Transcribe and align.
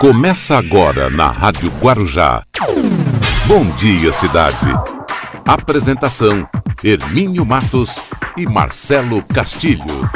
Começa 0.00 0.58
agora 0.58 1.08
na 1.08 1.30
Rádio 1.30 1.72
Guarujá. 1.80 2.44
Bom 3.46 3.64
dia, 3.76 4.12
cidade. 4.12 4.66
Apresentação: 5.42 6.46
Hermínio 6.84 7.46
Matos 7.46 7.96
e 8.36 8.44
Marcelo 8.44 9.22
Castilho. 9.22 10.10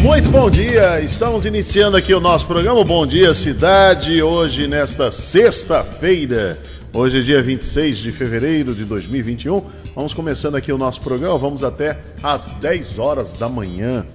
Muito 0.00 0.30
bom 0.30 0.48
dia, 0.48 1.02
estamos 1.02 1.44
iniciando 1.44 1.98
aqui 1.98 2.14
o 2.14 2.20
nosso 2.20 2.46
programa 2.46 2.82
Bom 2.82 3.06
Dia 3.06 3.34
Cidade, 3.34 4.22
hoje 4.22 4.66
nesta 4.66 5.10
sexta-feira, 5.10 6.58
hoje 6.94 7.18
é 7.18 7.22
dia 7.22 7.42
26 7.42 7.98
de 7.98 8.10
fevereiro 8.10 8.74
de 8.74 8.86
2021. 8.86 9.62
Vamos 9.94 10.14
começando 10.14 10.54
aqui 10.54 10.72
o 10.72 10.78
nosso 10.78 11.00
programa, 11.00 11.36
vamos 11.36 11.62
até 11.62 11.98
às 12.22 12.50
10 12.52 12.98
horas 12.98 13.34
da 13.34 13.50
manhã. 13.50 14.06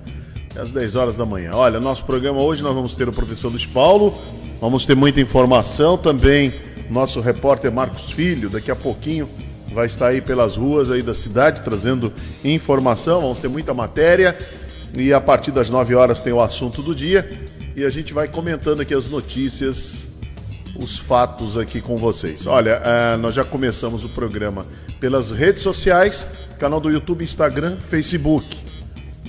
Às 0.58 0.72
10 0.72 0.96
horas 0.96 1.18
da 1.18 1.26
manhã. 1.26 1.52
Olha, 1.54 1.80
nosso 1.80 2.06
programa 2.06 2.42
hoje 2.42 2.64
nós 2.64 2.74
vamos 2.74 2.96
ter 2.96 3.08
o 3.10 3.12
professor 3.12 3.50
Luiz 3.50 3.66
Paulo, 3.66 4.14
vamos 4.60 4.86
ter 4.86 4.96
muita 4.96 5.20
informação 5.20 5.98
também. 5.98 6.54
Nosso 6.90 7.20
repórter 7.20 7.72
Marcos 7.72 8.12
Filho, 8.12 8.50
daqui 8.50 8.72
a 8.72 8.76
pouquinho 8.76 9.28
vai 9.74 9.88
estar 9.88 10.08
aí 10.08 10.22
pelas 10.22 10.56
ruas 10.56 10.90
aí 10.90 11.02
da 11.02 11.14
cidade 11.14 11.62
trazendo 11.62 12.14
informação, 12.44 13.22
vamos 13.22 13.40
ter 13.40 13.50
muita 13.50 13.74
matéria. 13.74 14.36
E 14.98 15.12
a 15.12 15.20
partir 15.20 15.52
das 15.52 15.70
9 15.70 15.94
horas 15.94 16.22
tem 16.22 16.32
o 16.32 16.40
assunto 16.40 16.82
do 16.82 16.96
dia 16.96 17.30
e 17.76 17.84
a 17.84 17.90
gente 17.90 18.14
vai 18.14 18.30
comentando 18.30 18.80
aqui 18.80 18.94
as 18.94 19.10
notícias, 19.10 20.10
os 20.80 20.98
fatos 20.98 21.58
aqui 21.58 21.82
com 21.82 21.98
vocês. 21.98 22.48
Olha, 22.48 22.82
uh, 22.82 23.18
nós 23.18 23.34
já 23.34 23.44
começamos 23.44 24.06
o 24.06 24.10
programa 24.10 24.66
pelas 25.02 25.32
redes 25.32 25.62
sociais, 25.62 26.26
canal 26.58 26.80
do 26.80 26.90
YouTube, 26.90 27.24
Instagram, 27.26 27.78
Facebook. 27.78 28.75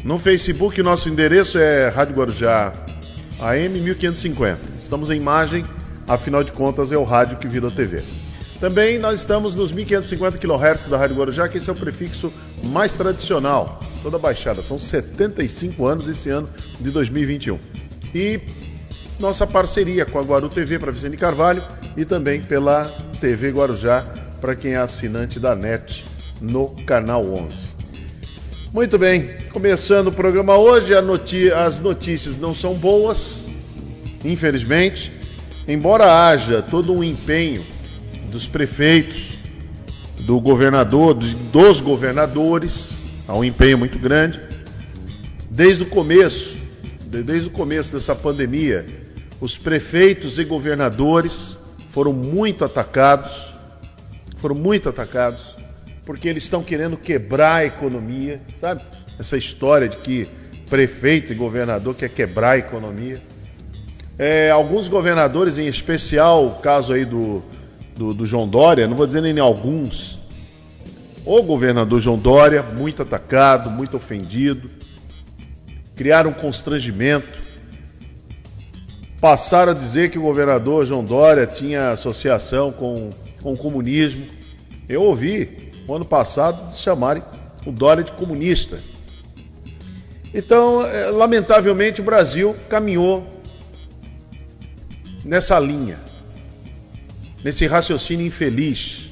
No 0.07 0.21
Facebook, 0.21 0.81
nosso 0.85 1.09
endereço 1.09 1.59
é 1.59 1.89
Rádio 1.89 2.15
Guarujá 2.15 2.73
AM 3.41 3.81
1550. 3.81 4.61
Estamos 4.79 5.11
em 5.11 5.17
imagem, 5.17 5.65
afinal 6.07 6.45
de 6.45 6.53
contas 6.53 6.93
é 6.93 6.97
o 6.97 7.03
rádio 7.03 7.39
que 7.39 7.49
virou 7.49 7.69
TV. 7.69 8.05
Também 8.61 9.01
nós 9.01 9.19
estamos 9.19 9.57
nos 9.57 9.73
1550 9.73 10.39
kHz 10.39 10.87
da 10.87 10.97
Rádio 10.97 11.17
Guarujá, 11.17 11.49
que 11.49 11.59
esse 11.59 11.69
é 11.69 11.73
o 11.73 11.77
prefixo 11.77 12.33
mais 12.67 12.95
tradicional, 12.95 13.81
toda 14.01 14.17
Baixada. 14.17 14.63
São 14.63 14.79
75 14.79 15.85
anos 15.85 16.07
esse 16.07 16.31
ano 16.31 16.49
de 16.81 16.93
2021. 16.93 17.59
E 18.15 18.41
nossa 19.19 19.45
parceria 19.45 20.07
com 20.07 20.21
a 20.21 20.23
Guaru 20.23 20.49
TV 20.49 20.79
para 20.79 20.93
Vicente 20.93 21.17
Carvalho 21.17 21.65
e 21.97 22.05
também 22.05 22.41
pela 22.41 22.85
TV 23.21 23.51
Guarujá 23.51 24.07
para 24.41 24.55
quem 24.55 24.75
é 24.75 24.77
assinante 24.77 25.41
da 25.41 25.57
NET 25.57 26.05
no 26.41 26.69
canal 26.87 27.25
11. 27.25 27.76
Muito 28.73 28.99
bem, 28.99 29.31
começando 29.53 30.09
o 30.09 30.13
programa 30.13 30.59
hoje, 30.59 30.93
as 30.93 31.81
notícias 31.81 32.37
não 32.37 32.53
são 32.53 32.75
boas, 32.75 33.47
infelizmente, 34.25 35.13
embora 35.69 36.29
haja 36.29 36.61
todo 36.61 36.93
um 36.93 37.03
empenho 37.03 37.65
dos 38.31 38.49
prefeitos, 38.49 39.39
do 40.23 40.41
governador, 40.41 41.15
dos 41.15 41.81
governadores, 41.81 43.03
há 43.29 43.37
um 43.37 43.45
empenho 43.45 43.79
muito 43.79 43.99
grande. 43.99 44.41
Desde 45.49 45.85
o 45.85 45.87
começo, 45.87 46.59
desde 47.07 47.49
o 47.49 47.53
começo 47.53 47.93
dessa 47.93 48.15
pandemia, 48.15 48.85
os 49.41 49.57
prefeitos 49.57 50.39
e 50.39 50.45
governadores 50.45 51.57
foram 51.89 52.13
muito 52.13 52.65
atacados, 52.65 53.55
foram 54.39 54.57
muito 54.57 54.89
atacados, 54.89 55.57
porque 56.07 56.29
eles 56.29 56.45
estão 56.45 56.63
querendo 56.63 56.97
quebrar 56.97 57.57
a 57.57 57.65
economia, 57.67 58.41
sabe? 58.59 58.83
Essa 59.19 59.37
história 59.37 59.89
de 59.89 59.97
que 59.97 60.31
prefeito 60.71 61.33
e 61.33 61.35
governador 61.35 61.97
quer 61.97 62.09
quebrar 62.09 62.53
a 62.53 62.59
economia. 62.59 63.21
É, 64.17 64.51
alguns 64.51 64.87
governadores, 64.87 65.59
em 65.59 65.67
especial 65.67 66.47
o 66.47 66.55
caso 66.61 66.93
aí 66.93 67.05
do, 67.05 67.43
do, 67.97 68.15
do 68.15 68.25
João 68.25 68.49
Dória, 68.49 68.87
não 68.87 68.97
vou 68.97 69.07
dizer 69.07 69.21
nem 69.21 69.39
alguns, 69.41 70.21
o 71.25 71.43
governador 71.43 72.01
João 72.01 72.17
Dória, 72.17 72.63
muito 72.63 73.03
atacado, 73.03 73.69
muito 73.69 73.97
ofendido, 73.97 74.71
criaram 75.97 76.31
um 76.31 76.35
constrangimento, 76.35 77.47
passaram 79.21 79.73
a 79.73 79.75
dizer 79.75 80.11
que 80.11 80.19
o 80.19 80.23
governador 80.23 80.87
João 80.87 81.03
Dória 81.03 81.47
tinha 81.47 81.91
associação 81.91 82.71
com, 82.71 83.11
com 83.43 83.55
o 83.55 83.57
comunismo. 83.57 84.25
Eu 84.89 85.03
ouvi, 85.03 85.66
no 85.87 85.95
ano 85.95 86.05
passado, 86.05 86.75
chamarem 86.77 87.23
o 87.67 87.73
Dória 87.73 88.03
de 88.03 88.13
comunista. 88.13 88.79
Então, 90.33 90.85
é, 90.85 91.11
lamentavelmente, 91.11 92.01
o 92.01 92.05
Brasil 92.05 92.57
caminhou 92.69 93.27
nessa 95.25 95.59
linha 95.59 96.07
nesse 97.47 97.65
raciocínio 97.65 98.27
infeliz, 98.27 99.11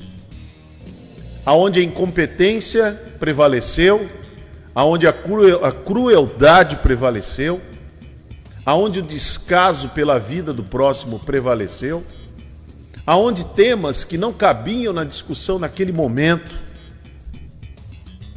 aonde 1.47 1.79
a 1.79 1.85
incompetência 1.85 3.01
prevaleceu, 3.21 4.11
aonde 4.75 5.07
a, 5.07 5.13
cruel, 5.13 5.65
a 5.65 5.71
crueldade 5.71 6.75
prevaleceu, 6.79 7.61
aonde 8.67 8.99
o 8.99 9.03
descaso 9.03 9.91
pela 9.91 10.19
vida 10.19 10.53
do 10.53 10.65
próximo 10.65 11.21
prevaleceu, 11.21 12.03
aonde 13.07 13.45
temas 13.45 14.03
que 14.03 14.19
não 14.19 14.33
cabiam 14.33 14.93
na 14.93 15.05
discussão 15.05 15.57
naquele 15.57 15.93
momento 15.93 16.64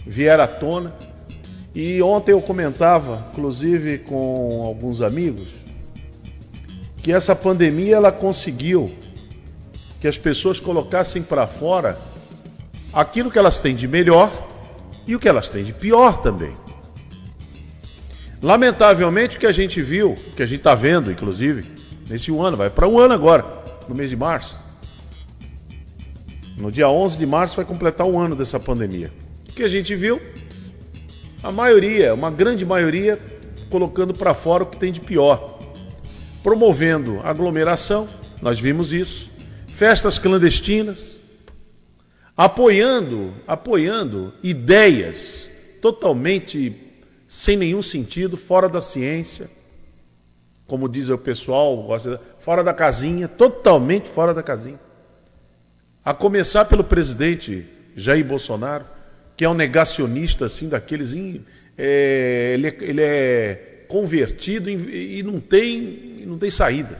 vieram 0.07 0.43
à 0.43 0.47
tona. 0.47 0.93
E 1.75 2.01
ontem 2.01 2.31
eu 2.31 2.41
comentava, 2.41 3.27
inclusive 3.31 3.99
com 3.99 4.63
alguns 4.65 5.01
amigos, 5.01 5.49
que 7.03 7.11
essa 7.11 7.35
pandemia 7.35 7.97
ela 7.97 8.11
conseguiu 8.11 8.91
que 10.01 10.07
as 10.07 10.17
pessoas 10.17 10.59
colocassem 10.59 11.21
para 11.21 11.45
fora 11.47 11.97
aquilo 12.93 13.29
que 13.29 13.37
elas 13.37 13.59
têm 13.59 13.75
de 13.75 13.87
melhor 13.87 14.31
e 15.05 15.15
o 15.15 15.19
que 15.19 15.27
elas 15.27 15.47
têm 15.47 15.63
de 15.63 15.73
pior 15.73 16.17
também. 16.21 16.55
Lamentavelmente, 18.41 19.37
o 19.37 19.39
que 19.39 19.47
a 19.47 19.51
gente 19.51 19.81
viu, 19.81 20.11
o 20.11 20.35
que 20.35 20.43
a 20.43 20.45
gente 20.45 20.59
está 20.59 20.75
vendo, 20.75 21.11
inclusive, 21.11 21.71
nesse 22.07 22.31
um 22.31 22.41
ano, 22.41 22.57
vai 22.57 22.69
para 22.69 22.87
um 22.87 22.99
ano 22.99 23.13
agora, 23.13 23.45
no 23.87 23.95
mês 23.95 24.09
de 24.09 24.15
março. 24.15 24.59
No 26.55 26.71
dia 26.71 26.89
11 26.89 27.17
de 27.17 27.25
março 27.25 27.55
vai 27.55 27.65
completar 27.65 28.05
um 28.05 28.19
ano 28.19 28.35
dessa 28.35 28.59
pandemia. 28.59 29.11
Que 29.57 29.63
a 29.63 29.67
gente 29.67 29.95
viu? 29.95 30.21
A 31.41 31.51
maioria, 31.51 32.13
uma 32.13 32.29
grande 32.29 32.63
maioria, 32.63 33.19
colocando 33.71 34.13
para 34.13 34.35
fora 34.35 34.61
o 34.61 34.67
que 34.67 34.77
tem 34.77 34.91
de 34.91 34.99
pior. 34.99 35.57
Promovendo 36.43 37.19
aglomeração, 37.23 38.07
nós 38.39 38.59
vimos 38.59 38.93
isso 38.93 39.31
festas 39.65 40.19
clandestinas, 40.19 41.19
apoiando, 42.37 43.33
apoiando 43.47 44.31
ideias 44.43 45.49
totalmente 45.81 46.75
sem 47.27 47.57
nenhum 47.57 47.81
sentido, 47.81 48.37
fora 48.37 48.69
da 48.69 48.79
ciência, 48.79 49.49
como 50.67 50.87
diz 50.87 51.09
o 51.09 51.17
pessoal, 51.17 51.83
fora 52.37 52.63
da 52.63 52.75
casinha, 52.75 53.27
totalmente 53.27 54.07
fora 54.07 54.35
da 54.35 54.43
casinha. 54.43 54.79
A 56.05 56.13
começar 56.13 56.65
pelo 56.65 56.83
presidente 56.83 57.67
Jair 57.95 58.23
Bolsonaro, 58.23 58.96
que 59.37 59.45
é 59.45 59.49
um 59.49 59.53
negacionista 59.53 60.45
assim 60.45 60.67
daqueles, 60.67 61.13
é, 61.77 62.51
ele, 62.55 62.67
é, 62.67 62.77
ele, 62.81 63.01
é, 63.01 63.85
convertido 63.87 64.67
e 64.67 65.21
não 65.21 65.39
tem, 65.39 66.23
não 66.25 66.39
tem 66.39 66.49
saída. 66.49 66.99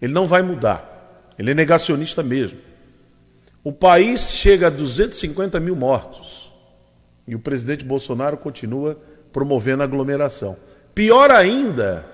Ele 0.00 0.12
não 0.12 0.28
vai 0.28 0.42
mudar. 0.42 1.34
Ele 1.36 1.50
é 1.50 1.54
negacionista 1.54 2.22
mesmo. 2.22 2.60
O 3.64 3.72
país 3.72 4.30
chega 4.30 4.68
a 4.68 4.70
250 4.70 5.58
mil 5.58 5.74
mortos 5.74 6.52
e 7.26 7.34
o 7.34 7.40
presidente 7.40 7.84
Bolsonaro 7.84 8.36
continua 8.36 8.98
promovendo 9.32 9.82
aglomeração. 9.82 10.56
Pior 10.94 11.30
ainda 11.32 12.06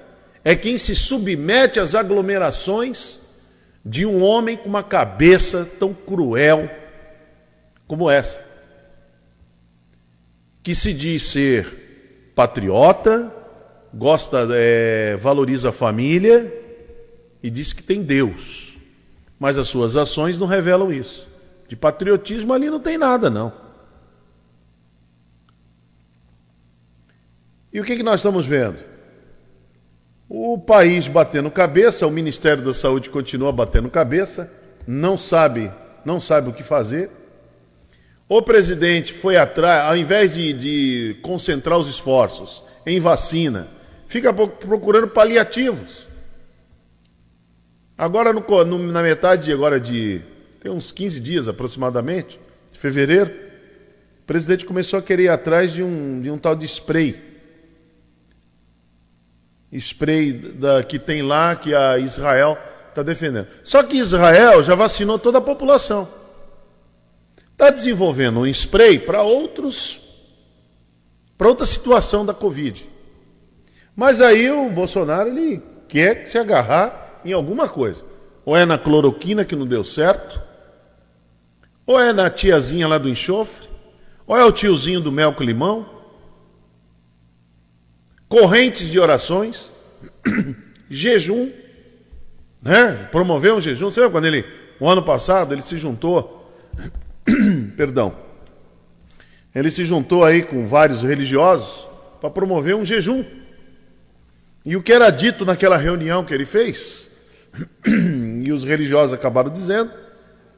é 0.43 0.56
quem 0.56 0.79
se 0.79 0.94
submete 0.97 1.79
às 1.79 1.94
aglomerações 1.94 3.21
de 3.85 4.06
um 4.06 4.23
homem 4.23 4.56
com 4.56 4.69
uma 4.69 4.83
cabeça 4.83 5.69
tão 5.79 5.93
cruel 5.93 6.71
como 7.87 8.11
essa, 8.11 8.41
que 10.62 10.75
se 10.75 10.93
diz 10.93 11.25
ser 11.25 12.33
patriota, 12.35 13.35
gosta, 13.93 14.47
é, 14.53 15.17
valoriza 15.17 15.71
a 15.71 15.73
família 15.73 16.53
e 17.43 17.51
diz 17.51 17.73
que 17.73 17.83
tem 17.83 18.03
Deus. 18.03 18.77
Mas 19.39 19.57
as 19.57 19.69
suas 19.69 19.97
ações 19.97 20.39
não 20.39 20.47
revelam 20.47 20.93
isso. 20.93 21.29
De 21.67 21.77
patriotismo 21.77 22.53
ali 22.53 22.69
não 22.69 22.81
tem 22.81 22.99
nada, 22.99 23.31
não. 23.31 23.53
E 27.73 27.81
o 27.81 27.85
que, 27.85 27.97
que 27.97 28.03
nós 28.03 28.17
estamos 28.17 28.45
vendo? 28.45 28.79
O 30.29 30.59
país 30.59 31.09
batendo 31.09 31.51
cabeça, 31.51 32.06
o 32.06 32.11
Ministério 32.11 32.63
da 32.63 32.75
Saúde 32.75 33.11
continua 33.11 33.53
batendo 33.53 33.89
cabeça, 33.89 34.53
não 34.87 35.17
sabe, 35.17 35.73
não 36.05 36.21
sabe 36.21 36.51
o 36.51 36.53
que 36.53 36.63
fazer. 36.63 37.11
O 38.31 38.41
presidente 38.41 39.12
foi 39.12 39.37
atrás, 39.37 39.88
ao 39.88 39.97
invés 39.97 40.35
de, 40.35 40.53
de 40.53 41.17
concentrar 41.21 41.77
os 41.77 41.88
esforços 41.88 42.62
em 42.87 43.00
vacina, 43.00 43.67
fica 44.06 44.32
procurando 44.32 45.09
paliativos. 45.09 46.06
Agora, 47.99 48.32
no, 48.32 48.41
no, 48.65 48.79
na 48.93 49.03
metade 49.03 49.53
agora 49.53 49.81
de. 49.81 50.21
tem 50.61 50.71
uns 50.71 50.93
15 50.93 51.19
dias 51.19 51.49
aproximadamente, 51.49 52.38
de 52.71 52.79
fevereiro, 52.79 53.32
o 54.23 54.27
presidente 54.29 54.65
começou 54.65 55.00
a 55.00 55.03
querer 55.03 55.25
ir 55.25 55.29
atrás 55.29 55.73
de 55.73 55.82
um, 55.82 56.21
de 56.21 56.31
um 56.31 56.38
tal 56.38 56.55
de 56.55 56.67
spray. 56.67 57.21
Spray 59.73 60.32
da, 60.35 60.85
que 60.85 61.00
tem 61.00 61.21
lá, 61.21 61.56
que 61.56 61.75
a 61.75 61.99
Israel 61.99 62.56
está 62.91 63.03
defendendo. 63.03 63.49
Só 63.65 63.82
que 63.82 63.97
Israel 63.97 64.62
já 64.62 64.77
vacinou 64.77 65.19
toda 65.19 65.38
a 65.38 65.41
população. 65.41 66.19
Está 67.61 67.69
desenvolvendo 67.69 68.41
um 68.41 68.47
spray 68.47 68.99
para 68.99 69.21
outros, 69.21 70.01
para 71.37 71.47
outra 71.47 71.67
situação 71.67 72.25
da 72.25 72.33
Covid. 72.33 72.89
Mas 73.95 74.23
aí 74.23 74.51
o 74.51 74.71
Bolsonaro 74.71 75.29
ele 75.29 75.62
quer 75.87 76.25
se 76.25 76.39
agarrar 76.39 77.21
em 77.23 77.35
alguma 77.35 77.69
coisa. 77.69 78.03
Ou 78.47 78.57
é 78.57 78.65
na 78.65 78.79
cloroquina 78.79 79.45
que 79.45 79.55
não 79.55 79.67
deu 79.67 79.85
certo, 79.85 80.41
ou 81.85 82.01
é 82.01 82.15
na 82.15 82.31
tiazinha 82.31 82.89
lá 82.89 82.97
do 82.97 83.11
enxofre, 83.11 83.69
ou 84.27 84.35
é 84.35 84.43
o 84.43 84.53
tiozinho 84.53 85.03
do 85.03 85.13
mel 85.13 85.35
com 85.35 85.45
limão. 85.45 85.87
Correntes 88.27 88.91
de 88.91 88.99
orações, 88.99 89.71
jejum, 90.89 91.53
né? 92.63 93.06
Promover 93.13 93.53
um 93.53 93.61
jejum. 93.61 93.91
Você 93.91 94.01
lembra 94.01 94.13
quando 94.13 94.35
ele, 94.35 94.47
o 94.81 94.89
ano 94.89 95.03
passado, 95.03 95.53
ele 95.53 95.61
se 95.61 95.77
juntou, 95.77 96.40
perdão, 97.77 98.15
ele 99.55 99.71
se 99.71 99.85
juntou 99.85 100.25
aí 100.25 100.43
com 100.43 100.67
vários 100.67 101.03
religiosos 101.03 101.88
para 102.21 102.31
promover 102.31 102.77
um 102.77 102.85
jejum. 102.85 103.25
E 104.65 104.77
o 104.77 104.82
que 104.82 104.93
era 104.93 105.11
dito 105.11 105.44
naquela 105.44 105.77
reunião 105.77 106.25
que 106.25 106.35
ele 106.35 106.44
fez? 106.44 107.11
e 108.44 108.53
os 108.53 108.62
religiosos 108.65 109.12
acabaram 109.12 109.50
dizendo 109.50 109.91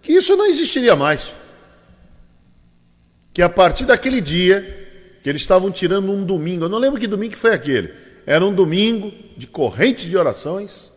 que 0.03 0.13
isso 0.13 0.37
não 0.37 0.47
existiria 0.47 0.97
mais. 0.97 1.33
Que 3.33 3.41
a 3.41 3.49
partir 3.49 3.85
daquele 3.85 4.21
dia 4.21 4.81
que 5.23 5.29
eles 5.29 5.41
estavam 5.41 5.71
tirando 5.71 6.11
um 6.11 6.25
domingo, 6.25 6.65
eu 6.65 6.69
não 6.69 6.79
lembro 6.79 7.01
que 7.01 7.07
domingo 7.07 7.37
foi 7.37 7.55
aquele, 7.55 7.95
era 8.27 8.45
um 8.45 8.53
domingo 8.53 9.13
de 9.37 9.47
correntes 9.47 10.11
de 10.11 10.17
orações, 10.17 10.93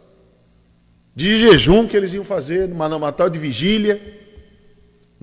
de 1.16 1.38
jejum 1.38 1.88
que 1.88 1.95
eles 1.95 2.12
iam 2.13 2.24
fazer, 2.24 2.68
numa, 2.68 2.89
numa 2.89 3.12
tal 3.12 3.30
de 3.30 3.39
vigília. 3.39 4.25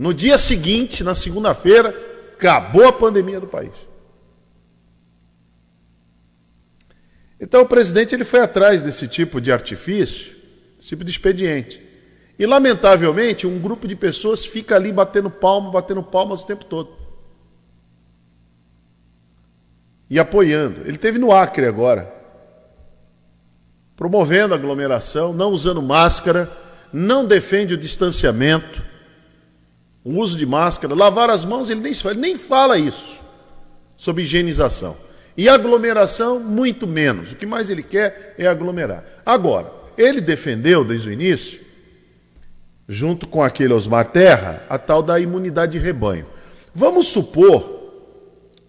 No 0.03 0.13
dia 0.13 0.37
seguinte, 0.37 1.05
na 1.05 1.15
segunda-feira, 1.15 1.95
acabou 2.35 2.89
a 2.89 2.93
pandemia 2.93 3.39
do 3.39 3.47
país. 3.47 3.71
Então 7.39 7.63
o 7.63 7.69
presidente 7.69 8.13
ele 8.13 8.25
foi 8.25 8.41
atrás 8.41 8.83
desse 8.83 9.07
tipo 9.07 9.41
de 9.41 9.53
artifício 9.53 10.43
tipo 10.81 11.05
de 11.05 11.11
expediente. 11.13 11.81
E, 12.37 12.45
lamentavelmente, 12.45 13.47
um 13.47 13.61
grupo 13.61 13.87
de 13.87 13.95
pessoas 13.95 14.45
fica 14.45 14.75
ali 14.75 14.93
batendo 14.93 15.31
palma, 15.31 15.71
batendo 15.71 16.03
palmas 16.03 16.43
o 16.43 16.47
tempo 16.49 16.65
todo. 16.65 16.97
E 20.11 20.19
apoiando. 20.19 20.81
Ele 20.85 20.99
teve 20.99 21.17
no 21.17 21.31
Acre 21.31 21.65
agora, 21.65 22.13
promovendo 23.95 24.53
aglomeração, 24.53 25.33
não 25.33 25.53
usando 25.53 25.81
máscara, 25.81 26.51
não 26.93 27.25
defende 27.25 27.75
o 27.75 27.79
distanciamento, 27.79 28.91
o 30.05 30.19
uso 30.19 30.37
de 30.37 30.47
máscara, 30.47 30.95
lavar 30.95 31.31
as 31.31 31.45
mãos, 31.45 31.71
ele 31.71 31.81
nem, 31.81 31.93
ele 31.93 32.21
nem 32.21 32.37
fala 32.37 32.79
isso 32.79 33.23
sobre 33.97 34.23
higienização. 34.23 34.97
E 35.37 35.49
aglomeração, 35.49 36.41
muito 36.41 36.87
menos. 36.87 37.33
O 37.33 37.37
que 37.37 37.47
mais 37.47 37.71
ele 37.71 37.83
quer 37.83 38.35
é 38.37 38.47
aglomerar. 38.47 39.05
Agora, 39.25 39.73
ele 39.97 40.21
defendeu 40.21 40.85
desde 40.85 41.09
o 41.09 41.13
início, 41.13 41.61
junto 42.89 43.27
com 43.27 43.43
aquele 43.43 43.73
Osmar 43.73 44.09
Terra, 44.09 44.65
a 44.69 44.77
tal 44.77 45.03
da 45.03 45.19
imunidade 45.21 45.73
de 45.73 45.79
rebanho. 45.79 46.27
Vamos 46.75 47.09
supor 47.09 47.81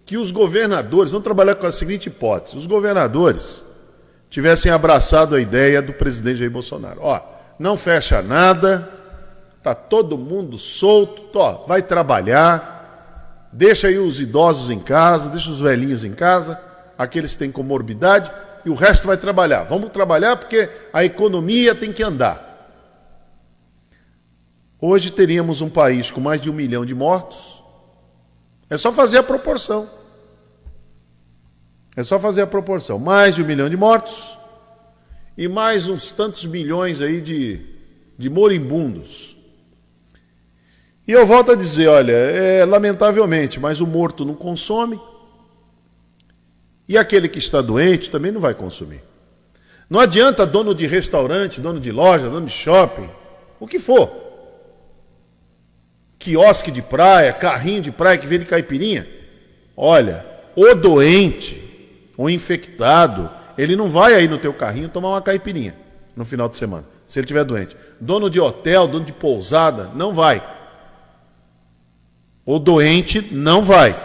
que 0.06 0.16
os 0.16 0.30
governadores, 0.30 1.12
vamos 1.12 1.24
trabalhar 1.24 1.54
com 1.56 1.66
a 1.66 1.72
seguinte 1.72 2.06
hipótese: 2.06 2.56
os 2.56 2.66
governadores 2.66 3.62
tivessem 4.30 4.70
abraçado 4.70 5.34
a 5.34 5.40
ideia 5.40 5.82
do 5.82 5.92
presidente 5.92 6.38
Jair 6.38 6.50
Bolsonaro. 6.50 7.00
Ó, 7.02 7.20
não 7.58 7.76
fecha 7.76 8.22
nada, 8.22 8.88
tá 9.64 9.74
todo 9.74 10.18
mundo 10.18 10.58
solto, 10.58 11.38
ó, 11.38 11.64
vai 11.66 11.80
trabalhar, 11.80 13.48
deixa 13.50 13.88
aí 13.88 13.98
os 13.98 14.20
idosos 14.20 14.68
em 14.68 14.78
casa, 14.78 15.30
deixa 15.30 15.48
os 15.48 15.58
velhinhos 15.58 16.04
em 16.04 16.12
casa, 16.12 16.60
aqueles 16.98 17.32
que 17.32 17.38
têm 17.38 17.50
comorbidade, 17.50 18.30
e 18.62 18.68
o 18.68 18.74
resto 18.74 19.06
vai 19.06 19.16
trabalhar. 19.16 19.62
Vamos 19.62 19.88
trabalhar 19.88 20.36
porque 20.36 20.68
a 20.92 21.02
economia 21.02 21.74
tem 21.74 21.94
que 21.94 22.02
andar. 22.02 22.44
Hoje 24.78 25.10
teríamos 25.10 25.62
um 25.62 25.70
país 25.70 26.10
com 26.10 26.20
mais 26.20 26.42
de 26.42 26.50
um 26.50 26.52
milhão 26.52 26.84
de 26.84 26.94
mortos. 26.94 27.62
É 28.68 28.76
só 28.76 28.92
fazer 28.92 29.16
a 29.16 29.22
proporção. 29.22 29.88
É 31.96 32.04
só 32.04 32.20
fazer 32.20 32.42
a 32.42 32.46
proporção. 32.46 32.98
Mais 32.98 33.34
de 33.34 33.42
um 33.42 33.46
milhão 33.46 33.70
de 33.70 33.78
mortos 33.78 34.38
e 35.38 35.48
mais 35.48 35.88
uns 35.88 36.10
tantos 36.10 36.44
milhões 36.44 37.00
aí 37.00 37.22
de, 37.22 37.64
de 38.18 38.28
moribundos. 38.28 39.42
E 41.06 41.12
eu 41.12 41.26
volto 41.26 41.52
a 41.52 41.54
dizer, 41.54 41.88
olha, 41.88 42.12
é, 42.12 42.64
lamentavelmente, 42.64 43.60
mas 43.60 43.80
o 43.80 43.86
morto 43.86 44.24
não 44.24 44.34
consome, 44.34 44.98
e 46.88 46.96
aquele 46.96 47.28
que 47.28 47.38
está 47.38 47.60
doente 47.60 48.10
também 48.10 48.32
não 48.32 48.40
vai 48.40 48.54
consumir. 48.54 49.02
Não 49.88 50.00
adianta 50.00 50.46
dono 50.46 50.74
de 50.74 50.86
restaurante, 50.86 51.60
dono 51.60 51.78
de 51.78 51.90
loja, 51.90 52.28
dono 52.28 52.46
de 52.46 52.52
shopping, 52.52 53.08
o 53.60 53.66
que 53.66 53.78
for. 53.78 54.10
Quiosque 56.18 56.70
de 56.70 56.80
praia, 56.80 57.32
carrinho 57.32 57.82
de 57.82 57.92
praia 57.92 58.16
que 58.16 58.26
vende 58.26 58.46
caipirinha. 58.46 59.06
Olha, 59.76 60.24
o 60.56 60.74
doente, 60.74 62.10
o 62.16 62.30
infectado, 62.30 63.30
ele 63.58 63.76
não 63.76 63.90
vai 63.90 64.14
aí 64.14 64.26
no 64.26 64.38
teu 64.38 64.54
carrinho 64.54 64.88
tomar 64.88 65.10
uma 65.10 65.22
caipirinha 65.22 65.74
no 66.16 66.24
final 66.24 66.48
de 66.48 66.56
semana, 66.56 66.84
se 67.06 67.18
ele 67.18 67.24
estiver 67.24 67.44
doente. 67.44 67.76
Dono 68.00 68.30
de 68.30 68.40
hotel, 68.40 68.86
dono 68.86 69.04
de 69.04 69.12
pousada, 69.12 69.90
não 69.94 70.14
vai. 70.14 70.42
O 72.46 72.58
doente 72.58 73.26
não 73.32 73.62
vai. 73.62 73.98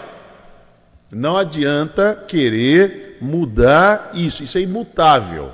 Não 1.12 1.36
adianta 1.36 2.16
querer 2.28 3.18
mudar 3.20 4.12
isso, 4.14 4.44
isso 4.44 4.58
é 4.58 4.62
imutável. 4.62 5.52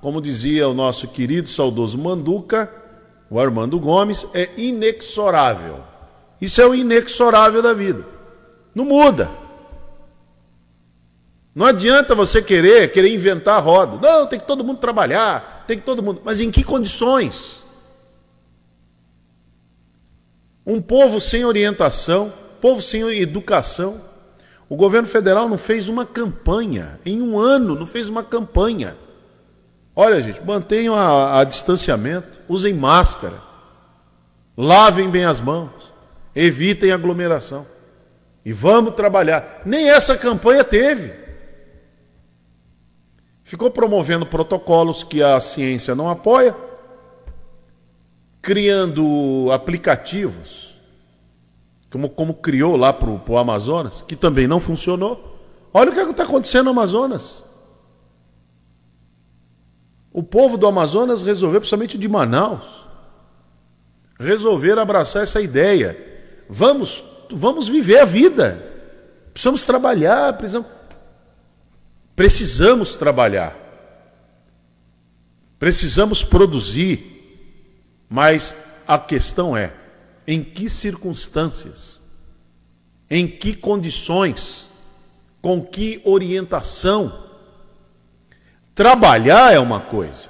Como 0.00 0.20
dizia 0.20 0.68
o 0.68 0.74
nosso 0.74 1.08
querido 1.08 1.48
saudoso 1.48 1.98
Manduca, 1.98 2.72
o 3.28 3.40
Armando 3.40 3.78
Gomes, 3.78 4.26
é 4.32 4.50
inexorável. 4.56 5.80
Isso 6.40 6.60
é 6.60 6.66
o 6.66 6.74
inexorável 6.74 7.62
da 7.62 7.72
vida. 7.72 8.04
Não 8.74 8.84
muda. 8.84 9.28
Não 11.54 11.66
adianta 11.66 12.14
você 12.14 12.40
querer, 12.40 12.92
querer 12.92 13.12
inventar 13.12 13.62
roda. 13.62 13.98
Não, 14.00 14.26
tem 14.26 14.38
que 14.38 14.46
todo 14.46 14.64
mundo 14.64 14.78
trabalhar, 14.78 15.64
tem 15.66 15.78
que 15.78 15.84
todo 15.84 16.02
mundo. 16.02 16.22
Mas 16.24 16.40
em 16.40 16.50
que 16.50 16.62
condições? 16.62 17.64
Um 20.70 20.80
povo 20.80 21.20
sem 21.20 21.44
orientação, 21.44 22.32
povo 22.60 22.80
sem 22.80 23.02
educação, 23.20 24.00
o 24.68 24.76
governo 24.76 25.08
federal 25.08 25.48
não 25.48 25.58
fez 25.58 25.88
uma 25.88 26.06
campanha, 26.06 27.00
em 27.04 27.20
um 27.20 27.36
ano 27.36 27.74
não 27.74 27.86
fez 27.86 28.08
uma 28.08 28.22
campanha. 28.22 28.96
Olha, 29.96 30.22
gente, 30.22 30.40
mantenham 30.44 30.94
a, 30.94 31.40
a 31.40 31.42
distanciamento, 31.42 32.38
usem 32.48 32.72
máscara, 32.72 33.34
lavem 34.56 35.10
bem 35.10 35.24
as 35.24 35.40
mãos, 35.40 35.92
evitem 36.36 36.92
aglomeração. 36.92 37.66
E 38.44 38.52
vamos 38.52 38.94
trabalhar. 38.94 39.62
Nem 39.66 39.90
essa 39.90 40.16
campanha 40.16 40.62
teve. 40.62 41.12
Ficou 43.42 43.72
promovendo 43.72 44.24
protocolos 44.24 45.02
que 45.02 45.20
a 45.20 45.40
ciência 45.40 45.96
não 45.96 46.08
apoia, 46.08 46.54
criando 48.40 49.48
aplicativos 49.52 50.70
como, 51.90 52.08
como 52.08 52.34
criou 52.34 52.76
lá 52.76 52.92
para 52.92 53.10
o 53.10 53.38
Amazonas, 53.38 54.02
que 54.02 54.14
também 54.14 54.46
não 54.46 54.60
funcionou. 54.60 55.38
Olha 55.74 55.90
o 55.90 55.94
que 55.94 56.00
está 56.00 56.22
acontecendo 56.22 56.66
no 56.66 56.70
Amazonas. 56.70 57.44
O 60.12 60.22
povo 60.22 60.56
do 60.56 60.66
Amazonas 60.66 61.22
resolveu, 61.22 61.60
principalmente 61.60 61.98
de 61.98 62.08
Manaus, 62.08 62.88
resolver 64.18 64.78
abraçar 64.78 65.22
essa 65.22 65.40
ideia. 65.40 65.96
Vamos, 66.48 67.04
vamos 67.30 67.68
viver 67.68 68.00
a 68.00 68.04
vida. 68.04 68.66
Precisamos 69.32 69.64
trabalhar, 69.64 70.36
precisamos, 70.36 70.68
precisamos 72.14 72.96
trabalhar. 72.96 73.56
Precisamos 75.58 76.24
produzir. 76.24 77.19
Mas 78.10 78.56
a 78.88 78.98
questão 78.98 79.56
é: 79.56 79.72
em 80.26 80.42
que 80.42 80.68
circunstâncias, 80.68 82.00
em 83.08 83.28
que 83.28 83.54
condições, 83.54 84.68
com 85.40 85.62
que 85.62 86.02
orientação. 86.04 87.30
Trabalhar 88.74 89.54
é 89.54 89.60
uma 89.60 89.78
coisa. 89.78 90.28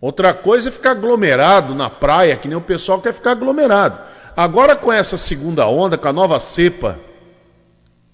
Outra 0.00 0.32
coisa 0.34 0.68
é 0.68 0.72
ficar 0.72 0.92
aglomerado 0.92 1.74
na 1.74 1.90
praia, 1.90 2.36
que 2.36 2.48
nem 2.48 2.56
o 2.56 2.62
pessoal 2.62 3.00
quer 3.00 3.12
ficar 3.12 3.32
aglomerado. 3.32 3.98
Agora, 4.36 4.74
com 4.76 4.92
essa 4.92 5.16
segunda 5.16 5.66
onda, 5.66 5.98
com 5.98 6.08
a 6.08 6.12
nova 6.12 6.38
cepa 6.40 6.98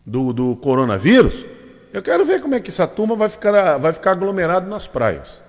do, 0.04 0.32
do 0.32 0.56
coronavírus, 0.56 1.46
eu 1.92 2.02
quero 2.02 2.24
ver 2.24 2.40
como 2.40 2.54
é 2.54 2.60
que 2.60 2.70
essa 2.70 2.86
turma 2.86 3.16
vai 3.16 3.28
ficar, 3.28 3.78
vai 3.78 3.92
ficar 3.92 4.12
aglomerado 4.12 4.68
nas 4.68 4.86
praias. 4.86 5.47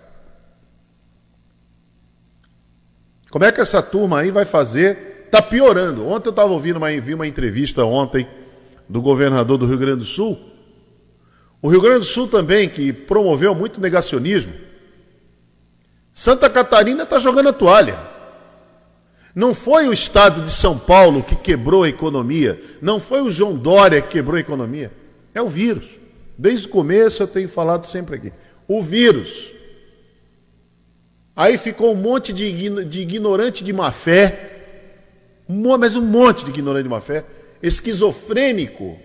Como 3.30 3.46
é 3.46 3.52
que 3.52 3.62
essa 3.62 3.82
turma 3.82 4.20
aí 4.20 4.32
vai 4.32 4.46
fazer? 4.46 5.24
Está 5.26 5.42
piorando. 5.42 6.08
Ontem 6.08 6.30
eu 6.30 6.32
estava 6.32 6.52
ouvindo 6.52 6.78
uma, 6.78 6.90
vi 7.00 7.14
uma 7.14 7.28
entrevista 7.28 7.84
ontem 7.86 8.28
do 8.88 9.02
governador 9.02 9.58
do 9.58 9.66
Rio 9.66 9.78
Grande 9.78 10.00
do 10.00 10.06
Sul. 10.06 10.38
O 11.62 11.70
Rio 11.70 11.82
Grande 11.82 12.00
do 12.00 12.06
Sul 12.06 12.28
também, 12.28 12.68
que 12.68 12.92
promoveu 12.92 13.54
muito 13.54 13.80
negacionismo 13.80 14.70
Santa 16.20 16.50
Catarina 16.50 17.04
está 17.04 17.18
jogando 17.18 17.48
a 17.48 17.54
toalha. 17.54 17.98
Não 19.34 19.54
foi 19.54 19.88
o 19.88 19.94
estado 19.94 20.42
de 20.42 20.52
São 20.52 20.78
Paulo 20.78 21.24
que 21.24 21.34
quebrou 21.34 21.84
a 21.84 21.88
economia. 21.88 22.62
Não 22.82 23.00
foi 23.00 23.22
o 23.22 23.32
João 23.32 23.56
Dória 23.56 24.02
que 24.02 24.10
quebrou 24.10 24.36
a 24.36 24.42
economia. 24.42 24.92
É 25.34 25.42
o 25.42 25.48
vírus. 25.48 25.98
Desde 26.38 26.68
o 26.68 26.70
começo 26.70 27.24
eu 27.24 27.28
tenho 27.28 27.48
falado 27.48 27.86
sempre 27.86 28.16
aqui. 28.16 28.34
O 28.68 28.84
vírus. 28.84 29.54
Aí 31.40 31.58
ficou 31.58 31.94
um 31.94 31.96
monte 31.96 32.34
de, 32.34 32.84
de 32.84 33.00
ignorante 33.00 33.64
de 33.64 33.72
má 33.72 33.94
fé. 33.94 35.46
Mas 35.48 35.96
um 35.96 36.02
monte 36.02 36.44
de 36.44 36.52
ignorante 36.52 36.84
de 36.84 36.90
má 36.90 37.00
fé. 37.00 37.24
Esquizofrênico. 37.64 39.00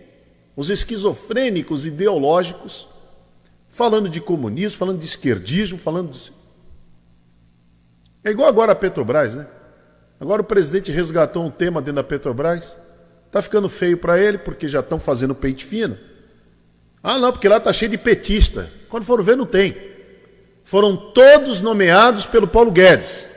Os 0.56 0.68
esquizofrênicos 0.68 1.86
ideológicos. 1.86 2.88
Falando 3.68 4.08
de 4.08 4.20
comunismo, 4.20 4.76
falando 4.76 4.98
de 4.98 5.04
esquerdismo, 5.04 5.78
falando 5.78 6.10
de 6.10 6.32
é 8.24 8.30
igual 8.30 8.48
agora 8.48 8.72
a 8.72 8.74
Petrobras, 8.74 9.36
né? 9.36 9.46
Agora 10.18 10.42
o 10.42 10.44
presidente 10.44 10.90
resgatou 10.90 11.44
um 11.44 11.50
tema 11.50 11.80
dentro 11.80 11.96
da 11.96 12.02
Petrobras. 12.02 12.76
Tá 13.30 13.42
ficando 13.42 13.68
feio 13.68 13.96
para 13.96 14.18
ele 14.18 14.38
porque 14.38 14.66
já 14.66 14.80
estão 14.80 14.98
fazendo 14.98 15.36
pente 15.36 15.64
fino. 15.64 15.96
Ah, 17.00 17.16
não, 17.16 17.30
porque 17.30 17.48
lá 17.48 17.60
tá 17.60 17.72
cheio 17.72 17.92
de 17.92 17.98
petista. 17.98 18.68
Quando 18.88 19.04
foram 19.04 19.22
ver, 19.22 19.36
não 19.36 19.46
tem. 19.46 19.93
Foram 20.64 20.96
todos 20.96 21.60
nomeados 21.60 22.26
pelo 22.26 22.48
Paulo 22.48 22.72
Guedes. 22.72 23.28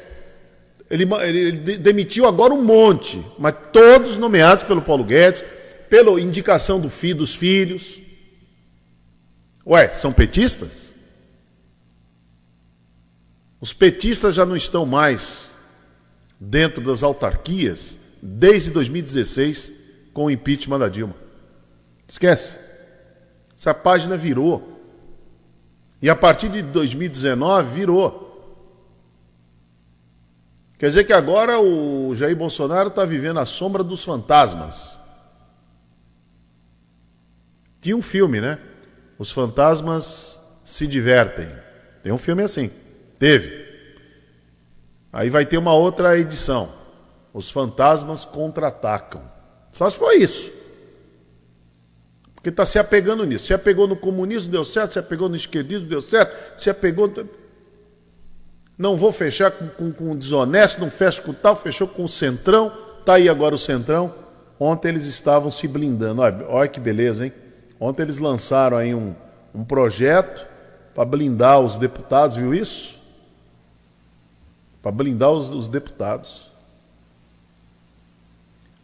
Ele, 0.89 1.05
ele 1.23 1.77
demitiu 1.77 2.25
agora 2.25 2.53
um 2.53 2.63
monte, 2.63 3.23
mas 3.37 3.53
todos 3.73 4.17
nomeados 4.17 4.63
pelo 4.63 4.81
Paulo 4.81 5.03
Guedes, 5.03 5.43
pela 5.89 6.19
indicação 6.19 6.79
do 6.79 6.89
filho, 6.89 7.19
dos 7.19 7.35
filhos. 7.35 8.01
Ué, 9.65 9.89
são 9.89 10.13
petistas? 10.13 10.93
Os 13.59 13.73
petistas 13.73 14.35
já 14.35 14.45
não 14.45 14.55
estão 14.55 14.85
mais 14.85 15.51
dentro 16.39 16.81
das 16.81 17.03
autarquias 17.03 17.97
desde 18.21 18.71
2016 18.71 19.73
com 20.13 20.25
o 20.25 20.31
impeachment 20.31 20.79
da 20.79 20.87
Dilma. 20.87 21.15
Esquece. 22.07 22.55
Essa 23.57 23.73
página 23.73 24.15
virou. 24.15 24.76
E 26.01 26.09
a 26.09 26.15
partir 26.15 26.49
de 26.49 26.61
2019 26.61 27.73
virou. 27.73 28.27
Quer 30.77 30.89
dizer 30.89 31.03
que 31.05 31.13
agora 31.13 31.59
o 31.59 32.13
Jair 32.13 32.35
Bolsonaro 32.35 32.89
está 32.89 33.03
vivendo 33.03 33.39
a 33.39 33.45
sombra 33.45 33.83
dos 33.83 34.03
fantasmas. 34.03 34.97
Tinha 37.81 37.97
um 37.97 38.01
filme, 38.01 38.39
né? 38.39 38.59
Os 39.17 39.31
fantasmas 39.31 40.39
se 40.63 40.85
divertem. 40.85 41.49
Tem 42.03 42.11
um 42.11 42.17
filme 42.17 42.43
assim. 42.43 42.69
Teve. 43.17 43.65
Aí 45.11 45.29
vai 45.29 45.45
ter 45.45 45.57
uma 45.57 45.73
outra 45.73 46.17
edição. 46.17 46.71
Os 47.33 47.49
fantasmas 47.49 48.23
contra-atacam. 48.23 49.21
Só 49.71 49.89
se 49.89 49.97
foi 49.97 50.17
isso. 50.17 50.51
Está 52.49 52.65
se 52.65 52.79
apegando 52.79 53.25
nisso. 53.25 53.47
Se 53.47 53.53
apegou 53.53 53.87
no 53.87 53.95
comunismo, 53.95 54.51
deu 54.51 54.65
certo. 54.65 54.93
Se 54.93 54.99
apegou 54.99 55.29
no 55.29 55.35
esquerdismo, 55.35 55.87
deu 55.87 56.01
certo. 56.01 56.59
Se 56.59 56.69
apegou. 56.69 57.11
Não 58.77 58.95
vou 58.95 59.11
fechar 59.11 59.51
com, 59.51 59.67
com, 59.69 59.91
com 59.91 60.15
desonesto, 60.15 60.79
não 60.79 60.91
fecho 60.91 61.23
com 61.23 61.33
tal, 61.33 61.55
fechou 61.55 61.87
com 61.87 62.03
o 62.03 62.09
centrão. 62.09 62.71
Está 62.99 63.15
aí 63.15 63.27
agora 63.27 63.55
o 63.55 63.57
centrão. 63.57 64.13
Ontem 64.59 64.89
eles 64.89 65.05
estavam 65.05 65.51
se 65.51 65.67
blindando. 65.67 66.21
Olha, 66.21 66.45
olha 66.47 66.67
que 66.67 66.79
beleza, 66.79 67.25
hein? 67.25 67.33
Ontem 67.79 68.03
eles 68.03 68.19
lançaram 68.19 68.77
aí 68.77 68.93
um, 68.93 69.13
um 69.53 69.63
projeto 69.63 70.45
para 70.95 71.05
blindar 71.05 71.59
os 71.59 71.77
deputados, 71.77 72.37
viu 72.37 72.53
isso? 72.53 72.97
para 74.87 74.91
blindar 74.91 75.31
os, 75.31 75.51
os, 75.51 75.67
deputados. 75.67 76.49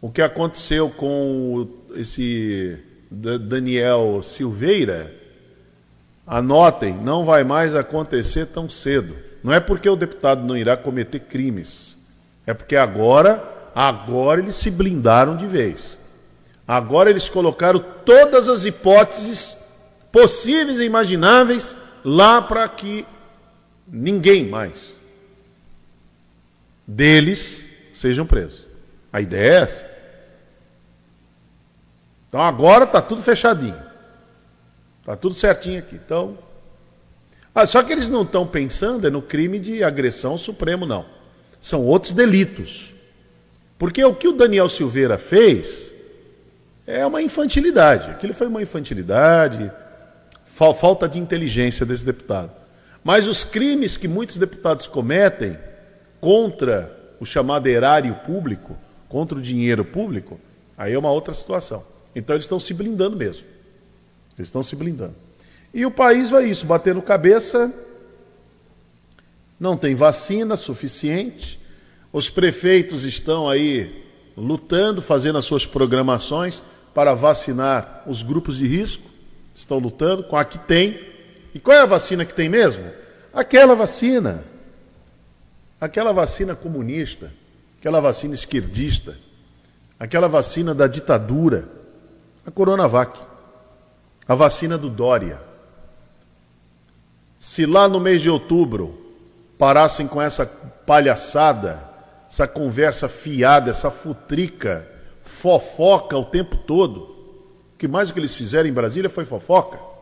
O 0.01 0.12
que 0.12 0.22
aconteceu 0.22 0.89
com 0.89 1.65
esse 1.96 2.77
Daniel 3.13 4.22
Silveira, 4.24 5.13
anotem, 6.25 6.93
não 6.93 7.24
vai 7.24 7.43
mais 7.43 7.75
acontecer 7.75 8.48
tão 8.48 8.67
cedo. 8.67 9.15
Não 9.43 9.53
é 9.53 9.60
porque 9.60 9.88
o 9.88 9.96
deputado 9.96 10.43
não 10.43 10.58
irá 10.58 10.75
cometer 10.75 11.20
crimes, 11.20 11.98
é 12.48 12.53
porque 12.53 12.75
agora, 12.75 13.43
agora 13.75 14.41
eles 14.41 14.55
se 14.55 14.72
blindaram 14.72 15.36
de 15.36 15.46
vez. 15.46 16.00
Agora 16.67 17.10
eles 17.10 17.29
colocaram 17.29 17.84
todas 18.05 18.50
as 18.50 18.65
hipóteses 18.65 19.58
possíveis 20.12 20.79
e 20.79 20.86
imagináveis 20.86 21.75
lá 22.03 22.41
para 22.41 22.67
que 22.67 23.05
ninguém 23.88 24.48
mais 24.48 24.98
deles 26.88 27.70
sejam 27.91 28.25
presos. 28.25 28.65
A 29.12 29.22
ideia 29.22 29.51
é 29.51 29.62
essa. 29.62 29.92
Então 32.33 32.41
agora 32.41 32.85
está 32.85 32.99
tudo 32.99 33.21
fechadinho. 33.21 33.79
Está 34.99 35.15
tudo 35.15 35.35
certinho 35.35 35.77
aqui. 35.77 35.93
Então. 36.03 36.35
Ah, 37.53 37.63
só 37.63 37.83
que 37.83 37.93
eles 37.93 38.09
não 38.09 38.23
estão 38.23 38.47
pensando 38.47 39.05
é 39.05 39.11
no 39.11 39.21
crime 39.21 39.59
de 39.59 39.83
agressão 39.83 40.35
Supremo, 40.35 40.83
não. 40.83 41.05
São 41.61 41.85
outros 41.85 42.11
delitos. 42.11 42.95
Porque 43.77 44.03
o 44.03 44.15
que 44.15 44.27
o 44.27 44.31
Daniel 44.31 44.67
Silveira 44.67 45.15
fez 45.19 45.93
é 46.87 47.05
uma 47.05 47.21
infantilidade. 47.21 48.09
Aquilo 48.09 48.33
foi 48.33 48.47
uma 48.47 48.63
infantilidade, 48.63 49.71
falta 50.43 51.07
de 51.07 51.19
inteligência 51.19 51.85
desse 51.85 52.03
deputado. 52.03 52.49
Mas 53.03 53.27
os 53.27 53.43
crimes 53.43 53.95
que 53.95 54.07
muitos 54.07 54.37
deputados 54.37 54.87
cometem 54.87 55.55
contra 56.19 56.97
o 57.19 57.27
chamado 57.27 57.67
erário 57.67 58.15
público, 58.25 58.75
contra 59.07 59.37
o 59.37 59.41
dinheiro 59.41 59.85
público, 59.85 60.39
aí 60.75 60.93
é 60.93 60.97
uma 60.97 61.11
outra 61.11 61.31
situação. 61.31 61.92
Então 62.15 62.36
eles 62.36 62.46
estão 62.46 62.60
se 62.60 62.74
blindando 62.74 63.15
mesmo. 63.15 63.48
Eles 64.38 64.48
estão 64.48 64.63
se 64.63 64.75
blindando. 64.75 65.15
E 65.74 65.86
o 65.86 65.91
país 65.91 66.29
vai 66.29 66.46
isso, 66.46 66.65
batendo 66.65 67.01
cabeça, 67.01 67.74
não 69.60 69.75
tem 69.75 69.96
vacina 69.96 70.55
suficiente, 70.55 71.60
os 72.12 72.29
prefeitos 72.29 73.03
estão 73.03 73.50
aí 73.50 74.03
lutando, 74.38 75.01
fazendo 75.01 75.38
as 75.38 75.46
suas 75.46 75.65
programações 75.65 76.62
para 76.93 77.13
vacinar 77.13 78.03
os 78.05 78.22
grupos 78.22 78.58
de 78.58 78.67
risco, 78.67 79.10
estão 79.55 79.79
lutando 79.79 80.24
com 80.24 80.36
a 80.36 80.46
que 80.46 80.60
tem. 80.60 81.00
E 81.53 81.60
qual 81.60 81.77
é 81.77 81.82
a 81.82 81.86
vacina 81.86 82.25
que 82.25 82.34
tem 82.34 82.50
mesmo? 82.50 82.86
Aquela 83.34 83.75
vacina 83.75 84.46
Aquela 85.84 86.13
vacina 86.13 86.55
comunista, 86.55 87.34
aquela 87.77 88.00
vacina 88.00 88.34
esquerdista, 88.34 89.17
aquela 90.00 90.29
vacina 90.29 90.74
da 90.74 90.88
ditadura, 90.88 91.67
a 92.45 92.51
Coronavac, 92.51 93.19
a 94.27 94.35
vacina 94.35 94.77
do 94.77 94.89
Dória. 94.89 95.41
Se 97.39 97.65
lá 97.65 97.88
no 97.88 98.00
mês 98.00 98.21
de 98.21 98.29
outubro 98.29 98.97
parassem 99.57 100.07
com 100.07 100.21
essa 100.21 100.45
palhaçada, 100.45 101.89
essa 102.29 102.47
conversa 102.47 103.07
fiada, 103.07 103.69
essa 103.69 103.91
futrica, 103.91 104.88
fofoca 105.23 106.17
o 106.17 106.25
tempo 106.25 106.57
todo, 106.57 107.00
o 107.73 107.77
que 107.77 107.88
mais 107.88 108.09
o 108.09 108.13
que 108.13 108.19
eles 108.19 108.35
fizeram 108.35 108.67
em 108.67 108.73
Brasília 108.73 109.09
foi 109.09 109.25
fofoca 109.25 109.93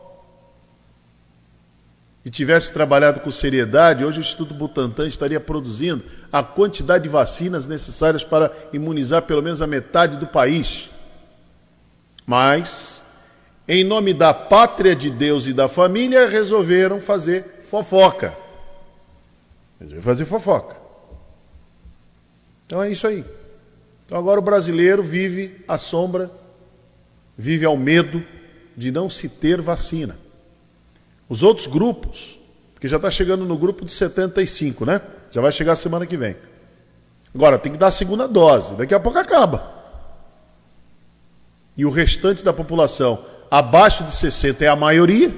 e 2.24 2.30
tivesse 2.30 2.72
trabalhado 2.72 3.20
com 3.20 3.30
seriedade, 3.30 4.04
hoje 4.04 4.18
o 4.18 4.20
Instituto 4.20 4.54
Butantan 4.54 5.08
estaria 5.08 5.40
produzindo 5.40 6.04
a 6.32 6.42
quantidade 6.42 7.04
de 7.04 7.08
vacinas 7.08 7.66
necessárias 7.66 8.22
para 8.22 8.52
imunizar 8.72 9.22
pelo 9.22 9.42
menos 9.42 9.60
a 9.60 9.66
metade 9.66 10.16
do 10.18 10.26
país. 10.26 10.90
Mas, 12.26 13.02
em 13.66 13.84
nome 13.84 14.14
da 14.14 14.32
pátria 14.32 14.94
de 14.94 15.10
Deus 15.10 15.46
e 15.46 15.52
da 15.52 15.68
família, 15.68 16.28
resolveram 16.28 17.00
fazer 17.00 17.60
fofoca. 17.62 18.36
Resolveram 19.80 20.04
fazer 20.04 20.24
fofoca. 20.24 20.76
Então 22.66 22.82
é 22.82 22.90
isso 22.90 23.06
aí. 23.06 23.24
Então 24.06 24.18
agora 24.18 24.40
o 24.40 24.42
brasileiro 24.42 25.02
vive 25.02 25.64
à 25.66 25.76
sombra, 25.76 26.30
vive 27.36 27.64
ao 27.64 27.76
medo 27.76 28.24
de 28.76 28.90
não 28.90 29.08
se 29.08 29.28
ter 29.28 29.60
vacina. 29.60 30.16
Os 31.28 31.42
outros 31.42 31.66
grupos, 31.66 32.38
que 32.80 32.88
já 32.88 32.96
está 32.96 33.10
chegando 33.10 33.44
no 33.44 33.56
grupo 33.56 33.84
de 33.84 33.92
75, 33.92 34.84
né? 34.84 35.00
Já 35.30 35.40
vai 35.40 35.52
chegar 35.52 35.76
semana 35.76 36.06
que 36.06 36.16
vem. 36.16 36.36
Agora, 37.34 37.58
tem 37.58 37.72
que 37.72 37.78
dar 37.78 37.86
a 37.86 37.92
segunda 37.92 38.28
dose, 38.28 38.74
daqui 38.74 38.94
a 38.94 39.00
pouco 39.00 39.18
acaba. 39.18 39.81
E 41.76 41.84
o 41.86 41.90
restante 41.90 42.44
da 42.44 42.52
população 42.52 43.24
abaixo 43.50 44.04
de 44.04 44.12
60 44.12 44.64
é 44.64 44.68
a 44.68 44.76
maioria. 44.76 45.34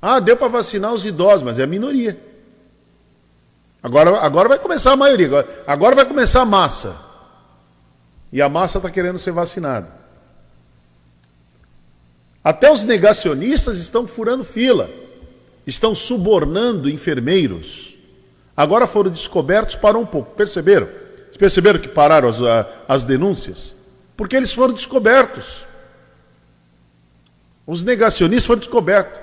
Ah, 0.00 0.20
deu 0.20 0.36
para 0.36 0.48
vacinar 0.48 0.92
os 0.92 1.04
idosos, 1.04 1.42
mas 1.42 1.58
é 1.58 1.64
a 1.64 1.66
minoria. 1.66 2.20
Agora, 3.82 4.18
agora 4.18 4.48
vai 4.48 4.58
começar 4.58 4.92
a 4.92 4.96
maioria, 4.96 5.26
agora, 5.26 5.64
agora 5.66 5.94
vai 5.94 6.04
começar 6.04 6.42
a 6.42 6.44
massa. 6.44 6.96
E 8.32 8.42
a 8.42 8.48
massa 8.48 8.78
está 8.78 8.90
querendo 8.90 9.18
ser 9.18 9.30
vacinada. 9.30 9.92
Até 12.42 12.70
os 12.70 12.84
negacionistas 12.84 13.78
estão 13.78 14.06
furando 14.06 14.44
fila, 14.44 14.90
estão 15.66 15.94
subornando 15.94 16.90
enfermeiros. 16.90 17.96
Agora 18.56 18.86
foram 18.88 19.10
descobertos, 19.10 19.76
parou 19.76 20.02
um 20.02 20.06
pouco. 20.06 20.34
Perceberam? 20.34 20.88
Perceberam 21.38 21.78
que 21.78 21.88
pararam 21.88 22.28
as, 22.28 22.38
as 22.88 23.04
denúncias? 23.04 23.75
Porque 24.16 24.36
eles 24.36 24.52
foram 24.52 24.72
descobertos. 24.72 25.66
Os 27.66 27.82
negacionistas 27.82 28.46
foram 28.46 28.60
descobertos. 28.60 29.20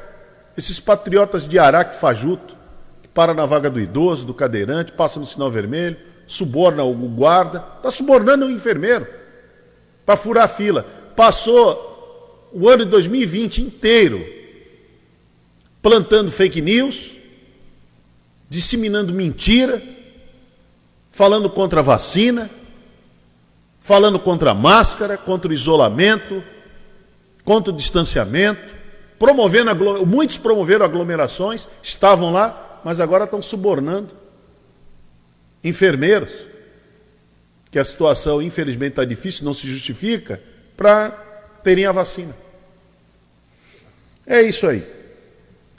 Esses 0.55 0.79
patriotas 0.79 1.47
de 1.47 1.57
Araque 1.57 1.99
Fajuto, 1.99 2.55
que 3.01 3.07
param 3.07 3.33
na 3.33 3.45
vaga 3.45 3.69
do 3.69 3.79
idoso, 3.79 4.25
do 4.25 4.33
cadeirante, 4.33 4.91
passa 4.91 5.19
no 5.19 5.25
sinal 5.25 5.49
vermelho, 5.49 5.97
suborna 6.27 6.83
o 6.83 6.93
guarda, 6.93 7.65
está 7.77 7.89
subornando 7.89 8.45
o 8.45 8.51
enfermeiro 8.51 9.07
para 10.05 10.17
furar 10.17 10.45
a 10.45 10.47
fila. 10.47 10.83
Passou 11.15 12.49
o 12.51 12.69
ano 12.69 12.85
de 12.85 12.91
2020 12.91 13.61
inteiro 13.61 14.43
plantando 15.81 16.31
fake 16.31 16.61
news, 16.61 17.17
disseminando 18.49 19.11
mentira, 19.11 19.83
falando 21.11 21.49
contra 21.49 21.81
a 21.81 21.83
vacina, 21.83 22.49
falando 23.83 24.17
contra 24.17 24.51
a 24.51 24.55
máscara, 24.55 25.17
contra 25.17 25.51
o 25.51 25.53
isolamento, 25.53 26.41
contra 27.43 27.71
o 27.71 27.75
distanciamento, 27.75 28.73
promovendo 29.19 30.05
muitos 30.07 30.37
promoveram 30.37 30.85
aglomerações, 30.85 31.67
estavam 31.83 32.31
lá, 32.31 32.81
mas 32.83 33.01
agora 33.01 33.25
estão 33.25 33.41
subornando 33.41 34.09
enfermeiros, 35.61 36.47
que 37.69 37.77
a 37.77 37.83
situação 37.83 38.41
infelizmente 38.41 38.91
está 38.91 39.05
difícil, 39.05 39.43
não 39.43 39.53
se 39.53 39.67
justifica, 39.67 40.41
para 40.77 41.09
terem 41.61 41.85
a 41.85 41.91
vacina. 41.91 42.33
É 44.25 44.41
isso 44.41 44.65
aí. 44.65 44.87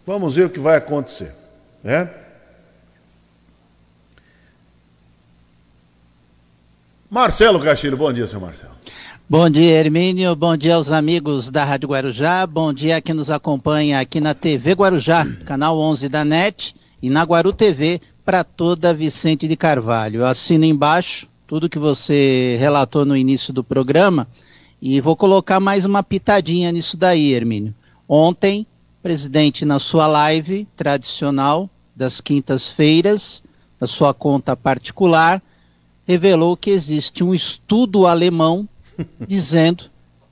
Vamos 0.07 0.35
ver 0.35 0.47
o 0.47 0.51
que 0.51 0.61
vai 0.61 0.77
acontecer. 0.77 1.33
Né? 1.83 2.11
Marcelo 7.15 7.61
Castilho, 7.61 7.97
bom 7.97 8.13
dia, 8.13 8.27
senhor 8.27 8.41
Marcelo. 8.41 8.73
Bom 9.31 9.49
dia, 9.49 9.79
Hermínio. 9.79 10.35
Bom 10.35 10.57
dia 10.57 10.75
aos 10.75 10.91
amigos 10.91 11.49
da 11.49 11.65
Rádio 11.65 11.91
Guarujá. 11.91 12.45
Bom 12.45 12.73
dia 12.73 12.97
a 12.97 13.01
quem 13.01 13.15
nos 13.15 13.31
acompanha 13.31 14.01
aqui 14.01 14.21
na 14.21 14.35
TV 14.35 14.73
Guarujá, 14.73 15.25
canal 15.47 15.79
11 15.79 16.09
da 16.09 16.25
NET, 16.25 16.75
e 17.01 17.09
na 17.09 17.23
Guaru 17.23 17.53
TV, 17.53 18.01
para 18.25 18.43
toda 18.43 18.93
Vicente 18.93 19.47
de 19.47 19.55
Carvalho. 19.55 20.23
Eu 20.23 20.27
assino 20.27 20.65
embaixo 20.65 21.29
tudo 21.47 21.69
que 21.69 21.79
você 21.79 22.57
relatou 22.59 23.05
no 23.05 23.17
início 23.17 23.53
do 23.53 23.63
programa 23.63 24.27
e 24.83 25.01
vou 25.01 25.15
colocar 25.15 25.61
mais 25.61 25.85
uma 25.85 26.03
pitadinha 26.03 26.73
nisso 26.73 26.97
daí, 26.97 27.33
Hermínio. 27.33 27.73
Ontem, 28.09 28.67
presidente, 29.01 29.65
na 29.65 29.79
sua 29.79 30.09
live 30.09 30.67
tradicional 30.77 31.71
das 31.95 32.21
quintas-feiras, 32.21 33.41
na 33.81 33.87
sua 33.87 34.13
conta 34.13 34.57
particular, 34.57 35.41
revelou 36.07 36.57
que 36.57 36.71
existe 36.71 37.25
um 37.25 37.35
estudo 37.35 38.07
alemão 38.07 38.69
dizendo 39.27 39.85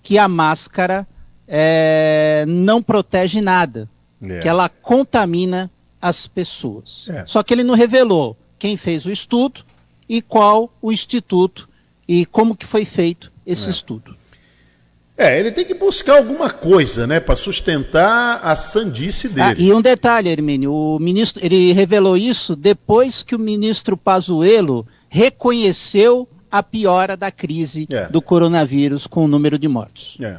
que 0.02 0.18
a 0.18 0.28
máscara 0.28 1.06
é, 1.46 2.44
não 2.46 2.82
protege 2.82 3.40
nada, 3.40 3.88
é. 4.22 4.40
que 4.40 4.48
ela 4.48 4.68
contamina 4.68 5.70
as 6.00 6.26
pessoas. 6.26 7.06
É. 7.08 7.24
Só 7.26 7.42
que 7.42 7.54
ele 7.54 7.62
não 7.62 7.74
revelou 7.74 8.36
quem 8.58 8.76
fez 8.76 9.06
o 9.06 9.10
estudo 9.10 9.64
e 10.08 10.20
qual 10.20 10.72
o 10.80 10.92
instituto 10.92 11.68
e 12.06 12.26
como 12.26 12.56
que 12.56 12.66
foi 12.66 12.84
feito 12.84 13.32
esse 13.46 13.68
é. 13.68 13.70
estudo. 13.70 14.16
É, 15.16 15.38
ele 15.38 15.52
tem 15.52 15.64
que 15.64 15.74
buscar 15.74 16.16
alguma 16.16 16.50
coisa, 16.50 17.06
né, 17.06 17.20
para 17.20 17.36
sustentar 17.36 18.40
a 18.42 18.56
sandice 18.56 19.26
ah, 19.26 19.30
dele. 19.30 19.62
Ah, 19.62 19.68
e 19.68 19.72
um 19.72 19.80
detalhe, 19.80 20.30
Hermínio, 20.30 20.72
o 20.72 20.98
ministro, 20.98 21.44
ele 21.44 21.72
revelou 21.72 22.16
isso 22.16 22.56
depois 22.56 23.22
que 23.22 23.36
o 23.36 23.38
ministro 23.38 23.96
Pazuello 23.96 24.86
reconheceu 25.12 26.26
a 26.50 26.62
piora 26.62 27.18
da 27.18 27.30
crise 27.30 27.86
é. 27.92 28.06
do 28.06 28.22
coronavírus 28.22 29.06
com 29.06 29.26
o 29.26 29.28
número 29.28 29.58
de 29.58 29.68
mortos. 29.68 30.16
É. 30.18 30.38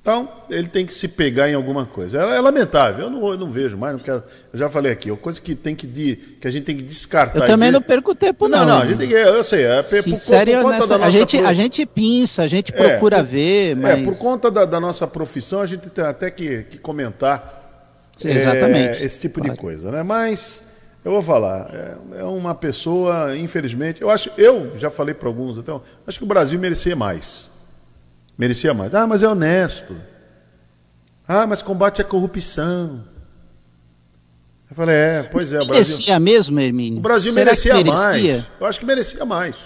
Então, 0.00 0.26
ele 0.48 0.68
tem 0.68 0.86
que 0.86 0.94
se 0.94 1.06
pegar 1.06 1.50
em 1.50 1.54
alguma 1.54 1.84
coisa. 1.84 2.18
É, 2.18 2.36
é 2.36 2.40
lamentável, 2.40 3.04
eu 3.04 3.10
não, 3.10 3.28
eu 3.28 3.36
não, 3.36 3.50
vejo 3.50 3.76
mais, 3.76 3.92
não 3.92 4.00
quero. 4.00 4.24
Eu 4.50 4.58
já 4.58 4.70
falei 4.70 4.90
aqui, 4.90 5.10
é 5.10 5.12
uma 5.12 5.18
coisa 5.18 5.38
que, 5.38 5.54
tem 5.54 5.76
que, 5.76 5.86
de, 5.86 6.16
que 6.40 6.48
a 6.48 6.50
gente 6.50 6.64
tem 6.64 6.78
que 6.78 6.82
descartar. 6.82 7.40
Eu 7.40 7.46
também 7.46 7.70
não 7.70 7.82
perco 7.82 8.14
tempo, 8.14 8.48
não. 8.48 8.60
Não, 8.60 8.66
não, 8.66 8.82
a 8.82 8.86
gente 8.86 8.96
tem 8.96 9.08
que, 9.08 9.14
eu 9.14 9.44
sei, 9.44 9.64
é 9.64 9.82
por, 9.82 10.02
por 10.04 10.62
conta 10.62 10.86
da 10.86 10.98
nossa. 10.98 11.08
A 11.08 11.10
gente, 11.10 11.36
a 11.36 11.52
gente 11.52 11.84
pinça, 11.84 12.42
a 12.42 12.48
gente 12.48 12.72
é, 12.74 12.74
procura 12.74 13.22
ver, 13.22 13.76
mas. 13.76 13.98
É, 13.98 14.02
por 14.02 14.16
conta 14.16 14.50
da, 14.50 14.64
da, 14.64 14.80
nossa 14.80 15.06
profissão, 15.06 15.60
a 15.60 15.66
gente 15.66 15.90
tem 15.90 16.04
até 16.04 16.30
que, 16.30 16.62
que 16.62 16.78
comentar 16.78 17.84
exatamente. 18.24 19.02
É, 19.02 19.04
esse 19.04 19.20
tipo 19.20 19.40
claro. 19.40 19.54
de 19.54 19.60
coisa, 19.60 19.90
né? 19.90 20.02
Mas. 20.02 20.62
Eu 21.04 21.12
vou 21.12 21.22
falar, 21.22 21.70
é, 21.72 22.20
é 22.20 22.24
uma 22.24 22.54
pessoa, 22.54 23.36
infelizmente, 23.36 24.02
eu 24.02 24.10
acho, 24.10 24.30
eu 24.36 24.76
já 24.76 24.90
falei 24.90 25.14
para 25.14 25.28
alguns, 25.28 25.56
então, 25.56 25.80
acho 26.06 26.18
que 26.18 26.24
o 26.24 26.28
Brasil 26.28 26.58
merecia 26.58 26.96
mais. 26.96 27.48
Merecia 28.36 28.74
mais. 28.74 28.94
Ah, 28.94 29.06
mas 29.06 29.22
é 29.22 29.28
honesto. 29.28 29.96
Ah, 31.26 31.46
mas 31.46 31.62
combate 31.62 32.00
a 32.00 32.04
corrupção. 32.04 33.04
Eu 34.70 34.76
falei, 34.76 34.94
é, 34.94 35.22
pois 35.22 35.52
é. 35.52 35.60
O 35.60 35.66
Brasil... 35.66 35.96
Merecia 35.96 36.20
mesmo, 36.20 36.60
Hermínio? 36.60 36.98
O 36.98 37.02
Brasil 37.02 37.32
merecia, 37.32 37.74
merecia, 37.74 37.94
mais. 37.94 38.46
Eu 38.60 38.66
acho 38.66 38.78
que 38.78 38.86
merecia 38.86 39.24
mais. 39.24 39.56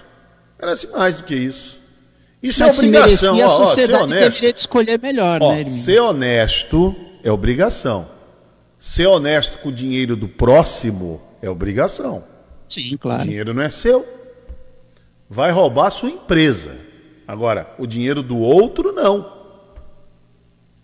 Merece 0.60 0.86
mais 0.88 1.16
do 1.16 1.24
que 1.24 1.34
isso. 1.34 1.80
Isso 2.42 2.62
é 2.62 2.66
mas 2.66 2.74
é 2.74 2.78
obrigação. 2.78 3.34
Merecia, 3.34 3.46
ó, 3.46 3.62
a 3.62 3.66
sociedade 3.66 3.92
ó, 3.92 3.96
ser 3.96 4.02
honesto. 4.04 4.30
deveria 4.30 4.50
escolher 4.50 5.00
melhor, 5.00 5.42
ó, 5.42 5.52
né, 5.52 5.60
Hermínio? 5.60 5.82
Ser 5.82 6.00
honesto 6.00 6.96
é 7.22 7.30
obrigação. 7.30 8.08
Ser 8.82 9.06
honesto 9.06 9.60
com 9.60 9.68
o 9.68 9.72
dinheiro 9.72 10.16
do 10.16 10.26
próximo 10.26 11.22
é 11.40 11.48
obrigação. 11.48 12.24
Sim, 12.68 12.96
claro. 12.96 13.22
O 13.22 13.24
dinheiro 13.24 13.54
não 13.54 13.62
é 13.62 13.70
seu. 13.70 14.04
Vai 15.30 15.52
roubar 15.52 15.86
a 15.86 15.90
sua 15.90 16.10
empresa. 16.10 16.76
Agora, 17.24 17.72
o 17.78 17.86
dinheiro 17.86 18.24
do 18.24 18.36
outro, 18.36 18.90
não. 18.90 19.40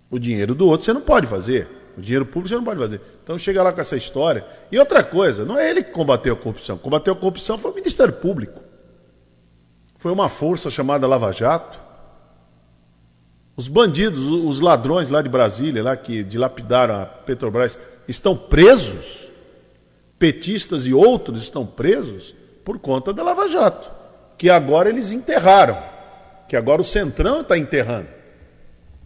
O 0.08 0.16
dinheiro 0.16 0.54
do 0.54 0.64
outro 0.68 0.84
você 0.84 0.92
não 0.92 1.00
pode 1.00 1.26
fazer. 1.26 1.66
O 1.96 2.00
dinheiro 2.00 2.24
público 2.24 2.50
você 2.50 2.54
não 2.54 2.62
pode 2.62 2.78
fazer. 2.78 3.00
Então 3.24 3.36
chega 3.36 3.64
lá 3.64 3.72
com 3.72 3.80
essa 3.80 3.96
história. 3.96 4.46
E 4.70 4.78
outra 4.78 5.02
coisa, 5.02 5.44
não 5.44 5.58
é 5.58 5.68
ele 5.68 5.82
que 5.82 5.90
combateu 5.90 6.34
a 6.34 6.36
corrupção. 6.36 6.78
Combateu 6.78 7.14
a 7.14 7.16
corrupção 7.16 7.58
foi 7.58 7.72
o 7.72 7.74
Ministério 7.74 8.14
Público. 8.14 8.60
Foi 9.96 10.12
uma 10.12 10.28
força 10.28 10.70
chamada 10.70 11.04
Lava 11.08 11.32
Jato. 11.32 11.87
Os 13.58 13.66
bandidos, 13.66 14.20
os 14.20 14.60
ladrões 14.60 15.08
lá 15.08 15.20
de 15.20 15.28
Brasília, 15.28 15.82
lá 15.82 15.96
que 15.96 16.22
dilapidaram 16.22 17.02
a 17.02 17.04
Petrobras, 17.04 17.76
estão 18.06 18.36
presos. 18.36 19.28
Petistas 20.16 20.86
e 20.86 20.94
outros 20.94 21.42
estão 21.42 21.66
presos 21.66 22.36
por 22.64 22.78
conta 22.78 23.12
da 23.12 23.22
Lava 23.22 23.48
Jato, 23.48 23.90
que 24.38 24.48
agora 24.48 24.88
eles 24.88 25.12
enterraram 25.12 25.76
que 26.48 26.56
agora 26.56 26.80
o 26.80 26.84
Centrão 26.84 27.42
está 27.42 27.58
enterrando. 27.58 28.08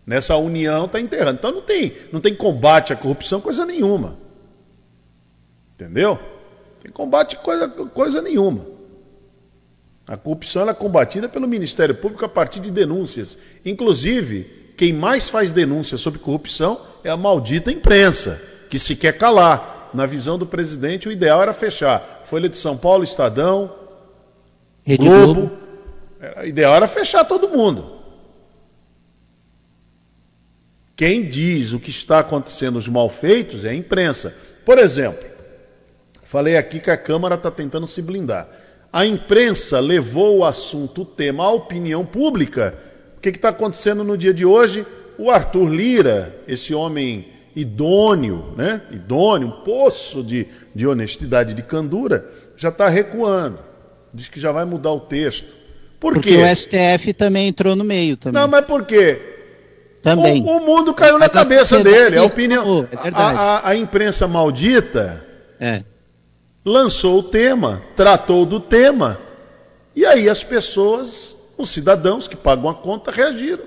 Nessa 0.07 0.37
união 0.37 0.85
está 0.85 1.01
enterrando. 1.01 1.39
Então 1.39 1.51
não 1.51 1.63
tem, 1.63 1.97
não 2.13 2.21
tem 2.21 2.35
combate 2.35 2.93
à 2.93 2.97
corrupção, 2.97 3.41
coisa 3.41 3.67
nenhuma. 3.67 4.19
Entendeu? 5.75 6.19
Tem 6.81 6.93
combate 6.93 7.37
coisa, 7.37 7.69
coisa 7.69 8.21
nenhuma. 8.21 8.67
A 10.07 10.17
corrupção 10.17 10.69
é 10.69 10.75
combatida 10.75 11.29
pelo 11.29 11.47
Ministério 11.47 11.95
Público 11.95 12.25
a 12.25 12.29
partir 12.29 12.61
de 12.61 12.71
denúncias. 12.71 13.39
Inclusive, 13.65 14.75
quem 14.77 14.93
mais 14.93 15.29
faz 15.29 15.53
denúncias 15.53 16.01
sobre 16.01 16.19
corrupção 16.19 16.81
é 17.05 17.11
a 17.11 17.17
maldita 17.17 17.71
imprensa, 17.71 18.41
que 18.69 18.79
se 18.79 18.97
quer 18.97 19.17
calar. 19.17 19.91
Na 19.95 20.07
visão 20.07 20.39
do 20.39 20.47
presidente, 20.47 21.07
o 21.07 21.13
ideal 21.13 21.43
era 21.43 21.53
fechar. 21.53 22.23
Folha 22.25 22.49
de 22.49 22.57
São 22.57 22.79
Paulo, 22.79 23.05
Estadão, 23.05 23.71
Rede 24.85 25.05
Globo, 25.05 25.35
Globo 25.35 25.63
o 26.41 26.45
ideal 26.45 26.75
era 26.75 26.87
fechar 26.87 27.25
todo 27.25 27.49
mundo. 27.49 28.01
Quem 30.95 31.29
diz 31.29 31.73
o 31.73 31.81
que 31.81 31.91
está 31.91 32.21
acontecendo, 32.21 32.77
os 32.77 32.89
malfeitos, 32.89 33.65
é 33.65 33.71
a 33.71 33.75
imprensa. 33.75 34.35
Por 34.65 34.79
exemplo, 34.79 35.29
falei 36.23 36.57
aqui 36.57 36.79
que 36.79 36.91
a 36.91 36.97
Câmara 36.97 37.35
está 37.35 37.51
tentando 37.51 37.87
se 37.89 38.01
blindar. 38.01 38.49
A 38.93 39.07
imprensa 39.07 39.81
levou 39.81 40.39
o 40.39 40.45
assunto, 40.45 41.03
o 41.03 41.05
tema, 41.05 41.45
à 41.45 41.51
opinião 41.51 42.05
pública. 42.05 42.75
O 43.17 43.21
que 43.21 43.31
está 43.31 43.49
acontecendo 43.49 44.05
no 44.05 44.17
dia 44.19 44.35
de 44.35 44.45
hoje? 44.45 44.85
o 45.19 45.31
Arthur 45.31 45.69
Lira, 45.69 46.35
esse 46.49 46.75
homem 46.75 47.29
idôneo, 47.55 48.55
né? 48.57 48.81
Idôneo, 48.91 49.49
um 49.49 49.65
poço 49.65 50.23
de, 50.25 50.47
de 50.75 50.87
honestidade, 50.87 51.55
de 51.55 51.63
candura, 51.63 52.29
já 52.57 52.71
está 52.71 52.89
recuando. 52.89 53.59
Diz 54.13 54.29
que 54.29 54.41
já 54.41 54.51
vai 54.51 54.65
mudar 54.65 54.91
o 54.91 55.01
texto. 55.01 55.47
Por 56.01 56.15
Porque 56.15 56.31
quê? 56.31 56.43
o 56.43 56.57
STF 56.57 57.13
também 57.13 57.47
entrou 57.49 57.77
no 57.77 57.85
meio 57.85 58.17
também. 58.17 58.41
Não, 58.41 58.49
mas 58.49 58.65
por 58.65 58.85
quê? 58.85 59.21
também. 60.03 60.43
O, 60.43 60.57
o 60.57 60.67
mundo 60.67 60.93
caiu 60.93 61.19
Mas 61.19 61.33
na 61.33 61.41
cabeça 61.41 61.79
dele. 61.85 62.19
A 62.19 62.25
opinião. 62.25 62.89
é 62.91 63.09
a, 63.15 63.31
a- 63.31 63.69
a 63.69 63.77
imprensa 63.77 64.27
maldita 64.27 65.25
É. 65.61 65.85
lançou 66.65 67.19
o 67.19 67.23
tema, 67.23 67.83
tratou 67.97 68.45
do 68.47 68.61
tema, 68.61 69.19
e 69.95 70.05
aí 70.07 70.29
as 70.29 70.43
pessoas, 70.45 71.37
os 71.59 71.69
cidadãos 71.71 72.27
que 72.29 72.37
pagam 72.37 72.69
a 72.69 72.75
conta, 72.75 73.11
reagiram. 73.11 73.65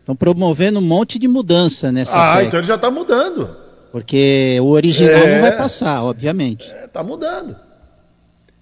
Estão 0.00 0.16
promovendo 0.16 0.78
um 0.80 0.82
monte 0.82 1.18
de 1.18 1.28
mudança 1.28 1.92
nessa 1.92 2.16
Ah, 2.16 2.36
PEC, 2.36 2.48
então 2.48 2.60
ele 2.60 2.66
já 2.66 2.74
está 2.74 2.90
mudando. 2.90 3.56
porque 3.92 4.58
o 4.60 4.70
original 4.70 5.14
É. 5.22 5.34
não 5.34 5.42
vai 5.42 5.56
passar, 5.56 6.02
obviamente. 6.02 6.66
Está 6.84 7.02
mudando. 7.04 7.54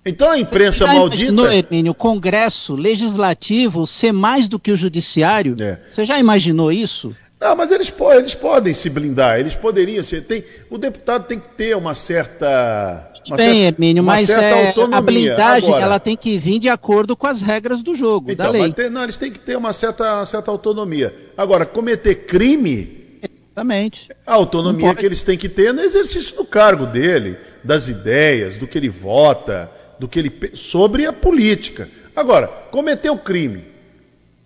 Então 0.04 0.30
a 0.30 0.38
imprensa 0.38 0.86
Já 0.86 0.94
maldita. 0.94 1.22
imaginou, 1.30 1.52
Hermínio, 1.52 1.92
o 1.92 1.94
Congresso 1.94 2.74
Legislativo 2.74 3.86
ser 3.86 4.12
mais 4.12 4.48
do 4.48 4.58
que 4.58 4.72
o 4.72 4.76
Judiciário? 4.76 5.54
É. 5.60 5.78
Você 5.88 6.04
já 6.04 6.18
imaginou 6.18 6.72
isso? 6.72 7.14
Não, 7.40 7.54
mas 7.56 7.70
eles, 7.70 7.92
eles 8.16 8.34
podem 8.34 8.74
se 8.74 8.90
blindar, 8.90 9.38
eles 9.38 9.54
poderiam 9.54 10.02
ser. 10.04 10.24
Tem, 10.26 10.44
o 10.70 10.76
deputado 10.76 11.26
tem 11.26 11.38
que 11.38 11.48
ter 11.50 11.76
uma 11.76 11.94
certa. 11.94 13.09
Certa, 13.24 13.42
Hermínio, 13.44 14.02
mas 14.02 14.28
é, 14.30 14.72
a 14.92 15.00
blindagem 15.00 15.68
Agora, 15.68 15.84
ela 15.84 16.00
tem 16.00 16.16
que 16.16 16.38
vir 16.38 16.58
de 16.58 16.68
acordo 16.68 17.14
com 17.16 17.26
as 17.26 17.40
regras 17.40 17.82
do 17.82 17.94
jogo, 17.94 18.30
então, 18.32 18.46
da 18.46 18.52
lei. 18.52 18.72
ter- 18.72 18.90
não, 18.90 19.02
eles 19.02 19.16
têm 19.16 19.30
que 19.30 19.38
ter 19.38 19.56
uma 19.56 19.72
certa, 19.72 20.16
uma 20.16 20.26
certa 20.26 20.50
autonomia. 20.50 21.14
Agora, 21.36 21.66
cometer 21.66 22.14
crime, 22.26 23.18
Exatamente. 23.22 24.08
a 24.26 24.34
autonomia 24.34 24.94
que 24.94 25.04
eles 25.04 25.22
têm 25.22 25.36
que 25.36 25.48
ter 25.48 25.66
é 25.68 25.72
no 25.72 25.82
exercício 25.82 26.36
do 26.36 26.44
cargo 26.44 26.86
dele, 26.86 27.36
das 27.62 27.88
ideias, 27.88 28.56
do 28.56 28.66
que 28.66 28.78
ele 28.78 28.88
vota, 28.88 29.70
do 29.98 30.08
que 30.08 30.18
ele 30.18 30.52
sobre 30.54 31.04
a 31.06 31.12
política. 31.12 31.88
Agora, 32.16 32.48
cometeu 32.70 33.16
crime, 33.18 33.64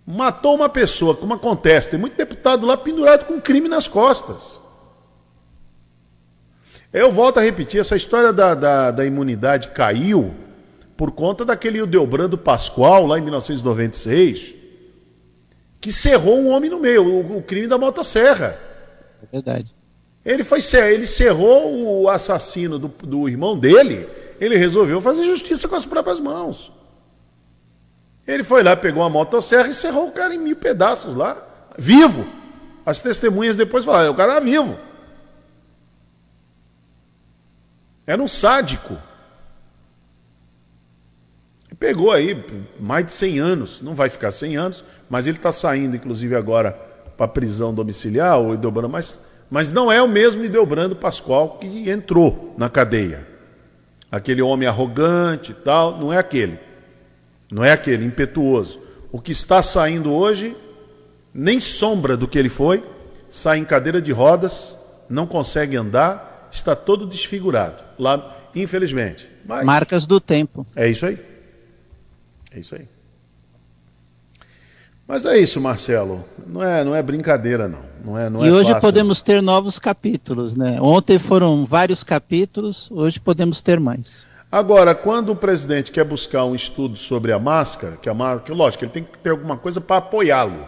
matou 0.05 0.53
uma 0.55 0.69
pessoa, 0.69 1.15
como 1.15 1.33
acontece, 1.33 1.91
tem 1.91 1.99
muito 1.99 2.17
deputado 2.17 2.65
lá 2.65 2.75
pendurado 2.75 3.25
com 3.25 3.39
crime 3.39 3.69
nas 3.69 3.87
costas. 3.87 4.59
Eu 6.95 7.11
volto 7.11 7.39
a 7.39 7.41
repetir, 7.41 7.77
essa 7.77 7.97
história 7.97 8.31
da, 8.31 8.55
da, 8.55 8.89
da 8.89 9.05
imunidade 9.05 9.67
caiu 9.67 10.33
por 10.95 11.11
conta 11.11 11.43
daquele 11.43 11.79
Ildebrando 11.79 12.37
Pascoal, 12.37 13.05
lá 13.05 13.19
em 13.19 13.21
1996, 13.21 14.55
que 15.81 15.91
cerrou 15.91 16.39
um 16.39 16.47
homem 16.51 16.69
no 16.69 16.79
meio, 16.79 17.05
o, 17.05 17.39
o 17.39 17.41
crime 17.41 17.67
da 17.67 17.77
motosserra. 17.77 18.57
É 19.21 19.25
verdade. 19.29 19.75
Ele 20.23 20.41
foi 20.41 20.59
ele 20.89 21.05
cerrou 21.05 22.01
o 22.03 22.09
assassino 22.09 22.79
do, 22.79 22.87
do 22.87 23.27
irmão 23.27 23.59
dele, 23.59 24.07
ele 24.39 24.55
resolveu 24.55 25.01
fazer 25.01 25.25
justiça 25.25 25.67
com 25.67 25.75
as 25.75 25.85
próprias 25.85 26.21
mãos. 26.21 26.71
Ele 28.25 28.41
foi 28.41 28.63
lá, 28.63 28.73
pegou 28.73 29.03
uma 29.03 29.09
motosserra 29.09 29.67
e 29.67 29.73
cerrou 29.73 30.07
o 30.07 30.13
cara 30.13 30.33
em 30.33 30.39
mil 30.39 30.55
pedaços 30.55 31.13
lá, 31.13 31.45
vivo. 31.77 32.25
As 32.85 33.01
testemunhas 33.01 33.57
depois 33.57 33.83
falaram, 33.83 34.13
o 34.13 34.15
cara 34.15 34.35
era 34.35 34.39
vivo. 34.39 34.79
Era 38.05 38.21
um 38.21 38.27
sádico. 38.27 38.97
Pegou 41.79 42.11
aí 42.11 42.43
mais 42.79 43.05
de 43.05 43.11
100 43.11 43.39
anos, 43.39 43.81
não 43.81 43.93
vai 43.93 44.09
ficar 44.09 44.31
100 44.31 44.57
anos, 44.57 44.85
mas 45.09 45.27
ele 45.27 45.37
está 45.37 45.51
saindo, 45.51 45.95
inclusive, 45.95 46.35
agora 46.35 46.71
para 47.17 47.27
prisão 47.27 47.73
domiciliar, 47.73 48.39
o 48.39 48.53
Ideobrando, 48.53 48.89
mas, 48.89 49.19
mas 49.49 49.71
não 49.71 49.91
é 49.91 50.01
o 50.01 50.07
mesmo 50.07 50.43
Ideobrando 50.43 50.95
Pascoal 50.95 51.57
que 51.59 51.89
entrou 51.89 52.53
na 52.57 52.69
cadeia. 52.69 53.27
Aquele 54.11 54.41
homem 54.41 54.67
arrogante 54.67 55.51
e 55.51 55.55
tal, 55.55 55.97
não 55.97 56.13
é 56.13 56.17
aquele. 56.17 56.59
Não 57.51 57.63
é 57.63 57.71
aquele, 57.71 58.05
impetuoso. 58.05 58.79
O 59.11 59.19
que 59.19 59.31
está 59.31 59.61
saindo 59.61 60.13
hoje, 60.13 60.55
nem 61.33 61.59
sombra 61.59 62.15
do 62.15 62.27
que 62.27 62.39
ele 62.39 62.49
foi, 62.49 62.83
sai 63.29 63.57
em 63.57 63.65
cadeira 63.65 64.01
de 64.01 64.11
rodas, 64.11 64.77
não 65.09 65.27
consegue 65.27 65.75
andar, 65.75 66.49
está 66.51 66.75
todo 66.75 67.05
desfigurado. 67.05 67.84
Lá, 67.97 68.35
infelizmente. 68.55 69.29
Mas 69.45 69.65
Marcas 69.65 70.05
do 70.05 70.19
tempo. 70.19 70.65
é 70.75 70.89
isso 70.89 71.05
aí. 71.05 71.19
É 72.51 72.59
isso 72.59 72.75
aí. 72.75 72.87
Mas 75.07 75.23
é 75.25 75.37
isso, 75.37 75.61
Marcelo. 75.61 76.25
Não 76.47 76.63
é, 76.63 76.83
não 76.83 76.95
é 76.95 77.03
brincadeira, 77.03 77.67
não. 77.67 77.81
Não 78.03 78.17
é, 78.17 78.29
não 78.29 78.43
e 78.43 78.47
é 78.47 78.51
hoje 78.51 78.69
fácil, 78.69 78.81
podemos 78.81 79.21
ter 79.21 79.41
novos 79.41 79.77
capítulos, 79.77 80.55
né? 80.55 80.79
Ontem 80.81 81.19
foram 81.19 81.65
vários 81.65 82.03
capítulos, 82.03 82.89
hoje 82.91 83.19
podemos 83.19 83.61
ter 83.61 83.79
mais. 83.79 84.25
Agora, 84.51 84.95
quando 84.95 85.31
o 85.31 85.35
presidente 85.35 85.91
quer 85.91 86.03
buscar 86.03 86.45
um 86.45 86.55
estudo 86.55 86.95
sobre 86.95 87.31
a 87.31 87.39
máscara, 87.39 87.97
que 87.97 88.09
a 88.09 88.13
máscara, 88.13 88.53
lógico, 88.53 88.83
ele 88.83 88.91
tem 88.91 89.03
que 89.03 89.17
ter 89.17 89.31
alguma 89.31 89.57
coisa 89.57 89.81
para 89.81 89.97
apoiá-lo. 89.97 90.67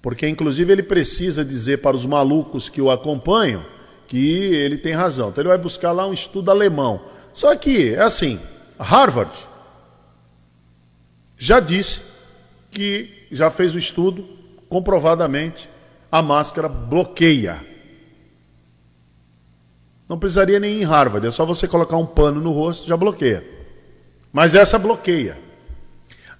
Porque, 0.00 0.26
inclusive, 0.26 0.72
ele 0.72 0.82
precisa 0.82 1.44
dizer 1.44 1.82
para 1.82 1.96
os 1.96 2.06
malucos 2.06 2.68
que 2.68 2.80
o 2.80 2.90
acompanham 2.90 3.64
que 4.08 4.54
ele 4.54 4.78
tem 4.78 4.94
razão. 4.94 5.28
Então, 5.28 5.42
ele 5.42 5.48
vai 5.48 5.58
buscar 5.58 5.92
lá 5.92 6.06
um 6.06 6.12
estudo 6.12 6.50
alemão. 6.50 7.00
Só 7.32 7.54
que, 7.54 7.94
é 7.94 8.00
assim, 8.02 8.40
Harvard 8.80 9.30
já 11.36 11.60
disse 11.60 12.00
que 12.70 13.28
já 13.30 13.50
fez 13.50 13.74
o 13.74 13.78
estudo, 13.78 14.26
comprovadamente, 14.68 15.68
a 16.10 16.20
máscara 16.22 16.68
bloqueia. 16.68 17.64
Não 20.08 20.18
precisaria 20.18 20.58
nem 20.58 20.80
em 20.80 20.84
Harvard, 20.84 21.26
é 21.26 21.30
só 21.30 21.44
você 21.44 21.68
colocar 21.68 21.96
um 21.98 22.06
pano 22.06 22.40
no 22.40 22.50
rosto, 22.50 22.88
já 22.88 22.96
bloqueia. 22.96 23.44
Mas 24.32 24.54
essa 24.54 24.78
bloqueia. 24.78 25.38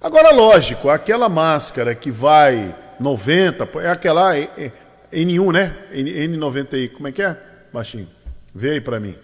Agora, 0.01 0.31
lógico, 0.33 0.89
aquela 0.89 1.29
máscara 1.29 1.93
que 1.93 2.09
vai 2.09 2.75
90, 2.99 3.67
é 3.79 3.89
aquela 3.89 4.35
é- 4.35 4.49
é 4.57 4.71
N1, 5.11 5.51
né? 5.51 5.75
N, 5.91 6.09
N90, 6.11 6.77
e- 6.77 6.89
como 6.89 7.07
é 7.07 7.11
que 7.11 7.21
é, 7.21 7.37
baixinho? 7.73 8.07
Vê 8.53 8.71
aí 8.71 8.81
pra 8.81 8.99
mim. 8.99 9.15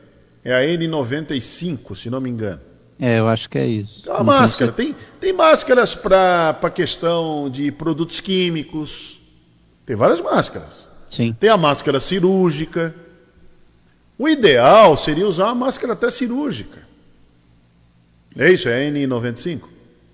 É 0.44 0.54
a 0.54 0.62
N95, 0.62 1.96
se 1.96 2.10
não 2.10 2.22
me 2.22 2.30
engano. 2.30 2.62
É, 3.00 3.20
eu 3.20 3.28
acho 3.28 3.50
que 3.50 3.58
é 3.58 3.66
isso. 3.66 4.08
É 4.08 4.12
uma 4.12 4.20
Não 4.20 4.26
máscara. 4.26 4.72
Tem, 4.72 4.96
tem 5.20 5.34
máscaras 5.34 5.96
para 5.96 6.72
questão 6.74 7.50
de 7.50 7.72
produtos 7.72 8.20
químicos. 8.22 9.20
Tem 9.86 9.96
várias 9.96 10.22
máscaras. 10.22 10.88
Sim. 11.10 11.36
Tem 11.40 11.50
a 11.50 11.58
máscara 11.58 12.00
cirúrgica. 12.00 12.96
O 14.18 14.30
ideal 14.30 14.96
seria 14.96 15.28
usar 15.28 15.46
uma 15.46 15.56
máscara 15.56 15.94
até 15.94 16.10
cirúrgica. 16.10 16.86
É 18.38 18.52
isso? 18.52 18.70
É 18.70 18.90
N95? 18.90 19.62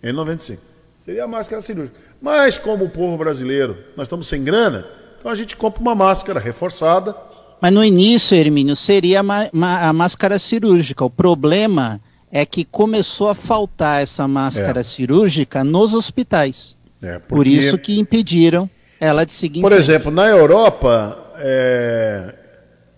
N95. 0.04 0.58
Seria 1.04 1.24
a 1.24 1.28
máscara 1.28 1.62
cirúrgica. 1.62 2.00
Mas, 2.22 2.58
como 2.58 2.86
o 2.86 2.90
povo 2.90 3.18
brasileiro, 3.18 3.78
nós 3.96 4.06
estamos 4.06 4.28
sem 4.28 4.44
grana, 4.44 4.88
então 5.20 5.32
a 5.32 5.36
gente 5.36 5.56
compra 5.56 5.82
uma 5.82 5.96
máscara 5.96 6.40
reforçada. 6.40 7.16
Mas 7.62 7.72
no 7.72 7.84
início, 7.84 8.36
Hermínio, 8.36 8.76
seria 8.76 9.22
a, 9.22 9.90
a 9.90 9.94
máscara 9.94 10.40
cirúrgica. 10.40 11.06
O 11.06 11.10
problema 11.10 12.02
é 12.32 12.46
que 12.46 12.66
começou 12.66 13.30
a 13.30 13.36
faltar 13.36 14.02
essa 14.02 14.28
máscara 14.28 14.80
É. 14.80 14.84
cirúrgica 14.84 15.64
nos 15.64 15.94
hospitais. 15.94 16.76
É, 17.04 17.20
Por 17.20 17.36
porque- 17.38 17.50
isso 17.52 17.78
que 17.78 18.00
impediram 18.00 18.70
ela 19.00 19.26
de 19.26 19.32
seguir. 19.32 19.60
em 19.60 19.62
Por 19.62 19.72
exemplo, 19.74 20.10
na 20.12 20.28
Europa, 20.28 21.18
é, 21.38 22.34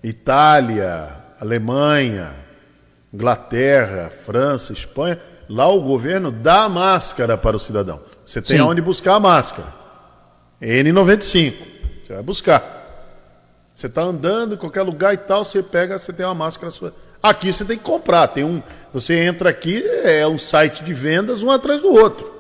Itália, 0.04 1.10
Alemanha, 1.40 2.32
Inglaterra, 3.14 4.10
França, 4.10 4.72
Espanha, 4.74 5.20
lá 5.50 5.68
o 5.68 5.82
governo 5.82 6.32
dá 6.32 6.68
máscara 6.70 7.38
para 7.38 7.56
o 7.56 7.60
cidadão. 7.60 8.00
Você 8.26 8.42
tem 8.42 8.58
Sim. 8.58 8.64
aonde 8.64 8.82
buscar 8.82 9.16
a 9.16 9.20
máscara. 9.20 9.68
N95. 10.62 11.54
Você 12.04 12.14
vai 12.14 12.24
buscar. 12.24 12.83
Você 13.74 13.88
está 13.88 14.02
andando 14.02 14.56
em 14.56 14.58
qualquer 14.58 14.84
lugar 14.84 15.14
e 15.14 15.18
tal, 15.18 15.44
você 15.44 15.64
pega, 15.64 15.98
você 15.98 16.14
tem 16.14 16.26
uma 16.26 16.36
máscara 16.36 16.72
sua. 16.72 16.94
Aqui 17.22 17.52
você 17.52 17.66
tem 17.66 17.78
que 17.78 17.84
comprar. 17.84 18.28
Tem 18.28 18.44
um, 18.44 18.62
você 18.94 19.16
entra 19.16 19.50
aqui, 19.50 19.84
é 20.04 20.28
um 20.28 20.38
site 20.38 20.84
de 20.84 20.94
vendas, 20.94 21.42
um 21.42 21.50
atrás 21.50 21.82
do 21.82 21.92
outro. 21.92 22.32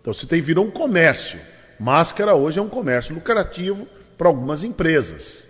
Então 0.00 0.12
você 0.12 0.26
tem 0.26 0.42
virou 0.42 0.66
um 0.66 0.70
comércio. 0.70 1.40
Máscara 1.78 2.34
hoje 2.34 2.58
é 2.58 2.62
um 2.62 2.68
comércio 2.68 3.14
lucrativo 3.14 3.86
para 4.18 4.28
algumas 4.28 4.62
empresas. 4.62 5.46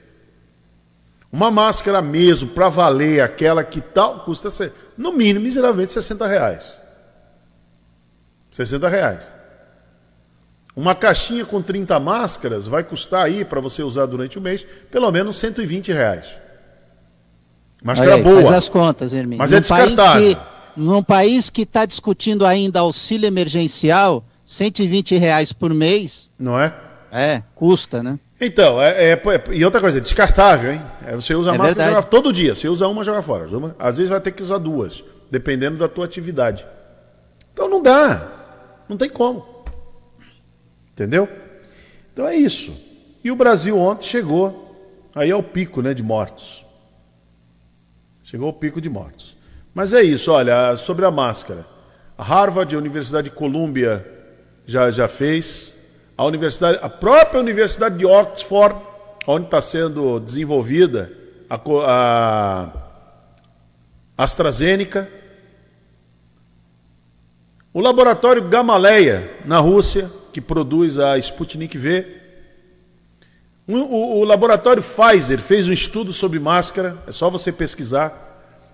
Uma 1.32 1.50
máscara 1.50 2.02
mesmo, 2.02 2.50
para 2.50 2.68
valer, 2.68 3.22
aquela 3.22 3.64
que 3.64 3.80
tal, 3.80 4.20
custa 4.20 4.50
no 4.98 5.12
mínimo 5.12 5.44
miseravelmente 5.44 5.92
60 5.92 6.26
reais. 6.26 6.80
60 8.50 8.88
reais. 8.88 9.41
Uma 10.74 10.94
caixinha 10.94 11.44
com 11.44 11.60
30 11.60 12.00
máscaras 12.00 12.66
vai 12.66 12.82
custar 12.82 13.24
aí, 13.24 13.44
para 13.44 13.60
você 13.60 13.82
usar 13.82 14.06
durante 14.06 14.38
o 14.38 14.40
mês, 14.40 14.66
pelo 14.90 15.10
menos 15.10 15.36
120 15.36 15.92
reais. 15.92 16.34
Máscara 17.82 18.14
aí, 18.14 18.22
boa. 18.22 18.42
Faz 18.42 18.54
as 18.54 18.68
contas, 18.68 19.12
Hermínio. 19.12 19.38
Mas 19.38 19.52
é 19.52 19.56
Num 19.60 19.62
país 19.66 19.86
descartável. 19.88 20.36
que- 20.36 20.52
Num 20.74 21.02
país 21.02 21.50
que 21.50 21.62
está 21.62 21.84
discutindo 21.84 22.46
ainda 22.46 22.80
auxílio 22.80 23.26
emergencial, 23.26 24.24
120 24.44 25.16
reais 25.18 25.52
por 25.52 25.74
mês, 25.74 26.30
Não 26.38 26.58
é? 26.58 26.74
É, 27.12 27.42
custa, 27.54 28.02
né? 28.02 28.18
Então, 28.40 28.80
é, 28.80 29.10
é, 29.10 29.12
é, 29.12 29.20
e 29.52 29.62
outra 29.66 29.80
coisa, 29.82 29.98
é 29.98 30.00
descartável, 30.00 30.72
hein? 30.72 30.82
É, 31.06 31.14
você 31.14 31.34
usa 31.34 31.50
a 31.50 31.54
É 31.54 31.58
máscara 31.58 31.74
verdade. 31.74 31.94
joga- 31.96 32.06
todo 32.08 32.32
dia. 32.32 32.54
Você 32.54 32.66
usa 32.68 32.88
uma, 32.88 33.04
joga 33.04 33.20
fora. 33.20 33.46
Uma- 33.54 33.76
Às 33.78 33.98
vezes 33.98 34.08
vai 34.10 34.18
ter 34.20 34.30
que 34.32 34.42
usar 34.42 34.56
duas, 34.56 35.04
dependendo 35.30 35.76
da 35.76 35.86
tua 35.88 36.06
atividade. 36.06 36.66
Então 37.52 37.68
não 37.68 37.82
dá. 37.82 38.26
Não 38.88 38.96
tem 38.96 39.10
como. 39.10 39.44
Entendeu? 40.92 41.28
Então 42.12 42.26
é 42.26 42.36
isso. 42.36 42.74
E 43.24 43.30
o 43.30 43.36
Brasil 43.36 43.78
ontem 43.78 44.06
chegou 44.06 45.08
aí 45.14 45.30
ao 45.30 45.42
pico 45.42 45.80
né, 45.80 45.94
de 45.94 46.02
mortos. 46.02 46.64
Chegou 48.22 48.46
ao 48.46 48.52
pico 48.52 48.80
de 48.80 48.88
mortos. 48.88 49.36
Mas 49.74 49.92
é 49.92 50.02
isso, 50.02 50.30
olha, 50.30 50.76
sobre 50.76 51.04
a 51.04 51.10
máscara. 51.10 51.66
A 52.16 52.22
Harvard, 52.22 52.74
a 52.74 52.78
Universidade 52.78 53.30
de 53.30 53.34
Colômbia 53.34 54.06
já, 54.66 54.90
já 54.90 55.08
fez. 55.08 55.74
A, 56.16 56.24
universidade, 56.24 56.78
a 56.82 56.88
própria 56.88 57.40
Universidade 57.40 57.96
de 57.96 58.04
Oxford, 58.04 58.76
onde 59.26 59.46
está 59.46 59.62
sendo 59.62 60.20
desenvolvida 60.20 61.10
a, 61.48 61.60
a 61.86 62.72
AstraZeneca. 64.24 65.08
O 67.72 67.80
laboratório 67.80 68.46
Gamaleya, 68.48 69.38
na 69.46 69.58
Rússia, 69.58 70.10
que 70.32 70.40
produz 70.40 70.98
a 70.98 71.18
Sputnik 71.18 71.76
V. 71.76 72.06
O, 73.68 73.76
o- 73.76 74.18
o 74.20 74.24
laboratório 74.24 74.82
Pfizer 74.82 75.38
fez 75.38 75.68
um 75.68 75.72
estudo 75.72 76.12
sobre 76.12 76.38
máscara, 76.38 76.96
é 77.06 77.12
só 77.12 77.30
você 77.30 77.52
pesquisar. 77.52 78.30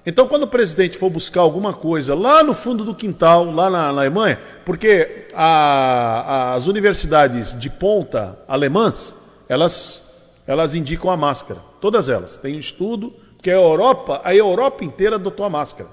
Então, 0.06 0.26
quando 0.26 0.44
o 0.44 0.48
presidente 0.48 0.96
for 0.96 1.10
buscar 1.10 1.42
alguma 1.42 1.74
coisa 1.74 2.14
lá 2.14 2.42
no 2.42 2.54
fundo 2.54 2.84
do 2.84 2.94
quintal, 2.94 3.44
lá 3.52 3.68
na, 3.68 3.92
na 3.92 4.00
Alemanha, 4.00 4.38
porque 4.64 5.26
a- 5.34 6.54
as 6.54 6.66
universidades 6.66 7.58
de 7.58 7.68
ponta 7.68 8.38
alemãs, 8.48 9.14
elas, 9.48 10.02
elas 10.46 10.74
indicam 10.74 11.10
a 11.10 11.16
máscara. 11.16 11.60
Todas 11.80 12.08
elas. 12.08 12.36
Tem 12.38 12.56
um 12.56 12.60
estudo, 12.60 13.12
porque 13.36 13.50
a 13.50 13.54
Europa, 13.54 14.20
a 14.24 14.34
Europa 14.34 14.82
inteira 14.84 15.16
adotou 15.16 15.44
a 15.44 15.50
máscara. 15.50 15.90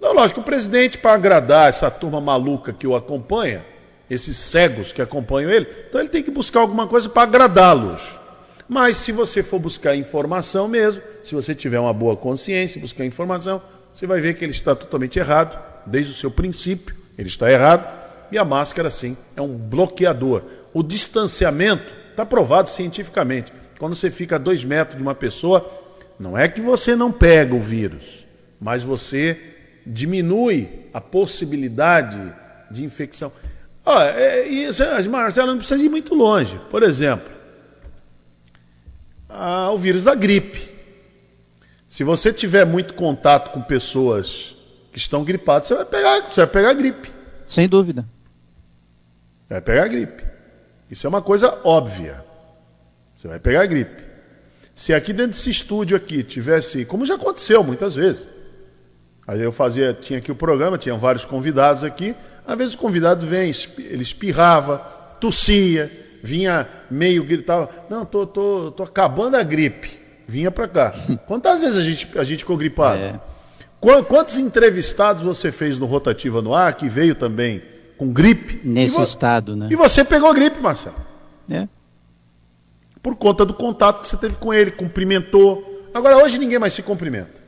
Não, 0.00 0.12
lógico, 0.12 0.40
o 0.40 0.44
presidente, 0.44 0.98
para 0.98 1.14
agradar 1.14 1.68
essa 1.68 1.90
turma 1.90 2.20
maluca 2.20 2.72
que 2.72 2.86
o 2.86 2.96
acompanha, 2.96 3.64
esses 4.08 4.36
cegos 4.36 4.92
que 4.92 5.02
acompanham 5.02 5.50
ele, 5.50 5.66
então 5.88 6.00
ele 6.00 6.10
tem 6.10 6.22
que 6.22 6.30
buscar 6.30 6.60
alguma 6.60 6.86
coisa 6.86 7.08
para 7.08 7.22
agradá-los. 7.22 8.20
Mas 8.68 8.96
se 8.96 9.12
você 9.12 9.42
for 9.42 9.58
buscar 9.58 9.94
informação 9.94 10.66
mesmo, 10.66 11.02
se 11.22 11.34
você 11.34 11.54
tiver 11.54 11.78
uma 11.78 11.92
boa 11.92 12.16
consciência, 12.16 12.80
buscar 12.80 13.04
informação, 13.04 13.62
você 13.92 14.06
vai 14.06 14.20
ver 14.20 14.34
que 14.34 14.44
ele 14.44 14.52
está 14.52 14.74
totalmente 14.74 15.18
errado, 15.18 15.58
desde 15.86 16.12
o 16.12 16.14
seu 16.14 16.30
princípio, 16.30 16.96
ele 17.16 17.28
está 17.28 17.50
errado, 17.50 18.04
e 18.32 18.38
a 18.38 18.44
máscara, 18.44 18.90
sim, 18.90 19.16
é 19.36 19.42
um 19.42 19.56
bloqueador. 19.56 20.42
O 20.72 20.82
distanciamento 20.82 21.92
está 22.10 22.24
provado 22.24 22.70
cientificamente. 22.70 23.52
Quando 23.78 23.94
você 23.94 24.10
fica 24.10 24.36
a 24.36 24.38
dois 24.38 24.64
metros 24.64 24.96
de 24.96 25.02
uma 25.02 25.14
pessoa, 25.14 25.68
não 26.18 26.36
é 26.36 26.48
que 26.48 26.60
você 26.60 26.96
não 26.96 27.12
pega 27.12 27.54
o 27.54 27.60
vírus, 27.60 28.26
mas 28.60 28.82
você 28.82 29.38
diminui 29.86 30.68
a 30.92 31.00
possibilidade 31.00 32.18
de 32.70 32.82
infecção. 32.82 33.30
Ó, 33.84 34.00
é, 34.00 34.48
e, 34.48 35.08
Marcelo, 35.08 35.48
não 35.48 35.58
precisa 35.58 35.82
ir 35.82 35.88
muito 35.88 36.14
longe. 36.14 36.58
Por 36.70 36.82
exemplo, 36.82 37.32
ah, 39.28 39.70
o 39.72 39.78
vírus 39.78 40.04
da 40.04 40.14
gripe. 40.14 40.72
Se 41.86 42.02
você 42.02 42.32
tiver 42.32 42.64
muito 42.64 42.94
contato 42.94 43.52
com 43.52 43.60
pessoas 43.60 44.56
que 44.90 44.98
estão 44.98 45.22
gripadas, 45.22 45.68
você 45.68 45.74
vai 45.74 45.84
pegar, 45.84 46.20
você 46.22 46.40
vai 46.40 46.46
pegar 46.46 46.72
gripe. 46.72 47.12
Sem 47.44 47.68
dúvida. 47.68 48.08
Vai 49.48 49.60
pegar 49.60 49.86
gripe. 49.88 50.24
Isso 50.90 51.06
é 51.06 51.08
uma 51.08 51.22
coisa 51.22 51.58
óbvia. 51.62 52.24
Você 53.14 53.28
vai 53.28 53.38
pegar 53.38 53.66
gripe. 53.66 54.02
Se 54.74 54.92
aqui 54.92 55.12
dentro 55.12 55.32
desse 55.32 55.50
estúdio 55.50 55.96
aqui 55.96 56.22
tivesse, 56.22 56.84
como 56.84 57.04
já 57.04 57.14
aconteceu 57.14 57.62
muitas 57.62 57.94
vezes. 57.94 58.28
Aí 59.26 59.40
eu 59.40 59.52
fazia, 59.52 59.94
tinha 59.94 60.18
aqui 60.18 60.30
o 60.30 60.36
programa, 60.36 60.76
tinham 60.76 60.98
vários 60.98 61.24
convidados 61.24 61.84
aqui. 61.84 62.14
Às 62.46 62.56
vezes 62.58 62.74
o 62.74 62.78
convidado 62.78 63.26
vem, 63.26 63.50
ele 63.78 64.02
espirrava, 64.02 64.78
tossia, 65.20 65.90
vinha 66.22 66.68
meio 66.90 67.24
gritava, 67.24 67.68
não, 67.88 68.04
tô, 68.04 68.26
tô, 68.26 68.70
tô 68.70 68.82
acabando 68.82 69.36
a 69.36 69.42
gripe. 69.42 70.00
Vinha 70.26 70.50
pra 70.50 70.66
cá. 70.68 70.94
Quantas 71.26 71.60
vezes 71.62 71.76
a 71.76 71.82
gente, 71.82 72.18
a 72.18 72.24
gente 72.24 72.38
ficou 72.40 72.56
gripado? 72.56 72.98
É. 73.00 73.20
Qua- 73.80 74.02
Quantos 74.02 74.38
entrevistados 74.38 75.22
você 75.22 75.52
fez 75.52 75.78
no 75.78 75.84
Rotativa 75.86 76.40
no 76.40 76.54
Ar, 76.54 76.72
que 76.74 76.88
veio 76.88 77.14
também 77.14 77.62
com 77.98 78.10
gripe? 78.12 78.60
Nesse 78.64 78.96
estado, 79.02 79.54
né? 79.54 79.68
E 79.70 79.76
você 79.76 80.02
pegou 80.04 80.32
gripe, 80.32 80.60
Marcelo. 80.60 80.96
É. 81.50 81.68
Por 83.02 83.16
conta 83.16 83.44
do 83.44 83.52
contato 83.52 84.00
que 84.00 84.08
você 84.08 84.16
teve 84.16 84.36
com 84.36 84.52
ele, 84.52 84.70
cumprimentou. 84.70 85.88
Agora, 85.92 86.16
hoje 86.16 86.38
ninguém 86.38 86.58
mais 86.58 86.72
se 86.72 86.82
cumprimenta. 86.82 87.43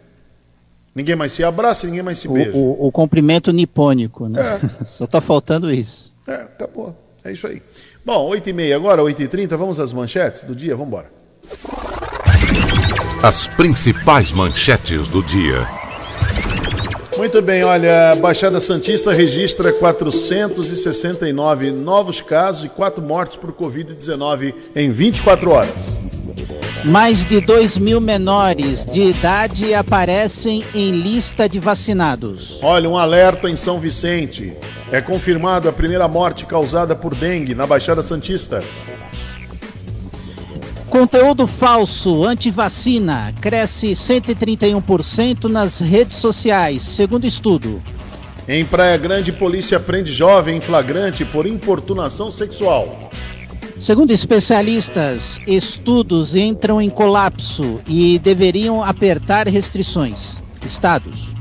Ninguém 0.96 1.14
mais 1.14 1.30
se 1.32 1.44
abraça, 1.44 1.86
ninguém 1.86 2.02
mais 2.02 2.18
se 2.18 2.26
O, 2.26 2.32
beija. 2.32 2.52
o- 2.56 2.86
o 2.86 2.90
cumprimento 2.90 3.52
nipônico, 3.52 4.26
né? 4.28 4.58
Só 4.82 5.06
tá 5.06 5.20
faltando 5.20 5.70
isso. 5.70 6.10
É, 6.26 6.32
acabou. 6.36 6.96
É 7.22 7.30
isso 7.32 7.46
aí. 7.46 7.60
Bom, 8.04 8.30
8h30 8.30 8.74
agora, 8.74 9.02
8h30, 9.02 9.56
vamos 9.58 9.78
às 9.78 9.92
manchetes 9.92 10.42
do 10.44 10.54
dia, 10.56 10.74
vamos 10.74 10.88
embora. 10.88 11.10
As 13.22 13.46
principais 13.46 14.32
manchetes 14.32 15.06
do 15.08 15.22
dia. 15.22 15.68
Muito 17.18 17.40
bem, 17.42 17.64
olha, 17.64 18.12
a 18.12 18.16
Baixada 18.16 18.58
Santista 18.60 19.10
registra 19.12 19.72
469 19.72 21.70
novos 21.72 22.20
casos 22.22 22.64
e 22.64 22.68
4 22.68 23.02
mortes 23.02 23.36
por 23.36 23.52
Covid-19 23.52 24.54
em 24.74 24.90
24 24.90 25.50
horas. 25.50 25.74
Mais 26.84 27.24
de 27.24 27.40
2 27.40 27.78
mil 27.78 28.00
menores 28.00 28.86
de 28.86 29.00
idade 29.00 29.74
aparecem 29.74 30.64
em 30.74 30.90
lista 30.92 31.48
de 31.48 31.58
vacinados. 31.58 32.60
Olha, 32.62 32.88
um 32.88 32.96
alerta 32.96 33.50
em 33.50 33.56
São 33.56 33.80
Vicente. 33.80 34.52
É 34.92 35.00
confirmada 35.00 35.70
a 35.70 35.72
primeira 35.72 36.06
morte 36.06 36.46
causada 36.46 36.94
por 36.94 37.14
dengue 37.14 37.54
na 37.54 37.66
Baixada 37.66 38.02
Santista. 38.02 38.62
Conteúdo 40.88 41.46
falso 41.46 42.24
anti-vacina 42.24 43.34
cresce 43.40 43.88
131% 43.88 45.44
nas 45.44 45.80
redes 45.80 46.16
sociais, 46.16 46.82
segundo 46.82 47.26
estudo. 47.26 47.82
Em 48.48 48.64
Praia 48.64 48.96
Grande, 48.96 49.32
polícia 49.32 49.80
prende 49.80 50.12
jovem 50.12 50.58
em 50.58 50.60
flagrante 50.60 51.24
por 51.24 51.46
importunação 51.46 52.30
sexual. 52.30 53.10
Segundo 53.78 54.10
especialistas, 54.10 55.38
estudos 55.46 56.34
entram 56.34 56.80
em 56.80 56.88
colapso 56.88 57.78
e 57.86 58.18
deveriam 58.18 58.82
apertar 58.82 59.46
restrições. 59.46 60.38
Estados. 60.64 61.34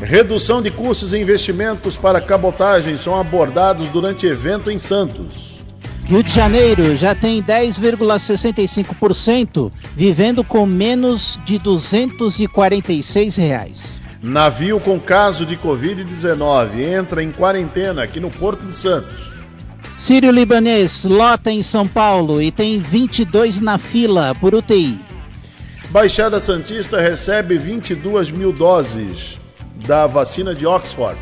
Redução 0.00 0.60
de 0.60 0.72
custos 0.72 1.12
e 1.12 1.18
investimentos 1.18 1.96
para 1.96 2.20
cabotagem 2.20 2.96
são 2.96 3.16
abordados 3.18 3.88
durante 3.90 4.26
evento 4.26 4.68
em 4.70 4.78
Santos. 4.78 5.58
Rio 6.04 6.22
de 6.22 6.30
Janeiro 6.30 6.96
já 6.96 7.14
tem 7.14 7.42
10,65% 7.42 9.70
vivendo 9.94 10.42
com 10.42 10.64
menos 10.66 11.38
de 11.44 11.58
246 11.58 13.36
reais. 13.36 14.00
Navio 14.20 14.80
com 14.80 14.98
caso 14.98 15.46
de 15.46 15.56
Covid-19 15.56 16.80
entra 16.80 17.22
em 17.22 17.30
quarentena 17.30 18.02
aqui 18.02 18.18
no 18.18 18.30
Porto 18.30 18.66
de 18.66 18.72
Santos. 18.72 19.37
Sírio 19.98 20.30
Libanês 20.30 21.02
lota 21.02 21.50
em 21.50 21.60
São 21.60 21.84
Paulo 21.84 22.40
e 22.40 22.52
tem 22.52 22.78
22 22.78 23.60
na 23.60 23.78
fila 23.78 24.32
por 24.36 24.54
UTI. 24.54 24.96
Baixada 25.90 26.38
Santista 26.38 27.00
recebe 27.00 27.58
22 27.58 28.30
mil 28.30 28.52
doses 28.52 29.40
da 29.88 30.06
vacina 30.06 30.54
de 30.54 30.64
Oxford. 30.64 31.18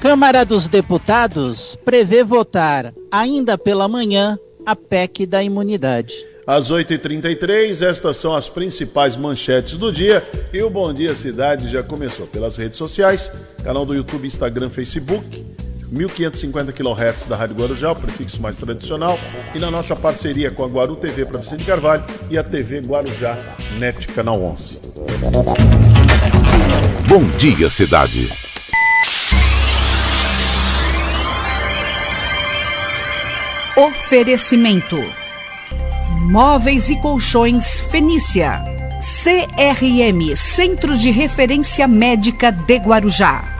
Câmara 0.00 0.44
dos 0.44 0.66
Deputados 0.66 1.78
prevê 1.84 2.24
votar 2.24 2.92
ainda 3.08 3.56
pela 3.56 3.86
manhã 3.86 4.36
a 4.66 4.74
PEC 4.74 5.24
da 5.24 5.44
imunidade. 5.44 6.12
Às 6.44 6.72
8h33, 6.72 7.86
estas 7.86 8.16
são 8.16 8.34
as 8.34 8.48
principais 8.48 9.14
manchetes 9.14 9.78
do 9.78 9.92
dia. 9.92 10.20
E 10.52 10.60
o 10.60 10.68
Bom 10.68 10.92
Dia 10.92 11.14
Cidade 11.14 11.70
já 11.70 11.84
começou 11.84 12.26
pelas 12.26 12.56
redes 12.56 12.76
sociais, 12.76 13.30
canal 13.62 13.86
do 13.86 13.94
YouTube, 13.94 14.26
Instagram, 14.26 14.68
Facebook, 14.68 15.51
1550 15.92 16.72
kHz 16.72 17.26
da 17.28 17.36
Rádio 17.36 17.56
Guarujá, 17.56 17.92
o 17.92 17.96
prefixo 17.96 18.40
mais 18.40 18.56
tradicional, 18.56 19.18
e 19.54 19.58
na 19.58 19.70
nossa 19.70 19.94
parceria 19.94 20.50
com 20.50 20.64
a 20.64 20.66
Guaru 20.66 20.96
TV 20.96 21.24
para 21.26 21.38
Vicente 21.38 21.64
Carvalho 21.64 22.04
e 22.30 22.38
a 22.38 22.42
TV 22.42 22.80
Guarujá 22.80 23.38
NET 23.78 24.08
Canal 24.08 24.42
11. 24.42 24.78
Bom 27.06 27.22
dia, 27.36 27.68
cidade. 27.68 28.28
Oferecimento: 33.76 34.96
Móveis 36.30 36.88
e 36.88 36.96
Colchões 37.00 37.80
Fenícia. 37.90 38.64
CRM 39.22 40.36
Centro 40.36 40.96
de 40.96 41.10
Referência 41.10 41.86
Médica 41.86 42.50
de 42.50 42.76
Guarujá. 42.76 43.51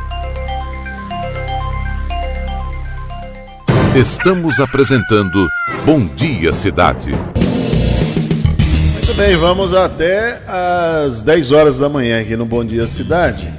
Estamos 3.95 4.59
apresentando 4.59 5.47
Bom 5.85 6.07
Dia 6.15 6.55
Cidade. 6.55 7.11
Muito 7.11 9.15
bem, 9.15 9.37
vamos 9.37 9.75
até 9.75 10.41
às 10.49 11.21
10 11.21 11.53
horas 11.53 11.79
da 11.79 11.91
manhã 11.91 12.23
aqui 12.23 12.35
no 12.35 12.47
Bom 12.47 12.65
Dia 12.65 12.89
Cidade. 12.89 13.53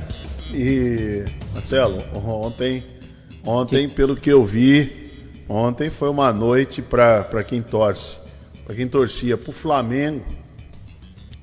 E, 0.52 1.24
Marcelo, 1.54 2.00
ontem, 2.16 2.84
ontem 3.46 3.88
pelo 3.88 4.16
que 4.16 4.32
eu 4.32 4.44
vi, 4.44 5.12
ontem 5.48 5.92
foi 5.92 6.10
uma 6.10 6.34
noite 6.34 6.82
para 6.82 7.44
quem 7.44 7.62
torce, 7.62 8.18
para 8.66 8.76
quem 8.76 8.88
torcia 8.88 9.38
para 9.38 9.52
o 9.52 9.54
Flamengo 9.54 10.26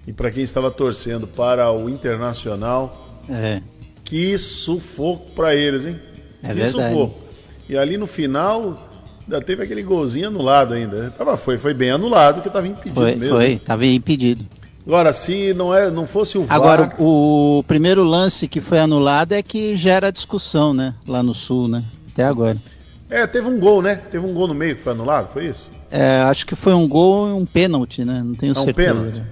e 0.04 0.12
para 0.12 0.32
quem 0.32 0.42
estava 0.42 0.68
torcendo 0.68 1.28
para 1.28 1.70
o 1.70 1.88
Internacional. 1.88 3.20
É. 3.28 3.62
Que 4.02 4.36
sufoco 4.36 5.30
para 5.30 5.54
eles, 5.54 5.84
hein? 5.84 5.96
É 6.42 6.48
que 6.48 6.54
verdade. 6.54 6.92
sufoco. 6.92 7.29
E 7.70 7.76
ali 7.78 7.96
no 7.96 8.04
final, 8.06 8.76
ainda 9.22 9.40
teve 9.40 9.62
aquele 9.62 9.82
golzinho 9.84 10.26
anulado 10.26 10.74
ainda. 10.74 11.14
Tava, 11.16 11.36
foi, 11.36 11.56
foi 11.56 11.72
bem 11.72 11.92
anulado, 11.92 12.42
que 12.42 12.48
estava 12.48 12.66
impedido 12.66 12.96
Foi, 13.00 13.14
mesmo. 13.14 13.36
foi, 13.36 13.52
estava 13.52 13.86
impedido. 13.86 14.44
Agora, 14.84 15.12
se 15.12 15.54
não, 15.54 15.72
é, 15.72 15.88
não 15.88 16.04
fosse 16.04 16.36
o 16.36 16.44
VAR... 16.46 16.56
Agora, 16.56 16.92
o 16.98 17.62
primeiro 17.68 18.02
lance 18.02 18.48
que 18.48 18.60
foi 18.60 18.80
anulado 18.80 19.32
é 19.34 19.40
que 19.42 19.76
gera 19.76 20.10
discussão, 20.10 20.74
né? 20.74 20.94
Lá 21.06 21.22
no 21.22 21.32
Sul, 21.32 21.68
né? 21.68 21.84
Até 22.12 22.24
agora. 22.24 22.56
É, 23.08 23.24
teve 23.24 23.46
um 23.46 23.60
gol, 23.60 23.80
né? 23.82 23.94
Teve 24.10 24.26
um 24.26 24.34
gol 24.34 24.48
no 24.48 24.54
meio 24.54 24.74
que 24.74 24.82
foi 24.82 24.92
anulado, 24.92 25.28
foi 25.28 25.46
isso? 25.46 25.70
É, 25.92 26.22
acho 26.22 26.44
que 26.44 26.56
foi 26.56 26.74
um 26.74 26.88
gol 26.88 27.28
e 27.28 27.32
um 27.32 27.44
pênalti, 27.44 28.04
né? 28.04 28.20
Não 28.24 28.34
tenho 28.34 28.52
É 28.52 28.58
um 28.58 28.64
certeza. 28.64 28.94
pênalti? 28.94 29.22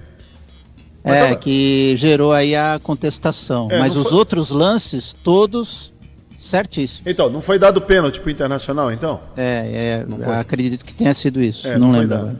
É, 1.03 1.23
tava- 1.23 1.35
que 1.35 1.93
gerou 1.97 2.31
aí 2.31 2.55
a 2.55 2.79
contestação. 2.81 3.67
É, 3.69 3.79
Mas 3.79 3.97
os 3.97 4.09
foi- 4.09 4.17
outros 4.17 4.49
lances, 4.51 5.11
todos 5.11 5.91
certíssimos. 6.39 7.03
Então, 7.05 7.29
não 7.29 7.41
foi 7.41 7.59
dado 7.59 7.81
pênalti 7.81 8.19
pro 8.19 8.29
Internacional, 8.31 8.91
então? 8.91 9.19
É, 9.35 10.05
é 10.19 10.39
acredito 10.39 10.85
que 10.85 10.95
tenha 10.95 11.13
sido 11.13 11.41
isso. 11.41 11.67
É, 11.67 11.77
não, 11.77 11.87
não 11.91 11.99
lembro 11.99 12.07
dado. 12.17 12.37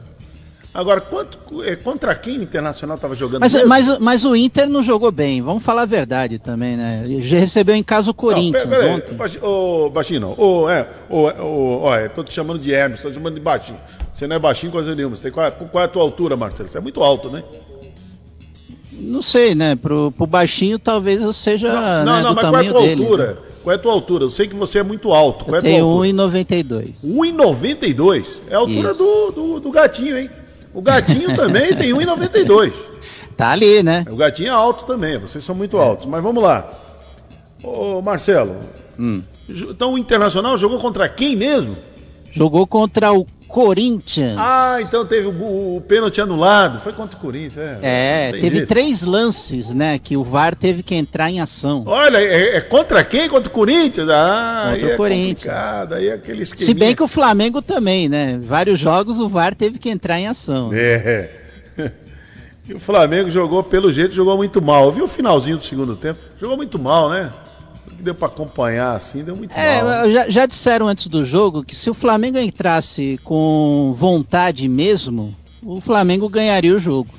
agora. 0.72 1.00
Quanto, 1.00 1.62
é, 1.62 1.76
contra 1.76 2.14
quem 2.14 2.38
o 2.38 2.42
Internacional 2.42 2.94
estava 2.94 3.14
jogando 3.14 3.40
Mas, 3.42 3.52
mas, 3.66 3.98
mas 3.98 4.24
o 4.24 4.34
Inter 4.34 4.68
não 4.68 4.82
jogou 4.82 5.12
bem, 5.12 5.42
vamos 5.42 5.62
falar 5.62 5.82
a 5.82 5.86
verdade 5.86 6.38
também, 6.38 6.76
né? 6.76 7.04
Já 7.20 7.38
recebeu 7.38 7.74
em 7.74 7.82
casa 7.82 8.10
o 8.10 8.14
Corinthians 8.14 8.64
Não, 8.64 8.70
pera- 8.70 8.82
pera 8.82 8.94
ontem. 8.94 9.42
Ô, 9.42 9.90
baixinho. 9.90 10.34
Ô, 10.38 10.70
é, 10.70 10.88
ô, 11.08 11.26
ô, 11.26 11.80
ó, 11.82 11.96
eu 11.96 12.08
tô 12.10 12.24
te 12.24 12.32
chamando 12.32 12.58
de 12.60 12.72
Hermes, 12.72 13.02
tô 13.02 13.08
te 13.10 13.14
chamando 13.14 13.34
de 13.34 13.40
baixinho. 13.40 13.78
Você 14.12 14.26
não 14.26 14.36
é 14.36 14.38
baixinho 14.38 14.72
coisa 14.72 14.94
nenhuma. 14.94 15.14
Você 15.16 15.22
tem, 15.24 15.32
qual, 15.32 15.46
é- 15.46 15.50
qual 15.50 15.82
é 15.82 15.86
a 15.86 15.88
tua 15.88 16.02
altura, 16.02 16.36
Marcelo? 16.36 16.68
Você 16.68 16.78
é 16.78 16.80
muito 16.80 17.02
alto, 17.02 17.28
né? 17.28 17.42
Não 18.92 19.22
sei, 19.22 19.54
né? 19.54 19.76
Pro, 19.76 20.12
pro 20.12 20.26
baixinho 20.26 20.78
talvez 20.78 21.22
eu 21.22 21.32
seja 21.32 21.72
não, 22.04 22.16
né, 22.16 22.22
não, 22.22 22.34
mas 22.34 22.44
qual 22.48 22.56
é 22.62 22.66
a 22.66 22.70
tua 22.70 22.80
dele. 22.82 23.02
altura? 23.02 23.38
Qual 23.62 23.72
é 23.72 23.76
a 23.76 23.78
tua 23.78 23.92
altura? 23.92 24.24
Eu 24.24 24.30
sei 24.30 24.48
que 24.48 24.54
você 24.54 24.78
é 24.78 24.82
muito 24.82 25.12
alto. 25.12 25.44
Qual 25.44 25.54
é 25.56 25.58
Eu 25.58 25.62
tua 25.62 25.70
tenho 25.70 25.86
altura? 25.86 26.08
1,92. 26.08 27.04
1,92. 27.04 28.40
É 28.48 28.54
a 28.54 28.58
altura 28.58 28.94
do, 28.94 29.30
do, 29.30 29.60
do 29.60 29.70
gatinho, 29.70 30.16
hein? 30.18 30.30
O 30.72 30.80
gatinho 30.80 31.34
também 31.36 31.74
tem 31.76 31.92
1,92. 31.92 32.72
Tá 33.36 33.50
ali, 33.50 33.82
né? 33.82 34.04
O 34.10 34.16
gatinho 34.16 34.48
é 34.48 34.52
alto 34.52 34.84
também, 34.84 35.18
vocês 35.18 35.44
são 35.44 35.54
muito 35.54 35.76
altos. 35.78 36.06
Mas 36.06 36.22
vamos 36.22 36.42
lá. 36.42 36.70
Ô, 37.62 38.00
Marcelo. 38.00 38.56
Hum. 38.98 39.22
Então 39.48 39.94
o 39.94 39.98
Internacional 39.98 40.56
jogou 40.56 40.78
contra 40.78 41.08
quem 41.08 41.36
mesmo? 41.36 41.76
Jogou 42.30 42.66
contra 42.66 43.12
o 43.12 43.26
Corinthians. 43.50 44.36
Ah, 44.38 44.78
então 44.80 45.04
teve 45.04 45.26
o, 45.26 45.76
o- 45.76 45.80
pênalti 45.80 46.20
anulado. 46.20 46.78
Foi 46.80 46.92
contra 46.92 47.16
o 47.16 47.20
Corinthians. 47.20 47.66
É, 47.82 48.28
é, 48.28 48.32
teve 48.32 48.56
jeito. 48.58 48.68
três 48.68 49.02
lances, 49.02 49.74
né? 49.74 49.98
Que 49.98 50.16
o 50.16 50.22
VAR 50.22 50.54
teve 50.54 50.82
que 50.82 50.94
entrar 50.94 51.30
em 51.30 51.40
ação. 51.40 51.82
Olha, 51.86 52.18
é, 52.18 52.56
é 52.56 52.60
contra 52.60 53.02
quem? 53.02 53.28
Contra 53.28 53.50
o 53.50 53.52
Corinthians? 53.52 54.08
Ah, 54.08 54.70
Contra 54.72 54.86
o 54.88 54.90
é 54.92 54.96
Corinthians. 54.96 55.54
Aí 55.92 56.08
é 56.08 56.12
aquele 56.14 56.46
Se 56.46 56.72
bem 56.72 56.94
que 56.94 57.02
o 57.02 57.08
Flamengo 57.08 57.60
também, 57.60 58.08
né? 58.08 58.38
Vários 58.42 58.78
jogos 58.78 59.18
o 59.18 59.28
VAR 59.28 59.54
teve 59.54 59.78
que 59.78 59.90
entrar 59.90 60.18
em 60.20 60.26
ação. 60.28 60.70
É. 60.72 61.28
E 62.68 62.74
o 62.74 62.78
Flamengo 62.78 63.28
jogou, 63.30 63.64
pelo 63.64 63.92
jeito, 63.92 64.14
jogou 64.14 64.36
muito 64.36 64.62
mal. 64.62 64.84
Eu 64.84 64.92
vi 64.92 65.02
o 65.02 65.08
finalzinho 65.08 65.56
do 65.56 65.62
segundo 65.64 65.96
tempo. 65.96 66.20
Jogou 66.38 66.56
muito 66.56 66.78
mal, 66.78 67.10
né? 67.10 67.28
Que 68.00 68.04
deu 68.04 68.14
pra 68.14 68.28
acompanhar 68.28 68.96
assim, 68.96 69.22
deu 69.22 69.36
muito 69.36 69.52
É, 69.54 69.82
mal. 69.82 70.06
né? 70.06 70.10
já, 70.10 70.30
já 70.30 70.46
disseram 70.46 70.88
antes 70.88 71.06
do 71.06 71.22
jogo 71.22 71.62
que 71.62 71.76
se 71.76 71.90
o 71.90 71.92
Flamengo 71.92 72.38
entrasse 72.38 73.20
com 73.22 73.94
vontade 73.94 74.66
mesmo, 74.70 75.36
o 75.62 75.82
Flamengo 75.82 76.26
ganharia 76.30 76.74
o 76.74 76.78
jogo. 76.78 77.10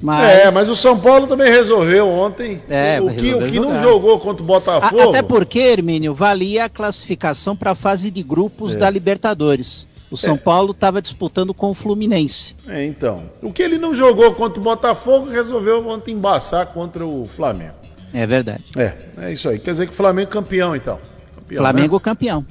Mas, 0.00 0.20
É, 0.38 0.50
mas 0.52 0.68
o 0.68 0.76
São 0.76 0.96
Paulo 1.00 1.26
também 1.26 1.50
resolveu 1.50 2.06
ontem. 2.08 2.62
É, 2.70 3.00
o, 3.00 3.08
que, 3.12 3.34
o 3.34 3.44
que 3.48 3.58
não 3.58 3.76
jogou 3.82 4.20
contra 4.20 4.40
o 4.40 4.44
a- 4.44 4.46
Botafogo. 4.46 5.08
até 5.08 5.20
porque, 5.20 5.58
Hermínio, 5.58 6.14
valia 6.14 6.66
a 6.66 6.68
classificação 6.68 7.56
para 7.56 7.72
a 7.72 7.74
fase 7.74 8.08
de 8.08 8.22
grupos 8.22 8.76
É. 8.76 8.78
da 8.78 8.88
Libertadores. 8.88 9.84
O 10.12 10.16
São 10.16 10.36
Paulo 10.38 10.70
estava 10.70 11.02
disputando 11.02 11.52
com 11.52 11.70
o 11.70 11.74
Fluminense. 11.74 12.54
É, 12.68 12.84
então. 12.86 13.24
O 13.42 13.52
que 13.52 13.60
ele 13.64 13.76
não 13.78 13.92
jogou 13.92 14.32
contra 14.32 14.60
o 14.60 14.62
Botafogo, 14.62 15.28
resolveu 15.28 15.86
ontem 15.88 16.14
embaçar 16.14 16.66
contra 16.68 17.04
o 17.04 17.24
Flamengo. 17.26 17.74
É 18.12 18.26
verdade. 18.26 18.64
É, 18.76 18.94
é 19.18 19.32
isso 19.32 19.48
aí. 19.48 19.58
Quer 19.58 19.72
dizer 19.72 19.86
que 19.86 19.92
o 19.92 19.96
Flamengo 19.96 20.30
campeão, 20.30 20.74
então. 20.74 20.98
Campeão, 21.34 21.62
Flamengo 21.62 22.00
campeão. 22.00 22.40
né? 22.40 22.46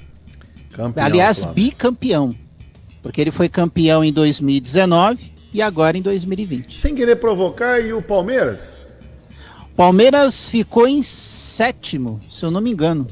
Campeão, 0.72 1.06
Aliás, 1.06 1.40
Flamengo. 1.40 1.56
bicampeão. 1.56 2.36
Porque 3.02 3.22
ele 3.22 3.32
foi 3.32 3.50
campeão 3.50 4.04
em 4.04 4.12
2019 4.14 5.32
e 5.54 5.62
agora 5.62 5.98
em 5.98 6.02
2020. 6.02 6.78
Sem 6.78 6.94
querer 6.94 7.16
provocar, 7.16 7.80
e 7.80 7.94
o 7.94 8.02
Palmeiras? 8.02 8.78
Palmeiras 9.76 10.48
ficou 10.48 10.88
em 10.88 11.04
sétimo, 11.04 12.20
se 12.30 12.44
eu 12.44 12.52
não 12.52 12.60
me 12.62 12.72
engano. 12.72 13.06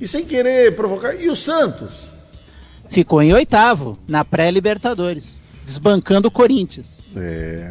E 0.00 0.06
sem 0.06 0.24
querer 0.24 0.74
provocar, 0.76 1.14
e 1.14 1.28
o 1.28 1.36
Santos? 1.36 2.06
Ficou 2.88 3.20
em 3.20 3.32
oitavo, 3.32 3.98
na 4.06 4.24
pré-Libertadores, 4.24 5.40
desbancando 5.64 6.28
o 6.28 6.30
Corinthians. 6.30 6.97
É. 7.16 7.70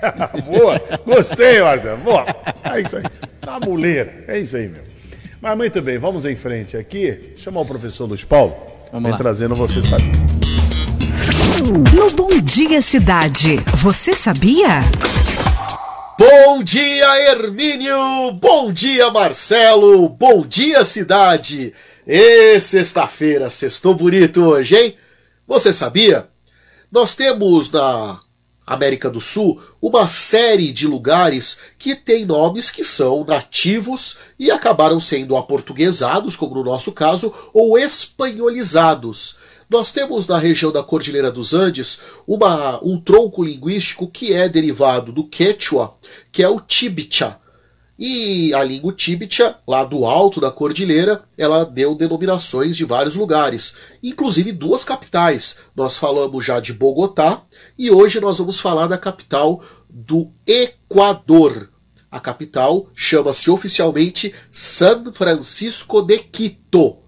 Boa, 0.42 0.80
gostei, 1.04 1.60
Marcelo. 1.60 1.98
Boa. 1.98 2.24
É 2.64 2.80
isso 2.80 2.96
aí. 2.96 3.02
Tá 3.40 3.58
muleira. 3.60 4.24
É 4.28 4.38
isso 4.38 4.56
aí, 4.56 4.68
meu. 4.68 4.82
Mas 5.40 5.56
muito 5.56 5.82
bem, 5.82 5.98
vamos 5.98 6.24
em 6.24 6.36
frente 6.36 6.76
aqui. 6.76 7.32
Chamar 7.36 7.60
o 7.60 7.66
professor 7.66 8.06
Luiz 8.06 8.24
Paulo. 8.24 8.56
Vamos 8.92 9.02
Vem 9.02 9.12
lá. 9.12 9.18
trazendo 9.18 9.54
você 9.54 9.82
sabe. 9.82 10.04
No 11.62 12.10
Bom 12.16 12.40
Dia 12.40 12.80
Cidade, 12.80 13.56
você 13.76 14.14
sabia? 14.14 14.66
Bom 16.18 16.62
dia, 16.62 17.30
Hermínio! 17.30 18.32
Bom 18.40 18.72
dia, 18.72 19.10
Marcelo! 19.10 20.08
Bom 20.08 20.46
dia, 20.46 20.82
cidade! 20.82 21.74
E 22.06 22.58
sexta-feira, 22.58 23.50
sextou 23.50 23.94
bonito 23.94 24.42
hoje, 24.42 24.76
hein? 24.76 24.96
Você 25.46 25.72
sabia? 25.74 26.26
Nós 26.90 27.14
temos 27.14 27.70
na 27.70 28.18
América 28.66 29.08
do 29.08 29.20
Sul 29.20 29.62
uma 29.80 30.08
série 30.08 30.72
de 30.72 30.88
lugares 30.88 31.60
que 31.78 31.94
têm 31.94 32.24
nomes 32.24 32.70
que 32.70 32.82
são 32.82 33.24
nativos 33.24 34.18
e 34.38 34.50
acabaram 34.50 34.98
sendo 34.98 35.36
aportuguesados, 35.36 36.34
como 36.34 36.56
no 36.56 36.64
nosso 36.64 36.92
caso, 36.92 37.32
ou 37.54 37.78
espanholizados. 37.78 39.38
Nós 39.70 39.92
temos 39.92 40.26
na 40.26 40.38
região 40.38 40.72
da 40.72 40.82
Cordilheira 40.82 41.30
dos 41.30 41.54
Andes 41.54 42.00
uma, 42.26 42.84
um 42.84 43.00
tronco 43.00 43.44
linguístico 43.44 44.08
que 44.08 44.32
é 44.32 44.48
derivado 44.48 45.12
do 45.12 45.24
quechua, 45.24 45.94
que 46.32 46.42
é 46.42 46.48
o 46.48 46.60
tibicha. 46.60 47.36
E 47.98 48.52
a 48.52 48.62
língua 48.62 48.92
tíbitia, 48.92 49.56
lá 49.66 49.82
do 49.82 50.04
alto 50.04 50.38
da 50.38 50.50
cordilheira, 50.50 51.22
ela 51.36 51.64
deu 51.64 51.94
denominações 51.94 52.76
de 52.76 52.84
vários 52.84 53.14
lugares, 53.14 53.76
inclusive 54.02 54.52
duas 54.52 54.84
capitais. 54.84 55.60
Nós 55.74 55.96
falamos 55.96 56.44
já 56.44 56.60
de 56.60 56.74
Bogotá 56.74 57.42
e 57.78 57.90
hoje 57.90 58.20
nós 58.20 58.36
vamos 58.36 58.60
falar 58.60 58.86
da 58.86 58.98
capital 58.98 59.62
do 59.88 60.30
Equador. 60.46 61.70
A 62.10 62.20
capital 62.20 62.86
chama-se 62.94 63.50
oficialmente 63.50 64.34
San 64.50 65.12
Francisco 65.12 66.02
de 66.02 66.18
Quito. 66.18 66.98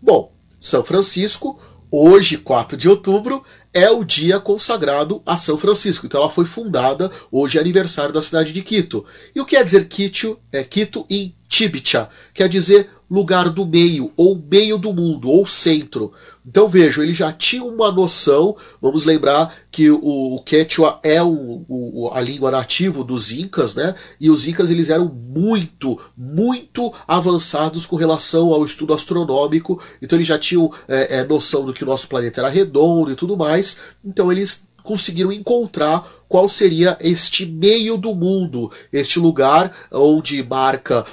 Bom, 0.00 0.34
São 0.60 0.82
Francisco, 0.82 1.60
hoje, 1.88 2.36
4 2.36 2.76
de 2.76 2.88
outubro, 2.88 3.44
é 3.72 3.90
o 3.90 4.04
dia 4.04 4.38
consagrado 4.38 5.22
a 5.24 5.36
São 5.36 5.56
Francisco. 5.56 6.06
Então 6.06 6.20
ela 6.20 6.30
foi 6.30 6.44
fundada, 6.44 7.10
hoje 7.30 7.58
é 7.58 7.60
aniversário 7.60 8.12
da 8.12 8.22
cidade 8.22 8.52
de 8.52 8.62
Quito. 8.62 9.04
E 9.34 9.40
o 9.40 9.46
que 9.46 9.56
quer 9.56 9.64
dizer 9.64 9.88
Quito? 9.88 10.38
É 10.50 10.62
Quito 10.62 11.06
em 11.08 11.34
Tibicha, 11.48 12.08
quer 12.32 12.48
dizer 12.48 12.90
lugar 13.12 13.50
do 13.50 13.66
meio, 13.66 14.10
ou 14.16 14.40
meio 14.50 14.78
do 14.78 14.92
mundo, 14.92 15.28
ou 15.28 15.46
centro. 15.46 16.12
Então 16.46 16.66
vejam, 16.66 17.04
ele 17.04 17.12
já 17.12 17.30
tinha 17.30 17.62
uma 17.62 17.92
noção, 17.92 18.56
vamos 18.80 19.04
lembrar 19.04 19.54
que 19.70 19.90
o, 19.90 20.00
o 20.34 20.42
Quechua 20.42 20.98
é 21.02 21.22
o, 21.22 21.64
o- 21.68 22.10
a 22.12 22.20
língua 22.20 22.50
nativa 22.50 23.04
dos 23.04 23.30
Incas, 23.30 23.74
né? 23.76 23.94
E 24.18 24.30
os 24.30 24.48
Incas 24.48 24.70
eles 24.70 24.88
eram 24.90 25.06
muito, 25.06 26.00
muito 26.16 26.92
avançados 27.06 27.84
com 27.86 27.96
relação 27.96 28.52
ao 28.52 28.64
estudo 28.64 28.94
astronômico, 28.94 29.80
então 30.00 30.16
eles 30.16 30.26
já 30.26 30.38
tinham 30.38 30.72
é, 30.88 31.18
é, 31.18 31.24
noção 31.24 31.64
do 31.64 31.72
que 31.72 31.84
o 31.84 31.86
nosso 31.86 32.08
planeta 32.08 32.40
era 32.40 32.48
redondo 32.48 33.12
e 33.12 33.14
tudo 33.14 33.36
mais, 33.36 33.78
então 34.04 34.32
eles 34.32 34.66
conseguiram 34.82 35.32
encontrar 35.32 36.06
qual 36.28 36.48
seria 36.48 36.96
este 37.00 37.44
meio 37.44 37.98
do 37.98 38.14
mundo, 38.14 38.70
este 38.90 39.18
lugar 39.18 39.70
onde 39.92 40.42
marca 40.42 41.04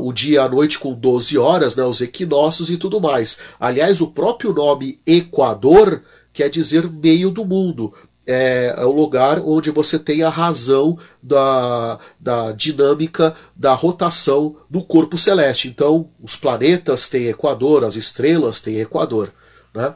o 0.00 0.12
dia 0.12 0.42
à 0.42 0.48
noite 0.48 0.78
com 0.78 0.94
12 0.94 1.36
horas, 1.36 1.74
né, 1.74 1.82
os 1.82 2.00
equinócios 2.00 2.70
e 2.70 2.76
tudo 2.76 3.00
mais. 3.00 3.40
Aliás, 3.58 4.00
o 4.00 4.06
próprio 4.06 4.52
nome 4.52 5.00
Equador 5.04 6.02
quer 6.32 6.48
dizer 6.48 6.88
meio 6.88 7.30
do 7.30 7.44
mundo. 7.44 7.92
É, 8.24 8.74
é 8.76 8.84
o 8.84 8.90
lugar 8.90 9.40
onde 9.40 9.70
você 9.70 9.98
tem 9.98 10.22
a 10.22 10.28
razão 10.28 10.98
da, 11.22 11.98
da 12.18 12.52
dinâmica 12.52 13.34
da 13.54 13.72
rotação 13.72 14.56
do 14.68 14.82
corpo 14.82 15.16
celeste. 15.16 15.68
Então, 15.68 16.08
os 16.22 16.36
planetas 16.36 17.08
têm 17.08 17.26
Equador, 17.26 17.84
as 17.84 17.94
estrelas 17.96 18.60
têm 18.60 18.78
Equador. 18.78 19.32
Né? 19.72 19.94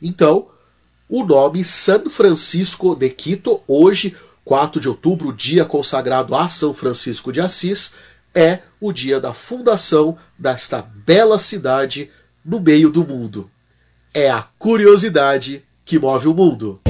Então, 0.00 0.48
o 1.08 1.24
nome 1.24 1.64
San 1.64 2.08
Francisco 2.10 2.94
de 2.94 3.08
Quito, 3.10 3.60
hoje, 3.66 4.16
4 4.44 4.80
de 4.80 4.88
outubro, 4.88 5.32
dia 5.32 5.64
consagrado 5.64 6.34
a 6.34 6.48
São 6.48 6.74
Francisco 6.74 7.32
de 7.32 7.40
Assis, 7.40 7.94
é 8.34 8.60
o 8.80 8.92
dia 8.92 9.20
da 9.20 9.32
fundação 9.32 10.16
desta 10.38 10.82
bela 10.82 11.38
cidade 11.38 12.10
no 12.44 12.60
meio 12.60 12.90
do 12.90 13.04
mundo. 13.04 13.50
É 14.12 14.30
a 14.30 14.44
curiosidade 14.58 15.64
que 15.84 15.98
move 15.98 16.28
o 16.28 16.34
mundo. 16.34 16.80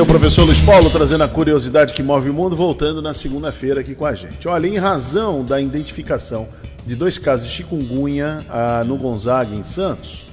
O 0.00 0.06
professor 0.06 0.44
Luiz 0.44 0.60
Paulo 0.60 0.90
trazendo 0.90 1.22
a 1.22 1.28
curiosidade 1.28 1.94
que 1.94 2.02
move 2.02 2.30
o 2.30 2.34
mundo, 2.34 2.56
voltando 2.56 3.00
na 3.00 3.14
segunda-feira 3.14 3.80
aqui 3.80 3.94
com 3.94 4.06
a 4.06 4.14
gente. 4.14 4.48
Olha, 4.48 4.66
em 4.66 4.76
razão 4.76 5.44
da 5.44 5.60
identificação 5.60 6.48
de 6.84 6.96
dois 6.96 7.18
casos 7.18 7.48
de 7.48 7.54
chikungunya 7.54 8.38
ah, 8.48 8.82
no 8.84 8.96
Gonzaga, 8.96 9.54
em 9.54 9.62
Santos, 9.62 10.26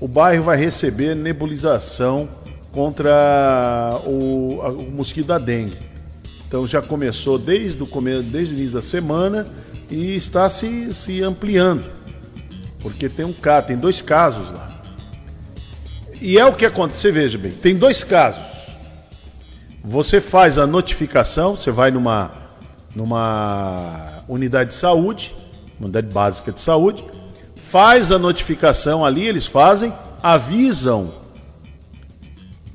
o 0.00 0.06
bairro 0.06 0.44
vai 0.44 0.56
receber 0.56 1.14
nebulização 1.14 2.28
contra 2.72 3.90
o, 4.04 4.60
o 4.60 4.90
mosquito 4.90 5.26
da 5.26 5.38
dengue. 5.38 5.78
Então 6.46 6.66
já 6.66 6.82
começou 6.82 7.38
desde 7.38 7.82
o, 7.82 7.86
começo, 7.86 8.22
desde 8.24 8.54
o 8.54 8.56
início 8.56 8.74
da 8.74 8.82
semana 8.82 9.46
e 9.90 10.14
está 10.14 10.48
se, 10.50 10.92
se 10.92 11.22
ampliando. 11.22 11.84
Porque 12.80 13.08
tem 13.08 13.24
um 13.24 13.32
caso, 13.32 13.66
tem 13.68 13.76
dois 13.76 14.00
casos 14.00 14.50
lá. 14.52 14.68
E 16.20 16.38
é 16.38 16.44
o 16.44 16.52
que 16.52 16.64
acontece, 16.64 17.00
você 17.00 17.12
veja 17.12 17.38
bem, 17.38 17.52
tem 17.52 17.74
dois 17.76 18.04
casos. 18.04 18.42
Você 19.82 20.20
faz 20.20 20.58
a 20.58 20.66
notificação, 20.66 21.56
você 21.56 21.70
vai 21.70 21.90
numa, 21.90 22.30
numa 22.94 24.04
unidade 24.28 24.70
de 24.70 24.76
saúde, 24.76 25.34
unidade 25.80 26.12
básica 26.12 26.52
de 26.52 26.60
saúde, 26.60 27.04
faz 27.70 28.12
a 28.12 28.18
notificação 28.18 29.04
ali, 29.04 29.26
eles 29.26 29.46
fazem, 29.46 29.92
avisam 30.22 31.12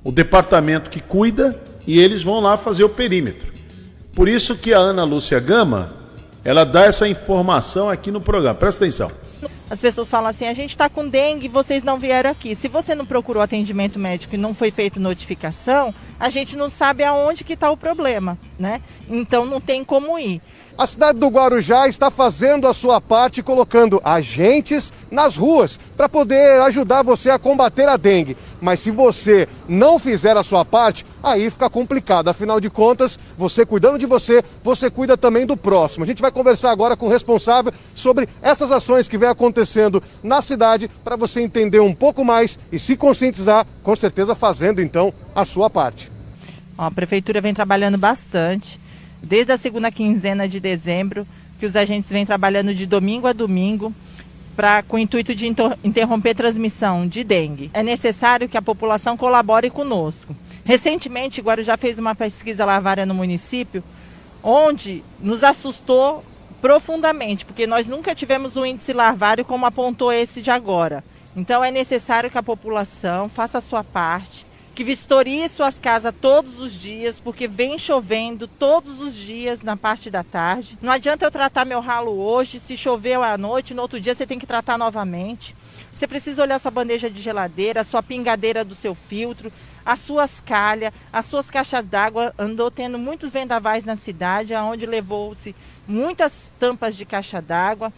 o 0.04 0.12
departamento 0.12 0.90
que 0.90 1.00
cuida 1.00 1.60
e 1.88 2.00
eles 2.00 2.24
vão 2.24 2.40
lá 2.40 2.58
fazer 2.58 2.84
o 2.84 2.90
perímetro. 2.90 3.52
Por 4.14 4.28
isso 4.28 4.56
que 4.56 4.74
a 4.74 4.78
Ana 4.78 5.04
Lúcia 5.04 5.40
Gama, 5.40 5.94
ela 6.44 6.66
dá 6.66 6.86
essa 6.86 7.08
informação 7.08 7.90
aqui 7.90 8.12
no 8.12 8.20
programa. 8.20 8.56
Presta 8.56 8.84
atenção. 8.84 9.12
As 9.70 9.80
pessoas 9.80 10.10
falam 10.10 10.30
assim: 10.30 10.48
a 10.48 10.54
gente 10.54 10.72
está 10.72 10.90
com 10.90 11.08
dengue, 11.08 11.48
vocês 11.48 11.82
não 11.82 11.98
vieram 11.98 12.30
aqui. 12.30 12.54
Se 12.54 12.68
você 12.68 12.94
não 12.94 13.06
procurou 13.06 13.42
atendimento 13.42 13.98
médico 13.98 14.36
e 14.36 14.38
não 14.38 14.54
foi 14.54 14.70
feito 14.70 15.00
notificação, 15.00 15.96
a 16.20 16.30
gente 16.30 16.58
não 16.58 16.70
sabe 16.70 17.04
aonde 17.04 17.46
que 17.46 17.54
está 17.54 17.72
o 17.72 17.78
problema, 17.78 18.38
né? 18.60 18.82
Então 19.10 19.46
não 19.46 19.62
tem 19.62 19.86
como 19.86 20.20
ir. 20.20 20.42
A 20.78 20.88
cidade 20.88 21.20
do 21.20 21.28
Guarujá 21.28 21.88
está 21.88 22.10
fazendo 22.10 22.68
a 22.68 22.74
sua 22.74 23.00
parte, 23.00 23.44
colocando 23.44 24.02
agentes 24.04 24.92
nas 25.12 25.36
ruas 25.36 25.80
para 25.96 26.10
poder 26.10 26.62
ajudar 26.62 27.04
você 27.04 27.30
a 27.30 27.38
combater 27.38 27.88
a 27.88 27.98
dengue. 27.98 28.38
Mas 28.62 28.80
se 28.80 28.90
você 28.90 29.48
não 29.68 30.00
fizer 30.00 30.36
a 30.38 30.44
sua 30.44 30.64
parte, 30.64 31.06
aí 31.22 31.50
fica 31.52 31.70
complicado. 31.70 32.30
Afinal 32.30 32.60
de 32.60 32.70
contas, 32.70 33.20
você 33.38 33.66
cuidando 33.66 34.00
de 34.00 34.06
você, 34.06 34.44
você 34.64 34.90
cuida 34.90 35.18
também 35.18 35.46
do 35.46 35.58
próximo. 35.58 36.04
A 36.04 36.08
gente 36.08 36.22
vai 36.22 36.32
conversar 36.32 36.72
agora 36.72 36.96
com 36.96 37.08
o 37.08 37.10
responsável 37.10 37.74
sobre 37.94 38.28
essas 38.42 38.72
ações 38.72 39.08
que 39.08 39.18
vem 39.18 39.30
acontecendo 39.30 40.02
na 40.24 40.42
cidade 40.42 40.90
para 41.04 41.16
você 41.16 41.42
entender 41.42 41.80
um 41.80 41.94
pouco 41.94 42.24
mais 42.24 42.58
e 42.72 42.80
se 42.80 42.96
conscientizar, 42.96 43.68
com 43.84 43.96
certeza 43.96 44.34
fazendo 44.34 44.82
então 44.82 45.14
a 45.36 45.46
sua 45.46 45.70
parte. 45.70 46.12
A 46.78 46.90
prefeitura 46.90 47.42
vem 47.42 47.54
trabalhando 47.54 47.98
bastante 47.98 48.80
desde 49.22 49.52
a 49.52 49.58
segunda 49.58 49.92
quinzena 49.92 50.48
de 50.48 50.60
dezembro, 50.60 51.28
que 51.60 51.66
os 51.66 51.76
agentes 51.76 52.10
vêm 52.10 52.26
trabalhando 52.26 52.74
de 52.74 52.86
domingo 52.86 53.28
a 53.28 53.34
domingo 53.34 53.94
pra, 54.56 54.82
com 54.84 54.98
o 54.98 55.00
intuito 55.00 55.34
de 55.36 55.48
interromper 55.84 56.36
transmissão 56.36 57.08
de 57.08 57.24
dengue. 57.24 57.70
É 57.74 57.84
necessário 57.84 58.50
que 58.50 58.58
a 58.58 58.62
população 58.62 59.16
colabore 59.16 59.70
conosco. 59.70 60.36
Recentemente, 60.64 61.42
Guarujá 61.42 61.78
fez 61.78 61.98
uma 61.98 62.16
pesquisa 62.16 62.66
lavária 62.66 63.06
no 63.06 63.14
município, 63.14 63.84
onde 64.44 65.04
nos 65.20 65.44
assustou 65.44 66.24
profundamente, 66.62 67.46
porque 67.46 67.66
nós 67.66 67.88
nunca 67.88 68.14
tivemos 68.14 68.56
um 68.56 68.66
índice 68.66 68.94
larvário 68.94 69.44
como 69.44 69.66
apontou 69.66 70.14
esse 70.14 70.42
de 70.42 70.52
agora. 70.52 71.04
Então 71.36 71.64
é 71.64 71.72
necessário 71.72 72.30
que 72.30 72.38
a 72.38 72.44
população 72.44 73.30
faça 73.30 73.58
a 73.58 73.62
sua 73.62 73.84
parte, 73.84 74.46
que 74.74 74.84
vistorie 74.84 75.48
suas 75.50 75.80
casas 75.80 76.14
todos 76.20 76.60
os 76.60 76.74
dias, 76.74 77.20
porque 77.20 77.48
vem 77.48 77.78
chovendo 77.78 78.48
todos 78.48 79.02
os 79.02 79.16
dias 79.16 79.62
na 79.62 79.76
parte 79.76 80.10
da 80.10 80.24
tarde. 80.24 80.78
Não 80.82 80.92
adianta 80.92 81.26
eu 81.26 81.32
tratar 81.32 81.66
meu 81.66 81.82
ralo 81.82 82.12
hoje, 82.12 82.60
se 82.60 82.78
chover 82.78 83.18
à 83.20 83.38
noite, 83.38 83.74
no 83.74 83.82
outro 83.82 84.00
dia 84.00 84.16
você 84.16 84.26
tem 84.26 84.40
que 84.40 84.48
tratar 84.48 84.78
novamente. 84.78 85.56
Você 85.92 86.08
precisa 86.08 86.42
olhar 86.42 86.60
sua 86.60 86.72
bandeja 86.72 87.10
de 87.10 87.22
geladeira, 87.22 87.84
sua 87.84 88.02
pingadeira 88.02 88.64
do 88.64 88.74
seu 88.74 88.96
filtro, 88.96 89.52
as 89.86 90.00
suas 90.00 90.40
calhas, 90.40 90.94
as 91.12 91.26
suas 91.26 91.50
caixas 91.50 91.86
d'água. 91.86 92.34
Andou 92.38 92.72
tendo 92.72 92.98
muitos 92.98 93.34
vendavais 93.34 93.84
na 93.84 93.96
cidade, 93.96 94.54
onde 94.56 94.86
levou-se 94.86 95.54
muitas 95.88 96.54
tampas 96.58 96.96
de 96.96 97.06
caixa 97.06 97.42
d'água. 97.42 97.92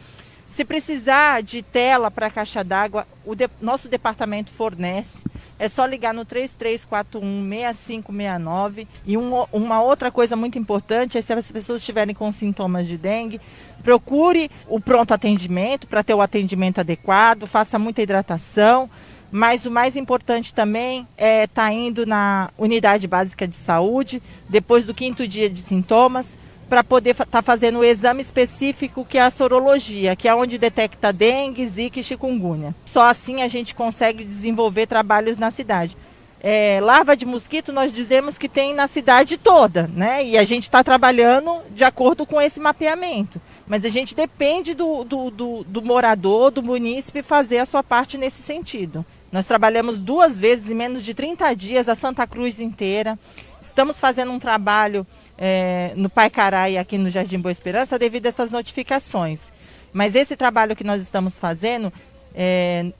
Se 0.55 0.63
precisar 0.63 1.41
de 1.41 1.63
tela 1.63 2.11
para 2.11 2.29
caixa 2.29 2.63
d'água, 2.63 3.07
o 3.25 3.33
de, 3.33 3.49
nosso 3.59 3.89
departamento 3.89 4.51
fornece. 4.51 5.23
É 5.57 5.67
só 5.67 5.83
ligar 5.83 6.13
no 6.13 6.23
3341-6569. 6.27 8.85
E 9.03 9.17
um, 9.17 9.33
uma 9.51 9.81
outra 9.81 10.11
coisa 10.11 10.35
muito 10.35 10.59
importante 10.59 11.17
é 11.17 11.23
se 11.23 11.33
as 11.33 11.51
pessoas 11.51 11.81
estiverem 11.81 12.13
com 12.13 12.31
sintomas 12.31 12.87
de 12.87 12.99
dengue, 12.99 13.41
procure 13.81 14.51
o 14.67 14.79
pronto 14.79 15.11
atendimento 15.11 15.87
para 15.87 16.03
ter 16.03 16.13
o 16.13 16.21
atendimento 16.21 16.79
adequado, 16.79 17.47
faça 17.47 17.79
muita 17.79 18.03
hidratação. 18.03 18.87
Mas 19.31 19.65
o 19.65 19.71
mais 19.71 19.95
importante 19.95 20.53
também 20.53 21.07
é 21.17 21.45
estar 21.45 21.63
tá 21.63 21.73
indo 21.73 22.05
na 22.05 22.51
unidade 22.55 23.07
básica 23.07 23.47
de 23.47 23.57
saúde, 23.57 24.21
depois 24.47 24.85
do 24.85 24.93
quinto 24.93 25.27
dia 25.27 25.49
de 25.49 25.63
sintomas, 25.63 26.37
para 26.73 26.83
poder 26.83 27.11
estar 27.11 27.27
tá 27.27 27.41
fazendo 27.43 27.77
o 27.77 27.83
exame 27.83 28.19
específico 28.19 29.05
que 29.05 29.19
é 29.19 29.21
a 29.21 29.29
sorologia, 29.29 30.15
que 30.15 30.27
é 30.27 30.33
onde 30.33 30.57
detecta 30.57 31.13
dengue, 31.13 31.67
zika 31.67 31.99
e 31.99 32.03
chikungunya. 32.03 32.73
Só 32.83 33.03
assim 33.05 33.43
a 33.43 33.47
gente 33.47 33.75
consegue 33.75 34.23
desenvolver 34.23 34.87
trabalhos 34.87 35.37
na 35.37 35.51
cidade. 35.51 35.95
É, 36.41 36.79
larva 36.81 37.15
de 37.15 37.27
mosquito 37.27 37.71
nós 37.71 37.93
dizemos 37.93 38.39
que 38.39 38.49
tem 38.49 38.73
na 38.73 38.87
cidade 38.87 39.37
toda, 39.37 39.87
né? 39.93 40.25
E 40.25 40.35
a 40.35 40.43
gente 40.43 40.63
está 40.63 40.83
trabalhando 40.83 41.61
de 41.69 41.83
acordo 41.83 42.25
com 42.25 42.41
esse 42.41 42.59
mapeamento. 42.59 43.39
Mas 43.67 43.85
a 43.85 43.89
gente 43.89 44.15
depende 44.15 44.73
do, 44.73 45.03
do, 45.03 45.29
do, 45.29 45.63
do 45.65 45.81
morador, 45.83 46.49
do 46.49 46.63
munícipe 46.63 47.21
fazer 47.21 47.59
a 47.59 47.67
sua 47.67 47.83
parte 47.83 48.17
nesse 48.17 48.41
sentido. 48.41 49.05
Nós 49.31 49.45
trabalhamos 49.45 49.99
duas 49.99 50.39
vezes 50.39 50.71
em 50.71 50.75
menos 50.75 51.03
de 51.03 51.13
30 51.13 51.53
dias 51.53 51.87
a 51.87 51.93
Santa 51.93 52.25
Cruz 52.25 52.59
inteira. 52.59 53.17
Estamos 53.61 53.99
fazendo 53.99 54.31
um 54.31 54.39
trabalho 54.39 55.05
é, 55.37 55.93
no 55.95 56.09
Pai 56.09 56.29
Carai 56.29 56.77
aqui 56.77 56.97
no 56.97 57.09
Jardim 57.09 57.39
Boa 57.39 57.51
Esperança 57.51 57.97
devido 57.97 58.25
a 58.25 58.29
essas 58.29 58.51
notificações. 58.51 59.51
Mas 59.91 60.15
esse 60.15 60.35
trabalho 60.35 60.75
que 60.75 60.83
nós 60.83 61.01
estamos 61.01 61.37
fazendo, 61.37 61.91
é, 62.33 62.91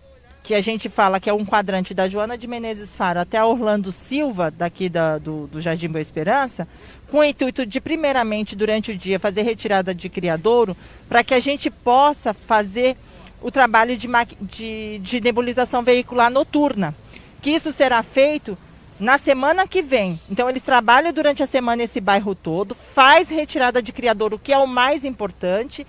que 0.43 0.53
a 0.53 0.61
gente 0.61 0.89
fala 0.89 1.19
que 1.19 1.29
é 1.29 1.33
um 1.33 1.45
quadrante 1.45 1.93
da 1.93 2.07
Joana 2.07 2.37
de 2.37 2.47
Menezes 2.47 2.95
Faro 2.95 3.19
até 3.19 3.37
a 3.37 3.45
Orlando 3.45 3.91
Silva, 3.91 4.51
daqui 4.51 4.89
da, 4.89 5.17
do, 5.17 5.47
do 5.47 5.61
Jardim 5.61 5.87
Boa 5.87 6.01
Esperança, 6.01 6.67
com 7.09 7.19
o 7.19 7.23
intuito 7.23 7.65
de, 7.65 7.79
primeiramente, 7.79 8.55
durante 8.55 8.91
o 8.91 8.97
dia, 8.97 9.19
fazer 9.19 9.43
retirada 9.43 9.95
de 9.95 10.09
criadouro, 10.09 10.75
para 11.07 11.23
que 11.23 11.33
a 11.33 11.39
gente 11.39 11.71
possa 11.71 12.33
fazer 12.33 12.97
o 13.41 13.49
trabalho 13.49 13.95
de, 13.95 14.07
de, 14.41 14.99
de 14.99 15.21
nebulização 15.21 15.81
veicular 15.81 16.29
noturna. 16.29 16.93
Que 17.41 17.51
isso 17.51 17.71
será 17.71 18.03
feito 18.03 18.57
na 18.99 19.17
semana 19.17 19.67
que 19.67 19.81
vem. 19.81 20.19
Então 20.29 20.49
eles 20.49 20.61
trabalham 20.61 21.11
durante 21.11 21.43
a 21.43 21.47
semana 21.47 21.83
esse 21.83 21.99
bairro 21.99 22.35
todo, 22.35 22.75
faz 22.75 23.29
retirada 23.29 23.81
de 23.81 23.91
criador, 23.91 24.33
o 24.33 24.39
que 24.39 24.53
é 24.53 24.57
o 24.57 24.67
mais 24.67 25.03
importante. 25.03 25.85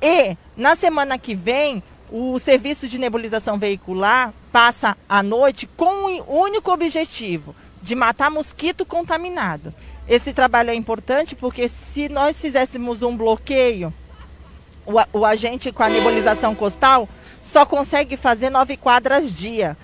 E 0.00 0.36
na 0.56 0.76
semana 0.76 1.18
que 1.18 1.34
vem, 1.34 1.82
o 2.10 2.38
serviço 2.38 2.88
de 2.88 2.98
nebulização 2.98 3.58
veicular 3.58 4.32
passa 4.50 4.96
à 5.08 5.22
noite 5.22 5.68
com 5.76 6.06
o 6.06 6.40
único 6.40 6.72
objetivo 6.72 7.54
de 7.82 7.94
matar 7.94 8.30
mosquito 8.30 8.84
contaminado. 8.84 9.72
Esse 10.08 10.32
trabalho 10.32 10.70
é 10.70 10.74
importante 10.74 11.36
porque 11.36 11.68
se 11.68 12.08
nós 12.08 12.40
fizéssemos 12.40 13.02
um 13.02 13.16
bloqueio, 13.16 13.92
o, 14.86 15.18
o 15.18 15.26
agente 15.26 15.70
com 15.70 15.82
a 15.82 15.88
nebulização 15.88 16.54
costal 16.54 17.08
só 17.42 17.66
consegue 17.66 18.16
fazer 18.16 18.50
nove 18.50 18.76
quadras 18.76 19.34
dia 19.34 19.76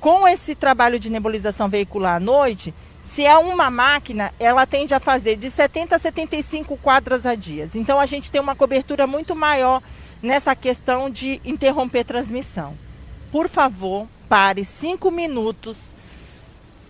com 0.00 0.26
esse 0.26 0.54
trabalho 0.54 0.98
de 0.98 1.10
nebulização 1.10 1.68
veicular 1.68 2.16
à 2.16 2.20
noite, 2.20 2.72
se 3.02 3.24
é 3.24 3.36
uma 3.38 3.70
máquina, 3.70 4.32
ela 4.38 4.66
tende 4.66 4.92
a 4.94 5.00
fazer 5.00 5.36
de 5.36 5.50
70 5.50 5.96
a 5.96 5.98
75 5.98 6.76
quadras 6.76 7.24
a 7.24 7.34
dia. 7.34 7.68
Então 7.74 7.98
a 7.98 8.06
gente 8.06 8.30
tem 8.30 8.40
uma 8.40 8.54
cobertura 8.54 9.06
muito 9.06 9.34
maior 9.34 9.82
nessa 10.22 10.54
questão 10.54 11.08
de 11.08 11.40
interromper 11.44 12.04
transmissão. 12.04 12.74
Por 13.32 13.48
favor, 13.48 14.06
pare 14.28 14.64
cinco 14.64 15.10
minutos 15.10 15.94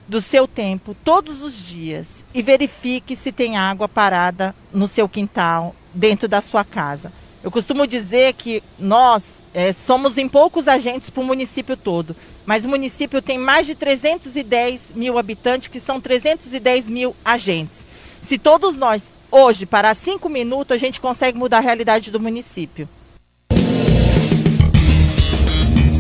do 0.09 0.21
seu 0.21 0.49
tempo 0.49 0.97
todos 1.05 1.43
os 1.43 1.67
dias 1.67 2.25
e 2.35 2.43
verifique 2.43 3.15
se 3.15 3.31
tem 3.31 3.57
água 3.57 3.89
parada 3.89 4.55
no 4.73 4.89
seu 4.89 5.09
quintal, 5.09 5.75
dentro 5.95 6.27
da 6.27 6.41
sua 6.41 6.65
casa. 6.65 7.13
Eu 7.43 7.51
costumo 7.51 7.87
dizer 7.87 8.33
que 8.33 8.63
nós 8.79 9.41
é, 9.55 9.73
somos 9.73 10.19
em 10.19 10.29
poucos 10.29 10.67
agentes 10.67 11.11
para 11.11 11.23
o 11.23 11.27
município 11.27 11.77
todo, 11.77 12.17
mas 12.49 12.65
o 12.65 12.69
município 12.71 13.21
tem 13.21 13.37
mais 13.37 13.67
de 13.67 13.75
310 13.75 14.95
mil 14.95 15.19
habitantes, 15.19 15.69
que 15.69 15.79
são 15.79 16.01
310 16.01 16.89
mil 16.89 17.15
agentes. 17.23 17.85
Se 18.23 18.39
todos 18.39 18.75
nós, 18.75 19.13
hoje, 19.31 19.67
parar 19.67 19.95
cinco 19.95 20.31
minutos, 20.31 20.75
a 20.75 20.79
gente 20.79 20.99
consegue 20.99 21.37
mudar 21.37 21.59
a 21.59 21.61
realidade 21.61 22.11
do 22.11 22.19
município. 22.19 22.89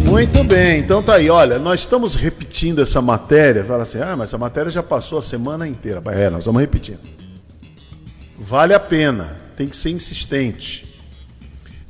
Muito 0.06 0.42
bem, 0.42 0.80
então 0.80 1.02
tá 1.02 1.16
aí. 1.16 1.28
Olha, 1.28 1.58
nós 1.58 1.80
estamos 1.80 2.14
repetindo 2.14 2.80
essa 2.80 3.02
matéria. 3.02 3.62
Fala 3.62 3.82
assim, 3.82 4.00
ah, 4.00 4.16
mas 4.16 4.30
essa 4.30 4.38
matéria 4.38 4.70
já 4.70 4.82
passou 4.82 5.18
a 5.18 5.22
semana 5.22 5.68
inteira. 5.68 6.02
É, 6.14 6.30
nós 6.30 6.46
vamos 6.46 6.62
repetindo. 6.62 7.00
Vale 8.38 8.72
a 8.72 8.80
pena, 8.80 9.36
tem 9.54 9.68
que 9.68 9.76
ser 9.76 9.90
insistente. 9.90 10.88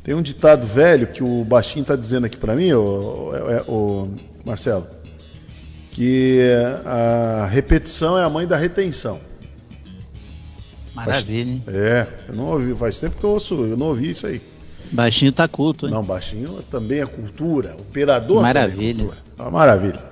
Tem 0.03 0.17
um 0.17 0.23
ditado 0.23 0.67
velho 0.67 1.07
que 1.07 1.23
o 1.23 1.45
Baixinho 1.45 1.83
está 1.83 1.95
dizendo 1.95 2.25
aqui 2.25 2.37
para 2.37 2.57
mim, 2.57 2.73
o, 2.73 3.31
o, 3.69 4.11
Marcelo, 4.49 4.87
que 5.91 6.41
a 6.85 7.47
repetição 7.47 8.19
é 8.19 8.25
a 8.25 8.31
mãe 8.31 8.47
da 8.47 8.57
retenção. 8.57 9.21
Maravilha, 10.95 11.51
hein? 11.51 11.65
É, 11.69 12.07
eu 12.29 12.35
não 12.35 12.47
ouvi, 12.47 12.75
faz 12.75 12.99
tempo 12.99 13.19
que 13.19 13.25
eu 13.25 13.31
ouço, 13.31 13.55
eu 13.55 13.77
não 13.77 13.87
ouvi 13.89 14.11
isso 14.11 14.27
aí. 14.27 14.41
Baixinho 14.91 15.33
tá 15.33 15.47
culto, 15.47 15.87
hein? 15.87 15.93
Não, 15.93 16.03
baixinho 16.03 16.63
também 16.71 17.01
é 17.01 17.07
cultura, 17.07 17.77
operador 17.79 18.41
maravilha. 18.43 19.03
É 19.03 19.05
cultura. 19.05 19.19
Uma 19.39 19.51
maravilha. 19.51 20.03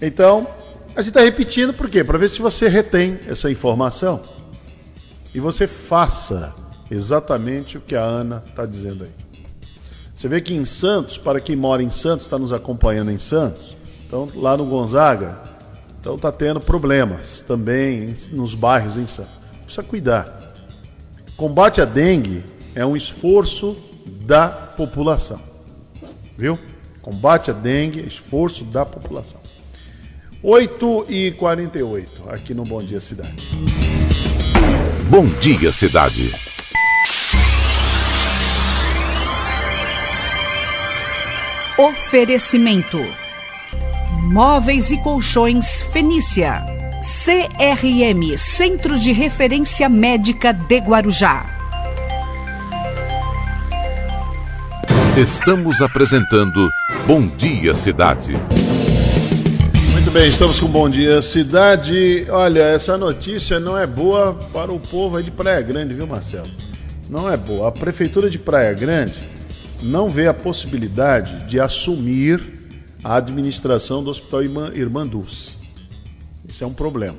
Então, 0.00 0.46
a 0.94 1.02
gente 1.02 1.08
está 1.08 1.20
repetindo 1.20 1.74
por 1.74 1.90
quê? 1.90 2.04
Para 2.04 2.16
ver 2.16 2.30
se 2.30 2.40
você 2.40 2.68
retém 2.68 3.18
essa 3.26 3.50
informação 3.50 4.22
e 5.34 5.40
você 5.40 5.66
faça 5.66 6.54
exatamente 6.90 7.76
o 7.76 7.80
que 7.80 7.96
a 7.96 8.02
Ana 8.02 8.42
está 8.46 8.64
dizendo 8.64 9.04
aí. 9.04 9.25
Você 10.16 10.28
vê 10.28 10.40
que 10.40 10.54
em 10.54 10.64
Santos, 10.64 11.18
para 11.18 11.38
quem 11.40 11.54
mora 11.54 11.82
em 11.82 11.90
Santos, 11.90 12.24
está 12.24 12.38
nos 12.38 12.50
acompanhando 12.50 13.10
em 13.10 13.18
Santos, 13.18 13.76
então 14.06 14.26
lá 14.34 14.56
no 14.56 14.64
Gonzaga, 14.64 15.38
então 16.00 16.16
está 16.16 16.32
tendo 16.32 16.58
problemas 16.58 17.44
também 17.46 18.14
nos 18.32 18.54
bairros 18.54 18.96
em 18.96 19.06
Santos. 19.06 19.32
Precisa 19.64 19.82
cuidar. 19.82 20.54
Combate 21.36 21.82
à 21.82 21.84
dengue 21.84 22.42
é 22.74 22.84
um 22.86 22.96
esforço 22.96 23.76
da 24.22 24.48
população. 24.48 25.38
Viu? 26.38 26.58
Combate 27.02 27.50
à 27.50 27.54
dengue, 27.54 28.00
esforço 28.06 28.64
da 28.64 28.86
população. 28.86 29.40
8 30.42 31.06
e 31.10 31.32
48 31.32 32.30
aqui 32.30 32.54
no 32.54 32.62
Bom 32.62 32.78
Dia 32.78 33.00
Cidade. 33.00 33.50
Bom 35.10 35.26
Dia 35.40 35.70
Cidade. 35.70 36.55
Oferecimento: 41.78 42.98
Móveis 44.32 44.90
e 44.90 44.96
Colchões 44.96 45.82
Fenícia. 45.92 46.64
CRM 47.22 48.38
Centro 48.38 48.98
de 48.98 49.12
Referência 49.12 49.86
Médica 49.86 50.54
de 50.54 50.78
Guarujá. 50.78 51.44
Estamos 55.18 55.82
apresentando 55.82 56.66
Bom 57.06 57.26
Dia 57.36 57.74
Cidade. 57.74 58.32
Muito 59.92 60.10
bem, 60.12 60.30
estamos 60.30 60.58
com 60.58 60.68
Bom 60.68 60.88
Dia 60.88 61.20
Cidade. 61.20 62.26
Olha, 62.30 62.62
essa 62.62 62.96
notícia 62.96 63.60
não 63.60 63.76
é 63.76 63.86
boa 63.86 64.32
para 64.50 64.72
o 64.72 64.80
povo 64.80 65.18
aí 65.18 65.24
de 65.24 65.30
Praia 65.30 65.60
Grande, 65.60 65.92
viu, 65.92 66.06
Marcelo? 66.06 66.48
Não 67.10 67.30
é 67.30 67.36
boa. 67.36 67.68
A 67.68 67.72
Prefeitura 67.72 68.30
de 68.30 68.38
Praia 68.38 68.72
Grande 68.72 69.35
não 69.82 70.08
vê 70.08 70.26
a 70.26 70.34
possibilidade 70.34 71.46
de 71.46 71.60
assumir 71.60 72.40
a 73.02 73.16
administração 73.16 74.02
do 74.02 74.10
Hospital 74.10 74.42
Irmã 74.74 75.06
Dulce. 75.06 75.52
Isso 76.48 76.64
é 76.64 76.66
um 76.66 76.72
problema. 76.72 77.18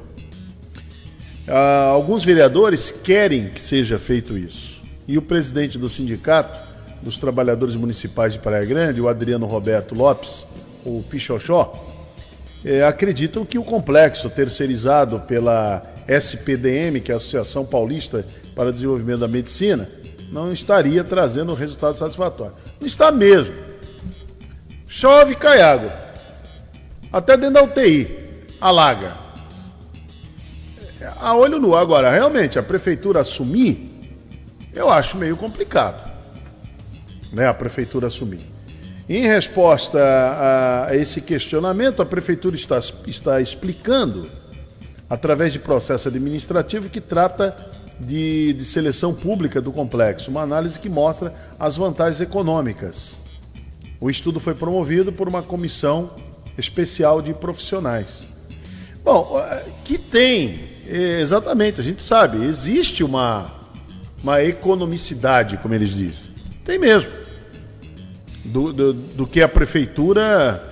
Ah, 1.48 1.90
alguns 1.92 2.26
vereadores 2.26 2.92
querem 2.92 3.50
que 3.50 3.62
seja 3.62 3.98
feito 3.98 4.38
isso. 4.38 4.82
E 5.08 5.18
o 5.18 5.22
presidente 5.22 5.78
do 5.78 5.88
sindicato 5.88 6.68
dos 7.02 7.18
trabalhadores 7.18 7.76
municipais 7.76 8.34
de 8.34 8.40
Praia 8.40 8.66
Grande, 8.66 9.00
o 9.00 9.08
Adriano 9.08 9.46
Roberto 9.46 9.96
Lopes, 9.96 10.48
o 10.86 11.04
Pichoxó, 11.10 11.74
é, 12.66 12.84
acreditam 12.84 13.46
que 13.46 13.58
o 13.58 13.64
complexo 13.64 14.30
terceirizado 14.30 15.22
pela 15.22 15.82
SPDM, 16.08 17.00
que 17.00 17.12
é 17.12 17.14
a 17.14 17.18
Associação 17.18 17.66
Paulista 17.66 18.26
para 18.56 18.72
Desenvolvimento 18.72 19.20
da 19.20 19.28
Medicina, 19.28 19.88
não 20.32 20.52
estaria 20.52 21.04
trazendo 21.04 21.54
resultado 21.54 21.98
satisfatório. 21.98 22.54
Não 22.80 22.88
está 22.88 23.12
mesmo. 23.12 23.56
Chove, 24.88 25.36
cai 25.36 25.62
água. 25.62 25.94
Até 27.12 27.38
dentro 27.38 27.56
da 27.56 27.64
UTI, 27.64 28.46
alaga. 28.60 29.18
A 31.20 31.36
olho 31.36 31.60
nu. 31.60 31.76
Agora, 31.76 32.10
realmente, 32.10 32.60
a 32.60 32.64
prefeitura 32.64 33.22
assumir, 33.22 33.90
eu 34.74 34.90
acho 34.90 35.18
meio 35.18 35.38
complicado. 35.38 36.12
Né, 37.32 37.48
a 37.48 37.54
prefeitura 37.54 38.08
assumir. 38.08 38.48
Em 39.10 39.26
resposta 39.26 40.00
a, 40.00 40.88
a 40.88 40.96
esse 40.96 41.22
questionamento, 41.22 42.02
a 42.02 42.06
prefeitura 42.06 42.56
está, 42.56 42.80
está 43.06 43.40
explicando, 43.40 44.30
através 45.10 45.54
de 45.54 45.60
processo 45.60 46.10
administrativo, 46.10 46.90
que 46.90 47.00
trata 47.00 47.56
de, 48.00 48.54
de 48.54 48.66
seleção 48.66 49.14
pública 49.14 49.62
do 49.62 49.72
complexo, 49.72 50.30
uma 50.30 50.42
análise 50.42 50.80
que 50.80 50.90
mostra 50.90 51.34
as 51.60 51.78
vantagens 51.78 52.22
econômicas. 52.22 53.18
O 54.00 54.10
estudo 54.10 54.40
foi 54.40 54.54
promovido 54.54 55.12
por 55.12 55.28
uma 55.28 55.42
comissão 55.42 56.12
especial 56.58 57.22
de 57.22 57.34
profissionais. 57.34 58.28
Bom, 59.04 59.40
é, 59.40 59.64
que 59.84 59.98
tem, 59.98 60.60
é, 60.86 61.20
exatamente, 61.22 61.80
a 61.80 61.84
gente 61.84 62.02
sabe, 62.02 62.46
existe 62.46 63.04
uma, 63.04 63.52
uma 64.22 64.44
economicidade, 64.44 65.58
como 65.58 65.74
eles 65.74 65.92
dizem. 65.92 66.32
Tem 66.64 66.78
mesmo. 66.78 67.12
Do, 68.46 68.72
do, 68.72 68.94
do 68.94 69.28
que 69.28 69.42
a 69.42 69.48
prefeitura. 69.48 70.64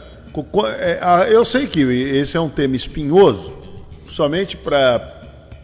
É, 0.78 1.30
eu 1.30 1.44
sei 1.46 1.68
que 1.68 1.82
esse 1.82 2.36
é 2.36 2.40
um 2.40 2.50
tema 2.50 2.76
espinhoso, 2.76 3.56
somente 4.08 4.58
para 4.58 5.16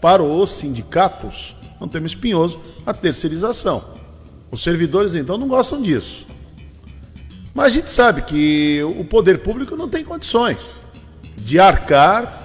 para 0.01 0.23
os 0.23 0.49
sindicatos, 0.49 1.55
é 1.79 1.83
um 1.83 1.87
tema 1.87 2.07
espinhoso, 2.07 2.59
a 2.85 2.93
terceirização. 2.93 3.83
Os 4.51 4.63
servidores, 4.63 5.13
então, 5.13 5.37
não 5.37 5.47
gostam 5.47 5.81
disso. 5.81 6.25
Mas 7.53 7.67
a 7.67 7.69
gente 7.69 7.91
sabe 7.91 8.23
que 8.23 8.81
o 8.83 9.05
poder 9.05 9.39
público 9.39 9.75
não 9.75 9.87
tem 9.87 10.03
condições 10.03 10.57
de 11.37 11.59
arcar 11.59 12.41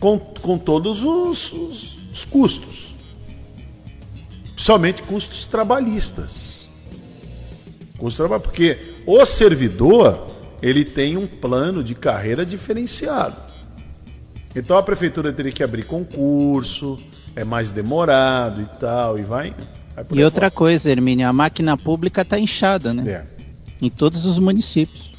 com, 0.00 0.18
com 0.18 0.56
todos 0.58 1.02
os, 1.02 1.52
os, 1.52 1.96
os 2.12 2.24
custos. 2.24 2.94
Somente 4.56 5.02
custos 5.02 5.44
trabalhistas. 5.44 6.68
Custos 7.98 8.28
porque 8.42 8.78
o 9.06 9.24
servidor 9.24 10.26
ele 10.62 10.84
tem 10.84 11.16
um 11.16 11.26
plano 11.26 11.82
de 11.82 11.94
carreira 11.94 12.44
diferenciado. 12.44 13.36
Então 14.56 14.78
a 14.78 14.82
prefeitura 14.82 15.30
teria 15.30 15.52
que 15.52 15.62
abrir 15.62 15.84
concurso, 15.84 16.98
é 17.36 17.44
mais 17.44 17.70
demorado 17.70 18.62
e 18.62 18.66
tal, 18.80 19.18
e 19.18 19.22
vai. 19.22 19.54
vai 19.94 20.04
e 20.10 20.24
outra 20.24 20.46
fora. 20.46 20.50
coisa, 20.50 20.90
Hermínio, 20.90 21.28
a 21.28 21.32
máquina 21.32 21.76
pública 21.76 22.22
está 22.22 22.38
inchada, 22.38 22.94
né? 22.94 23.10
É. 23.10 23.24
Em 23.82 23.90
todos 23.90 24.24
os 24.24 24.38
municípios. 24.38 25.12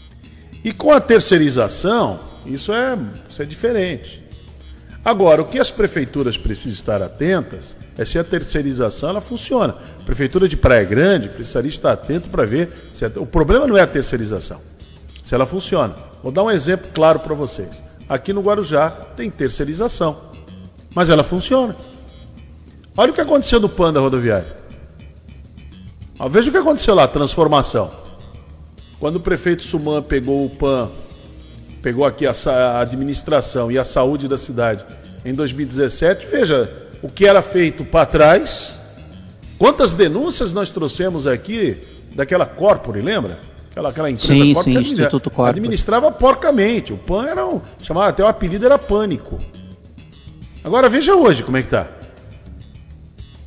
E 0.64 0.74
com 0.74 0.92
a 0.92 1.00
terceirização, 1.00 2.20
isso 2.48 2.74
é, 2.74 2.98
isso 3.30 3.42
é 3.44 3.46
diferente. 3.46 4.24
Agora, 5.06 5.44
o 5.44 5.46
que 5.46 5.60
as 5.60 5.70
prefeituras 5.70 6.36
precisam 6.36 6.74
estar 6.74 7.02
atentas 7.04 7.78
é 7.96 8.04
se 8.04 8.18
a 8.18 8.24
terceirização 8.24 9.10
ela 9.10 9.22
funciona. 9.22 9.76
A 10.02 10.04
prefeitura 10.04 10.50
de 10.50 10.58
Praia 10.58 10.84
Grande 10.84 11.30
precisaria 11.30 11.70
estar 11.70 11.94
atento 11.94 12.28
para 12.30 12.44
ver 12.44 12.70
se 12.92 13.06
a... 13.06 13.12
o 13.16 13.26
problema 13.26 13.68
não 13.68 13.78
é 13.78 13.82
a 13.82 13.88
terceirização, 13.88 14.60
se 15.24 15.36
ela 15.36 15.46
funciona. 15.46 15.96
Vou 16.24 16.32
dar 16.32 16.44
um 16.44 16.52
exemplo 16.52 16.90
claro 16.92 17.20
para 17.20 17.36
vocês. 17.36 17.84
Aqui 18.10 18.32
no 18.32 18.42
Guarujá 18.42 18.90
tem 18.90 19.30
terceirização, 19.30 20.18
mas 20.96 21.10
ela 21.10 21.24
funciona. 21.24 21.76
Olha 22.96 23.12
o 23.12 23.14
que 23.14 23.22
aconteceu 23.22 23.60
no 23.60 23.68
Panda 23.68 24.00
Rodoviário. 24.00 24.48
Veja 26.30 26.50
o 26.50 26.52
que 26.52 26.58
aconteceu 26.58 26.96
lá, 26.96 27.08
transformação. 27.08 27.92
Quando 29.00 29.18
o 29.18 29.20
prefeito 29.20 29.64
Suman 29.64 30.02
pegou 30.02 30.46
o 30.46 30.50
PAN, 30.50 30.90
pegou 31.82 32.06
aqui 32.06 32.26
a, 32.26 32.32
a 32.32 32.80
administração 32.82 33.72
e 33.72 33.78
a 33.78 33.84
saúde 33.84 34.28
da 34.28 34.38
cidade 34.38 34.84
em 35.24 35.34
2017, 35.34 36.26
veja 36.28 36.88
o 37.04 37.10
que 37.10 37.28
era 37.28 37.42
feito 37.42 37.86
para 37.86 38.06
trás. 38.06 38.80
Quantas 39.60 39.94
denúncias 39.94 40.52
nós 40.52 40.72
trouxemos 40.72 41.28
aqui 41.28 41.78
daquela 42.16 42.46
Corpore, 42.46 43.02
lembra? 43.02 43.40
Aquela, 43.78 43.90
aquela 43.90 44.10
empresa 44.10 44.34
sim, 44.34 44.54
Corpore 44.56 44.74
sim, 44.74 44.92
Instituto 44.92 45.30
Corpore. 45.30 45.50
administrava 45.52 46.12
porcamente. 46.12 46.94
O 46.94 46.98
PAN 46.98 47.28
era 47.28 47.46
um. 47.46 47.62
Chamava, 47.80 48.08
até 48.08 48.24
o 48.24 48.28
apelido 48.28 48.66
era 48.66 48.80
Pânico. 48.80 49.38
Agora 50.64 50.90
veja 50.90 51.14
hoje 51.14 51.44
como 51.44 51.58
é 51.58 51.62
que 51.62 51.68
está. 51.68 51.88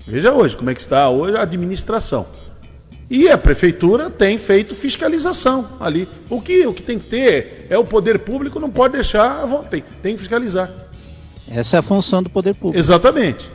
Veja 0.06 0.32
hoje 0.32 0.56
como 0.56 0.70
é 0.70 0.74
que 0.74 0.80
está 0.80 1.10
hoje 1.10 1.36
a 1.36 1.42
administração. 1.42 2.26
E 3.10 3.28
a 3.28 3.36
prefeitura 3.36 4.08
tem 4.08 4.38
feito 4.38 4.72
fiscalização 4.76 5.66
ali. 5.80 6.08
O 6.28 6.40
que, 6.40 6.64
o 6.64 6.72
que 6.72 6.82
tem 6.82 6.96
que 6.96 7.06
ter 7.06 7.66
é 7.68 7.76
o 7.76 7.84
poder 7.84 8.20
público 8.20 8.60
não 8.60 8.70
pode 8.70 8.92
deixar, 8.92 9.44
tem, 9.68 9.82
tem 10.00 10.14
que 10.14 10.20
fiscalizar. 10.20 10.70
Essa 11.48 11.74
é 11.74 11.80
a 11.80 11.82
função 11.82 12.22
do 12.22 12.30
poder 12.30 12.54
público. 12.54 12.78
Exatamente. 12.78 13.50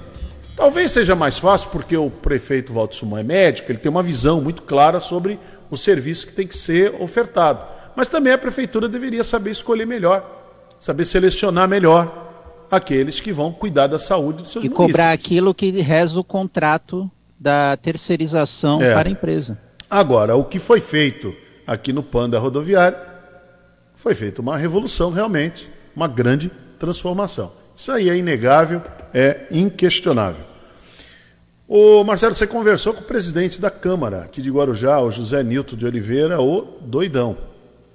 Talvez 0.57 0.91
seja 0.91 1.15
mais 1.15 1.37
fácil 1.37 1.69
porque 1.69 1.95
o 1.95 2.09
prefeito 2.09 2.73
Walter 2.73 2.95
Suman 2.95 3.19
é 3.19 3.23
médico, 3.23 3.71
ele 3.71 3.79
tem 3.79 3.89
uma 3.89 4.03
visão 4.03 4.41
muito 4.41 4.61
clara 4.61 4.99
sobre 4.99 5.39
o 5.69 5.77
serviço 5.77 6.27
que 6.27 6.33
tem 6.33 6.47
que 6.47 6.57
ser 6.57 6.93
ofertado. 7.01 7.65
Mas 7.95 8.07
também 8.07 8.33
a 8.33 8.37
prefeitura 8.37 8.87
deveria 8.89 9.23
saber 9.23 9.51
escolher 9.51 9.85
melhor, 9.85 10.75
saber 10.79 11.05
selecionar 11.05 11.67
melhor 11.67 12.23
aqueles 12.69 13.19
que 13.19 13.31
vão 13.31 13.51
cuidar 13.51 13.87
da 13.87 13.99
saúde 13.99 14.43
dos 14.43 14.51
seus 14.51 14.65
E 14.65 14.69
cobrar 14.69 15.11
aquilo 15.11 15.53
que 15.53 15.71
reza 15.81 16.19
o 16.19 16.23
contrato 16.23 17.09
da 17.39 17.77
terceirização 17.77 18.81
É. 18.81 18.93
para 18.93 19.07
a 19.07 19.11
empresa. 19.11 19.57
Agora, 19.89 20.35
o 20.35 20.43
que 20.43 20.59
foi 20.59 20.81
feito 20.81 21.33
aqui 21.65 21.93
no 21.93 22.03
Panda 22.03 22.39
Rodoviário 22.39 22.97
foi 23.95 24.13
feita 24.13 24.41
uma 24.41 24.57
revolução 24.57 25.09
realmente, 25.09 25.71
uma 25.95 26.07
grande 26.07 26.51
transformação. 26.79 27.51
Isso 27.75 27.91
aí 27.91 28.09
é 28.09 28.17
inegável, 28.17 28.81
é 29.13 29.45
inquestionável. 29.51 30.43
Ô 31.67 32.03
Marcelo, 32.03 32.33
você 32.33 32.45
conversou 32.45 32.93
com 32.93 33.01
o 33.01 33.05
presidente 33.05 33.59
da 33.59 33.71
Câmara 33.71 34.19
aqui 34.25 34.39
de 34.39 34.51
Guarujá, 34.51 34.99
o 34.99 35.09
José 35.09 35.41
Nilton 35.41 35.75
de 35.75 35.85
Oliveira, 35.85 36.39
o 36.39 36.61
doidão. 36.81 37.35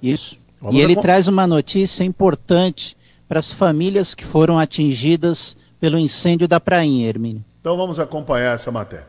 Isso. 0.03 0.37
Vamos 0.59 0.75
e 0.75 0.81
ele 0.81 0.95
traz 0.95 1.27
uma 1.27 1.47
notícia 1.47 2.03
importante 2.03 2.97
para 3.29 3.39
as 3.39 3.51
famílias 3.51 4.13
que 4.13 4.25
foram 4.25 4.59
atingidas 4.59 5.55
pelo 5.79 5.97
incêndio 5.97 6.49
da 6.49 6.59
Prainha, 6.59 7.07
Hermínio. 7.07 7.45
Então 7.61 7.77
vamos 7.77 7.97
acompanhar 7.97 8.55
essa 8.55 8.71
matéria. 8.71 9.07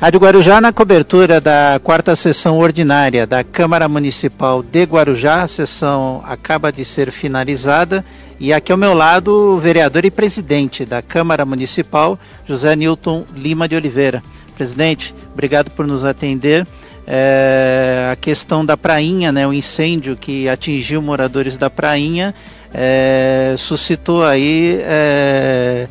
Rádio 0.00 0.20
Guarujá, 0.20 0.60
na 0.60 0.72
cobertura 0.72 1.40
da 1.40 1.80
quarta 1.82 2.14
sessão 2.16 2.58
ordinária 2.58 3.26
da 3.26 3.44
Câmara 3.44 3.88
Municipal 3.88 4.62
de 4.62 4.84
Guarujá, 4.84 5.42
a 5.42 5.48
sessão 5.48 6.22
acaba 6.24 6.72
de 6.72 6.84
ser 6.84 7.10
finalizada 7.10 8.04
e 8.42 8.52
aqui 8.52 8.72
ao 8.72 8.76
meu 8.76 8.92
lado 8.92 9.30
o 9.30 9.60
vereador 9.60 10.04
e 10.04 10.10
presidente 10.10 10.84
da 10.84 11.00
Câmara 11.00 11.44
Municipal, 11.44 12.18
José 12.44 12.74
Newton 12.74 13.24
Lima 13.36 13.68
de 13.68 13.76
Oliveira. 13.76 14.20
Presidente, 14.56 15.14
obrigado 15.32 15.70
por 15.70 15.86
nos 15.86 16.04
atender. 16.04 16.66
É, 17.06 18.08
a 18.10 18.16
questão 18.16 18.66
da 18.66 18.76
prainha, 18.76 19.30
né, 19.30 19.46
o 19.46 19.52
incêndio 19.52 20.16
que 20.16 20.48
atingiu 20.48 21.00
moradores 21.00 21.56
da 21.56 21.70
prainha, 21.70 22.34
é, 22.74 23.54
suscitou 23.56 24.24
aí 24.24 24.80
é, 24.82 25.86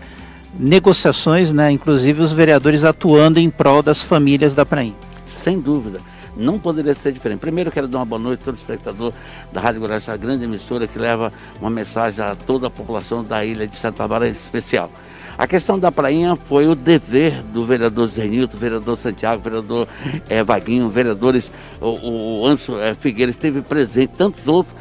negociações, 0.59 1.53
né, 1.53 1.71
inclusive 1.71 2.21
os 2.21 2.33
vereadores 2.33 2.83
atuando 2.83 3.39
em 3.39 3.49
prol 3.49 3.81
das 3.81 4.01
famílias 4.01 4.53
da 4.53 4.65
prainha. 4.65 4.95
sem 5.25 5.57
dúvida. 5.57 6.01
Não 6.35 6.57
poderia 6.57 6.93
ser 6.93 7.11
diferente. 7.11 7.39
Primeiro, 7.39 7.71
quero 7.71 7.87
dar 7.87 7.99
uma 7.99 8.05
boa 8.05 8.21
noite 8.21 8.41
a 8.41 8.45
todo 8.45 8.55
espectador 8.55 9.13
da 9.51 9.59
Rádio 9.59 9.81
Guarujá, 9.81 9.97
essa 9.97 10.17
grande 10.17 10.43
emissora 10.43 10.87
que 10.87 10.97
leva 10.97 11.31
uma 11.59 11.69
mensagem 11.69 12.23
a 12.23 12.35
toda 12.35 12.67
a 12.67 12.69
população 12.69 13.23
da 13.23 13.43
ilha 13.43 13.67
de 13.67 13.75
Santa 13.75 14.07
Bárbara 14.07 14.29
em 14.29 14.31
especial. 14.31 14.89
A 15.37 15.47
questão 15.47 15.79
da 15.79 15.91
prainha 15.91 16.35
foi 16.35 16.67
o 16.67 16.75
dever 16.75 17.41
do 17.43 17.65
vereador 17.65 18.07
Zenilton, 18.07 18.57
vereador 18.57 18.97
Santiago, 18.97 19.41
vereador 19.41 19.87
eh, 20.29 20.43
Vaguinho, 20.43 20.89
vereadores, 20.89 21.51
o, 21.79 22.41
o 22.41 22.47
Anso 22.47 22.79
eh, 22.79 22.93
Figueiredo 22.93 23.31
esteve 23.31 23.61
presente, 23.61 24.13
tantos 24.17 24.47
outros, 24.47 24.75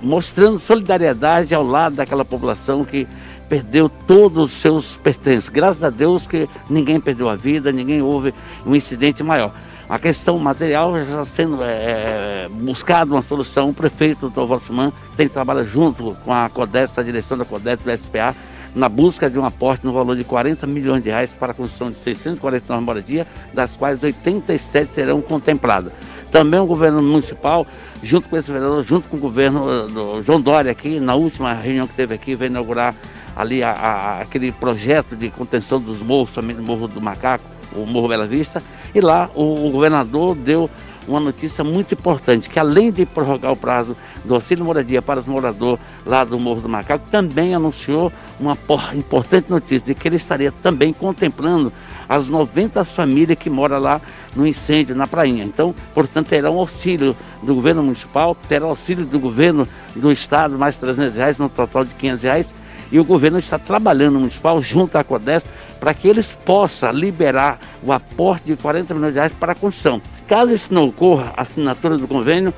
mostrando 0.00 0.58
solidariedade 0.58 1.54
ao 1.54 1.64
lado 1.64 1.96
daquela 1.96 2.24
população 2.24 2.84
que 2.84 3.06
perdeu 3.48 3.88
todos 3.88 4.52
os 4.52 4.60
seus 4.60 4.96
pertences. 4.96 5.48
Graças 5.48 5.82
a 5.82 5.90
Deus 5.90 6.26
que 6.26 6.48
ninguém 6.68 7.00
perdeu 7.00 7.28
a 7.28 7.36
vida, 7.36 7.70
ninguém 7.70 8.02
houve 8.02 8.34
um 8.64 8.74
incidente 8.74 9.22
maior. 9.22 9.52
A 9.88 9.98
questão 10.00 10.36
material 10.38 10.96
já 10.96 11.02
está 11.02 11.26
sendo 11.26 11.58
é, 11.62 12.48
buscada 12.50 13.12
uma 13.12 13.22
solução. 13.22 13.68
O 13.70 13.74
prefeito, 13.74 14.28
Dr. 14.28 14.44
Valsman, 14.44 14.92
tem 15.16 15.28
trabalhado 15.28 15.68
junto 15.68 16.16
com 16.24 16.32
a 16.32 16.48
CODES, 16.48 16.90
a 16.98 17.02
direção 17.02 17.38
da 17.38 17.44
CODES 17.44 17.78
do 17.84 17.96
SPA, 17.96 18.34
na 18.74 18.88
busca 18.88 19.30
de 19.30 19.38
um 19.38 19.44
aporte 19.44 19.86
no 19.86 19.92
valor 19.92 20.16
de 20.16 20.24
40 20.24 20.66
milhões 20.66 21.02
de 21.02 21.08
reais 21.08 21.30
para 21.30 21.52
a 21.52 21.54
construção 21.54 21.90
de 21.90 21.98
649 22.00 22.84
moradias, 22.84 23.26
das 23.54 23.76
quais 23.76 24.02
87 24.02 24.92
serão 24.92 25.20
contempladas. 25.22 25.92
Também 26.32 26.58
o 26.58 26.66
governo 26.66 27.00
municipal, 27.00 27.64
junto 28.02 28.28
com 28.28 28.36
esse 28.36 28.50
vereador, 28.50 28.82
junto 28.82 29.08
com 29.08 29.16
o 29.16 29.20
governo 29.20 29.64
eh, 29.70 29.86
do 29.86 30.22
João 30.24 30.40
Dória 30.40 30.72
aqui, 30.72 30.98
na 30.98 31.14
última 31.14 31.54
reunião 31.54 31.86
que 31.86 31.94
teve 31.94 32.12
aqui, 32.12 32.34
veio 32.34 32.50
inaugurar 32.50 32.92
ali 33.36 33.62
a- 33.62 33.70
a- 33.70 34.20
aquele 34.22 34.50
projeto 34.50 35.14
de 35.14 35.30
contenção 35.30 35.80
dos 35.80 36.02
morros, 36.02 36.32
também 36.32 36.56
do 36.56 36.62
Morro 36.62 36.88
do 36.88 37.00
Macaco, 37.00 37.44
o 37.76 37.86
Morro 37.86 38.08
Bela 38.08 38.26
Vista, 38.26 38.62
e 38.94 39.00
lá 39.00 39.30
o, 39.34 39.66
o 39.66 39.70
governador 39.70 40.34
deu 40.34 40.68
uma 41.08 41.20
notícia 41.20 41.62
muito 41.62 41.94
importante, 41.94 42.50
que 42.50 42.58
além 42.58 42.90
de 42.90 43.06
prorrogar 43.06 43.52
o 43.52 43.56
prazo 43.56 43.96
do 44.24 44.34
auxílio 44.34 44.64
moradia 44.64 45.00
para 45.00 45.20
os 45.20 45.26
moradores 45.26 45.80
lá 46.04 46.24
do 46.24 46.36
Morro 46.36 46.62
do 46.62 46.68
Macaco, 46.68 47.08
também 47.08 47.54
anunciou 47.54 48.12
uma 48.40 48.56
por- 48.56 48.92
importante 48.92 49.48
notícia 49.48 49.86
de 49.86 49.94
que 49.94 50.08
ele 50.08 50.16
estaria 50.16 50.50
também 50.50 50.92
contemplando 50.92 51.72
as 52.08 52.26
90 52.28 52.84
famílias 52.84 53.38
que 53.38 53.48
moram 53.48 53.78
lá 53.78 54.00
no 54.34 54.44
incêndio 54.44 54.96
na 54.96 55.06
prainha. 55.06 55.44
Então, 55.44 55.72
portanto, 55.94 56.26
terá 56.26 56.50
um 56.50 56.58
auxílio 56.58 57.14
do 57.40 57.54
governo 57.54 57.84
municipal, 57.84 58.34
terá 58.48 58.66
auxílio 58.66 59.06
do 59.06 59.20
governo 59.20 59.66
do 59.94 60.10
estado, 60.10 60.58
mais 60.58 60.76
300 60.76 61.14
reais, 61.14 61.38
no 61.38 61.48
total 61.48 61.84
de 61.84 61.94
500 61.94 62.22
reais, 62.24 62.48
e 62.90 62.98
o 62.98 63.04
governo 63.04 63.38
está 63.38 63.58
trabalhando 63.58 64.18
municipal 64.18 64.62
junto 64.62 64.96
à 64.96 65.04
CODES 65.04 65.44
para 65.80 65.92
que 65.94 66.08
eles 66.08 66.26
possam 66.44 66.90
liberar 66.92 67.58
o 67.82 67.92
aporte 67.92 68.46
de 68.46 68.56
40 68.56 68.94
milhões 68.94 69.12
de 69.12 69.18
reais 69.18 69.32
para 69.38 69.52
a 69.52 69.54
construção. 69.54 70.00
Caso 70.26 70.52
isso 70.52 70.72
não 70.72 70.88
ocorra, 70.88 71.32
a 71.36 71.42
assinatura 71.42 71.96
do 71.98 72.08
convênio, 72.08 72.52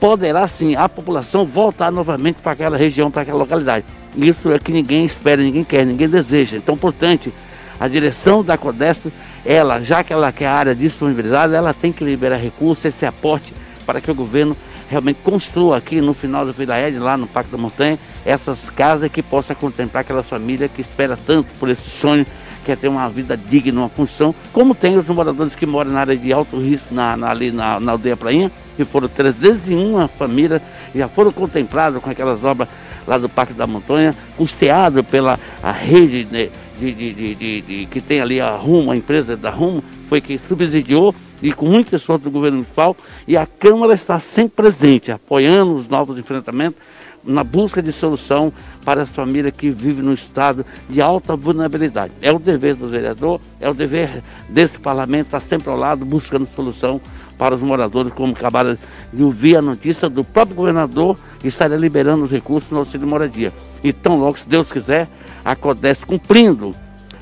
poderá 0.00 0.46
sim 0.46 0.76
a 0.76 0.88
população 0.88 1.44
voltar 1.44 1.90
novamente 1.90 2.36
para 2.36 2.52
aquela 2.52 2.76
região, 2.76 3.10
para 3.10 3.22
aquela 3.22 3.38
localidade. 3.38 3.84
Isso 4.16 4.50
é 4.52 4.58
que 4.58 4.72
ninguém 4.72 5.04
espera, 5.04 5.42
ninguém 5.42 5.64
quer, 5.64 5.84
ninguém 5.84 6.08
deseja. 6.08 6.56
Então, 6.56 6.76
portanto, 6.76 7.32
a 7.78 7.86
direção 7.86 8.42
da 8.42 8.58
CODESP, 8.58 9.12
ela, 9.44 9.80
já 9.80 10.02
que 10.02 10.12
ela 10.12 10.32
quer 10.32 10.46
a 10.46 10.54
área 10.54 10.74
disponibilizada, 10.74 11.56
ela 11.56 11.72
tem 11.72 11.92
que 11.92 12.04
liberar 12.04 12.36
recursos, 12.36 12.84
esse 12.84 13.06
aporte, 13.06 13.54
para 13.86 14.00
que 14.00 14.10
o 14.10 14.14
governo 14.14 14.56
realmente 14.88 15.18
construa 15.22 15.76
aqui 15.76 16.00
no 16.00 16.14
final 16.14 16.46
da 16.46 16.52
Vila 16.52 16.78
Ed, 16.80 16.98
lá 16.98 17.16
no 17.16 17.26
Parque 17.26 17.50
da 17.50 17.58
Montanha, 17.58 17.98
essas 18.24 18.70
casas 18.70 19.10
que 19.10 19.22
possa 19.22 19.54
contemplar 19.54 20.00
aquela 20.02 20.22
família 20.22 20.68
que 20.68 20.80
espera 20.80 21.16
tanto 21.26 21.48
por 21.58 21.68
esse 21.68 21.88
sonho, 21.88 22.26
que 22.64 22.72
é 22.72 22.76
ter 22.76 22.88
uma 22.88 23.08
vida 23.08 23.36
digna, 23.36 23.80
uma 23.80 23.88
função, 23.88 24.34
como 24.52 24.74
tem 24.74 24.98
os 24.98 25.06
moradores 25.08 25.54
que 25.54 25.64
moram 25.64 25.90
na 25.90 26.00
área 26.00 26.16
de 26.16 26.32
alto 26.32 26.58
risco, 26.60 26.92
na, 26.94 27.16
na- 27.16 27.30
ali 27.30 27.50
na, 27.50 27.80
na 27.80 27.92
aldeia 27.92 28.16
Prainha, 28.16 28.50
que 28.76 28.84
foram 28.84 29.08
301 29.08 30.08
famílias, 30.18 30.60
já 30.94 31.08
foram 31.08 31.32
contempladas 31.32 32.02
com 32.02 32.10
aquelas 32.10 32.44
obras 32.44 32.68
lá 33.06 33.16
do 33.16 33.28
Parque 33.28 33.54
da 33.54 33.66
Montanha, 33.66 34.14
custeado 34.36 35.02
pela 35.02 35.38
a 35.62 35.72
rede 35.72 36.24
de, 36.24 36.50
de- 36.78 36.92
de- 36.92 37.12
de- 37.14 37.34
de- 37.34 37.60
de- 37.62 37.86
que 37.86 38.00
tem 38.02 38.20
ali 38.20 38.38
a 38.40 38.50
Rumo, 38.54 38.90
a 38.90 38.96
empresa 38.96 39.34
da 39.34 39.50
Rumo, 39.50 39.82
foi 40.08 40.20
que 40.20 40.40
subsidiou 40.48 41.14
e 41.42 41.52
com 41.52 41.66
muito 41.66 41.94
esforço 41.94 42.24
do 42.24 42.30
governo 42.30 42.58
municipal, 42.58 42.96
e 43.26 43.36
a 43.36 43.46
Câmara 43.46 43.94
está 43.94 44.18
sempre 44.18 44.56
presente, 44.56 45.12
apoiando 45.12 45.76
os 45.76 45.88
novos 45.88 46.18
enfrentamentos, 46.18 46.80
na 47.24 47.44
busca 47.44 47.82
de 47.82 47.92
solução 47.92 48.52
para 48.84 49.02
as 49.02 49.08
famílias 49.08 49.52
que 49.54 49.70
vivem 49.70 50.02
no 50.02 50.14
estado 50.14 50.64
de 50.88 51.00
alta 51.02 51.36
vulnerabilidade. 51.36 52.12
É 52.22 52.32
o 52.32 52.38
dever 52.38 52.74
do 52.74 52.88
vereador, 52.88 53.40
é 53.60 53.68
o 53.68 53.74
dever 53.74 54.22
desse 54.48 54.78
parlamento 54.78 55.26
estar 55.26 55.40
sempre 55.40 55.68
ao 55.68 55.76
lado, 55.76 56.04
buscando 56.04 56.48
solução 56.56 57.00
para 57.36 57.54
os 57.54 57.60
moradores, 57.60 58.12
como 58.12 58.32
acabaram 58.32 58.76
de 59.12 59.22
ouvir 59.22 59.56
a 59.56 59.62
notícia 59.62 60.08
do 60.08 60.24
próprio 60.24 60.56
governador 60.56 61.16
estaria 61.44 61.76
liberando 61.76 62.24
os 62.24 62.30
recursos 62.30 62.70
no 62.70 62.78
auxílio 62.78 63.06
moradia. 63.06 63.52
Então, 63.84 64.18
logo, 64.18 64.38
se 64.38 64.48
Deus 64.48 64.72
quiser, 64.72 65.06
a 65.44 65.54
CODES 65.54 66.04
cumprindo 66.04 66.74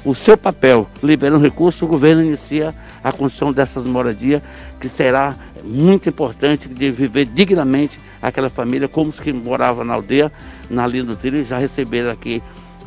o 0.06 0.14
seu 0.14 0.38
papel, 0.38 0.86
liberando 1.02 1.42
recursos, 1.42 1.82
o 1.82 1.86
governo 1.86 2.22
inicia 2.22 2.74
a 3.02 3.10
construção 3.10 3.52
dessas 3.52 3.84
moradias, 3.84 4.40
que 4.80 4.88
será 4.88 5.34
muito 5.64 6.08
importante 6.08 6.68
de 6.68 6.92
viver 6.92 7.24
dignamente 7.26 7.98
aquela 8.22 8.48
família, 8.48 8.86
como 8.86 9.10
os 9.10 9.18
que 9.18 9.32
moravam 9.32 9.84
na 9.84 9.94
aldeia, 9.94 10.30
na 10.70 10.86
linha 10.86 11.02
do 11.02 11.16
trilho, 11.16 11.44
já 11.44 11.58
receberam 11.58 12.08
aqui 12.08 12.40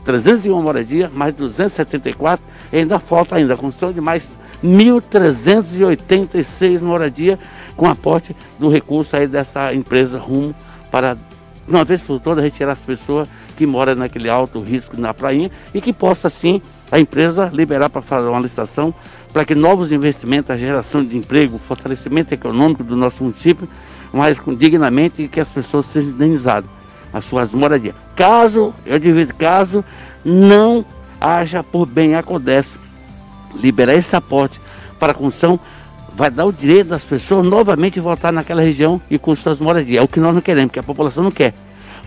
301 0.05 0.61
moradias, 0.61 1.11
mais 1.11 1.34
274, 1.34 2.41
e 2.72 2.78
ainda 2.78 2.99
falta 2.99 3.36
ainda 3.36 3.53
a 3.53 3.57
construção 3.57 3.91
de 3.91 3.99
mais 3.99 4.24
1.386 4.63 6.80
moradia 6.80 7.38
com 7.76 7.86
aporte 7.86 8.34
do 8.57 8.70
recurso 8.70 9.17
aí 9.17 9.28
dessa 9.28 9.74
empresa 9.74 10.17
Rumo 10.17 10.55
para, 10.89 11.17
uma 11.67 11.84
vez 11.84 11.99
por 12.01 12.22
todas, 12.22 12.45
retirar 12.45 12.72
as 12.72 12.80
pessoas 12.80 13.28
que 13.57 13.65
moram 13.65 13.95
naquele 13.95 14.30
alto 14.30 14.61
risco 14.61 14.95
na 14.99 15.13
prainha 15.13 15.51
e 15.74 15.82
que 15.82 15.91
possa, 15.91 16.30
sim, 16.30 16.61
a 16.91 16.99
empresa 16.99 17.49
liberar 17.53 17.89
para 17.89 18.01
fazer 18.01 18.27
uma 18.27 18.39
licitação 18.39 18.93
para 19.31 19.45
que 19.45 19.53
novos 19.53 19.91
investimentos, 19.91 20.49
a 20.49 20.57
geração 20.57 21.05
de 21.05 21.15
emprego, 21.15 21.59
fortalecimento 21.59 22.33
econômico 22.33 22.83
do 22.83 22.95
nosso 22.95 23.23
município, 23.23 23.69
mas 24.11 24.37
dignamente 24.57 25.23
e 25.23 25.27
que 25.27 25.39
as 25.39 25.49
pessoas 25.49 25.85
sejam 25.85 26.09
indenizadas 26.09 26.69
as 27.13 27.25
suas 27.25 27.51
moradias. 27.51 27.95
Caso, 28.15 28.73
eu 28.85 28.99
divido, 28.99 29.33
caso 29.33 29.83
não 30.23 30.85
haja 31.19 31.63
por 31.63 31.85
bem 31.85 32.15
acontece, 32.15 32.69
liberar 33.55 33.95
esse 33.95 34.15
aporte 34.15 34.59
para 34.99 35.11
a 35.11 35.15
construção, 35.15 35.59
vai 36.15 36.29
dar 36.29 36.45
o 36.45 36.53
direito 36.53 36.87
das 36.87 37.03
pessoas 37.03 37.45
novamente 37.45 37.99
voltar 37.99 38.31
naquela 38.31 38.61
região 38.61 39.01
e 39.09 39.17
com 39.17 39.35
suas 39.35 39.59
moradias. 39.59 40.01
É 40.01 40.03
o 40.03 40.07
que 40.07 40.19
nós 40.19 40.33
não 40.33 40.41
queremos, 40.41 40.71
que 40.71 40.79
a 40.79 40.83
população 40.83 41.23
não 41.23 41.31
quer. 41.31 41.53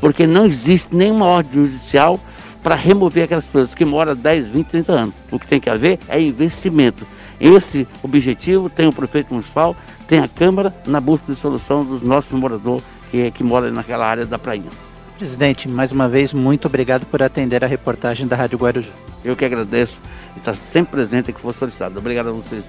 Porque 0.00 0.26
não 0.26 0.46
existe 0.46 0.94
nenhuma 0.94 1.26
ordem 1.26 1.66
judicial 1.66 2.20
para 2.62 2.74
remover 2.74 3.24
aquelas 3.24 3.44
pessoas 3.44 3.74
que 3.74 3.84
moram 3.84 4.14
10, 4.14 4.48
20, 4.48 4.66
30 4.66 4.92
anos. 4.92 5.14
O 5.30 5.38
que 5.38 5.46
tem 5.46 5.60
que 5.60 5.68
haver 5.68 5.98
é 6.08 6.20
investimento. 6.20 7.06
Esse 7.40 7.88
objetivo 8.02 8.70
tem 8.70 8.86
o 8.86 8.92
prefeito 8.92 9.32
municipal, 9.32 9.74
tem 10.06 10.20
a 10.20 10.28
Câmara 10.28 10.72
na 10.86 11.00
busca 11.00 11.32
de 11.32 11.38
solução 11.38 11.84
dos 11.84 12.00
nossos 12.00 12.30
moradores 12.32 12.84
que, 13.10 13.30
que 13.32 13.42
moram 13.42 13.70
naquela 13.72 14.06
área 14.06 14.24
da 14.24 14.38
prainha. 14.38 14.70
Presidente, 15.18 15.68
mais 15.68 15.92
uma 15.92 16.08
vez, 16.08 16.32
muito 16.32 16.66
obrigado 16.66 17.04
por 17.06 17.22
atender 17.22 17.64
a 17.64 17.66
reportagem 17.66 18.26
da 18.26 18.36
Rádio 18.36 18.58
Guarujá. 18.58 18.90
Eu 19.24 19.36
que 19.36 19.44
agradeço 19.44 20.00
e 20.34 20.38
estar 20.38 20.54
sempre 20.54 20.92
presente 20.92 21.32
que 21.32 21.40
for 21.40 21.54
solicitado. 21.54 21.98
Obrigado 21.98 22.28
a 22.28 22.32
vocês. 22.32 22.64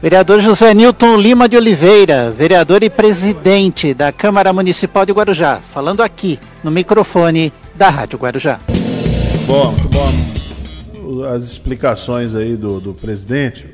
Vereador 0.00 0.40
José 0.40 0.74
Nilton 0.74 1.16
Lima 1.16 1.48
de 1.48 1.56
Oliveira, 1.56 2.30
vereador 2.30 2.82
e 2.82 2.90
presidente 2.90 3.94
da 3.94 4.12
Câmara 4.12 4.52
Municipal 4.52 5.06
de 5.06 5.12
Guarujá, 5.12 5.60
falando 5.72 6.02
aqui 6.02 6.38
no 6.62 6.70
microfone 6.70 7.50
da 7.74 7.88
Rádio 7.88 8.18
Guarujá. 8.18 8.60
Bom, 9.46 9.72
muito 9.72 9.88
bom. 9.88 11.24
As 11.24 11.44
explicações 11.44 12.34
aí 12.34 12.56
do, 12.56 12.80
do 12.80 12.94
presidente, 12.94 13.66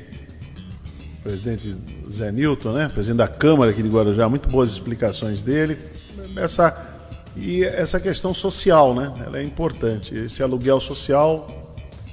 presidente 1.23 1.75
Zé 2.11 2.31
Nilton, 2.31 2.73
né? 2.73 2.89
Presidente 2.89 3.17
da 3.17 3.27
Câmara 3.27 3.71
aqui 3.71 3.81
de 3.81 3.89
Guarujá, 3.89 4.27
muito 4.27 4.49
boas 4.49 4.69
explicações 4.69 5.41
dele. 5.41 5.77
Essa, 6.35 6.75
e 7.37 7.63
essa 7.63 7.99
questão 7.99 8.33
social, 8.33 8.93
né? 8.93 9.13
Ela 9.25 9.39
é 9.39 9.43
importante. 9.43 10.13
Esse 10.13 10.43
aluguel 10.43 10.81
social 10.81 11.47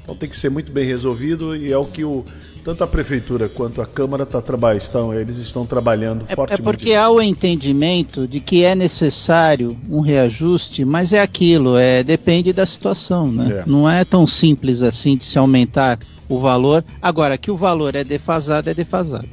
então 0.08 0.16
tem 0.16 0.26
que 0.26 0.36
ser 0.38 0.48
muito 0.48 0.72
bem 0.72 0.86
resolvido 0.86 1.54
e 1.54 1.70
é 1.70 1.76
o 1.76 1.84
que 1.84 2.02
o, 2.02 2.24
tanto 2.68 2.84
a 2.84 2.86
prefeitura 2.86 3.48
quanto 3.48 3.80
a 3.80 3.86
Câmara 3.86 4.26
tá 4.26 4.42
trabalhando, 4.42 4.82
estão, 4.82 5.14
eles 5.14 5.38
estão 5.38 5.64
trabalhando 5.64 6.26
é, 6.28 6.36
fortemente. 6.36 6.60
É 6.60 6.62
porque 6.62 6.92
há 6.92 7.08
o 7.08 7.18
entendimento 7.18 8.28
de 8.28 8.40
que 8.40 8.62
é 8.62 8.74
necessário 8.74 9.74
um 9.88 10.00
reajuste, 10.00 10.84
mas 10.84 11.14
é 11.14 11.22
aquilo, 11.22 11.78
é 11.78 12.02
depende 12.02 12.52
da 12.52 12.66
situação, 12.66 13.32
né? 13.32 13.60
É. 13.60 13.64
Não 13.66 13.88
é 13.88 14.04
tão 14.04 14.26
simples 14.26 14.82
assim 14.82 15.16
de 15.16 15.24
se 15.24 15.38
aumentar 15.38 15.98
o 16.28 16.38
valor. 16.38 16.84
Agora, 17.00 17.38
que 17.38 17.50
o 17.50 17.56
valor 17.56 17.94
é 17.94 18.04
defasado, 18.04 18.68
é 18.68 18.74
defasado. 18.74 19.26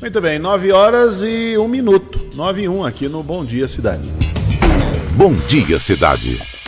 Muito 0.00 0.20
bem, 0.22 0.38
9 0.38 0.72
horas 0.72 1.20
e 1.20 1.58
1 1.58 1.68
minuto. 1.68 2.24
9 2.34 2.62
e 2.62 2.68
1 2.70 2.86
aqui 2.86 3.06
no 3.06 3.22
Bom 3.22 3.44
Dia 3.44 3.68
Cidade. 3.68 4.08
Bom 5.14 5.34
Dia 5.46 5.78
Cidade. 5.78 6.61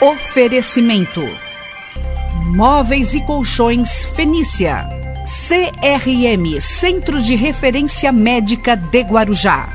Oferecimento: 0.00 1.20
Móveis 2.54 3.14
e 3.14 3.20
Colchões 3.20 4.04
Fenícia. 4.14 4.88
CRM 5.48 6.60
Centro 6.60 7.20
de 7.20 7.34
Referência 7.34 8.12
Médica 8.12 8.76
de 8.76 9.00
Guarujá. 9.00 9.68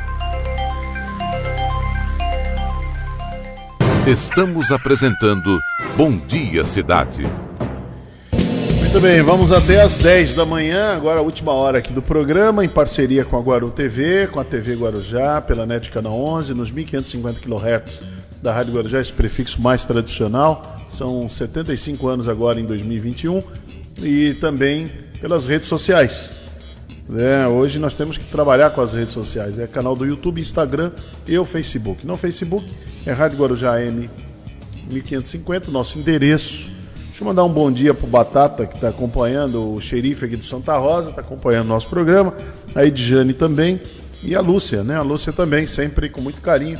Estamos 4.07 4.71
apresentando 4.71 5.59
Bom 5.97 6.17
Dia 6.25 6.63
Cidade. 6.63 7.27
Muito 8.79 9.01
bem, 9.01 9.21
vamos 9.21 9.51
até 9.51 9.81
às 9.81 9.97
10 9.97 10.35
da 10.35 10.45
manhã, 10.45 10.95
agora 10.95 11.19
a 11.19 11.23
última 11.23 11.51
hora 11.51 11.79
aqui 11.79 11.91
do 11.91 12.01
programa, 12.01 12.63
em 12.63 12.69
parceria 12.69 13.25
com 13.25 13.35
a 13.35 13.41
Guaru 13.41 13.71
TV, 13.71 14.27
com 14.27 14.39
a 14.39 14.43
TV 14.45 14.75
Guarujá, 14.75 15.41
pela 15.41 15.65
NET 15.65 15.91
Canal 15.91 16.13
11, 16.13 16.53
nos 16.53 16.71
1550 16.71 17.41
kHz 17.41 18.22
da 18.43 18.51
Rádio 18.51 18.73
Guarujá, 18.73 18.99
esse 18.99 19.13
prefixo 19.13 19.61
mais 19.61 19.85
tradicional. 19.85 20.77
São 20.89 21.27
75 21.29 22.07
anos 22.09 22.27
agora 22.27 22.59
em 22.59 22.65
2021 22.65 23.41
e 24.03 24.33
também 24.33 24.91
pelas 25.21 25.45
redes 25.45 25.69
sociais. 25.69 26.37
É, 27.17 27.47
hoje 27.47 27.79
nós 27.79 27.93
temos 27.93 28.17
que 28.17 28.25
trabalhar 28.25 28.69
com 28.71 28.81
as 28.81 28.93
redes 28.93 29.13
sociais. 29.13 29.57
É 29.57 29.65
canal 29.65 29.95
do 29.95 30.05
YouTube, 30.05 30.41
Instagram 30.41 30.91
e 31.25 31.37
o 31.37 31.45
Facebook. 31.45 32.05
No 32.05 32.17
Facebook 32.17 32.69
é 33.05 33.13
Rádio 33.13 33.39
Guarujá 33.39 33.81
M 33.81 34.09
1550, 34.91 35.71
nosso 35.71 35.97
endereço. 35.97 36.69
Deixa 37.07 37.21
eu 37.21 37.27
mandar 37.27 37.45
um 37.45 37.49
bom 37.49 37.71
dia 37.71 37.93
pro 37.93 38.07
Batata, 38.07 38.65
que 38.65 38.75
está 38.75 38.89
acompanhando, 38.89 39.73
o 39.73 39.79
xerife 39.79 40.25
aqui 40.25 40.35
do 40.35 40.43
Santa 40.43 40.77
Rosa, 40.77 41.11
está 41.11 41.21
acompanhando 41.21 41.67
o 41.67 41.69
nosso 41.69 41.87
programa. 41.87 42.35
A 42.75 42.85
Edjane 42.85 43.33
também. 43.33 43.79
E 44.21 44.35
a 44.35 44.41
Lúcia, 44.41 44.83
né? 44.83 44.95
A 44.95 45.01
Lúcia 45.01 45.31
também, 45.31 45.65
sempre 45.65 46.09
com 46.09 46.21
muito 46.21 46.41
carinho 46.41 46.79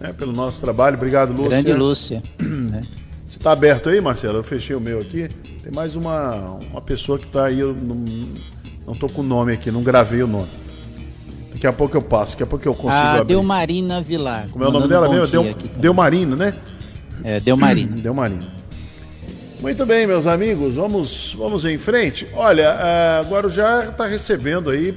né, 0.00 0.12
pelo 0.12 0.32
nosso 0.32 0.60
trabalho. 0.60 0.96
Obrigado, 0.96 1.30
Lúcia. 1.30 1.48
Grande 1.48 1.72
Lúcia. 1.74 2.22
É. 2.72 2.80
Você 3.26 3.36
está 3.36 3.52
aberto 3.52 3.88
aí, 3.88 4.00
Marcelo? 4.00 4.38
Eu 4.38 4.42
fechei 4.42 4.74
o 4.74 4.80
meu 4.80 4.98
aqui. 4.98 5.28
Tem 5.62 5.72
mais 5.72 5.94
uma, 5.94 6.58
uma 6.68 6.80
pessoa 6.80 7.16
que 7.16 7.26
está 7.26 7.46
aí, 7.46 7.60
eu 7.60 7.72
não, 7.72 8.04
não 8.84 8.92
tô 8.92 9.08
com 9.08 9.20
o 9.20 9.24
nome 9.24 9.52
aqui, 9.52 9.70
não 9.70 9.84
gravei 9.84 10.20
o 10.20 10.26
nome. 10.26 10.48
Daqui 11.52 11.64
a 11.64 11.72
pouco 11.72 11.96
eu 11.96 12.02
passo, 12.02 12.32
daqui 12.32 12.42
a 12.42 12.46
pouco 12.46 12.66
eu 12.66 12.74
consigo 12.74 12.92
ah, 12.92 13.18
abrir. 13.18 13.34
Delmarina 13.34 14.02
Vilar. 14.02 14.48
Como 14.50 14.64
é 14.64 14.68
o 14.68 14.72
nome 14.72 14.88
dela 14.88 15.08
mesmo? 15.08 15.28
Deu, 15.28 15.54
Delmarino, 15.76 16.34
né? 16.34 16.54
É, 17.22 17.38
Delmarino. 17.38 17.94
Delmarino. 18.02 18.60
Muito 19.60 19.86
bem, 19.86 20.06
meus 20.08 20.26
amigos, 20.26 20.74
vamos, 20.74 21.34
vamos 21.38 21.64
em 21.64 21.78
frente. 21.78 22.26
Olha, 22.34 22.74
uh, 22.74 23.28
Guarujá 23.28 23.90
está 23.90 24.06
recebendo 24.06 24.70
aí 24.70 24.96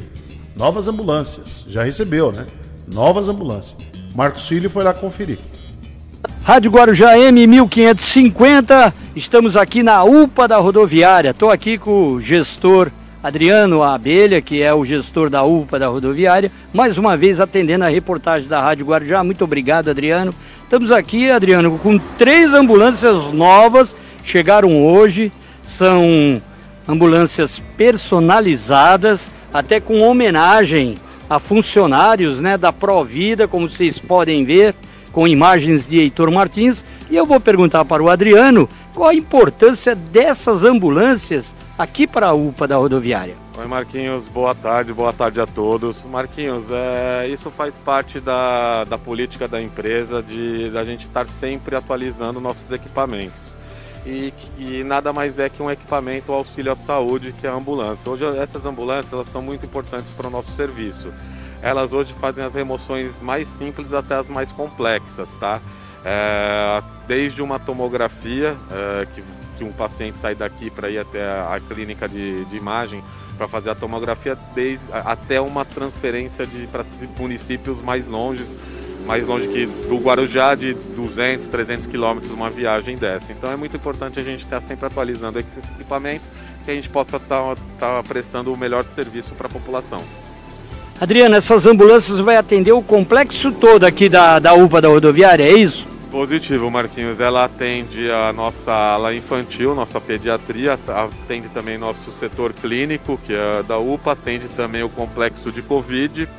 novas 0.58 0.88
ambulâncias. 0.88 1.66
Já 1.68 1.84
recebeu, 1.84 2.32
né? 2.32 2.48
Novas 2.92 3.28
ambulâncias. 3.30 3.93
Marcos 4.16 4.48
Filho 4.48 4.70
foi 4.70 4.84
lá 4.84 4.94
conferir. 4.94 5.40
Rádio 6.44 6.72
Guarujá 6.72 7.18
M 7.18 7.48
1550, 7.48 8.94
estamos 9.16 9.58
aqui 9.58 9.82
na 9.82 10.04
UPA 10.04 10.48
da 10.48 10.58
rodoviária. 10.58 11.32
Estou 11.32 11.50
aqui 11.50 11.78
com 11.78 12.08
o 12.10 12.22
gestor 12.22 12.92
Adriano 13.24 13.82
Abelha, 13.82 14.42
que 14.42 14.62
é 14.62 14.74
o 14.74 14.86
gestor 14.86 15.30
da 15.30 15.44
UPA 15.44 15.80
da 15.80 15.88
rodoviária, 15.88 16.52
mais 16.74 16.98
uma 16.98 17.16
vez 17.16 17.40
atendendo 17.40 17.86
a 17.86 17.88
reportagem 17.88 18.48
da 18.48 18.62
Rádio 18.62 18.86
Guarujá. 18.86 19.24
Muito 19.24 19.44
obrigado, 19.44 19.90
Adriano. 19.90 20.34
Estamos 20.62 20.92
aqui, 20.92 21.32
Adriano, 21.32 21.80
com 21.80 21.98
três 21.98 22.54
ambulâncias 22.54 23.32
novas, 23.32 23.96
chegaram 24.24 24.86
hoje, 24.86 25.32
são 25.64 26.42
ambulâncias 26.88 27.60
personalizadas, 27.78 29.30
até 29.54 29.80
com 29.80 30.02
homenagem 30.02 30.96
a 31.34 31.40
funcionários 31.40 32.40
né, 32.40 32.58
da 32.58 32.72
Provida, 32.72 33.48
como 33.48 33.68
vocês 33.68 34.00
podem 34.00 34.46
ver, 34.46 34.76
com 35.12 35.28
imagens 35.28 35.88
de 35.88 36.00
Heitor 36.00 36.30
Martins. 36.30 36.86
E 37.10 37.16
eu 37.16 37.26
vou 37.26 37.40
perguntar 37.40 37.84
para 37.86 38.04
o 38.04 38.10
Adriano 38.10 38.70
qual 38.94 39.10
a 39.10 39.16
importância 39.16 39.96
dessas 39.96 40.64
ambulâncias 40.64 41.56
aqui 41.76 42.06
para 42.06 42.28
a 42.28 42.34
UPA 42.34 42.68
da 42.68 42.78
rodoviária. 42.78 43.36
Oi 43.58 43.66
Marquinhos, 43.66 44.26
boa 44.26 44.54
tarde, 44.54 44.94
boa 44.94 45.12
tarde 45.12 45.42
a 45.42 45.48
todos. 45.48 46.04
Marquinhos, 46.06 46.66
é, 46.70 47.28
isso 47.28 47.50
faz 47.50 47.74
parte 47.84 48.20
da, 48.20 48.84
da 48.84 48.98
política 49.00 49.48
da 49.48 49.60
empresa 49.60 50.22
de 50.22 50.70
da 50.70 50.86
gente 50.86 51.04
estar 51.04 51.28
sempre 51.28 51.76
atualizando 51.76 52.40
nossos 52.40 52.72
equipamentos 52.72 53.53
e, 54.06 54.34
e, 54.58 54.84
nada 54.84 55.14
mais 55.14 55.40
é 55.40 55.50
que 55.50 55.62
um 55.62 55.72
equipamento 55.72 56.32
auxílio 56.32 56.72
à 56.72 56.76
saúde, 56.76 57.32
que 57.32 57.48
é 57.48 57.50
a 57.50 57.54
ambulância. 57.54 58.10
Hoje 58.10 58.26
essas 58.38 58.66
ambulâncias 58.66 59.14
elas 59.14 59.28
são 59.30 59.42
muito 59.42 59.66
importantes 59.66 60.12
para 60.14 60.28
o 60.28 60.30
nosso 60.30 60.52
serviço. 60.52 61.14
Elas 61.62 61.94
hoje 61.94 62.14
fazem 62.20 62.44
as 62.44 62.54
remoções 62.54 63.22
mais 63.22 63.48
simples 63.48 63.94
até 63.94 64.16
as 64.16 64.28
mais 64.28 64.52
complexas, 64.52 65.30
tá? 65.40 65.62
É, 66.04 66.84
desde 67.08 67.42
uma 67.42 67.58
tomografia, 67.58 68.58
é, 68.70 69.08
que, 69.16 69.24
que, 69.58 69.64
um 69.64 69.72
paciente 69.72 70.18
sai 70.18 70.36
daqui 70.36 70.70
para 70.70 70.90
ir 70.90 71.00
até 71.00 71.24
a, 71.24 71.56
a 71.56 71.60
clínica 71.62 72.10
de, 72.10 72.44
de 72.46 72.58
imagem 72.58 73.02
para 73.38 73.48
fazer 73.48 73.70
a 73.70 73.76
tomografia, 73.76 74.38
desde, 74.54 74.84
até 74.92 75.40
uma 75.40 75.64
transferência 75.64 76.46
para 76.70 76.86
municípios 77.18 77.82
mais 77.82 78.06
longe 78.06 78.46
mais 79.06 79.26
longe 79.26 79.48
que 79.48 79.66
do 79.66 79.98
Guarujá, 79.98 80.56
de 80.56 80.74
200, 80.74 81.48
300 81.48 81.86
quilômetros, 81.88 82.32
uma 82.32 82.50
viagem 82.50 82.96
dessa. 82.98 83.32
Então 83.32 83.52
é 83.52 83.56
muito 83.56 83.76
importante 83.76 84.20
a 84.20 84.24
gente 84.24 84.44
estar 84.44 84.62
sempre 84.62 84.86
atualizando 84.86 85.40
esse 85.40 85.50
equipamento, 85.76 86.24
que 86.64 86.72
a 86.72 86.74
gente 86.74 86.90
possa 86.90 87.18
estar, 87.18 87.54
estar 87.74 88.04
prestando 88.04 88.54
o 88.54 88.58
melhor 88.58 88.84
serviço 88.84 89.34
para 89.36 89.48
a 89.48 89.50
população. 89.50 90.02
Adriana, 91.00 91.38
essas 91.38 91.66
ambulâncias 91.66 92.20
vai 92.20 92.38
atender 92.38 92.72
o 92.72 92.82
complexo 92.82 93.52
todo 93.52 93.84
aqui 93.84 94.08
da, 94.08 94.40
da 94.40 94.54
UPA 94.54 94.80
da 94.80 94.88
rodoviária, 94.88 95.44
é 95.44 95.52
isso? 95.52 95.88
Positivo, 96.10 96.70
Marquinhos. 96.70 97.20
Ela 97.20 97.46
atende 97.46 98.10
a 98.10 98.32
nossa 98.32 98.72
ala 98.72 99.14
infantil, 99.14 99.74
nossa 99.74 100.00
pediatria, 100.00 100.74
atende 100.88 101.50
também 101.50 101.78
nosso 101.78 102.12
setor 102.20 102.54
clínico, 102.54 103.20
que 103.26 103.34
é 103.34 103.64
da 103.64 103.80
UPA, 103.80 104.12
atende 104.12 104.48
também 104.56 104.84
o 104.84 104.90
complexo 104.90 105.52
de 105.52 105.62
Covid 105.62 106.30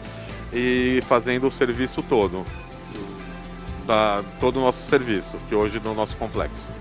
e 0.55 1.03
fazendo 1.09 1.49
o 1.49 1.51
serviço 1.51 2.03
todo, 2.03 2.45
da, 3.87 4.23
todo 4.39 4.57
o 4.59 4.61
nosso 4.61 4.79
serviço, 4.89 5.37
que 5.49 5.55
hoje 5.55 5.81
no 5.85 5.95
nosso 5.95 6.17
complexo. 6.17 6.75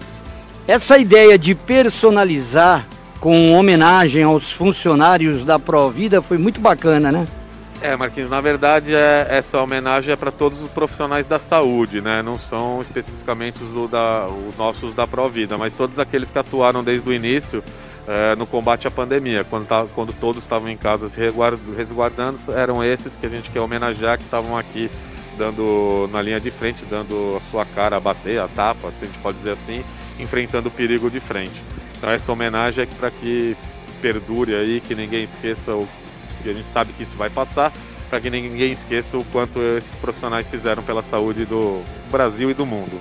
Essa 0.68 0.98
ideia 0.98 1.38
de 1.38 1.54
personalizar 1.56 2.88
com 3.20 3.54
homenagem 3.54 4.24
aos 4.24 4.52
funcionários 4.52 5.44
da 5.44 5.58
Provida 5.58 6.22
foi 6.22 6.38
muito 6.38 6.62
bacana, 6.62 7.12
né? 7.12 7.28
É, 7.82 7.98
Marquinhos, 7.98 8.30
na 8.30 8.40
verdade 8.40 8.96
é, 8.96 9.28
essa 9.30 9.60
homenagem 9.62 10.14
é 10.14 10.16
para 10.16 10.32
todos 10.32 10.62
os 10.62 10.70
profissionais 10.70 11.28
da 11.28 11.38
saúde, 11.38 12.00
né? 12.00 12.22
Não 12.22 12.40
são 12.40 12.82
especificamente 12.82 13.62
os, 13.62 13.90
da, 13.90 14.26
os 14.28 14.56
nossos 14.56 14.96
da 14.96 15.06
Provida, 15.06 15.58
mas 15.58 15.74
todos 15.74 16.00
aqueles 16.00 16.30
que 16.30 16.40
atuaram 16.40 16.82
desde 16.82 17.10
o 17.10 17.14
início 17.14 17.62
é, 18.08 18.36
no 18.36 18.46
combate 18.46 18.88
à 18.88 18.92
pandemia, 18.92 19.44
quando, 19.44 19.66
tá, 19.66 19.86
quando 19.94 20.14
todos 20.14 20.44
estavam 20.44 20.70
em 20.70 20.78
casa 20.78 21.08
se 21.08 21.20
resguardando, 21.76 22.38
eram 22.50 22.84
esses 22.84 23.16
que 23.16 23.26
a 23.26 23.30
gente 23.30 23.50
quer 23.50 23.62
homenagear, 23.62 24.18
que 24.18 24.26
estavam 24.26 24.58
aqui 24.58 24.90
dando 25.38 26.10
na 26.12 26.22
linha 26.22 26.40
de 26.40 26.52
frente, 26.52 26.86
dando 26.86 27.38
a 27.38 27.52
sua 27.52 27.66
cara 27.66 27.98
a 27.98 28.00
bater, 28.00 28.40
a 28.40 28.48
tapa, 28.48 28.92
se 28.92 29.04
a 29.04 29.08
gente 29.08 29.18
pode 29.20 29.38
dizer 29.38 29.52
assim, 29.52 29.84
enfrentando 30.20 30.70
o 30.70 30.72
perigo 30.72 31.10
de 31.10 31.20
frente. 31.20 31.62
Então 31.98 32.10
essa 32.10 32.32
homenagem 32.32 32.84
é 32.84 32.88
para 32.88 33.10
que 33.10 33.56
perdure 34.02 34.54
aí, 34.56 34.82
que 34.82 34.94
ninguém 34.94 35.24
esqueça 35.24 35.74
o 35.74 35.88
que 36.44 36.50
a 36.50 36.54
gente 36.54 36.70
sabe 36.74 36.92
que 36.94 37.04
isso 37.04 37.16
vai 37.16 37.30
passar, 37.30 37.72
para 38.10 38.20
que 38.20 38.30
ninguém 38.30 38.74
esqueça 38.74 39.18
o 39.18 39.24
quanto 39.26 39.60
esses 39.62 39.96
profissionais 39.96 40.48
fizeram 40.48 40.84
pela 40.84 41.02
saúde 41.02 41.46
do 41.46 41.82
Brasil 42.12 42.52
e 42.52 42.54
do 42.54 42.66
mundo. 42.66 43.00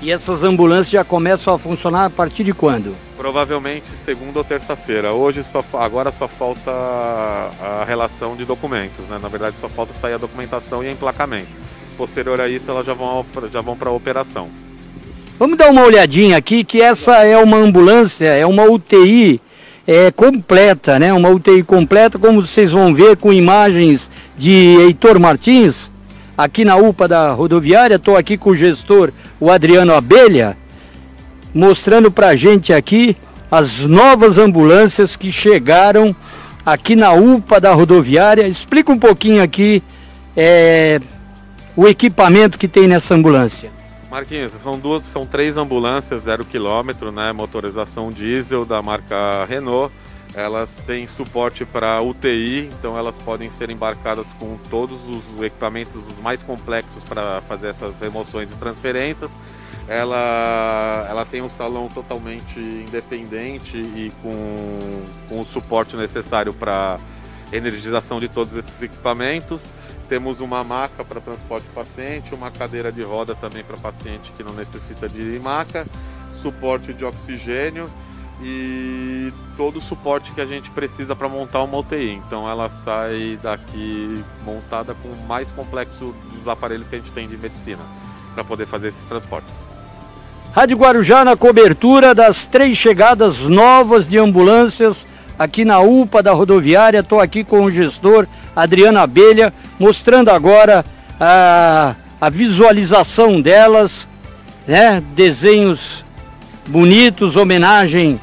E 0.00 0.10
essas 0.10 0.42
ambulâncias 0.44 0.90
já 0.90 1.04
começam 1.04 1.54
a 1.54 1.58
funcionar 1.58 2.04
a 2.04 2.10
partir 2.10 2.44
de 2.44 2.52
quando? 2.52 2.94
Provavelmente 3.16 3.86
segunda 4.04 4.38
ou 4.38 4.44
terça-feira. 4.44 5.12
Hoje 5.12 5.44
só 5.50 5.64
agora 5.78 6.12
só 6.16 6.28
falta 6.28 6.70
a 6.70 7.84
relação 7.86 8.36
de 8.36 8.44
documentos, 8.44 9.04
né? 9.06 9.18
Na 9.20 9.28
verdade 9.28 9.56
só 9.60 9.68
falta 9.68 9.94
sair 9.94 10.14
a 10.14 10.18
documentação 10.18 10.84
e 10.84 10.88
a 10.88 10.92
emplacamento. 10.92 11.48
Posterior 11.96 12.40
a 12.40 12.48
isso 12.48 12.70
elas 12.70 12.86
já 12.86 12.92
vão 12.92 13.24
já 13.50 13.60
vão 13.62 13.76
para 13.76 13.88
a 13.88 13.92
operação. 13.92 14.48
Vamos 15.38 15.56
dar 15.56 15.70
uma 15.70 15.82
olhadinha 15.82 16.36
aqui 16.36 16.62
que 16.62 16.80
essa 16.80 17.24
é 17.24 17.36
uma 17.36 17.56
ambulância, 17.56 18.26
é 18.26 18.46
uma 18.46 18.64
UTI 18.64 19.40
é, 19.86 20.10
completa, 20.10 20.98
né? 20.98 21.12
Uma 21.12 21.28
UTI 21.30 21.62
completa, 21.62 22.18
como 22.18 22.40
vocês 22.42 22.72
vão 22.72 22.94
ver 22.94 23.16
com 23.16 23.32
imagens 23.32 24.10
de 24.36 24.76
Heitor 24.80 25.20
Martins, 25.20 25.90
aqui 26.36 26.64
na 26.64 26.76
UPA 26.76 27.08
da 27.08 27.32
rodoviária. 27.32 27.96
Estou 27.96 28.16
aqui 28.16 28.36
com 28.36 28.50
o 28.50 28.54
gestor, 28.54 29.12
o 29.40 29.50
Adriano 29.50 29.94
Abelha, 29.94 30.56
mostrando 31.54 32.10
para 32.10 32.28
a 32.28 32.36
gente 32.36 32.72
aqui 32.72 33.16
as 33.50 33.86
novas 33.86 34.38
ambulâncias 34.38 35.16
que 35.16 35.30
chegaram 35.30 36.14
aqui 36.64 36.96
na 36.96 37.12
UPA 37.12 37.60
da 37.60 37.72
rodoviária. 37.72 38.46
Explica 38.46 38.92
um 38.92 38.98
pouquinho 38.98 39.42
aqui 39.42 39.82
é, 40.36 41.00
o 41.76 41.86
equipamento 41.86 42.58
que 42.58 42.68
tem 42.68 42.88
nessa 42.88 43.14
ambulância. 43.14 43.70
Marquinhos, 44.10 44.52
são 44.62 44.78
duas, 44.78 45.02
são 45.02 45.26
três 45.26 45.56
ambulâncias 45.56 46.22
zero 46.22 46.44
quilômetro, 46.44 47.10
né, 47.10 47.32
motorização 47.32 48.10
diesel 48.10 48.64
da 48.64 48.80
marca 48.80 49.44
Renault. 49.44 49.92
Elas 50.36 50.68
têm 50.86 51.06
suporte 51.06 51.64
para 51.64 52.02
UTI, 52.02 52.68
então 52.78 52.94
elas 52.94 53.16
podem 53.16 53.50
ser 53.52 53.70
embarcadas 53.70 54.26
com 54.38 54.58
todos 54.68 54.98
os 55.08 55.42
equipamentos 55.42 55.94
os 56.06 56.18
mais 56.18 56.42
complexos 56.42 57.02
para 57.04 57.40
fazer 57.48 57.68
essas 57.68 57.98
remoções 57.98 58.52
e 58.52 58.58
transferências. 58.58 59.30
Ela, 59.88 61.06
ela 61.08 61.24
tem 61.24 61.40
um 61.40 61.48
salão 61.48 61.88
totalmente 61.88 62.58
independente 62.60 63.78
e 63.78 64.12
com, 64.22 65.04
com 65.30 65.40
o 65.40 65.46
suporte 65.46 65.96
necessário 65.96 66.52
para 66.52 66.98
energização 67.50 68.20
de 68.20 68.28
todos 68.28 68.54
esses 68.54 68.82
equipamentos. 68.82 69.62
Temos 70.06 70.42
uma 70.42 70.62
maca 70.62 71.02
para 71.02 71.18
transporte 71.18 71.66
paciente, 71.74 72.34
uma 72.34 72.50
cadeira 72.50 72.92
de 72.92 73.02
roda 73.02 73.34
também 73.34 73.64
para 73.64 73.78
paciente 73.78 74.30
que 74.36 74.44
não 74.44 74.52
necessita 74.52 75.08
de 75.08 75.38
maca, 75.38 75.86
suporte 76.42 76.92
de 76.92 77.06
oxigênio 77.06 77.90
e 78.42 79.32
todo 79.56 79.78
o 79.78 79.82
suporte 79.82 80.30
que 80.32 80.40
a 80.40 80.46
gente 80.46 80.70
precisa 80.70 81.16
para 81.16 81.28
montar 81.28 81.62
uma 81.62 81.78
UTI. 81.78 82.20
Então 82.26 82.48
ela 82.48 82.70
sai 82.84 83.38
daqui 83.42 84.22
montada 84.44 84.94
com 84.94 85.08
o 85.08 85.26
mais 85.26 85.48
complexo 85.50 86.14
dos 86.32 86.46
aparelhos 86.46 86.86
que 86.88 86.96
a 86.96 86.98
gente 86.98 87.10
tem 87.10 87.26
de 87.26 87.36
medicina 87.36 87.82
para 88.34 88.44
poder 88.44 88.66
fazer 88.66 88.88
esses 88.88 89.04
transportes. 89.08 89.52
Rádio 90.52 90.76
Guarujá 90.76 91.24
na 91.24 91.36
cobertura 91.36 92.14
das 92.14 92.46
três 92.46 92.76
chegadas 92.76 93.48
novas 93.48 94.08
de 94.08 94.18
ambulâncias 94.18 95.06
aqui 95.38 95.64
na 95.64 95.80
UPA 95.80 96.22
da 96.22 96.32
rodoviária. 96.32 97.00
Estou 97.00 97.20
aqui 97.20 97.44
com 97.44 97.64
o 97.64 97.70
gestor 97.70 98.26
Adriano 98.54 98.98
Abelha, 98.98 99.52
mostrando 99.78 100.30
agora 100.30 100.84
a, 101.20 101.94
a 102.20 102.30
visualização 102.30 103.40
delas, 103.40 104.06
né? 104.66 105.02
desenhos 105.14 106.04
bonitos, 106.66 107.36
homenagem 107.36 108.20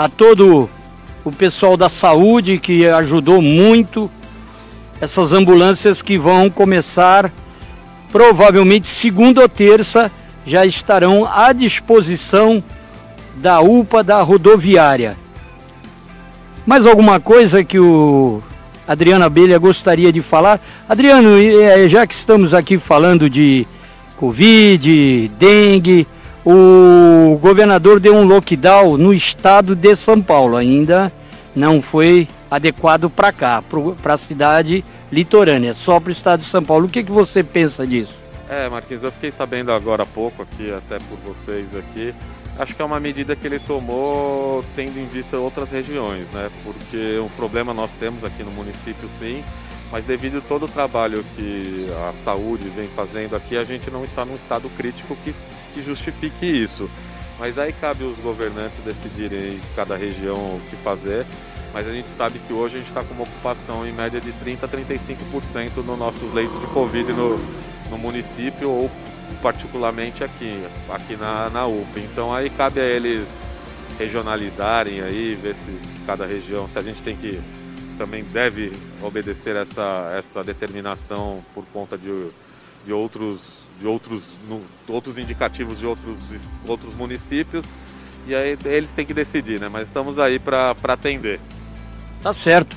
a 0.00 0.08
todo 0.08 0.66
o 1.22 1.30
pessoal 1.30 1.76
da 1.76 1.90
saúde 1.90 2.56
que 2.56 2.86
ajudou 2.86 3.42
muito. 3.42 4.10
Essas 4.98 5.34
ambulâncias 5.34 6.00
que 6.00 6.16
vão 6.16 6.48
começar 6.48 7.30
provavelmente 8.10 8.88
segunda 8.88 9.42
ou 9.42 9.48
terça 9.48 10.10
já 10.46 10.64
estarão 10.64 11.28
à 11.30 11.52
disposição 11.52 12.64
da 13.36 13.60
UPA 13.60 14.02
da 14.02 14.22
rodoviária. 14.22 15.18
Mais 16.64 16.86
alguma 16.86 17.20
coisa 17.20 17.62
que 17.62 17.78
o 17.78 18.42
Adriano 18.88 19.26
Abelha 19.26 19.58
gostaria 19.58 20.10
de 20.10 20.22
falar? 20.22 20.62
Adriano, 20.88 21.36
é, 21.38 21.86
já 21.90 22.06
que 22.06 22.14
estamos 22.14 22.54
aqui 22.54 22.78
falando 22.78 23.28
de 23.28 23.66
Covid, 24.16 25.30
dengue, 25.38 26.06
o 26.44 27.38
governador 27.38 28.00
deu 28.00 28.14
um 28.14 28.24
lockdown 28.24 28.96
no 28.96 29.12
estado 29.12 29.74
de 29.74 29.94
São 29.96 30.20
Paulo. 30.20 30.56
Ainda 30.56 31.12
não 31.54 31.82
foi 31.82 32.28
adequado 32.50 33.08
para 33.08 33.32
cá, 33.32 33.62
para 34.02 34.14
a 34.14 34.18
cidade 34.18 34.84
litorânea, 35.10 35.74
só 35.74 36.00
para 36.00 36.08
o 36.08 36.12
estado 36.12 36.40
de 36.40 36.46
São 36.46 36.62
Paulo. 36.62 36.86
O 36.86 36.88
que, 36.88 37.02
que 37.02 37.12
você 37.12 37.42
pensa 37.42 37.86
disso? 37.86 38.18
É, 38.48 38.68
Marquinhos, 38.68 39.02
eu 39.02 39.12
fiquei 39.12 39.30
sabendo 39.30 39.70
agora 39.70 40.02
há 40.02 40.06
pouco 40.06 40.42
aqui, 40.42 40.72
até 40.72 40.98
por 40.98 41.18
vocês 41.18 41.68
aqui, 41.76 42.12
acho 42.58 42.74
que 42.74 42.82
é 42.82 42.84
uma 42.84 42.98
medida 42.98 43.36
que 43.36 43.46
ele 43.46 43.60
tomou 43.60 44.64
tendo 44.74 44.98
em 44.98 45.06
vista 45.06 45.38
outras 45.38 45.70
regiões, 45.70 46.26
né? 46.32 46.50
Porque 46.64 47.18
o 47.18 47.28
problema 47.36 47.72
nós 47.72 47.92
temos 48.00 48.24
aqui 48.24 48.42
no 48.42 48.50
município 48.50 49.08
sim, 49.20 49.44
mas 49.90 50.04
devido 50.04 50.38
a 50.38 50.40
todo 50.40 50.66
o 50.66 50.68
trabalho 50.68 51.24
que 51.34 51.86
a 52.08 52.12
saúde 52.24 52.68
vem 52.68 52.86
fazendo 52.88 53.34
aqui, 53.34 53.56
a 53.56 53.64
gente 53.64 53.90
não 53.90 54.04
está 54.04 54.24
num 54.24 54.36
estado 54.36 54.70
crítico 54.76 55.16
que, 55.24 55.34
que 55.74 55.82
justifique 55.82 56.46
isso. 56.46 56.88
Mas 57.38 57.58
aí 57.58 57.72
cabe 57.72 58.04
os 58.04 58.18
governantes 58.18 58.76
decidirem 58.84 59.54
em 59.54 59.60
cada 59.74 59.96
região 59.96 60.36
o 60.36 60.60
que 60.68 60.76
fazer. 60.76 61.26
Mas 61.72 61.88
a 61.88 61.92
gente 61.92 62.08
sabe 62.10 62.38
que 62.38 62.52
hoje 62.52 62.76
a 62.76 62.78
gente 62.80 62.88
está 62.88 63.02
com 63.02 63.14
uma 63.14 63.22
ocupação 63.22 63.86
em 63.86 63.92
média 63.92 64.20
de 64.20 64.32
30% 64.32 64.62
a 64.62 64.68
35% 64.68 65.84
nos 65.84 65.98
nossos 65.98 66.34
leitos 66.34 66.60
de 66.60 66.66
Covid 66.66 67.12
no, 67.12 67.38
no 67.88 67.98
município 67.98 68.68
ou 68.68 68.90
particularmente 69.40 70.22
aqui, 70.22 70.64
aqui 70.88 71.16
na, 71.16 71.48
na 71.50 71.66
UPA. 71.66 72.00
Então 72.00 72.34
aí 72.34 72.50
cabe 72.50 72.80
a 72.80 72.84
eles 72.84 73.26
regionalizarem 73.98 75.00
aí, 75.00 75.34
ver 75.34 75.54
se 75.54 75.70
cada 76.06 76.26
região, 76.26 76.68
se 76.68 76.78
a 76.78 76.82
gente 76.82 77.02
tem 77.02 77.16
que 77.16 77.40
também 78.00 78.24
deve 78.32 78.72
obedecer 79.02 79.54
essa, 79.56 80.14
essa 80.16 80.42
determinação 80.42 81.44
por 81.54 81.66
conta 81.70 81.98
de, 81.98 82.28
de 82.86 82.94
outros 82.94 83.40
de 83.78 83.86
outros, 83.86 84.22
no, 84.48 84.62
outros 84.88 85.18
indicativos 85.18 85.78
de 85.78 85.84
outros, 85.84 86.16
outros 86.66 86.94
municípios 86.94 87.62
e 88.26 88.34
aí 88.34 88.56
eles 88.64 88.90
têm 88.92 89.04
que 89.04 89.12
decidir, 89.12 89.60
né? 89.60 89.68
Mas 89.70 89.88
estamos 89.88 90.18
aí 90.18 90.38
para 90.38 90.74
atender. 90.88 91.40
Tá 92.22 92.32
certo. 92.32 92.74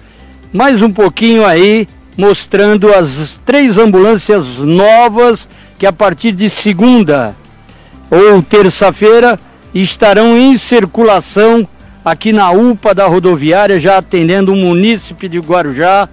Mais 0.52 0.82
um 0.82 0.92
pouquinho 0.92 1.46
aí 1.46 1.88
mostrando 2.18 2.94
as 2.94 3.40
três 3.46 3.78
ambulâncias 3.78 4.60
novas 4.60 5.48
que 5.80 5.86
a 5.86 5.94
partir 5.94 6.34
de 6.34 6.50
segunda 6.50 7.34
ou 8.12 8.44
terça-feira 8.44 9.40
estarão 9.74 10.38
em 10.38 10.58
circulação 10.58 11.66
aqui 12.04 12.34
na 12.34 12.52
UPA 12.52 12.94
da 12.94 13.08
rodoviária, 13.08 13.80
já 13.80 13.98
atendendo 13.98 14.52
o 14.52 14.56
munícipe 14.56 15.30
de 15.30 15.40
Guarujá, 15.40 16.10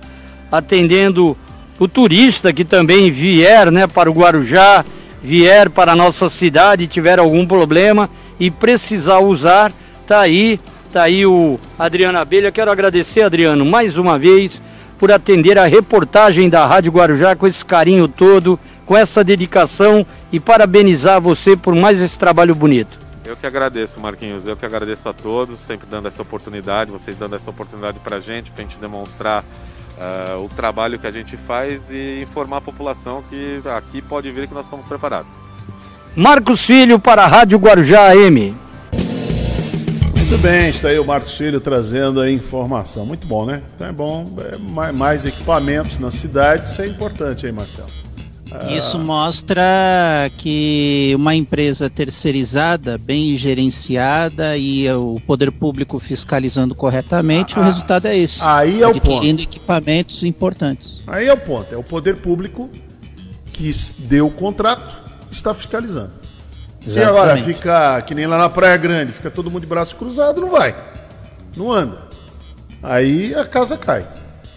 atendendo 0.50 1.36
o 1.78 1.88
turista 1.88 2.52
que 2.52 2.64
também 2.64 3.10
vier 3.10 3.70
né, 3.70 3.86
para 3.86 4.10
o 4.10 4.14
Guarujá, 4.14 4.84
vier 5.22 5.68
para 5.70 5.92
a 5.92 5.96
nossa 5.96 6.30
cidade, 6.30 6.86
tiver 6.86 7.18
algum 7.18 7.46
problema 7.46 8.08
e 8.38 8.50
precisar 8.50 9.18
usar, 9.18 9.72
tá 10.06 10.20
aí, 10.20 10.60
tá 10.92 11.02
aí 11.02 11.26
o 11.26 11.58
Adriano 11.78 12.18
Abelha. 12.18 12.52
Quero 12.52 12.70
agradecer, 12.70 13.22
Adriano, 13.22 13.64
mais 13.64 13.98
uma 13.98 14.18
vez 14.18 14.62
por 14.98 15.10
atender 15.10 15.58
a 15.58 15.64
reportagem 15.64 16.48
da 16.48 16.66
Rádio 16.66 16.92
Guarujá 16.92 17.34
com 17.34 17.46
esse 17.46 17.64
carinho 17.64 18.06
todo, 18.06 18.58
com 18.84 18.96
essa 18.96 19.24
dedicação 19.24 20.06
e 20.30 20.38
parabenizar 20.38 21.20
você 21.20 21.56
por 21.56 21.74
mais 21.74 22.00
esse 22.00 22.18
trabalho 22.18 22.54
bonito. 22.54 23.09
Eu 23.30 23.36
que 23.36 23.46
agradeço, 23.46 24.00
Marquinhos. 24.00 24.44
Eu 24.44 24.56
que 24.56 24.66
agradeço 24.66 25.08
a 25.08 25.12
todos, 25.12 25.56
sempre 25.60 25.86
dando 25.88 26.08
essa 26.08 26.20
oportunidade, 26.20 26.90
vocês 26.90 27.16
dando 27.16 27.36
essa 27.36 27.48
oportunidade 27.48 28.00
para 28.00 28.16
a 28.16 28.20
gente, 28.20 28.50
para 28.50 28.64
a 28.64 28.66
gente 28.66 28.76
demonstrar 28.78 29.44
uh, 29.44 30.44
o 30.44 30.48
trabalho 30.48 30.98
que 30.98 31.06
a 31.06 31.12
gente 31.12 31.36
faz 31.36 31.80
e 31.88 32.20
informar 32.20 32.56
a 32.56 32.60
população 32.60 33.22
que 33.30 33.62
aqui 33.66 34.02
pode 34.02 34.32
vir 34.32 34.48
que 34.48 34.54
nós 34.54 34.64
estamos 34.64 34.84
preparados. 34.84 35.30
Marcos 36.16 36.64
Filho 36.64 36.98
para 36.98 37.22
a 37.22 37.28
Rádio 37.28 37.56
Guarujá 37.56 38.10
AM. 38.10 38.52
Muito 40.16 40.38
bem, 40.38 40.68
está 40.68 40.88
aí 40.88 40.98
o 40.98 41.04
Marcos 41.04 41.36
Filho 41.36 41.60
trazendo 41.60 42.20
a 42.20 42.28
informação. 42.28 43.06
Muito 43.06 43.28
bom, 43.28 43.46
né? 43.46 43.62
Então 43.76 43.86
é 43.86 43.92
bom, 43.92 44.24
é, 44.40 44.90
mais 44.90 45.24
equipamentos 45.24 46.00
na 46.00 46.10
cidade, 46.10 46.68
isso 46.68 46.82
é 46.82 46.86
importante 46.86 47.46
aí, 47.46 47.52
Marcelo. 47.52 48.09
Ah. 48.52 48.72
Isso 48.72 48.98
mostra 48.98 50.30
que 50.36 51.12
uma 51.14 51.34
empresa 51.34 51.88
terceirizada, 51.88 52.98
bem 52.98 53.36
gerenciada 53.36 54.56
e 54.56 54.90
o 54.92 55.16
poder 55.26 55.52
público 55.52 55.98
fiscalizando 55.98 56.74
corretamente, 56.74 57.54
ah, 57.56 57.60
o 57.60 57.64
resultado 57.64 58.06
é 58.06 58.16
esse. 58.16 58.40
Aí 58.42 58.82
é 58.82 58.86
o 58.86 58.92
ponto. 58.92 59.10
Adquirindo 59.10 59.42
equipamentos 59.42 60.22
importantes. 60.24 61.02
Aí 61.06 61.28
é 61.28 61.32
o 61.32 61.36
ponto. 61.36 61.74
É 61.74 61.78
o 61.78 61.82
poder 61.82 62.16
público 62.16 62.68
que 63.52 63.70
deu 63.98 64.26
o 64.26 64.30
contrato, 64.30 64.94
está 65.30 65.54
fiscalizando. 65.54 66.12
Exatamente. 66.84 66.92
Se 66.92 67.02
agora 67.02 67.36
ficar 67.36 68.02
que 68.02 68.14
nem 68.14 68.26
lá 68.26 68.38
na 68.38 68.48
Praia 68.48 68.76
Grande, 68.76 69.12
fica 69.12 69.30
todo 69.30 69.50
mundo 69.50 69.60
de 69.60 69.66
braço 69.66 69.94
cruzado, 69.96 70.40
não 70.40 70.50
vai. 70.50 70.74
Não 71.56 71.70
anda. 71.70 72.08
Aí 72.82 73.34
a 73.34 73.44
casa 73.44 73.76
cai. 73.76 74.06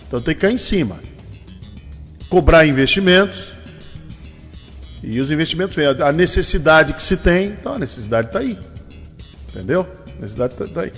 Então 0.08 0.22
tem 0.22 0.34
que 0.34 0.42
cair 0.42 0.54
em 0.54 0.58
cima. 0.58 0.98
Cobrar 2.30 2.66
investimentos, 2.66 3.53
e 5.04 5.20
os 5.20 5.30
investimentos 5.30 5.76
vêm, 5.76 5.86
a 5.86 6.12
necessidade 6.14 6.94
que 6.94 7.02
se 7.02 7.18
tem, 7.18 7.48
então 7.48 7.74
a 7.74 7.80
necessidade 7.80 8.28
está 8.28 8.40
aí. 8.40 8.58
Entendeu? 9.50 9.86
A 10.18 10.22
necessidade 10.22 10.54
está 10.54 10.66
tá 10.66 10.82
aí. 10.82 10.94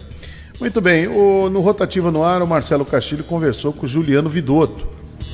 Muito 0.59 0.79
bem, 0.79 1.07
o, 1.07 1.49
no 1.49 1.59
Rotativa 1.59 2.11
no 2.11 2.23
Ar, 2.23 2.41
o 2.43 2.47
Marcelo 2.47 2.85
Castilho 2.85 3.23
conversou 3.23 3.73
com 3.73 3.87
o 3.87 3.89
Juliano 3.89 4.29
Vidotto, 4.29 4.87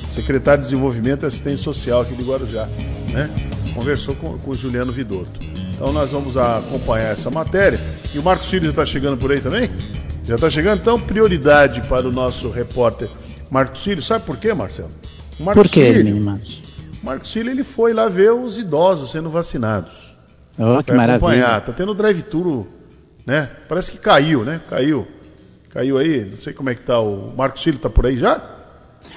secretário 0.08 0.64
de 0.64 0.70
Desenvolvimento 0.70 1.24
e 1.24 1.26
Assistência 1.26 1.58
Social 1.58 2.00
aqui 2.00 2.14
de 2.14 2.24
Guarujá. 2.24 2.66
Né? 3.12 3.30
Conversou 3.74 4.16
com, 4.16 4.38
com 4.38 4.50
o 4.50 4.54
Juliano 4.54 4.90
Vidotto. 4.90 5.38
Então 5.74 5.92
nós 5.92 6.10
vamos 6.10 6.36
acompanhar 6.38 7.12
essa 7.12 7.30
matéria. 7.30 7.78
E 8.14 8.18
o 8.18 8.22
Marcos 8.22 8.48
Filho 8.48 8.64
já 8.64 8.70
está 8.70 8.86
chegando 8.86 9.18
por 9.18 9.30
aí 9.30 9.40
também? 9.40 9.70
Já 10.24 10.36
está 10.36 10.48
chegando? 10.48 10.80
Então, 10.80 10.98
prioridade 10.98 11.82
para 11.88 12.08
o 12.08 12.12
nosso 12.12 12.48
repórter 12.48 13.08
Marcos 13.50 13.82
Filho. 13.82 14.00
Sabe 14.00 14.24
por 14.24 14.38
quê, 14.38 14.54
Marcelo? 14.54 14.90
Marcos 15.38 15.62
por 15.62 15.70
quê, 15.70 15.92
Filho, 15.92 16.24
Marcos 16.24 16.61
Filho 17.24 17.50
ele 17.50 17.64
foi 17.64 17.92
lá 17.92 18.08
ver 18.08 18.32
os 18.32 18.58
idosos 18.58 19.10
sendo 19.10 19.28
vacinados. 19.30 20.16
Oh, 20.58 20.82
que 20.82 20.92
maravilha. 20.92 21.16
Acompanhar. 21.16 21.60
Tá 21.62 21.72
tendo 21.72 21.94
drive-thru, 21.94 22.68
né? 23.26 23.50
Parece 23.68 23.90
que 23.90 23.98
caiu, 23.98 24.44
né? 24.44 24.60
Caiu. 24.68 25.06
Caiu 25.70 25.98
aí, 25.98 26.24
não 26.24 26.36
sei 26.36 26.52
como 26.52 26.70
é 26.70 26.74
que 26.74 26.82
tá. 26.82 27.00
O 27.00 27.32
Marcos 27.36 27.62
Filho 27.62 27.78
tá 27.78 27.88
por 27.88 28.06
aí 28.06 28.18
já? 28.18 28.40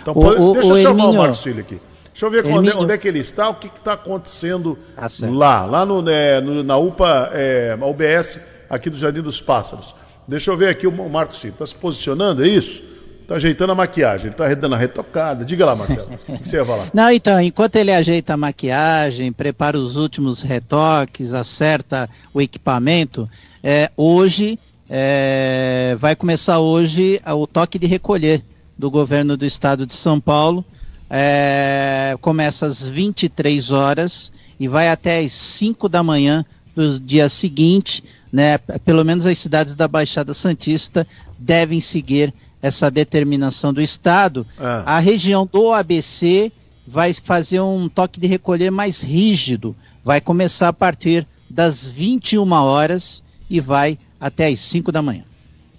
Então, 0.01 0.13
o, 0.13 0.21
pode... 0.21 0.41
o, 0.41 0.53
deixa 0.53 0.69
eu 0.69 0.75
chamar 0.77 0.89
Herminho. 0.89 1.09
o 1.09 1.13
Marcos 1.13 1.43
Filho 1.43 1.59
aqui. 1.59 1.81
Deixa 2.11 2.25
eu 2.25 2.31
ver 2.31 2.45
onde, 2.45 2.71
onde, 2.71 2.93
é 2.93 2.97
que 2.97 3.09
ele 3.09 3.19
está, 3.19 3.49
o 3.49 3.55
que 3.55 3.67
está 3.67 3.91
acontecendo 3.91 4.77
ah, 4.95 5.07
lá, 5.29 5.65
lá 5.65 5.86
no, 5.86 6.01
né, 6.01 6.39
no, 6.39 6.63
na 6.63 6.77
UPA, 6.77 7.29
é, 7.33 7.77
UBS, 7.81 8.39
aqui 8.69 8.89
do 8.89 8.95
Jardim 8.95 9.21
dos 9.21 9.41
Pássaros. 9.41 9.93
Deixa 10.25 10.49
eu 10.49 10.55
ver 10.55 10.69
aqui 10.69 10.88
o 10.88 11.09
Marcos 11.09 11.39
Filho. 11.39 11.51
Está 11.51 11.67
se 11.67 11.75
posicionando, 11.75 12.41
é 12.41 12.47
isso? 12.47 12.81
Tá 13.28 13.36
ajeitando 13.36 13.71
a 13.71 13.76
maquiagem, 13.76 14.28
ele 14.28 14.36
tá 14.36 14.53
dando 14.53 14.76
a 14.76 14.78
retocada. 14.78 15.43
Diga 15.43 15.65
lá, 15.65 15.76
Marcelo, 15.76 16.09
o 16.28 16.38
que 16.38 16.47
você 16.47 16.57
ia 16.57 16.65
falar? 16.65 16.89
Não, 16.93 17.11
então, 17.11 17.41
enquanto 17.41 17.76
ele 17.76 17.91
ajeita 17.91 18.36
a 18.36 18.38
maquiagem, 18.38 19.32
prepara 19.32 19.78
os 19.80 19.95
últimos 19.95 20.43
retoques, 20.43 21.34
acerta 21.34 22.07
o 22.34 22.41
equipamento, 22.41 23.28
é, 23.63 23.89
hoje, 23.97 24.59
é, 24.88 25.97
vai 25.99 26.15
começar 26.15 26.59
hoje 26.59 27.19
o 27.26 27.47
toque 27.47 27.80
de 27.80 27.88
recolher 27.88 28.43
do 28.78 28.91
governo 28.91 29.36
do 29.36 29.45
estado 29.45 29.88
de 29.88 29.95
São 29.95 30.19
Paulo. 30.19 30.63
É, 31.09 32.15
começa 32.21 32.67
às 32.67 32.88
23 32.88 33.71
horas 33.71 34.32
e 34.59 34.67
vai 34.67 34.89
até 34.89 35.19
às 35.19 35.32
5 35.32 35.89
da 35.89 36.03
manhã 36.03 36.45
do 36.76 36.99
dia 36.99 37.28
seguinte, 37.30 38.03
né? 38.32 38.57
Pelo 38.84 39.03
menos 39.03 39.26
as 39.26 39.39
cidades 39.39 39.76
da 39.76 39.88
Baixada 39.88 40.34
Santista 40.34 41.07
devem 41.39 41.82
seguir 41.82 42.34
essa 42.66 42.89
determinação 42.89 43.72
do 43.72 43.80
Estado, 43.80 44.45
ah. 44.59 44.95
a 44.95 44.99
região 44.99 45.47
do 45.51 45.72
ABC 45.72 46.51
vai 46.88 47.13
fazer 47.13 47.59
um 47.59 47.88
toque 47.88 48.20
de 48.20 48.26
recolher 48.26 48.72
mais 48.72 49.01
rígido. 49.03 49.76
Vai 50.03 50.20
começar 50.20 50.70
a 50.70 50.74
partir 50.74 51.28
das 51.47 51.88
21 51.88 52.51
horas 52.51 53.22
e 53.47 53.59
vai 53.61 53.99
até 54.20 54.47
as 54.47 54.59
5 54.61 54.91
da 54.91 54.99
manhã. 54.99 55.24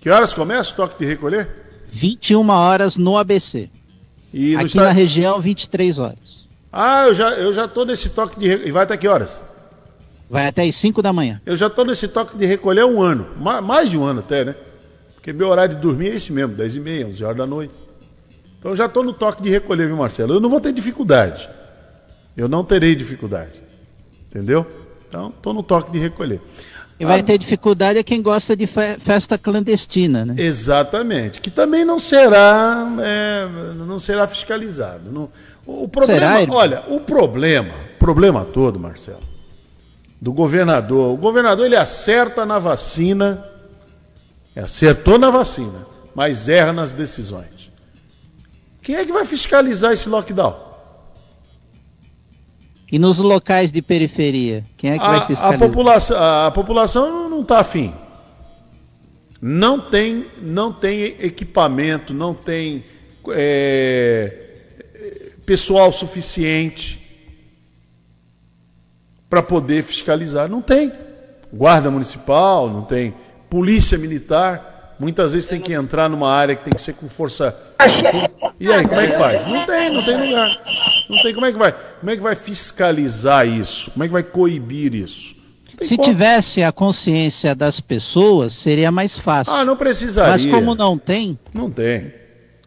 Que 0.01 0.09
horas 0.09 0.32
começa 0.32 0.72
o 0.72 0.76
toque 0.76 0.97
de 1.01 1.07
recolher? 1.07 1.49
21 1.91 2.49
horas 2.51 2.97
no 2.97 3.18
ABC. 3.18 3.68
E 4.32 4.53
no 4.53 4.59
Aqui 4.59 4.66
estado... 4.68 4.84
na 4.84 4.93
região, 4.93 5.41
23 5.41 5.99
horas. 5.99 6.47
Ah, 6.72 7.07
eu 7.07 7.14
já, 7.14 7.30
eu 7.30 7.53
já 7.53 7.66
tô 7.66 7.84
nesse 7.84 8.11
toque 8.11 8.39
de 8.39 8.47
recolher. 8.47 8.68
E 8.68 8.70
vai 8.70 8.84
até 8.84 8.97
que 8.97 9.09
horas? 9.09 9.41
Vai 10.30 10.47
até 10.47 10.62
as 10.62 10.76
5 10.76 11.03
da 11.03 11.12
manhã. 11.12 11.41
Eu 11.45 11.57
já 11.57 11.68
tô 11.68 11.84
nesse 11.84 12.07
toque 12.07 12.37
de 12.37 12.47
recolher 12.47 12.82
há 12.82 12.87
um 12.87 13.03
ano. 13.03 13.26
Mais 13.37 13.91
de 13.91 13.99
um 13.99 14.05
ano 14.05 14.20
até, 14.20 14.45
né? 14.45 14.55
Porque 15.27 15.37
meu 15.37 15.49
horário 15.49 15.74
de 15.74 15.81
dormir 15.81 16.12
é 16.12 16.14
esse 16.14 16.33
mesmo, 16.33 16.55
10 16.55 16.77
e 16.77 16.81
meia, 16.81 17.05
11 17.09 17.24
horas 17.24 17.37
da 17.37 17.47
noite. 17.49 17.74
Então 18.61 18.70
eu 18.70 18.77
já 18.77 18.87
estou 18.87 19.03
no 19.03 19.12
toque 19.12 19.43
de 19.43 19.51
recolher, 19.51 19.89
viu, 19.89 19.97
Marcelo? 19.97 20.35
Eu 20.35 20.39
não 20.39 20.49
vou 20.49 20.61
ter 20.61 20.72
dificuldade. 20.72 21.51
Eu 22.37 22.47
não 22.47 22.62
terei 22.62 22.95
dificuldade. 22.95 23.61
Entendeu? 24.31 24.64
Então, 25.09 25.31
estou 25.31 25.53
no 25.53 25.64
toque 25.64 25.91
de 25.91 25.99
recolher. 25.99 26.41
E 27.01 27.05
vai 27.05 27.18
ah, 27.18 27.22
ter 27.24 27.39
dificuldade 27.39 27.99
é 27.99 28.05
quem 28.05 28.22
gosta 28.22 28.57
de 28.57 28.68
festa 28.68 29.37
clandestina, 29.37 30.24
né? 30.24 30.37
Exatamente. 30.39 31.41
Que 31.41 31.51
também 31.51 31.85
não 31.85 31.99
será, 31.99 32.87
é, 33.01 33.49
não 33.74 33.99
será 33.99 34.29
fiscalizado. 34.29 35.11
Não, 35.11 35.29
o 35.66 35.89
problema, 35.89 36.39
será, 36.39 36.55
olha, 36.55 36.85
o 36.87 37.01
problema, 37.01 37.74
problema 37.99 38.45
todo, 38.45 38.79
Marcelo, 38.79 39.18
do 40.20 40.33
governador. 40.33 41.12
O 41.12 41.16
governador 41.16 41.66
ele 41.66 41.74
acerta 41.74 42.47
na 42.47 42.61
vacina 42.61 43.55
acertou 44.61 45.18
na 45.18 45.30
vacina, 45.30 45.86
mas 46.14 46.48
erra 46.48 46.72
nas 46.72 46.94
decisões. 46.94 47.70
Quem 48.80 48.96
é 48.96 49.04
que 49.04 49.12
vai 49.12 49.26
fiscalizar 49.26 49.92
esse 49.92 50.09
lockdown? 50.09 50.64
E 52.90 52.98
nos 52.98 53.18
locais 53.18 53.72
de 53.72 53.82
periferia, 53.82 54.64
quem 54.76 54.92
é 54.92 54.98
que 54.98 55.04
a, 55.04 55.09
vai 55.09 55.26
fiscalizar? 55.26 55.54
A 55.54 55.68
população, 55.68 56.16
a 56.46 56.50
população 56.52 57.28
não 57.28 57.40
está 57.40 57.59
afim. 57.59 57.92
Não 59.42 59.80
tem, 59.80 60.30
não 60.40 60.72
tem 60.72 61.16
equipamento, 61.18 62.14
não 62.14 62.32
tem 62.32 62.84
é, 63.30 64.46
pessoal 65.44 65.92
suficiente 65.92 67.02
para 69.28 69.42
poder 69.42 69.82
fiscalizar. 69.82 70.48
Não 70.48 70.62
tem. 70.62 70.92
Guarda 71.52 71.90
municipal, 71.90 72.70
não 72.70 72.82
tem 72.82 73.14
polícia 73.49 73.97
militar, 73.99 74.97
muitas 74.99 75.32
vezes 75.32 75.49
tem 75.49 75.61
que 75.61 75.72
entrar 75.72 76.09
numa 76.09 76.30
área 76.30 76.55
que 76.55 76.64
tem 76.64 76.72
que 76.72 76.80
ser 76.80 76.94
com 76.94 77.09
força. 77.09 77.57
E 78.59 78.72
aí, 78.72 78.86
como 78.88 79.01
é 79.01 79.07
que 79.09 79.16
faz? 79.16 79.47
Não 79.47 79.66
tem, 79.66 79.92
não 79.92 80.05
tem 80.05 80.16
lugar. 80.16 80.62
Não 81.09 81.22
tem 81.22 81.34
como 81.34 81.47
é 81.47 81.53
que 81.53 81.59
vai? 81.59 81.72
Como 81.72 82.11
é 82.11 82.16
que 82.16 82.22
vai 82.22 82.34
fiscalizar 82.34 83.47
isso? 83.47 83.90
Como 83.90 84.05
é 84.05 84.07
que 84.07 84.12
vai 84.12 84.22
coibir 84.22 84.94
isso? 84.94 85.36
Se 85.82 85.97
como. 85.97 86.09
tivesse 86.09 86.62
a 86.62 86.72
consciência 86.72 87.55
das 87.55 87.80
pessoas, 87.80 88.55
seria 88.55 88.90
mais 88.90 89.18
fácil. 89.18 89.53
Ah, 89.53 89.64
não 89.64 89.76
precisaria. 89.76 90.32
Mas 90.32 90.47
como 90.47 90.74
não 90.74 90.97
tem? 90.97 91.38
Não 91.53 91.70
tem. 91.70 92.12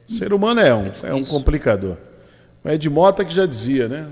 O 0.08 0.14
ser 0.14 0.32
humano 0.32 0.60
é 0.60 0.74
um, 0.74 0.92
é 1.04 1.14
um 1.14 1.24
complicador. 1.26 1.98
O 2.64 2.70
Ed 2.70 2.90
Mota 2.90 3.26
que 3.26 3.34
já 3.34 3.46
dizia, 3.46 3.88
né? 3.88 4.08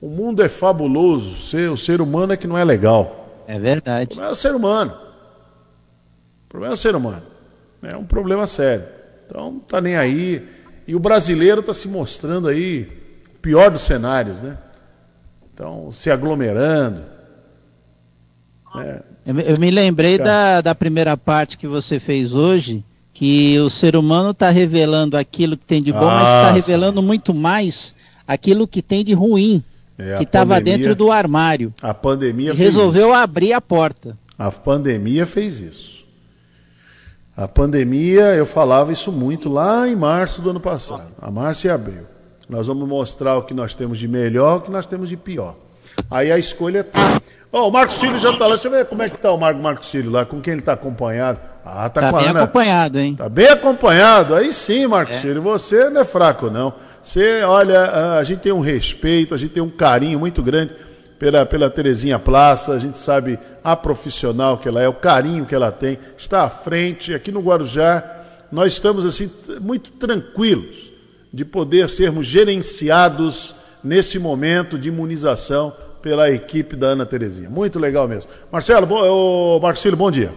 O 0.00 0.08
mundo 0.08 0.42
é 0.42 0.48
fabuloso, 0.48 1.56
o 1.72 1.76
ser 1.76 2.00
humano 2.00 2.32
é 2.32 2.36
que 2.36 2.46
não 2.46 2.56
é 2.56 2.64
legal. 2.64 3.42
É 3.46 3.58
verdade. 3.58 4.16
Não 4.16 4.24
é 4.24 4.30
o 4.30 4.34
ser 4.34 4.54
humano. 4.54 5.07
O 6.48 6.50
problema 6.50 6.72
é 6.72 6.74
o 6.74 6.78
ser 6.78 6.96
humano. 6.96 7.22
É 7.82 7.94
um 7.94 8.04
problema 8.04 8.46
sério. 8.46 8.86
Então, 9.26 9.52
não 9.52 9.58
está 9.58 9.80
nem 9.82 9.96
aí. 9.96 10.42
E 10.86 10.94
o 10.94 10.98
brasileiro 10.98 11.60
está 11.60 11.74
se 11.74 11.86
mostrando 11.86 12.48
aí 12.48 12.88
o 13.34 13.38
pior 13.38 13.70
dos 13.70 13.82
cenários, 13.82 14.40
né? 14.40 14.56
Então, 15.52 15.92
se 15.92 16.10
aglomerando. 16.10 17.02
Né? 18.74 19.02
Eu, 19.26 19.38
eu, 19.40 19.60
me 19.60 19.70
lembrei 19.70 20.16
da, 20.16 20.62
da 20.62 20.74
primeira 20.74 21.16
parte 21.18 21.58
que 21.58 21.66
você 21.66 22.00
fez 22.00 22.34
hoje, 22.34 22.82
que 23.12 23.58
o 23.60 23.68
ser 23.68 23.94
humano 23.94 24.30
está 24.30 24.48
revelando 24.48 25.18
aquilo 25.18 25.54
que 25.54 25.66
tem 25.66 25.82
de 25.82 25.92
bom, 25.92 26.06
mas 26.06 26.28
está 26.28 26.50
revelando 26.52 27.02
muito 27.02 27.34
mais 27.34 27.94
aquilo 28.26 28.66
que 28.66 28.80
tem 28.80 29.04
de 29.04 29.12
ruim, 29.12 29.62
é, 29.98 30.16
que 30.16 30.22
estava 30.22 30.58
dentro 30.60 30.94
do 30.94 31.12
armário. 31.12 31.74
A 31.82 31.92
pandemia 31.92 32.54
resolveu 32.54 33.08
isso. 33.08 33.18
abrir 33.18 33.52
a 33.52 33.60
porta. 33.60 34.16
A 34.38 34.50
pandemia 34.50 35.26
fez 35.26 35.60
isso. 35.60 35.97
A 37.38 37.46
pandemia, 37.46 38.34
eu 38.34 38.44
falava 38.44 38.90
isso 38.90 39.12
muito 39.12 39.48
lá 39.48 39.88
em 39.88 39.94
março 39.94 40.42
do 40.42 40.50
ano 40.50 40.58
passado, 40.58 41.04
a 41.22 41.30
março 41.30 41.68
e 41.68 41.70
abril. 41.70 42.02
Nós 42.48 42.66
vamos 42.66 42.88
mostrar 42.88 43.36
o 43.36 43.42
que 43.42 43.54
nós 43.54 43.74
temos 43.74 43.96
de 43.96 44.08
melhor, 44.08 44.56
o 44.56 44.60
que 44.62 44.72
nós 44.72 44.86
temos 44.86 45.08
de 45.08 45.16
pior. 45.16 45.54
Aí 46.10 46.32
a 46.32 46.36
escolha 46.36 46.80
é 46.80 46.82
tua. 46.82 47.22
Ó, 47.52 47.68
o 47.68 47.70
Marcos 47.70 47.94
Cílio 48.00 48.18
já 48.18 48.36
tá 48.36 48.44
lá. 48.48 48.54
Deixa 48.56 48.66
eu 48.66 48.72
ver 48.72 48.86
como 48.86 49.04
é 49.04 49.08
que 49.08 49.18
tá 49.18 49.30
o 49.30 49.38
Marco 49.38 49.62
Marcos 49.62 49.88
Cílio 49.88 50.10
lá, 50.10 50.24
com 50.24 50.40
quem 50.40 50.54
ele 50.54 50.62
tá 50.62 50.72
acompanhado. 50.72 51.38
Ah, 51.64 51.88
tá, 51.88 52.00
Tá 52.00 52.10
com 52.10 52.16
a 52.16 52.20
bem 52.20 52.28
Ana. 52.30 52.42
acompanhado, 52.42 52.98
hein? 52.98 53.14
Tá 53.14 53.28
bem 53.28 53.46
acompanhado. 53.46 54.34
Aí 54.34 54.52
sim, 54.52 54.88
Marcos 54.88 55.16
Cílio, 55.20 55.40
você 55.40 55.88
não 55.90 56.00
é 56.00 56.04
fraco, 56.04 56.50
não. 56.50 56.74
Você, 57.00 57.42
olha, 57.44 58.18
a 58.18 58.24
gente 58.24 58.40
tem 58.40 58.50
um 58.50 58.58
respeito, 58.60 59.32
a 59.32 59.38
gente 59.38 59.52
tem 59.52 59.62
um 59.62 59.70
carinho 59.70 60.18
muito 60.18 60.42
grande 60.42 60.72
pela, 61.18 61.44
pela 61.44 61.68
Terezinha 61.68 62.18
Plaça, 62.18 62.72
a 62.72 62.78
gente 62.78 62.96
sabe 62.96 63.38
a 63.62 63.74
profissional 63.74 64.58
que 64.58 64.68
ela 64.68 64.80
é, 64.80 64.88
o 64.88 64.94
carinho 64.94 65.44
que 65.44 65.54
ela 65.54 65.72
tem, 65.72 65.98
está 66.16 66.44
à 66.44 66.50
frente. 66.50 67.12
Aqui 67.12 67.32
no 67.32 67.40
Guarujá, 67.40 68.04
nós 68.50 68.72
estamos 68.72 69.04
assim, 69.04 69.30
muito 69.60 69.90
tranquilos 69.92 70.92
de 71.32 71.44
poder 71.44 71.88
sermos 71.88 72.26
gerenciados 72.26 73.54
nesse 73.82 74.18
momento 74.18 74.78
de 74.78 74.88
imunização 74.88 75.72
pela 76.00 76.30
equipe 76.30 76.76
da 76.76 76.88
Ana 76.88 77.04
Terezinha. 77.04 77.50
Muito 77.50 77.78
legal 77.78 78.06
mesmo. 78.06 78.30
Marcelo, 78.50 78.86
bom, 78.86 79.02
ô, 79.02 79.60
Marcos 79.60 79.84
bom 79.94 80.10
dia. 80.10 80.32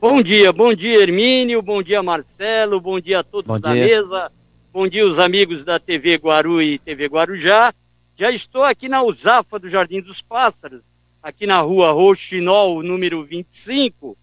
Bom 0.00 0.22
dia, 0.22 0.50
bom 0.52 0.72
dia 0.72 1.02
Hermínio, 1.02 1.60
bom 1.60 1.82
dia 1.82 2.02
Marcelo, 2.02 2.80
bom 2.80 2.98
dia 2.98 3.18
a 3.18 3.22
todos 3.22 3.46
Bom 3.46 3.60
da 3.60 3.74
dia. 3.74 3.84
mesa, 3.84 4.32
bom 4.72 4.88
dia 4.88 5.06
os 5.06 5.18
amigos 5.18 5.62
da 5.62 5.78
TV 5.78 6.14
Guaru 6.14 6.62
e 6.62 6.78
TV 6.78 7.06
Guarujá. 7.06 7.74
Já 8.20 8.30
estou 8.30 8.64
aqui 8.64 8.86
na 8.86 9.02
Usafa 9.02 9.58
do 9.58 9.66
Jardim 9.66 10.02
dos 10.02 10.20
Pássaros, 10.20 10.82
aqui 11.22 11.46
na 11.46 11.58
rua 11.62 11.90
Roxinol, 11.90 12.82
número 12.82 13.24
25, 13.24 14.14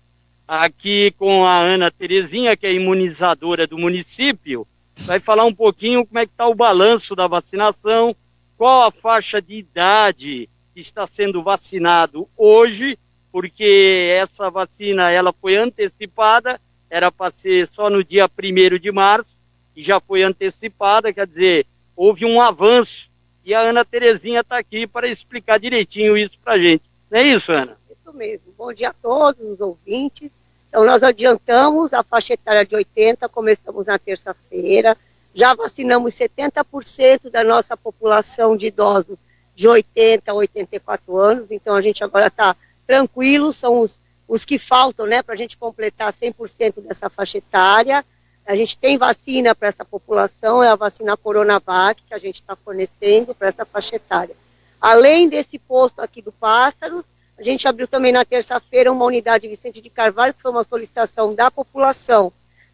aqui 0.47 1.09
com 1.17 1.43
a 1.43 1.57
Ana 1.57 1.89
Terezinha, 1.89 2.55
que 2.55 2.67
é 2.67 2.73
imunizadora 2.73 3.65
do 3.65 3.75
município. 3.75 4.67
Vai 4.97 5.19
falar 5.19 5.45
um 5.45 5.53
pouquinho 5.53 6.05
como 6.05 6.19
é 6.19 6.27
que 6.27 6.31
está 6.31 6.45
o 6.45 6.53
balanço 6.53 7.15
da 7.15 7.25
vacinação, 7.25 8.15
qual 8.55 8.83
a 8.83 8.91
faixa 8.91 9.41
de 9.41 9.55
idade 9.55 10.47
que 10.75 10.79
está 10.79 11.07
sendo 11.07 11.41
vacinado 11.41 12.29
hoje, 12.37 12.99
porque 13.31 14.15
essa 14.15 14.51
vacina 14.51 15.09
ela 15.09 15.33
foi 15.33 15.55
antecipada, 15.55 16.61
era 16.87 17.11
para 17.11 17.31
ser 17.31 17.65
só 17.65 17.89
no 17.89 18.03
dia 18.03 18.29
1 18.29 18.77
de 18.77 18.91
março, 18.91 19.39
e 19.75 19.81
já 19.81 19.99
foi 19.99 20.21
antecipada, 20.21 21.11
quer 21.11 21.25
dizer, 21.25 21.65
houve 21.95 22.25
um 22.25 22.39
avanço, 22.39 23.09
e 23.47 23.55
a 23.55 23.61
Ana 23.61 23.85
Terezinha 23.85 24.41
está 24.41 24.57
aqui 24.57 24.85
para 24.85 25.07
explicar 25.07 25.57
direitinho 25.57 26.17
isso 26.17 26.37
para 26.37 26.55
a 26.55 26.57
gente. 26.59 26.83
Não 27.09 27.17
é 27.17 27.23
isso, 27.23 27.53
Ana? 27.53 27.77
Isso 27.89 28.11
mesmo. 28.11 28.53
Bom 28.57 28.73
dia 28.73 28.89
a 28.89 28.93
todos 28.93 29.41
os 29.51 29.61
ouvintes. 29.61 30.33
Então, 30.67 30.83
nós 30.83 31.01
adiantamos 31.01 31.93
a 31.93 32.03
faixa 32.03 32.33
etária 32.33 32.65
de 32.65 32.75
80, 32.75 33.29
começamos 33.29 33.85
na 33.85 33.97
terça-feira. 33.97 34.97
Já 35.33 35.55
vacinamos 35.55 36.13
70% 36.13 37.29
da 37.29 37.41
nossa 37.41 37.77
população 37.77 38.57
de 38.57 38.67
idosos 38.67 39.17
de 39.55 39.65
80 39.65 40.29
a 40.29 40.33
84 40.35 41.17
anos. 41.17 41.49
Então, 41.49 41.73
a 41.73 41.79
gente 41.79 42.03
agora 42.03 42.27
está 42.27 42.53
tranquilo, 42.85 43.53
são 43.53 43.79
os, 43.79 44.01
os 44.27 44.43
que 44.43 44.59
faltam, 44.59 45.05
né, 45.05 45.23
para 45.23 45.35
a 45.35 45.37
gente 45.37 45.57
completar 45.57 46.11
100% 46.11 46.81
dessa 46.81 47.09
faixa 47.09 47.37
etária. 47.37 48.03
A 48.47 48.55
gente 48.55 48.77
tem 48.77 48.97
vacina 48.97 49.53
para 49.53 49.67
essa 49.67 49.83
população, 49.83 50.63
é 50.63 50.69
a 50.69 50.75
vacina 50.75 51.17
Coronavac, 51.17 52.01
que 52.01 52.13
a 52.13 52.17
gente 52.17 52.35
está 52.35 52.55
fornecendo 52.55 53.35
para 53.35 53.49
essa 53.49 53.65
faixa 53.65 53.97
etária. 53.97 54.33
Além 54.79 55.27
desse 55.27 55.59
posto 55.59 55.99
aqui 56.01 56.21
do 56.21 56.31
Pássaros, 56.31 57.07
a 57.37 57.43
gente 57.43 57.67
abriu 57.67 57.89
também 57.89 58.13
na 58.13 58.23
terça-feira 58.23 58.89
uma 58.89 59.03
unidade 59.03 59.49
Vicente 59.49 59.81
de 59.81 59.89
Carvalho, 59.89 60.33
que 60.33 60.41
foi 60.41 60.49
uma 60.49 60.63
solicitação 60.63 61.35
da 61.35 61.51
população. 61.51 62.31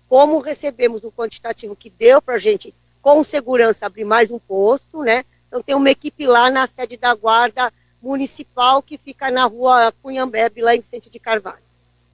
Como 0.07 0.39
recebemos 0.39 1.03
o 1.03 1.11
quantitativo 1.11 1.75
que 1.75 1.89
deu 1.89 2.21
para 2.21 2.35
a 2.35 2.39
gente, 2.39 2.71
com 3.01 3.23
segurança, 3.23 3.87
abrir 3.87 4.05
mais 4.05 4.29
um 4.29 4.37
posto, 4.37 5.01
né? 5.01 5.25
Então 5.47 5.59
tem 5.63 5.73
uma 5.73 5.89
equipe 5.89 6.27
lá 6.27 6.51
na 6.51 6.67
sede 6.67 6.97
da 6.97 7.15
Guarda 7.15 7.73
Municipal, 7.99 8.83
que 8.83 8.95
fica 8.95 9.31
na 9.31 9.45
rua 9.45 9.91
Cunhambebe, 10.03 10.61
lá 10.61 10.75
em 10.75 10.81
Vicente 10.81 11.09
de 11.09 11.19
Carvalho. 11.19 11.63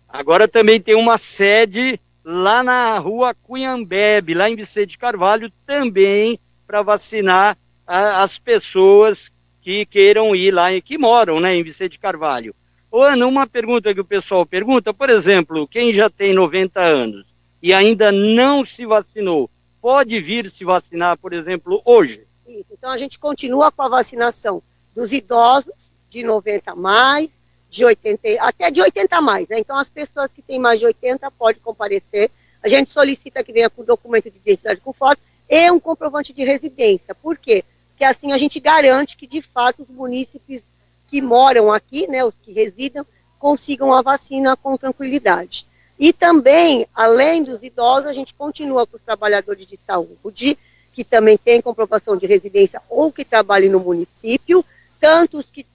Agora 0.08 0.48
também 0.48 0.80
tem 0.80 0.96
uma 0.96 1.18
sede 1.18 2.00
lá 2.32 2.62
na 2.62 2.98
rua 3.00 3.34
Cunhambebe, 3.34 4.36
lá 4.36 4.48
em 4.48 4.56
Vicente 4.56 4.98
Carvalho, 5.00 5.52
também 5.66 6.40
para 6.68 6.84
vacinar 6.84 7.58
a- 7.88 8.22
as 8.22 8.38
pessoas 8.38 9.32
que 9.62 9.84
queiram 9.86 10.36
ir 10.36 10.52
lá 10.52 10.72
e 10.72 10.80
que 10.82 10.96
moram 10.98 11.40
né, 11.40 11.56
em 11.56 11.64
Vicente 11.64 11.98
Carvalho. 12.00 12.56
Ô, 12.92 13.02
Ana, 13.02 13.26
uma 13.26 13.48
pergunta 13.48 13.94
que 13.94 14.00
o 14.00 14.06
pessoal 14.06 14.46
pergunta, 14.46 14.94
por 14.94 15.10
exemplo, 15.10 15.68
quem 15.68 15.92
já 15.92 16.08
tem 16.10 16.34
90 16.34 16.80
anos 16.80 17.36
e 17.62 17.74
ainda 17.74 18.12
não 18.12 18.64
se 18.64 18.86
vacinou, 18.86 19.50
pode 19.82 20.20
vir 20.20 20.50
se 20.52 20.64
vacinar, 20.64 21.18
por 21.18 21.34
exemplo, 21.34 21.82
hoje? 21.84 22.26
Isso. 22.48 22.68
Então 22.72 22.92
a 22.92 22.98
gente 22.98 23.18
continua 23.18 23.72
com 23.72 23.82
a 23.82 23.90
vacinação 23.90 24.62
dos 24.96 25.12
idosos 25.12 25.94
de 26.10 26.24
90 26.24 26.72
a 26.72 26.76
mais, 26.76 27.39
de 27.70 27.86
80, 27.86 28.28
e- 28.28 28.40
até 28.40 28.72
de 28.72 28.82
80 28.82 29.18
a 29.18 29.22
mais, 29.22 29.48
né? 29.48 29.60
Então 29.60 29.78
as 29.78 29.90
pessoas 29.90 30.34
que 30.34 30.42
têm 30.42 30.60
mais 30.60 30.80
de 30.80 30.86
80 30.86 31.30
podem 31.32 31.62
comparecer. 31.62 32.32
A 32.64 32.68
gente 32.68 32.90
solicita 32.90 33.44
que 33.44 33.54
venha 33.54 33.70
com 33.70 33.84
documento 33.84 34.30
de 34.30 34.38
identidade 34.38 34.82
com 34.82 34.92
foto 34.92 35.22
e 35.48 35.72
um 35.72 35.80
comprovante 35.80 36.34
de 36.34 36.44
residência. 36.44 37.14
Por 37.16 37.38
quê? 37.38 37.64
Porque 37.92 38.04
assim 38.04 38.32
a 38.32 38.38
gente 38.38 38.60
garante 38.60 39.16
que 39.16 39.28
de 39.28 39.42
fato 39.42 39.82
os 39.82 39.90
munícipes 39.90 40.64
que 41.08 41.22
moram 41.22 41.72
aqui, 41.72 42.08
né, 42.08 42.24
os 42.24 42.36
que 42.38 42.52
residam, 42.52 43.06
consigam 43.38 43.94
a 43.94 44.02
vacina 44.02 44.56
com 44.56 44.78
tranquilidade. 44.78 45.66
E 45.98 46.14
também, 46.14 46.88
além 46.94 47.44
dos 47.44 47.64
idosos, 47.64 48.08
a 48.08 48.14
gente 48.14 48.34
continua 48.34 48.86
com 48.86 48.96
os 48.96 49.04
trabalhadores 49.04 49.66
de 49.66 49.76
saúde, 49.76 50.58
que 50.94 51.04
também 51.04 51.38
têm 51.38 51.62
comprovação 51.62 52.16
de 52.16 52.26
residência 52.26 52.82
ou 52.90 53.12
que 53.12 53.26
trabalhem 53.26 53.70
no 53.70 53.80
município, 53.80 54.64
tanto 55.00 55.38
os 55.38 55.50
que 55.50 55.66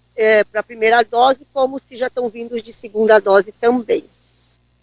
para 0.51 0.61
a 0.61 0.65
primeira 0.65 1.03
dose, 1.03 1.47
como 1.53 1.77
os 1.77 1.85
que 1.85 1.97
já 1.97 2.07
estão 2.07 2.29
vindos 2.29 2.63
de 2.63 2.73
segunda 2.73 3.19
dose 3.19 3.53
também. 3.53 4.05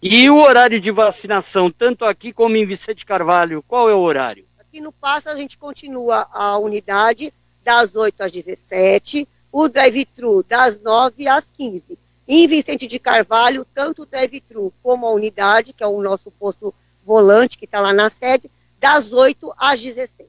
E 0.00 0.28
o 0.28 0.36
horário 0.36 0.80
de 0.80 0.90
vacinação, 0.90 1.70
tanto 1.70 2.04
aqui 2.04 2.32
como 2.32 2.56
em 2.56 2.66
Vicente 2.66 3.06
Carvalho, 3.06 3.62
qual 3.66 3.88
é 3.88 3.94
o 3.94 4.00
horário? 4.00 4.44
Aqui 4.58 4.80
no 4.80 4.90
Passa 4.90 5.30
a 5.30 5.36
gente 5.36 5.56
continua 5.56 6.26
a 6.32 6.58
unidade 6.58 7.32
das 7.64 7.94
8 7.94 8.20
às 8.22 8.32
17, 8.32 9.28
o 9.52 9.68
drive-thru 9.68 10.42
das 10.42 10.80
9 10.80 11.28
às 11.28 11.50
15. 11.50 11.96
Em 12.26 12.48
Vicente 12.48 12.86
de 12.86 12.98
Carvalho, 12.98 13.64
tanto 13.72 14.02
o 14.02 14.06
drive-thru 14.06 14.72
como 14.82 15.06
a 15.06 15.12
unidade, 15.12 15.72
que 15.72 15.84
é 15.84 15.86
o 15.86 16.02
nosso 16.02 16.30
posto 16.32 16.74
volante 17.04 17.56
que 17.56 17.64
está 17.64 17.80
lá 17.80 17.92
na 17.92 18.10
sede, 18.10 18.50
das 18.80 19.12
8 19.12 19.54
às 19.56 19.80
16. 19.80 20.28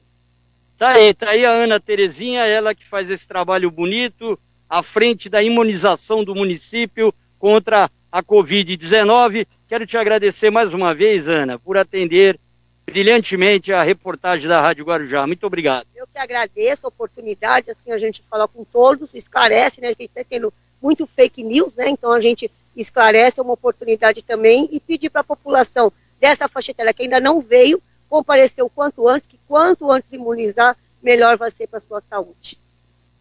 Tá 0.78 0.90
aí, 0.90 1.14
tá 1.14 1.30
aí 1.30 1.44
a 1.44 1.50
Ana 1.50 1.80
Terezinha, 1.80 2.44
ela 2.44 2.74
que 2.74 2.86
faz 2.86 3.10
esse 3.10 3.26
trabalho 3.26 3.70
bonito 3.70 4.38
à 4.74 4.82
frente 4.82 5.28
da 5.28 5.40
imunização 5.40 6.24
do 6.24 6.34
município 6.34 7.14
contra 7.38 7.88
a 8.10 8.22
Covid-19. 8.24 9.46
Quero 9.68 9.86
te 9.86 9.96
agradecer 9.96 10.50
mais 10.50 10.74
uma 10.74 10.92
vez, 10.92 11.28
Ana, 11.28 11.60
por 11.60 11.78
atender 11.78 12.40
brilhantemente 12.84 13.72
a 13.72 13.84
reportagem 13.84 14.48
da 14.48 14.60
Rádio 14.60 14.84
Guarujá. 14.84 15.28
Muito 15.28 15.46
obrigado. 15.46 15.86
Eu 15.94 16.08
que 16.08 16.18
agradeço 16.18 16.86
a 16.86 16.88
oportunidade, 16.88 17.70
assim, 17.70 17.92
a 17.92 17.98
gente 17.98 18.24
fala 18.28 18.48
com 18.48 18.64
todos, 18.64 19.14
esclarece, 19.14 19.80
né, 19.80 19.94
que 19.94 20.06
está 20.06 20.24
tendo 20.28 20.52
muito 20.82 21.06
fake 21.06 21.44
news, 21.44 21.76
né, 21.76 21.88
então 21.88 22.10
a 22.10 22.20
gente 22.20 22.50
esclarece, 22.74 23.38
é 23.38 23.42
uma 23.44 23.52
oportunidade 23.52 24.24
também, 24.24 24.68
e 24.72 24.80
pedir 24.80 25.08
para 25.08 25.20
a 25.20 25.24
população 25.24 25.92
dessa 26.18 26.48
faixa 26.48 26.72
etária 26.72 26.92
que 26.92 27.04
ainda 27.04 27.20
não 27.20 27.40
veio, 27.40 27.80
comparecer 28.08 28.64
o 28.64 28.68
quanto 28.68 29.06
antes, 29.06 29.28
que 29.28 29.38
quanto 29.46 29.88
antes 29.88 30.12
imunizar, 30.12 30.76
melhor 31.00 31.36
vai 31.36 31.52
ser 31.52 31.68
para 31.68 31.78
a 31.78 31.80
sua 31.80 32.00
saúde. 32.00 32.58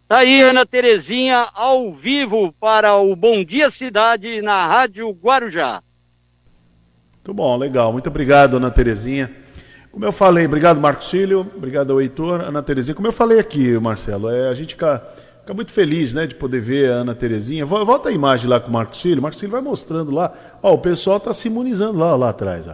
Tá 0.08 0.18
aí, 0.18 0.42
Ana 0.42 0.66
Terezinha, 0.66 1.48
ao 1.54 1.92
vivo 1.94 2.54
para 2.60 2.96
o 2.98 3.16
Bom 3.16 3.44
Dia 3.44 3.70
Cidade 3.70 4.42
na 4.42 4.68
Rádio 4.68 5.10
Guarujá. 5.12 5.82
Muito 7.16 7.34
bom, 7.34 7.58
legal. 7.58 7.92
Muito 7.92 8.08
obrigado, 8.08 8.58
Ana 8.58 8.70
Terezinha. 8.70 9.32
Como 9.92 10.06
eu 10.06 10.12
falei, 10.12 10.46
obrigado, 10.46 10.80
Marcos 10.82 11.10
Cílio, 11.10 11.42
obrigado 11.56 11.92
ao 11.94 12.02
Heitor, 12.02 12.42
Ana 12.42 12.62
Terezinha. 12.62 12.96
Como 12.96 13.08
eu 13.08 13.12
falei 13.14 13.40
aqui, 13.40 13.78
Marcelo, 13.80 14.30
é, 14.30 14.50
a 14.50 14.54
gente 14.54 14.74
fica, 14.74 15.02
fica 15.42 15.54
muito 15.54 15.72
feliz 15.72 16.14
né, 16.14 16.28
de 16.28 16.36
poder 16.36 16.60
ver 16.60 16.92
a 16.92 16.96
Ana 16.96 17.16
Terezinha. 17.16 17.66
Vo- 17.66 17.86
Volta 17.86 18.10
a 18.10 18.12
imagem 18.12 18.50
lá 18.50 18.60
com 18.60 18.70
o 18.70 18.74
Marcos 18.74 19.00
Cílio. 19.02 19.20
O 19.20 19.22
Marcos 19.22 19.40
Cílio 19.40 19.52
vai 19.52 19.62
mostrando 19.62 20.12
lá. 20.12 20.34
Ó, 20.62 20.74
o 20.74 20.78
pessoal 20.80 21.18
está 21.18 21.32
se 21.34 21.48
imunizando 21.48 21.98
lá, 21.98 22.16
lá 22.16 22.30
atrás. 22.30 22.68
Ó. 22.68 22.74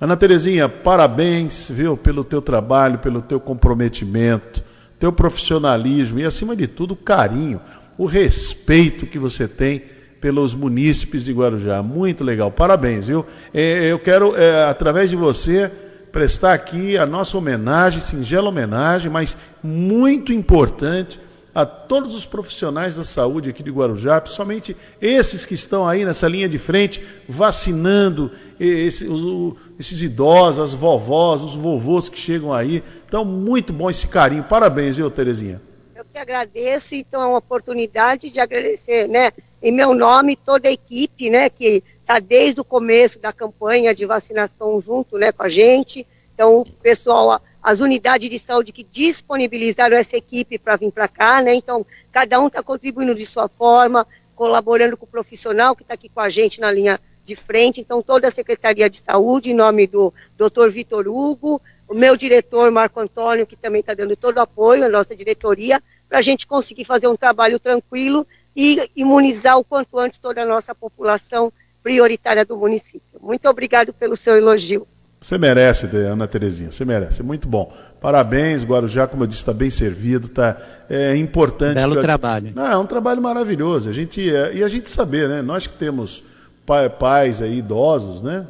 Ana 0.00 0.16
Terezinha, 0.16 0.68
parabéns, 0.68 1.70
viu, 1.70 1.96
pelo 1.96 2.24
teu 2.24 2.42
trabalho, 2.42 2.98
pelo 2.98 3.22
teu 3.22 3.38
comprometimento, 3.38 4.62
teu 5.04 5.12
profissionalismo 5.12 6.18
e, 6.18 6.24
acima 6.24 6.56
de 6.56 6.66
tudo, 6.66 6.92
o 6.92 6.96
carinho, 6.96 7.60
o 7.98 8.06
respeito 8.06 9.04
que 9.04 9.18
você 9.18 9.46
tem 9.46 9.82
pelos 10.18 10.54
munícipes 10.54 11.26
de 11.26 11.32
Guarujá. 11.34 11.82
Muito 11.82 12.24
legal, 12.24 12.50
parabéns, 12.50 13.06
viu? 13.06 13.26
É, 13.52 13.92
eu 13.92 13.98
quero, 13.98 14.34
é, 14.34 14.64
através 14.64 15.10
de 15.10 15.16
você, 15.16 15.70
prestar 16.10 16.54
aqui 16.54 16.96
a 16.96 17.04
nossa 17.04 17.36
homenagem, 17.36 18.00
singela 18.00 18.48
homenagem, 18.48 19.10
mas 19.10 19.36
muito 19.62 20.32
importante 20.32 21.20
a 21.54 21.64
todos 21.64 22.14
os 22.14 22.26
profissionais 22.26 22.96
da 22.96 23.04
saúde 23.04 23.50
aqui 23.50 23.62
de 23.62 23.70
Guarujá, 23.70 24.20
principalmente 24.20 24.76
esses 25.00 25.46
que 25.46 25.54
estão 25.54 25.86
aí 25.86 26.04
nessa 26.04 26.26
linha 26.26 26.48
de 26.48 26.58
frente, 26.58 27.04
vacinando 27.28 28.30
esse, 28.58 29.06
os, 29.06 29.56
esses 29.78 30.02
idosos, 30.02 30.58
as 30.60 30.72
vovós, 30.72 31.42
os 31.42 31.54
vovôs 31.54 32.08
que 32.08 32.18
chegam 32.18 32.52
aí. 32.52 32.82
Então, 33.06 33.24
muito 33.24 33.72
bom 33.72 33.88
esse 33.88 34.08
carinho. 34.08 34.42
Parabéns, 34.42 34.96
viu, 34.96 35.08
Terezinha? 35.10 35.62
Eu 35.94 36.04
que 36.04 36.18
agradeço, 36.18 36.96
então, 36.96 37.20
a 37.22 37.38
oportunidade 37.38 38.30
de 38.30 38.40
agradecer, 38.40 39.08
né, 39.08 39.30
em 39.62 39.70
meu 39.70 39.94
nome, 39.94 40.36
toda 40.36 40.68
a 40.68 40.72
equipe, 40.72 41.30
né, 41.30 41.48
que 41.48 41.84
está 42.00 42.18
desde 42.18 42.60
o 42.60 42.64
começo 42.64 43.20
da 43.20 43.32
campanha 43.32 43.94
de 43.94 44.04
vacinação 44.04 44.80
junto, 44.80 45.16
né, 45.16 45.30
com 45.30 45.44
a 45.44 45.48
gente. 45.48 46.04
Então, 46.34 46.58
o 46.58 46.64
pessoal 46.64 47.40
as 47.64 47.80
unidades 47.80 48.28
de 48.28 48.38
saúde 48.38 48.72
que 48.72 48.84
disponibilizaram 48.84 49.96
essa 49.96 50.18
equipe 50.18 50.58
para 50.58 50.76
vir 50.76 50.92
para 50.92 51.08
cá, 51.08 51.40
né? 51.40 51.54
Então, 51.54 51.84
cada 52.12 52.38
um 52.38 52.48
está 52.48 52.62
contribuindo 52.62 53.14
de 53.14 53.24
sua 53.24 53.48
forma, 53.48 54.06
colaborando 54.36 54.98
com 54.98 55.06
o 55.06 55.08
profissional 55.08 55.74
que 55.74 55.80
está 55.80 55.94
aqui 55.94 56.10
com 56.10 56.20
a 56.20 56.28
gente 56.28 56.60
na 56.60 56.70
linha 56.70 57.00
de 57.24 57.34
frente. 57.34 57.80
Então, 57.80 58.02
toda 58.02 58.28
a 58.28 58.30
Secretaria 58.30 58.90
de 58.90 58.98
Saúde, 58.98 59.50
em 59.50 59.54
nome 59.54 59.86
do 59.86 60.12
Dr. 60.36 60.68
Vitor 60.68 61.08
Hugo, 61.08 61.58
o 61.88 61.94
meu 61.94 62.18
diretor 62.18 62.70
Marco 62.70 63.00
Antônio, 63.00 63.46
que 63.46 63.56
também 63.56 63.80
está 63.80 63.94
dando 63.94 64.14
todo 64.14 64.36
o 64.36 64.42
apoio, 64.42 64.84
a 64.84 64.88
nossa 64.90 65.16
diretoria, 65.16 65.82
para 66.06 66.18
a 66.18 66.22
gente 66.22 66.46
conseguir 66.46 66.84
fazer 66.84 67.08
um 67.08 67.16
trabalho 67.16 67.58
tranquilo 67.58 68.26
e 68.54 68.90
imunizar 68.94 69.58
o 69.58 69.64
quanto 69.64 69.98
antes 69.98 70.18
toda 70.18 70.42
a 70.42 70.46
nossa 70.46 70.74
população 70.74 71.50
prioritária 71.82 72.44
do 72.44 72.58
município. 72.58 73.18
Muito 73.22 73.48
obrigado 73.48 73.94
pelo 73.94 74.16
seu 74.16 74.36
elogio. 74.36 74.86
Você 75.24 75.38
merece, 75.38 75.86
Ana 75.86 76.28
Terezinha, 76.28 76.70
você 76.70 76.84
merece. 76.84 77.22
É 77.22 77.24
muito 77.24 77.48
bom. 77.48 77.74
Parabéns, 77.98 78.62
Guarujá, 78.62 79.06
como 79.06 79.22
eu 79.22 79.26
disse, 79.26 79.40
está 79.40 79.54
bem 79.54 79.70
servido, 79.70 80.28
tá 80.28 80.54
é 80.86 81.16
importante. 81.16 81.76
Belo 81.76 81.98
trabalho. 81.98 82.52
Não, 82.54 82.66
é 82.66 82.76
um 82.76 82.84
trabalho 82.84 83.22
maravilhoso. 83.22 83.88
A 83.88 83.92
gente 83.94 84.20
é, 84.20 84.56
e 84.56 84.62
a 84.62 84.68
gente 84.68 84.86
saber, 84.90 85.26
né? 85.26 85.40
Nós 85.40 85.66
que 85.66 85.78
temos 85.78 86.22
pai, 86.66 86.90
pais 86.90 87.40
aí 87.40 87.56
idosos, 87.56 88.20
né? 88.20 88.46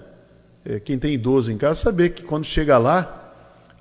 É, 0.64 0.80
quem 0.80 0.98
tem 0.98 1.14
idoso 1.14 1.52
em 1.52 1.56
casa 1.56 1.76
saber 1.76 2.09
que 2.09 2.24
quando 2.24 2.44
chega 2.44 2.76
lá, 2.76 3.32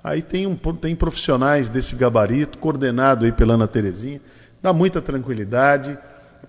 aí 0.04 0.22
tem 0.22 0.46
um 0.46 0.54
tem 0.54 0.94
profissionais 0.94 1.68
desse 1.68 1.96
gabarito 1.96 2.58
coordenado 2.58 3.24
aí 3.24 3.32
pela 3.32 3.54
Ana 3.54 3.66
Terezinha, 3.66 4.20
dá 4.62 4.72
muita 4.72 5.02
tranquilidade, 5.02 5.98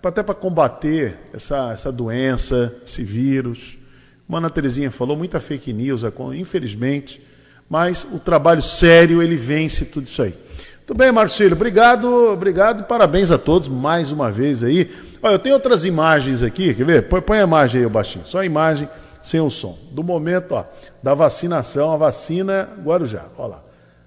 até 0.03 0.21
para 0.21 0.35
combater 0.35 1.17
essa 1.33 1.71
essa 1.71 1.91
doença, 1.91 2.71
esse 2.85 3.01
vírus. 3.01 3.83
Como 4.25 4.37
a 4.37 4.39
Ana 4.39 4.49
Terezinha 4.49 4.89
falou, 4.89 5.15
muita 5.15 5.39
fake 5.39 5.71
news, 5.71 6.03
infelizmente, 6.33 7.21
mas 7.69 8.07
o 8.11 8.19
trabalho 8.19 8.61
sério, 8.61 9.21
ele 9.21 9.35
vence 9.35 9.85
tudo 9.85 10.05
isso 10.07 10.21
aí. 10.21 10.33
Muito 10.77 10.93
bem, 10.93 11.11
Marcelo, 11.11 11.53
obrigado, 11.53 12.07
obrigado 12.31 12.81
e 12.81 12.83
parabéns 12.83 13.31
a 13.31 13.39
todos 13.39 13.67
mais 13.67 14.11
uma 14.11 14.29
vez 14.31 14.63
aí. 14.63 14.91
Olha, 15.21 15.33
eu 15.33 15.39
tenho 15.39 15.55
outras 15.55 15.83
imagens 15.83 16.43
aqui, 16.43 16.73
quer 16.75 16.85
ver? 16.85 17.07
Põe, 17.07 17.21
põe 17.21 17.39
a 17.39 17.43
imagem 17.43 17.81
aí, 17.81 17.89
baixinho, 17.89 18.25
só 18.25 18.39
a 18.39 18.45
imagem 18.45 18.87
sem 19.21 19.41
o 19.41 19.49
som. 19.49 19.77
Do 19.91 20.03
momento, 20.03 20.53
ó, 20.53 20.63
da 21.01 21.15
vacinação, 21.15 21.91
a 21.91 21.97
vacina 21.97 22.69
Guarujá, 22.83 23.25
olha 23.35 23.47
lá. 23.47 23.63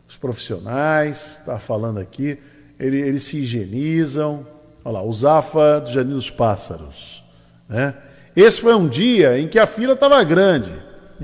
Os 0.09 0.17
profissionais, 0.17 1.43
tá 1.45 1.59
falando 1.59 1.99
aqui, 1.99 2.39
eles, 2.79 3.07
eles 3.07 3.23
se 3.25 3.39
higienizam, 3.39 4.47
olha 4.85 4.95
lá, 4.95 5.03
o 5.03 5.13
Zafa 5.13 5.81
do 5.81 5.91
Jardim 5.91 6.13
dos 6.13 6.31
Pássaros, 6.31 7.25
né? 7.69 7.95
Esse 8.39 8.61
foi 8.61 8.73
um 8.73 8.87
dia 8.87 9.37
em 9.37 9.49
que 9.49 9.59
a 9.59 9.67
fila 9.67 9.95
estava 9.95 10.23
grande. 10.23 10.73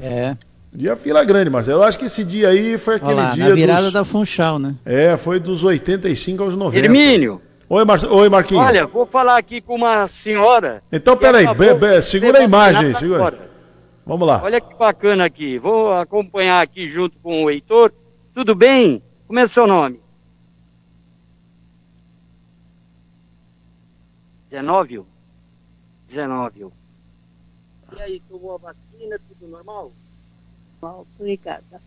É. 0.02 0.36
Dia 0.72 0.96
fila 0.96 1.22
grande, 1.22 1.48
Marcelo. 1.48 1.78
Eu 1.78 1.84
acho 1.84 1.96
que 1.96 2.06
esse 2.06 2.24
dia 2.24 2.48
aí 2.48 2.76
foi 2.76 2.96
aquele 2.96 3.12
Olá, 3.12 3.30
dia. 3.30 3.50
Na 3.50 3.54
virada 3.54 3.82
dos... 3.84 3.92
da 3.92 4.04
Funchal, 4.04 4.58
né? 4.58 4.74
É, 4.84 5.16
foi 5.16 5.38
dos 5.38 5.62
85 5.62 6.42
aos 6.42 6.56
90. 6.56 6.84
Hermínio. 6.84 7.40
Oi, 7.68 7.84
Mar... 7.84 8.04
Oi, 8.04 8.28
Marquinhos. 8.28 8.66
Olha, 8.66 8.84
vou 8.88 9.06
falar 9.06 9.36
aqui 9.36 9.60
com 9.60 9.76
uma 9.76 10.08
senhora. 10.08 10.82
Então, 10.90 11.16
peraí, 11.16 11.46
be... 11.54 11.74
Be... 11.74 12.02
segura 12.02 12.40
a 12.40 12.42
imagem 12.42 12.86
aí, 12.86 12.94
segura. 12.96 13.48
Vamos 14.04 14.26
lá. 14.26 14.40
Olha 14.42 14.60
que 14.60 14.74
bacana 14.74 15.24
aqui. 15.24 15.56
Vou 15.56 15.92
acompanhar 15.92 16.60
aqui 16.60 16.88
junto 16.88 17.16
com 17.22 17.44
o 17.44 17.48
Heitor. 17.48 17.92
Tudo 18.34 18.56
bem? 18.56 19.00
Como 19.28 19.38
é 19.38 19.44
o 19.44 19.48
seu 19.48 19.68
nome? 19.68 20.00
19? 24.50 25.04
19. 26.08 26.83
E 27.96 28.02
aí, 28.02 28.22
tomou 28.28 28.54
a 28.54 28.58
vacina, 28.58 29.18
tudo 29.28 29.50
normal? 29.50 29.92
Normal, 30.80 31.06
obrigada. 31.18 31.80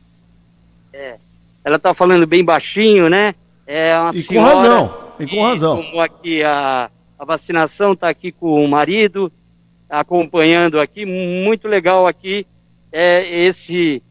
É. 0.93 1.17
Ela 1.63 1.77
tá 1.77 1.93
falando 1.93 2.25
bem 2.25 2.43
baixinho, 2.43 3.09
né? 3.09 3.35
É 3.65 3.97
uma 3.99 4.15
e 4.15 4.23
com 4.23 4.39
razão, 4.39 5.13
e 5.19 5.27
com 5.27 5.43
razão. 5.43 5.83
Como 5.83 5.99
aqui 5.99 6.41
a, 6.43 6.89
a 7.19 7.25
vacinação 7.25 7.95
tá 7.95 8.07
aqui 8.07 8.31
com 8.31 8.63
o 8.63 8.67
marido, 8.67 9.31
acompanhando 9.89 10.79
aqui, 10.79 11.05
muito 11.05 11.67
legal 11.67 12.07
aqui 12.07 12.47
é 12.91 13.45
esse 13.45 14.01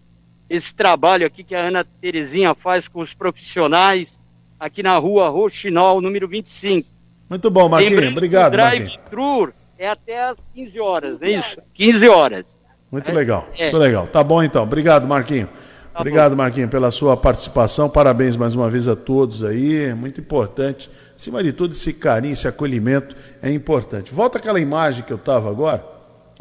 esse 0.49 0.73
trabalho 0.75 1.27
aqui 1.27 1.43
que 1.43 1.57
a 1.57 1.67
Ana 1.67 1.85
Terezinha 1.85 2.55
faz 2.55 2.87
com 2.87 3.01
os 3.01 3.13
profissionais 3.13 4.17
aqui 4.61 4.81
na 4.81 4.97
rua 4.97 5.29
Roxinol, 5.29 6.01
número 6.01 6.29
25. 6.29 6.89
Muito 7.29 7.51
bom, 7.51 7.69
Marquinhos. 7.69 8.13
Obrigado, 8.13 8.53
Drive-thru 8.53 9.53
é 9.79 9.89
até 9.89 10.23
às 10.23 10.37
15 10.55 10.81
horas, 10.81 11.23
é 11.23 11.31
isso? 11.31 11.61
15 11.75 12.09
horas. 12.09 12.57
Muito 12.91 13.11
é, 13.11 13.15
legal, 13.15 13.49
é. 13.57 13.65
muito 13.65 13.79
legal. 13.79 14.07
Tá 14.07 14.23
bom 14.23 14.43
então. 14.43 14.63
Obrigado, 14.63 15.07
Marquinho. 15.07 15.49
Tá 15.93 16.01
Obrigado, 16.01 16.33
bom. 16.33 16.37
Marquinho, 16.37 16.69
pela 16.69 16.91
sua 16.91 17.17
participação. 17.17 17.89
Parabéns 17.89 18.37
mais 18.37 18.55
uma 18.55 18.71
vez 18.71 18.89
a 18.89 18.95
todos 18.95 19.43
aí. 19.43 19.87
É 19.87 19.95
muito 19.95 20.21
importante. 20.21 20.91
Acima 21.17 21.43
de 21.43 21.53
tudo, 21.53 21.73
esse 21.73 21.93
carinho, 21.93 22.35
esse 22.35 22.47
acolhimento 22.47 23.17
é 23.43 23.51
importante. 23.51 24.13
Volta 24.13 24.39
aquela 24.39 24.61
imagem 24.61 25.03
que 25.03 25.13
eu 25.13 25.17
estava 25.17 25.51
agora. 25.51 25.85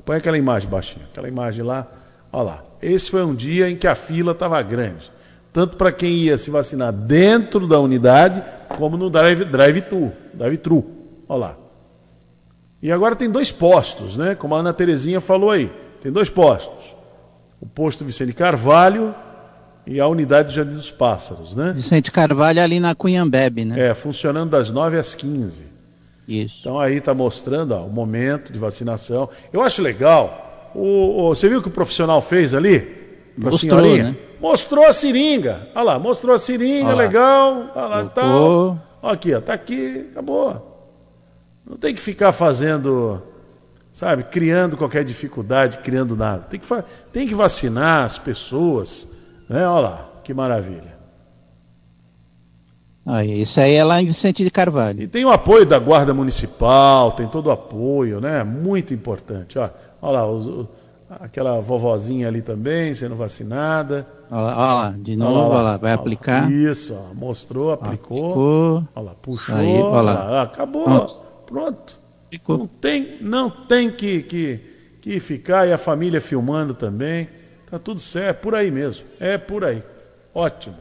Põe 0.03 0.17
aquela 0.17 0.37
imagem 0.37 0.69
baixinha. 0.69 1.05
Aquela 1.11 1.27
imagem 1.27 1.63
lá. 1.63 1.87
Olha 2.31 2.43
lá. 2.43 2.63
Esse 2.81 3.09
foi 3.09 3.23
um 3.23 3.33
dia 3.33 3.69
em 3.69 3.75
que 3.75 3.87
a 3.87 3.95
fila 3.95 4.33
estava 4.33 4.61
grande. 4.61 5.11
Tanto 5.51 5.77
para 5.77 5.91
quem 5.91 6.11
ia 6.11 6.37
se 6.37 6.49
vacinar 6.49 6.91
dentro 6.91 7.65
da 7.65 7.79
unidade, 7.79 8.43
como 8.77 8.97
no 8.97 9.09
drive-thru. 9.09 9.51
Drive 9.51 9.81
drive-thru. 10.33 10.85
Olha 11.29 11.39
lá. 11.39 11.64
E 12.85 12.91
agora 12.91 13.15
tem 13.15 13.27
dois 13.27 13.51
postos, 13.51 14.15
né? 14.15 14.35
Como 14.35 14.53
a 14.53 14.59
Ana 14.59 14.71
Terezinha 14.71 15.19
falou 15.19 15.49
aí. 15.49 15.71
Tem 16.03 16.11
dois 16.11 16.29
postos. 16.29 16.95
O 17.59 17.65
posto 17.65 18.05
Vicente 18.05 18.31
Carvalho 18.31 19.15
e 19.87 19.99
a 19.99 20.07
unidade 20.07 20.49
do 20.49 20.53
Jardim 20.53 20.75
dos 20.75 20.91
Pássaros, 20.91 21.55
né? 21.55 21.73
Vicente 21.75 22.11
Carvalho 22.11 22.61
ali 22.61 22.79
na 22.79 22.93
Cunhambebe, 22.93 23.65
né? 23.65 23.87
É, 23.89 23.95
funcionando 23.95 24.51
das 24.51 24.69
9 24.69 24.99
às 24.99 25.15
15. 25.15 25.65
Isso. 26.27 26.57
Então 26.59 26.79
aí 26.79 26.97
está 26.97 27.11
mostrando 27.11 27.71
ó, 27.71 27.83
o 27.83 27.89
momento 27.89 28.53
de 28.53 28.59
vacinação. 28.59 29.29
Eu 29.51 29.63
acho 29.63 29.81
legal. 29.81 30.71
O, 30.75 31.23
o, 31.23 31.29
você 31.29 31.49
viu 31.49 31.57
o 31.57 31.61
que 31.63 31.69
o 31.69 31.71
profissional 31.71 32.21
fez 32.21 32.53
ali? 32.53 32.87
Mostrou, 33.35 33.81
senhorinha? 33.81 34.03
Né? 34.11 34.17
Mostrou 34.39 34.85
a 34.85 34.93
seringa. 34.93 35.69
Olha 35.73 35.83
lá, 35.85 35.97
mostrou 35.97 36.35
a 36.35 36.37
seringa, 36.37 36.89
Olha 36.89 36.97
legal. 36.97 37.71
Olha 37.75 37.87
lá, 37.87 38.05
tal. 38.05 38.79
Aqui, 39.01 39.33
ó, 39.33 39.41
tá 39.41 39.55
aqui, 39.55 40.07
acabou. 40.11 40.74
Não 41.67 41.77
tem 41.77 41.95
que 41.95 42.01
ficar 42.01 42.31
fazendo, 42.31 43.21
sabe, 43.91 44.23
criando 44.23 44.77
qualquer 44.77 45.03
dificuldade, 45.03 45.79
criando 45.79 46.15
nada. 46.15 46.43
Tem 46.43 46.59
que, 46.59 46.67
tem 47.11 47.27
que 47.27 47.33
vacinar 47.33 48.05
as 48.05 48.19
pessoas. 48.19 49.07
Né? 49.49 49.67
Olha 49.67 49.79
lá, 49.79 50.09
que 50.23 50.33
maravilha. 50.33 50.95
Aí, 53.05 53.41
isso 53.41 53.59
aí 53.59 53.75
é 53.75 53.83
lá 53.83 54.01
em 54.01 54.07
Vicente 54.07 54.43
de 54.43 54.49
Carvalho. 54.49 55.01
E 55.01 55.07
tem 55.07 55.23
o 55.23 55.29
apoio 55.29 55.65
da 55.65 55.77
Guarda 55.77 56.11
Municipal, 56.11 57.11
tem 57.11 57.27
todo 57.27 57.47
o 57.47 57.51
apoio, 57.51 58.19
né? 58.19 58.43
Muito 58.43 58.95
importante. 58.95 59.59
Olha, 59.59 59.71
olha 60.01 60.11
lá, 60.11 60.27
os, 60.27 60.67
aquela 61.07 61.61
vovozinha 61.61 62.27
ali 62.27 62.41
também 62.41 62.95
sendo 62.95 63.15
vacinada. 63.15 64.07
Olha 64.31 64.41
lá, 64.41 64.57
olha 64.57 64.73
lá 64.73 64.95
de 64.97 65.15
novo, 65.15 65.33
olha 65.33 65.41
lá, 65.41 65.49
olha 65.49 65.63
lá 65.63 65.77
vai 65.77 65.91
olha 65.91 65.99
aplicar. 65.99 66.51
Isso, 66.51 66.95
ó, 66.95 67.13
mostrou, 67.13 67.71
aplicou. 67.71 68.17
aplicou. 68.17 68.83
Olha 68.95 69.05
lá, 69.05 69.15
puxou, 69.21 69.55
aí, 69.55 69.79
olha 69.79 70.01
lá. 70.01 70.41
acabou. 70.41 70.83
Pronto. 70.83 71.34
Pronto. 71.45 71.99
Ficou. 72.29 72.57
Não 72.57 72.67
tem, 72.67 73.17
não 73.21 73.49
tem 73.49 73.91
que, 73.91 74.23
que, 74.23 74.59
que 75.01 75.19
ficar 75.19 75.67
e 75.67 75.73
a 75.73 75.77
família 75.77 76.19
filmando 76.19 76.73
também. 76.73 77.29
Tá 77.69 77.79
tudo 77.79 77.99
certo, 77.99 78.29
é 78.29 78.33
por 78.33 78.55
aí 78.55 78.71
mesmo. 78.71 79.05
É 79.19 79.37
por 79.37 79.63
aí. 79.63 79.83
Ótimo. 80.33 80.77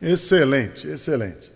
Excelente, 0.00 0.86
excelente. 0.86 1.52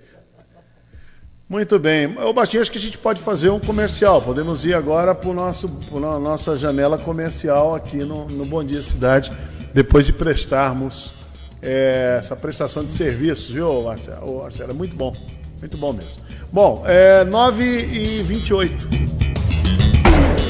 Muito 1.49 1.79
bem. 1.79 2.15
O 2.19 2.33
Baixinho, 2.33 2.61
acho 2.61 2.71
que 2.71 2.77
a 2.77 2.81
gente 2.81 2.99
pode 2.99 3.21
fazer 3.21 3.49
um 3.49 3.59
comercial. 3.59 4.21
Podemos 4.21 4.65
ir 4.65 4.75
agora 4.75 5.15
para 5.15 5.31
a 5.31 6.19
nossa 6.19 6.57
janela 6.57 6.99
comercial 6.99 7.75
aqui 7.75 7.99
no, 7.99 8.27
no 8.27 8.45
Bom 8.45 8.63
Dia 8.63 8.83
Cidade, 8.83 9.33
depois 9.73 10.05
de 10.05 10.13
prestarmos 10.13 11.15
é, 11.63 12.17
essa 12.19 12.37
prestação 12.37 12.85
de 12.85 12.91
serviços, 12.91 13.51
viu, 13.51 13.83
Marcelo? 13.83 14.43
Marcelo, 14.43 14.71
é 14.73 14.75
muito 14.75 14.95
bom. 14.95 15.13
Muito 15.59 15.77
bom 15.77 15.93
mesmo. 15.93 16.23
Bom, 16.53 16.83
é 16.87 17.25
9 17.25 17.65
e 17.65 18.23
28. 18.23 18.89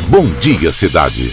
Bom 0.09 0.27
dia, 0.41 0.73
cidade. 0.73 1.33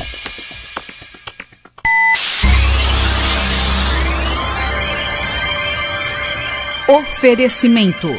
Oferecimento. 6.88 8.10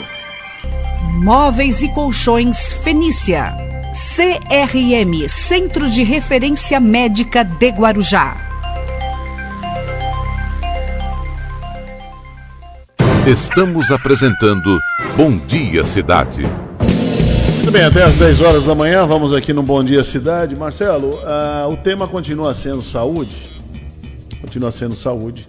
Móveis 1.23 1.83
e 1.83 1.89
Colchões 1.89 2.73
Fenícia. 2.73 3.55
CRM 4.15 5.28
Centro 5.28 5.89
de 5.89 6.03
Referência 6.03 6.78
Médica 6.81 7.45
de 7.45 7.69
Guarujá. 7.70 8.45
Estamos 13.27 13.90
apresentando 13.90 14.78
Bom 15.16 15.36
Dia 15.36 15.85
Cidade. 15.85 16.43
Muito 17.57 17.73
bem, 17.73 17.82
até 17.82 18.05
às 18.05 18.19
10 18.19 18.40
horas 18.40 18.65
da 18.66 18.73
manhã, 18.73 19.05
vamos 19.05 19.32
aqui 19.32 19.53
no 19.53 19.65
Bom 19.65 19.82
Dia 19.82 20.05
Cidade. 20.05 20.55
Marcelo, 20.55 21.11
uh, 21.11 21.69
o 21.69 21.77
tema 21.77 22.07
continua 22.07 22.55
sendo 22.55 22.82
saúde. 22.82 23.35
Continua 24.40 24.70
sendo 24.70 24.94
saúde. 24.94 25.44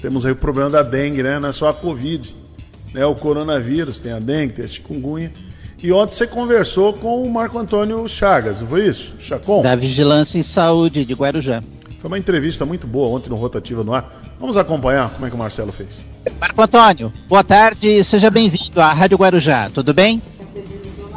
Temos 0.00 0.24
aí 0.24 0.30
o 0.30 0.36
problema 0.36 0.70
da 0.70 0.84
dengue, 0.84 1.24
né? 1.24 1.40
Não 1.40 1.48
é 1.48 1.52
só 1.52 1.70
a 1.70 1.74
Covid, 1.74 2.32
né? 2.94 3.04
O 3.04 3.16
coronavírus, 3.16 3.98
tem 3.98 4.12
a 4.12 4.20
dengue, 4.20 4.52
tem 4.52 4.64
a 4.64 4.68
chikungunya. 4.68 5.32
E 5.82 5.90
ontem 5.90 6.14
você 6.14 6.24
conversou 6.24 6.92
com 6.92 7.20
o 7.20 7.28
Marco 7.28 7.58
Antônio 7.58 8.08
Chagas, 8.08 8.60
não 8.60 8.68
foi 8.68 8.86
isso? 8.86 9.16
Chacon? 9.18 9.60
Da 9.60 9.74
Vigilância 9.74 10.38
em 10.38 10.44
Saúde 10.44 11.04
de 11.04 11.14
Guarujá. 11.14 11.64
Foi 11.98 12.06
uma 12.06 12.18
entrevista 12.18 12.64
muito 12.64 12.86
boa 12.86 13.08
ontem 13.08 13.28
no 13.28 13.34
Rotativa 13.34 13.82
no 13.82 13.92
Ar. 13.92 14.22
Vamos 14.38 14.56
acompanhar 14.56 15.10
como 15.10 15.26
é 15.26 15.30
que 15.30 15.34
o 15.34 15.38
Marcelo 15.38 15.72
fez. 15.72 16.04
Marco 16.38 16.60
Antônio, 16.60 17.12
boa 17.26 17.42
tarde, 17.42 18.04
seja 18.04 18.30
bem-vindo 18.30 18.80
à 18.80 18.92
Rádio 18.92 19.16
Guarujá, 19.16 19.70
tudo 19.72 19.94
bem? 19.94 20.20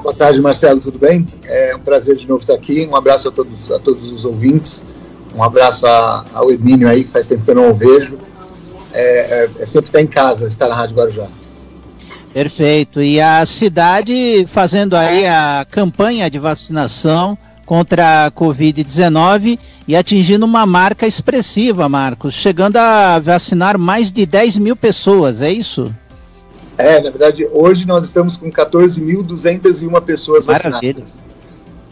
Boa 0.02 0.14
tarde, 0.14 0.40
Marcelo, 0.40 0.80
tudo 0.80 0.98
bem? 0.98 1.28
É 1.44 1.76
um 1.76 1.80
prazer 1.80 2.16
de 2.16 2.28
novo 2.28 2.40
estar 2.40 2.54
aqui. 2.54 2.88
Um 2.88 2.96
abraço 2.96 3.28
a 3.28 3.32
todos, 3.32 3.70
a 3.70 3.80
todos 3.80 4.12
os 4.14 4.24
ouvintes. 4.24 4.86
Um 5.36 5.44
abraço 5.44 5.86
a, 5.86 6.26
ao 6.34 6.50
Emílio 6.50 6.88
aí, 6.88 7.04
que 7.04 7.10
faz 7.10 7.28
tempo 7.28 7.44
que 7.44 7.52
eu 7.52 7.56
não 7.56 7.72
o 7.72 7.74
vejo. 7.74 8.18
É, 8.94 9.44
é, 9.44 9.50
é 9.60 9.66
sempre 9.66 9.90
estar 9.90 10.02
em 10.02 10.08
casa, 10.08 10.48
estar 10.48 10.70
na 10.70 10.76
Rádio 10.76 10.96
Guarujá. 10.96 11.28
Perfeito. 12.34 13.02
E 13.02 13.20
a 13.20 13.46
cidade 13.46 14.48
fazendo 14.48 14.96
aí 14.96 15.28
a 15.28 15.66
campanha 15.70 16.30
de 16.30 16.40
vacinação 16.40 17.38
contra 17.70 18.26
a 18.26 18.32
Covid-19 18.32 19.60
e 19.88 19.96
atingindo 19.96 20.44
uma 20.44 20.66
marca 20.66 21.06
expressiva, 21.06 21.88
Marcos, 21.88 22.34
chegando 22.34 22.78
a 22.78 23.20
vacinar 23.20 23.78
mais 23.78 24.12
de 24.12 24.26
10 24.26 24.58
mil 24.58 24.76
pessoas, 24.76 25.44
é 25.44 25.52
isso? 25.52 25.94
É, 26.80 27.00
na 27.00 27.12
verdade, 27.12 27.48
hoje 27.54 27.86
nós 27.86 28.04
estamos 28.04 28.38
com 28.38 28.52
14.201 28.52 30.02
pessoas 30.02 30.48
Maravilha. 30.48 30.94
vacinadas. 30.94 31.20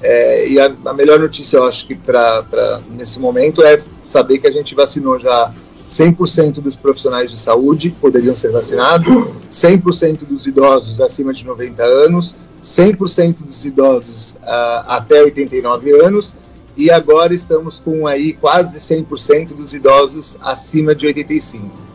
É, 0.02 0.50
e 0.50 0.60
a, 0.60 0.76
a, 0.86 0.94
melhor 0.96 1.20
notícia, 1.20 1.58
eu 1.58 1.68
acho 1.68 1.86
que 1.86 1.94
para 1.94 2.82
nesse 2.90 3.20
momento 3.20 3.64
é 3.64 3.80
saber 4.04 4.40
que 4.40 4.48
a 4.48 4.52
gente 4.52 4.74
vacinou 4.74 5.20
já 5.20 5.54
100% 5.88 6.54
dos 6.54 6.76
profissionais 6.76 7.30
de 7.30 7.38
saúde 7.38 7.92
poderiam 8.02 8.36
ser 8.36 8.52
vacinados, 8.52 9.06
100% 9.52 10.26
dos 10.26 10.48
idosos 10.48 11.00
acima 11.00 11.32
de 11.32 11.46
90 11.46 11.84
anos, 11.84 12.36
100% 12.64 13.44
dos 13.44 13.66
idosos 13.66 14.34
uh, 14.36 14.84
até 14.88 15.22
89 15.22 15.92
anos 16.04 16.36
e 16.76 16.92
agora 16.92 17.34
estamos 17.34 17.80
com 17.80 18.06
aí 18.06 18.34
quase 18.34 18.78
100% 18.80 19.56
dos 19.56 19.74
idosos 19.74 20.38
acima 20.42 20.94
de 20.94 21.08
85. 21.08 21.88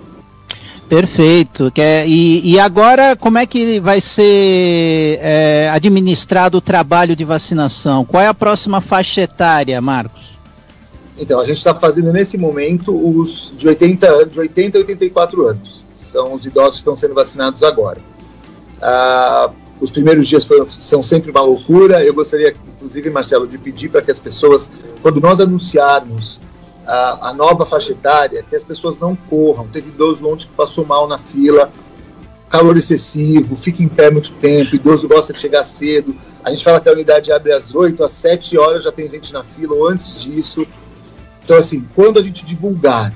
Perfeito. 0.88 1.72
E, 2.06 2.52
e 2.52 2.58
agora, 2.58 3.16
como 3.16 3.38
é 3.38 3.46
que 3.46 3.80
vai 3.80 4.00
ser 4.00 5.18
é, 5.22 5.70
administrado 5.72 6.58
o 6.58 6.60
trabalho 6.60 7.16
de 7.16 7.24
vacinação? 7.24 8.04
Qual 8.04 8.22
é 8.22 8.26
a 8.26 8.34
próxima 8.34 8.80
faixa 8.80 9.22
etária, 9.22 9.80
Marcos? 9.80 10.38
Então, 11.16 11.40
a 11.40 11.46
gente 11.46 11.58
está 11.58 11.74
fazendo 11.74 12.12
nesse 12.12 12.36
momento 12.36 12.94
os 12.94 13.52
de 13.56 13.68
80, 13.68 14.26
de 14.26 14.38
80 14.40 14.76
a 14.76 14.80
84 14.80 15.46
anos. 15.46 15.84
São 15.94 16.34
os 16.34 16.44
idosos 16.44 16.72
que 16.72 16.78
estão 16.78 16.96
sendo 16.96 17.14
vacinados 17.14 17.62
agora. 17.62 18.00
Ah, 18.82 19.50
os 19.82 19.90
primeiros 19.90 20.28
dias 20.28 20.44
foram, 20.44 20.64
são 20.64 21.02
sempre 21.02 21.32
uma 21.32 21.40
loucura. 21.42 22.04
Eu 22.04 22.14
gostaria, 22.14 22.54
inclusive, 22.76 23.10
Marcelo, 23.10 23.48
de 23.48 23.58
pedir 23.58 23.88
para 23.88 24.00
que 24.00 24.12
as 24.12 24.20
pessoas, 24.20 24.70
quando 25.02 25.20
nós 25.20 25.40
anunciarmos 25.40 26.40
a, 26.86 27.30
a, 27.30 27.34
nova 27.34 27.66
faixa 27.66 27.90
etária, 27.90 28.44
que 28.48 28.54
as 28.54 28.62
pessoas 28.62 29.00
não 29.00 29.16
corram. 29.16 29.66
Teve 29.66 29.88
idoso 29.88 30.24
ontem 30.28 30.46
que 30.46 30.52
passou 30.52 30.86
mal 30.86 31.08
na 31.08 31.18
fila, 31.18 31.68
calor 32.48 32.76
excessivo, 32.76 33.56
fica 33.56 33.82
em 33.82 33.88
pé 33.88 34.08
muito 34.08 34.32
tempo, 34.34 34.76
idoso 34.76 35.08
gosta 35.08 35.32
de 35.32 35.40
chegar 35.40 35.64
cedo. 35.64 36.14
A 36.44 36.50
gente 36.52 36.62
fala 36.62 36.80
que 36.80 36.88
a 36.88 36.92
unidade 36.92 37.32
abre 37.32 37.52
às 37.52 37.74
8, 37.74 38.04
às 38.04 38.12
7 38.12 38.56
horas 38.56 38.84
já 38.84 38.92
tem 38.92 39.10
gente 39.10 39.32
na 39.32 39.42
fila, 39.42 39.74
ou 39.74 39.88
antes 39.88 40.22
disso. 40.22 40.64
Então, 41.44 41.56
assim, 41.56 41.84
quando 41.92 42.20
a 42.20 42.22
gente 42.22 42.46
divulgar 42.46 43.12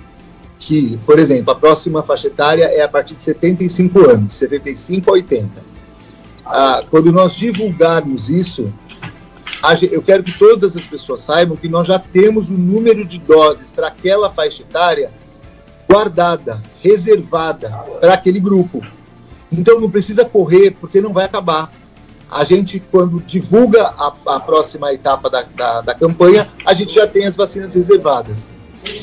que, 0.58 0.98
por 1.06 1.20
exemplo, 1.20 1.52
a 1.52 1.54
próxima 1.54 2.02
faixa 2.02 2.26
etária 2.26 2.64
é 2.64 2.82
a 2.82 2.88
partir 2.88 3.14
de 3.14 3.22
75 3.22 4.10
anos, 4.10 4.34
75 4.34 5.10
a 5.10 5.12
80. 5.12 5.75
Ah, 6.46 6.82
quando 6.88 7.12
nós 7.12 7.34
divulgarmos 7.34 8.28
isso, 8.28 8.72
eu 9.90 10.02
quero 10.02 10.22
que 10.22 10.32
todas 10.38 10.76
as 10.76 10.86
pessoas 10.86 11.22
saibam 11.22 11.56
que 11.56 11.68
nós 11.68 11.86
já 11.86 11.98
temos 11.98 12.50
o 12.50 12.54
um 12.54 12.58
número 12.58 13.04
de 13.04 13.18
doses 13.18 13.72
para 13.72 13.88
aquela 13.88 14.30
faixa 14.30 14.62
etária 14.62 15.10
guardada, 15.88 16.62
reservada 16.80 17.70
para 18.00 18.14
aquele 18.14 18.40
grupo. 18.40 18.84
Então 19.50 19.80
não 19.80 19.90
precisa 19.90 20.24
correr, 20.24 20.72
porque 20.72 21.00
não 21.00 21.12
vai 21.12 21.24
acabar. 21.24 21.70
A 22.30 22.42
gente, 22.42 22.82
quando 22.90 23.20
divulga 23.20 23.86
a, 23.86 24.12
a 24.26 24.40
próxima 24.40 24.92
etapa 24.92 25.30
da, 25.30 25.42
da, 25.42 25.80
da, 25.80 25.94
campanha, 25.94 26.48
a 26.64 26.74
gente 26.74 26.94
já 26.94 27.06
tem 27.06 27.24
as 27.24 27.36
vacinas 27.36 27.74
reservadas. 27.74 28.48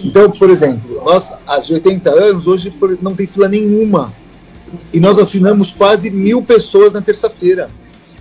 Então, 0.04 0.30
por 0.30 0.50
exemplo, 0.50 1.02
nós, 1.04 1.32
às 1.48 1.70
80 1.70 2.10
anos, 2.10 2.48
hoje 2.48 2.74
não 3.02 3.16
tem 3.16 3.26
fila 3.26 3.48
nenhuma. 3.48 4.14
E 4.92 5.00
nós 5.00 5.18
vacinamos 5.18 5.72
quase 5.72 6.10
mil 6.10 6.42
pessoas 6.42 6.94
na 6.94 7.02
terça-feira. 7.02 7.70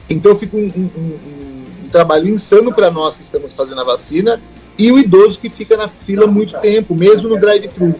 Então 0.09 0.35
fica 0.35 0.57
um, 0.57 0.71
um, 0.77 0.91
um 1.85 1.89
trabalho 1.91 2.29
insano 2.29 2.73
para 2.73 2.91
nós 2.91 3.17
que 3.17 3.23
estamos 3.23 3.53
fazendo 3.53 3.81
a 3.81 3.85
vacina 3.85 4.41
e 4.79 4.91
o 4.91 4.99
idoso 4.99 5.39
que 5.39 5.49
fica 5.49 5.77
na 5.77 5.89
fila 5.89 6.27
muito 6.27 6.59
tempo, 6.61 6.95
mesmo 6.95 7.29
no 7.29 7.39
drive-thru. 7.39 7.95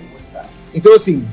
Então, 0.75 0.95
assim, 0.95 1.29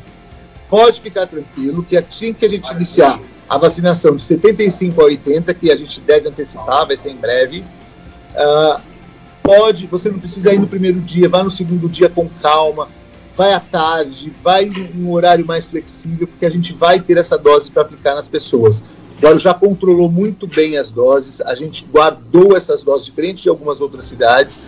pode 0.69 1.01
ficar 1.01 1.25
tranquilo 1.27 1.83
que 1.83 1.97
assim 1.97 2.33
que 2.33 2.45
a 2.45 2.49
gente 2.49 2.71
iniciar 2.71 3.19
a 3.49 3.57
vacinação 3.57 4.15
de 4.15 4.23
75 4.23 5.01
a 5.01 5.05
80, 5.05 5.53
que 5.53 5.71
a 5.71 5.75
gente 5.75 5.99
deve 6.01 6.29
antecipar, 6.29 6.85
vai 6.85 6.95
ser 6.97 7.09
em 7.09 7.15
breve, 7.15 7.63
uh, 8.35 8.79
pode, 9.41 9.87
você 9.87 10.09
não 10.09 10.19
precisa 10.19 10.53
ir 10.53 10.59
no 10.59 10.67
primeiro 10.67 11.01
dia, 11.01 11.27
vá 11.27 11.43
no 11.43 11.49
segundo 11.49 11.89
dia 11.89 12.09
com 12.09 12.29
calma, 12.41 12.87
vai 13.39 13.53
à 13.53 13.59
tarde, 13.61 14.33
vai 14.43 14.65
num 14.65 15.13
horário 15.13 15.45
mais 15.45 15.65
flexível, 15.65 16.27
porque 16.27 16.45
a 16.45 16.49
gente 16.49 16.73
vai 16.73 16.99
ter 16.99 17.15
essa 17.15 17.37
dose 17.37 17.71
para 17.71 17.83
aplicar 17.83 18.13
nas 18.13 18.27
pessoas. 18.27 18.83
Guarujá 19.21 19.53
controlou 19.53 20.11
muito 20.11 20.45
bem 20.45 20.77
as 20.77 20.89
doses, 20.89 21.39
a 21.39 21.55
gente 21.55 21.85
guardou 21.85 22.57
essas 22.57 22.83
doses, 22.83 23.05
diferente 23.05 23.43
de 23.43 23.47
algumas 23.47 23.79
outras 23.79 24.07
cidades, 24.07 24.61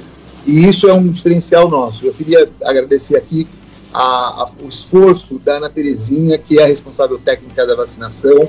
e 0.48 0.66
isso 0.66 0.88
é 0.88 0.94
um 0.94 1.06
diferencial 1.10 1.70
nosso. 1.70 2.06
Eu 2.06 2.14
queria 2.14 2.50
agradecer 2.64 3.18
aqui 3.18 3.46
a, 3.94 4.02
a, 4.02 4.46
o 4.64 4.70
esforço 4.70 5.38
da 5.38 5.58
Ana 5.58 5.70
Terezinha, 5.70 6.38
que 6.38 6.58
é 6.58 6.64
a 6.64 6.68
responsável 6.68 7.20
técnica 7.20 7.68
da 7.68 7.76
vacinação, 7.76 8.48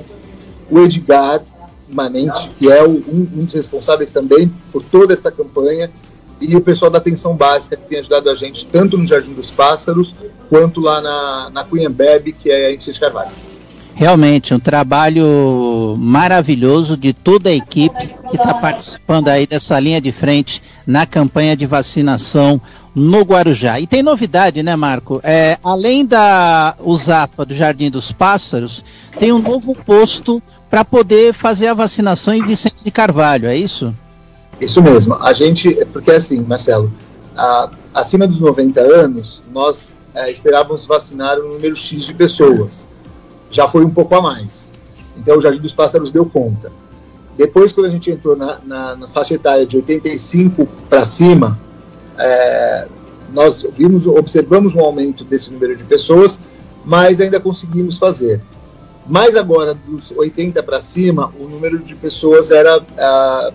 o 0.71 0.79
Edgar 0.79 1.43
Manente, 1.89 2.49
que 2.57 2.71
é 2.71 2.81
o, 2.81 2.91
um, 2.91 3.27
um, 3.35 3.43
dos 3.43 3.55
responsáveis 3.55 4.09
também 4.09 4.49
por 4.71 4.81
toda 4.81 5.13
esta 5.13 5.29
campanha, 5.29 5.91
e 6.47 6.55
o 6.55 6.61
pessoal 6.61 6.91
da 6.91 6.97
atenção 6.97 7.35
básica, 7.35 7.77
que 7.77 7.87
tem 7.87 7.99
ajudado 7.99 8.29
a 8.29 8.35
gente 8.35 8.65
tanto 8.65 8.97
no 8.97 9.07
Jardim 9.07 9.33
dos 9.33 9.51
Pássaros, 9.51 10.13
quanto 10.49 10.81
lá 10.81 11.01
na, 11.01 11.49
na 11.51 11.63
Cunhambebe, 11.63 12.33
que 12.33 12.49
é 12.51 12.67
a 12.67 12.75
de 12.75 12.99
Carvalho. 12.99 13.31
Realmente, 13.95 14.53
um 14.53 14.59
trabalho 14.59 15.95
maravilhoso 15.99 16.97
de 16.97 17.13
toda 17.13 17.49
a 17.49 17.53
equipe 17.53 18.07
que 18.29 18.35
está 18.35 18.55
participando 18.55 19.27
aí 19.27 19.45
dessa 19.45 19.79
linha 19.79 20.01
de 20.01 20.11
frente 20.11 20.63
na 20.85 21.05
campanha 21.05 21.55
de 21.55 21.67
vacinação 21.67 22.59
no 22.95 23.21
Guarujá. 23.21 23.79
E 23.79 23.85
tem 23.85 24.01
novidade, 24.01 24.63
né, 24.63 24.75
Marco? 24.75 25.21
É, 25.23 25.59
além 25.63 26.05
da 26.05 26.75
USAFA 26.83 27.45
do 27.45 27.53
Jardim 27.53 27.91
dos 27.91 28.11
Pássaros, 28.11 28.83
tem 29.19 29.31
um 29.31 29.39
novo 29.39 29.75
posto 29.75 30.41
para 30.71 30.83
poder 30.83 31.33
fazer 31.33 31.67
a 31.67 31.73
vacinação 31.75 32.33
em 32.33 32.43
Vicente 32.43 32.83
de 32.83 32.89
Carvalho, 32.89 33.47
é 33.47 33.55
isso? 33.55 33.93
Isso 34.59 34.81
mesmo. 34.81 35.15
A 35.15 35.33
gente, 35.33 35.73
porque 35.91 36.11
assim, 36.11 36.43
Marcelo, 36.43 36.91
a, 37.35 37.69
acima 37.93 38.27
dos 38.27 38.41
90 38.41 38.79
anos, 38.79 39.43
nós 39.51 39.91
é, 40.13 40.31
esperávamos 40.31 40.85
vacinar 40.85 41.39
um 41.39 41.53
número 41.53 41.75
X 41.75 42.05
de 42.05 42.13
pessoas 42.13 42.87
já 43.53 43.67
foi 43.67 43.85
um 43.85 43.89
pouco 43.89 44.13
a 44.15 44.21
mais. 44.21 44.73
Então 45.15 45.37
o 45.37 45.41
Jardim 45.41 45.61
dos 45.61 45.73
Pássaros 45.73 46.11
deu 46.11 46.25
conta. 46.25 46.71
Depois, 47.37 47.71
quando 47.71 47.85
a 47.87 47.89
gente 47.89 48.11
entrou 48.11 48.35
na, 48.35 48.59
na, 48.63 48.95
na 48.95 49.07
faixa 49.07 49.35
etária 49.35 49.65
de 49.65 49.77
85 49.77 50.67
para 50.89 51.05
cima, 51.05 51.59
é, 52.17 52.87
nós 53.31 53.65
vimos, 53.73 54.05
observamos 54.05 54.75
um 54.75 54.81
aumento 54.81 55.23
desse 55.23 55.51
número 55.51 55.75
de 55.75 55.83
pessoas, 55.83 56.39
mas 56.83 57.21
ainda 57.21 57.39
conseguimos 57.39 57.97
fazer. 57.97 58.41
Mas 59.07 59.35
agora, 59.35 59.73
dos 59.73 60.11
80 60.11 60.61
para 60.63 60.81
cima, 60.81 61.31
o 61.39 61.47
número 61.47 61.79
de 61.79 61.95
pessoas 61.95 62.51
era 62.51 62.83
é, 62.97 63.53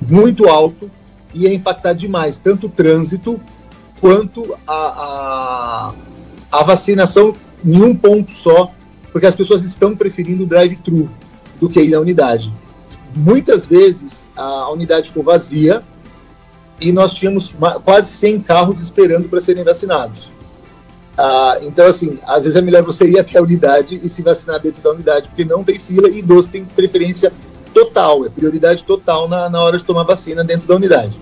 muito 0.00 0.48
alto 0.48 0.90
e 1.34 1.44
ia 1.44 1.54
impactar 1.54 1.92
demais, 1.92 2.38
tanto 2.38 2.66
o 2.66 2.70
trânsito 2.70 3.40
quanto 4.00 4.56
a, 4.66 4.72
a, 4.72 5.94
a 6.52 6.62
vacinação 6.62 7.34
em 7.64 7.82
um 7.82 7.94
ponto 7.94 8.30
só 8.30 8.72
porque 9.12 9.26
as 9.26 9.34
pessoas 9.34 9.64
estão 9.64 9.96
preferindo 9.96 10.44
o 10.44 10.46
drive-thru. 10.46 11.10
do 11.60 11.68
que 11.68 11.80
ir 11.80 11.90
na 11.90 11.98
unidade. 11.98 12.52
Muitas 13.16 13.66
vezes 13.66 14.24
a 14.36 14.70
unidade 14.70 15.08
ficou 15.08 15.24
vazia 15.24 15.82
e 16.80 16.92
nós 16.92 17.12
tínhamos 17.12 17.52
quase 17.84 18.12
100 18.12 18.42
carros 18.42 18.80
esperando 18.80 19.28
para 19.28 19.40
serem 19.40 19.64
vacinados. 19.64 20.32
Ah, 21.16 21.58
então, 21.62 21.86
assim, 21.86 22.20
às 22.24 22.42
vezes 22.42 22.54
é 22.54 22.60
melhor 22.60 22.84
você 22.84 23.10
ir 23.10 23.18
até 23.18 23.38
a 23.38 23.42
unidade 23.42 24.00
e 24.00 24.08
se 24.08 24.22
vacinar 24.22 24.60
dentro 24.60 24.80
da 24.84 24.92
unidade, 24.92 25.28
porque 25.28 25.44
não 25.44 25.64
tem 25.64 25.76
fila 25.80 26.08
e 26.08 26.20
idoso 26.20 26.48
tem 26.48 26.64
preferência 26.64 27.32
total, 27.72 28.24
é 28.24 28.28
prioridade 28.28 28.84
total 28.84 29.28
na, 29.28 29.48
na 29.48 29.60
hora 29.60 29.78
de 29.78 29.84
tomar 29.84 30.02
vacina 30.02 30.42
dentro 30.44 30.66
da 30.66 30.74
unidade. 30.76 31.18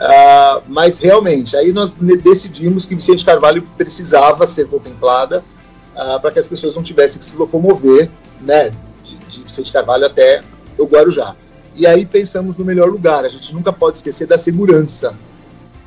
Ah, 0.00 0.60
mas 0.68 0.98
realmente, 0.98 1.56
aí 1.56 1.72
nós 1.72 1.94
decidimos 1.94 2.84
que 2.84 2.94
Vicente 2.94 3.24
Carvalho 3.24 3.62
precisava 3.76 4.46
ser 4.46 4.68
contemplada 4.68 5.44
ah, 5.96 6.18
para 6.20 6.30
que 6.30 6.38
as 6.38 6.46
pessoas 6.46 6.76
não 6.76 6.82
tivessem 6.82 7.18
que 7.18 7.24
se 7.24 7.36
locomover 7.36 8.08
né, 8.40 8.70
de, 9.02 9.16
de 9.16 9.44
Vicente 9.44 9.72
Carvalho 9.72 10.06
até 10.06 10.42
o 10.78 10.84
Guarujá. 10.84 11.34
E 11.74 11.86
aí 11.86 12.06
pensamos 12.06 12.58
no 12.58 12.64
melhor 12.64 12.88
lugar, 12.88 13.24
a 13.24 13.28
gente 13.28 13.52
nunca 13.54 13.72
pode 13.72 13.98
esquecer 13.98 14.26
da 14.26 14.38
segurança. 14.38 15.14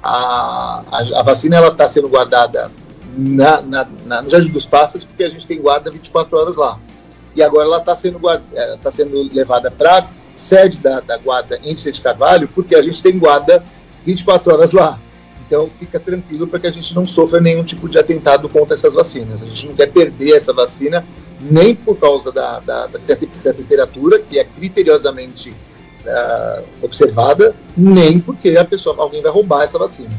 A, 0.04 0.84
a, 0.92 1.20
a 1.20 1.24
vacina 1.24 1.66
está 1.68 1.88
sendo 1.88 2.10
guardada 2.10 2.72
na, 3.16 3.62
na, 3.62 3.88
na, 4.06 4.22
no 4.22 4.30
Jardim 4.30 4.52
dos 4.52 4.66
Pássaros, 4.66 5.06
porque 5.06 5.24
a 5.24 5.30
gente 5.30 5.46
tem 5.46 5.62
guarda 5.62 5.92
24 5.92 6.38
horas 6.38 6.56
lá. 6.56 6.80
E 7.36 7.42
agora 7.42 7.66
ela 7.66 7.78
está 7.78 7.96
sendo, 7.96 8.20
é, 8.30 8.78
tá 8.78 8.92
sendo 8.92 9.34
levada 9.34 9.72
para 9.72 10.08
sede 10.36 10.80
da, 10.80 11.00
da 11.00 11.18
guarda 11.18 11.60
em 11.64 11.74
Vicente 11.74 12.02
Carvalho, 12.02 12.48
porque 12.48 12.76
a 12.76 12.82
gente 12.82 13.02
tem 13.02 13.18
guarda 13.18 13.64
24 14.06 14.54
horas 14.54 14.72
lá. 14.72 15.00
Então 15.46 15.70
fica 15.70 16.00
tranquilo 16.00 16.48
para 16.48 16.60
que 16.60 16.68
a 16.68 16.72
gente 16.72 16.96
não 16.96 17.06
sofra 17.06 17.42
nenhum 17.42 17.64
tipo 17.64 17.90
de 17.90 18.00
atentado 18.00 18.48
contra 18.48 18.76
essas 18.76 18.94
vacinas. 18.94 19.44
A 19.44 19.46
gente 19.46 19.68
não 19.68 19.76
quer 19.76 19.88
perder 19.88 20.36
essa 20.36 20.54
vacina 20.54 21.06
nem 21.42 21.76
por 21.76 21.98
causa 21.98 22.32
da, 22.32 22.60
da, 22.60 22.88
da, 22.88 23.00
da 23.44 23.54
temperatura, 23.54 24.20
que 24.20 24.40
é 24.40 24.44
criteriosamente 24.44 25.50
uh, 25.50 26.64
observada, 26.82 27.56
nem 27.76 28.20
porque 28.20 28.56
a 28.58 28.64
pessoa, 28.66 28.96
alguém 28.98 29.22
vai 29.22 29.32
roubar 29.32 29.64
essa 29.64 29.78
vacina. 29.78 30.14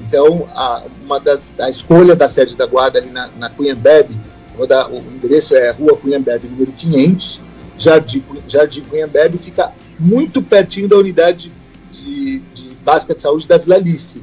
Então, 0.00 0.48
a, 0.54 0.82
uma 1.04 1.18
da, 1.18 1.38
a 1.58 1.68
escolha 1.68 2.14
da 2.14 2.28
sede 2.28 2.56
da 2.56 2.66
guarda 2.66 2.98
ali 2.98 3.10
na, 3.10 3.28
na 3.36 3.50
Cunhambebe, 3.50 4.16
dar, 4.64 4.88
o 4.88 4.98
endereço 4.98 5.56
é 5.56 5.70
Rua 5.70 5.96
Cunhambebe, 5.96 6.46
número 6.46 6.70
500, 6.70 7.40
Jardim, 7.76 8.24
Jardim 8.46 8.82
Cunhambebe, 8.82 9.36
fica 9.36 9.72
muito 9.98 10.40
pertinho 10.40 10.88
da 10.88 10.96
unidade 10.96 11.50
de, 11.90 12.38
de 12.54 12.74
básica 12.84 13.14
de 13.14 13.22
saúde 13.22 13.48
da 13.48 13.58
Vila 13.58 13.74
Alice, 13.74 14.22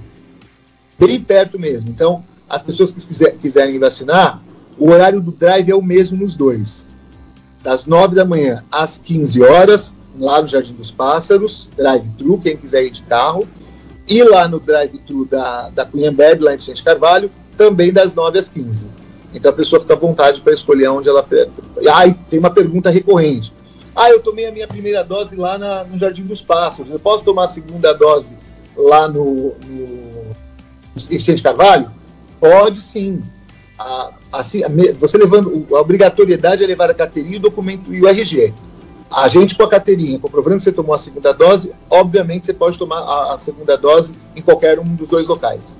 bem 0.98 1.20
perto 1.20 1.60
mesmo. 1.60 1.90
Então, 1.90 2.24
as 2.50 2.64
pessoas 2.64 2.92
que 2.92 3.06
quiser, 3.06 3.36
quiserem 3.36 3.78
vacinar, 3.80 4.42
o 4.78 4.90
horário 4.90 5.22
do 5.22 5.32
drive 5.32 5.70
é 5.70 5.76
o 5.76 5.82
mesmo 5.82 6.18
nos 6.18 6.36
dois. 6.36 6.90
Das 7.62 7.86
9 7.86 8.16
da 8.16 8.26
manhã 8.26 8.64
às 8.72 8.98
15 8.98 9.42
horas, 9.42 9.96
lá 10.18 10.42
no 10.42 10.48
Jardim 10.48 10.74
dos 10.74 10.92
Pássaros, 10.92 11.70
drive-thru, 11.76 12.40
quem 12.40 12.58
quiser 12.58 12.84
ir 12.84 12.92
de 12.92 13.02
carro, 13.04 13.48
e 14.08 14.24
lá 14.24 14.48
no 14.48 14.60
drive-thru 14.60 15.26
da, 15.26 15.70
da 15.70 15.86
Cunhambebe, 15.86 16.44
lá 16.44 16.54
em 16.54 16.58
Vicente 16.58 16.84
Carvalho, 16.84 17.30
também 17.58 17.94
das 17.94 18.14
9 18.14 18.40
às 18.40 18.50
15. 18.50 18.90
Então 19.34 19.52
a 19.52 19.54
pessoa 19.54 19.80
fica 19.80 19.94
à 19.94 19.98
vontade 19.98 20.42
para 20.42 20.54
escolher 20.54 20.88
onde 20.90 21.10
ela. 21.10 21.26
Ah, 21.92 22.08
e 22.08 22.14
tem 22.14 22.40
uma 22.40 22.52
pergunta 22.52 22.90
recorrente. 22.90 23.54
Ah, 23.96 24.10
eu 24.10 24.20
tomei 24.20 24.46
a 24.46 24.52
minha 24.52 24.68
primeira 24.68 25.04
dose 25.04 25.36
lá 25.36 25.58
na, 25.58 25.84
no 25.84 25.98
Jardim 25.98 26.24
dos 26.24 26.42
Pássaros. 26.42 26.92
Eu 26.92 27.00
posso 27.00 27.24
tomar 27.24 27.46
a 27.46 27.48
segunda 27.48 27.94
dose 27.94 28.36
lá 28.76 29.08
no, 29.08 29.54
no 29.66 30.36
Vicente 30.96 31.42
Carvalho? 31.42 31.92
Pode 32.40 32.82
sim. 32.82 33.22
A, 33.78 34.12
assim, 34.32 34.62
você 35.00 35.18
levando. 35.18 35.66
A 35.74 35.80
obrigatoriedade 35.80 36.64
é 36.64 36.68
levar 36.68 36.90
a 36.90 36.94
carteirinha, 36.94 37.38
o 37.38 37.42
documento 37.42 37.94
e 37.94 38.02
o 38.02 38.08
RG. 38.08 38.54
A 39.12 39.28
gente 39.28 39.56
com 39.56 39.64
a 39.64 39.70
carteirinha, 39.70 40.18
comprovando 40.18 40.58
que 40.58 40.64
você 40.64 40.72
tomou 40.72 40.96
a 40.96 40.98
segunda 40.98 41.32
dose, 41.32 41.72
obviamente 41.88 42.48
você 42.48 42.54
pode 42.54 42.80
tomar 42.80 42.98
a, 42.98 43.36
a 43.36 43.40
segunda 43.40 43.78
dose 43.78 44.12
em 44.36 44.42
qualquer 44.42 44.80
um 44.80 44.96
dos 44.96 45.08
dois 45.08 45.28
locais. 45.28 45.78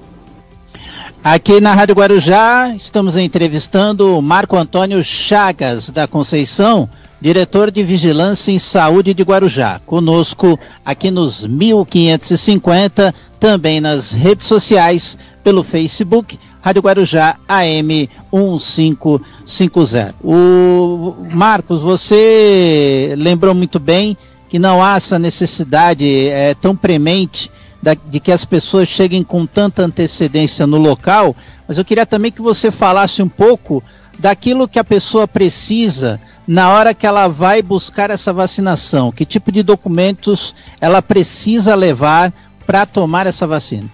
Aqui 1.24 1.62
na 1.62 1.74
Rádio 1.74 1.96
Guarujá, 1.96 2.74
estamos 2.76 3.16
entrevistando 3.16 4.18
o 4.18 4.22
Marco 4.22 4.58
Antônio 4.58 5.04
Chagas 5.04 5.90
da 5.90 6.08
Conceição, 6.08 6.90
diretor 7.22 7.72
de 7.72 7.82
Vigilância 7.82 8.52
em 8.52 8.60
Saúde 8.60 9.14
de 9.14 9.24
Guarujá. 9.24 9.80
Conosco 9.86 10.60
aqui 10.84 11.10
nos 11.10 11.48
1550, 11.48 13.16
também 13.40 13.80
nas 13.80 14.12
redes 14.12 14.46
sociais, 14.46 15.18
pelo 15.44 15.64
Facebook, 15.64 16.38
Rádio 16.62 16.82
Guarujá 16.82 17.38
AM 17.48 18.10
1550. 18.32 20.16
O 20.24 21.16
Marcos, 21.32 21.82
você 21.82 23.14
lembrou 23.18 23.54
muito 23.54 23.80
bem 23.80 24.18
que 24.50 24.60
não 24.60 24.84
há 24.84 24.98
essa 24.98 25.18
necessidade 25.18 26.28
é, 26.30 26.54
tão 26.54 26.76
premente 26.76 27.50
de 28.08 28.20
que 28.20 28.32
as 28.32 28.46
pessoas 28.46 28.88
cheguem 28.88 29.24
com 29.24 29.46
tanta 29.46 29.84
antecedência 29.84 30.66
no 30.66 30.78
local, 30.78 31.36
mas 31.68 31.78
eu 31.78 31.84
queria 31.84 32.06
também 32.06 32.32
que 32.32 32.42
você 32.42 32.72
falasse 32.72 33.22
um 33.22 33.28
pouco 33.28 33.84
daquilo 34.18 34.68
que 34.68 34.80
a 34.80 34.84
pessoa 34.84 35.28
precisa 35.28 36.20
na 36.48 36.70
hora 36.70 36.94
que 36.94 37.06
ela 37.06 37.28
vai 37.28 37.62
buscar 37.62 38.10
essa 38.10 38.32
vacinação. 38.32 39.12
Que 39.12 39.26
tipo 39.26 39.52
de 39.52 39.64
documentos 39.64 40.56
ela 40.80 41.02
precisa 41.02 41.76
levar 41.76 42.34
para 42.66 42.86
tomar 42.86 43.28
essa 43.28 43.46
vacina? 43.46 43.90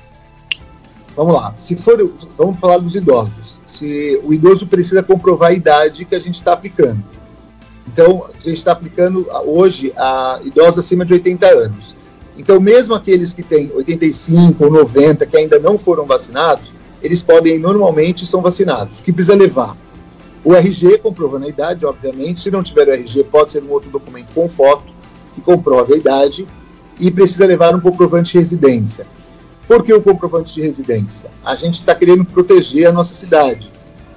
Vamos 1.15 1.33
lá. 1.33 1.53
Se 1.57 1.75
for, 1.75 1.97
vamos 2.37 2.59
falar 2.59 2.77
dos 2.77 2.95
idosos. 2.95 3.59
Se 3.65 4.19
o 4.23 4.33
idoso 4.33 4.67
precisa 4.67 5.03
comprovar 5.03 5.49
a 5.49 5.53
idade 5.53 6.05
que 6.05 6.15
a 6.15 6.19
gente 6.19 6.35
está 6.35 6.53
aplicando. 6.53 7.03
Então, 7.87 8.25
a 8.27 8.39
gente 8.39 8.57
está 8.57 8.71
aplicando 8.71 9.27
hoje 9.45 9.91
a 9.97 10.39
idosos 10.45 10.79
acima 10.79 11.03
de 11.03 11.13
80 11.13 11.45
anos. 11.47 11.95
Então, 12.39 12.57
mesmo 12.57 12.95
aqueles 12.95 13.33
que 13.33 13.43
têm 13.43 13.69
85 13.75 14.63
ou 14.63 14.71
90 14.71 15.25
que 15.25 15.35
ainda 15.35 15.59
não 15.59 15.77
foram 15.77 16.05
vacinados, 16.05 16.71
eles 17.03 17.21
podem 17.21 17.59
normalmente 17.59 18.25
são 18.25 18.41
vacinados. 18.41 19.01
O 19.01 19.03
que 19.03 19.11
precisa 19.11 19.35
levar? 19.35 19.75
O 20.41 20.55
RG 20.55 20.99
comprovando 20.99 21.45
a 21.45 21.49
idade, 21.49 21.85
obviamente. 21.85 22.39
Se 22.39 22.49
não 22.49 22.63
tiver 22.63 22.87
o 22.87 22.91
RG, 22.93 23.25
pode 23.25 23.51
ser 23.51 23.61
um 23.61 23.69
outro 23.69 23.91
documento 23.91 24.29
com 24.33 24.47
foto 24.47 24.93
que 25.35 25.41
comprove 25.41 25.93
a 25.93 25.97
idade 25.97 26.47
e 26.97 27.11
precisa 27.11 27.45
levar 27.45 27.75
um 27.75 27.81
comprovante 27.81 28.31
de 28.31 28.39
residência. 28.39 29.05
Por 29.67 29.83
que 29.83 29.93
o 29.93 30.01
comprovante 30.01 30.53
de 30.55 30.61
residência? 30.61 31.29
A 31.43 31.55
gente 31.55 31.75
está 31.75 31.93
querendo 31.93 32.23
proteger 32.23 32.87
a 32.87 32.91
nossa 32.93 33.13
cidade. 33.13 33.69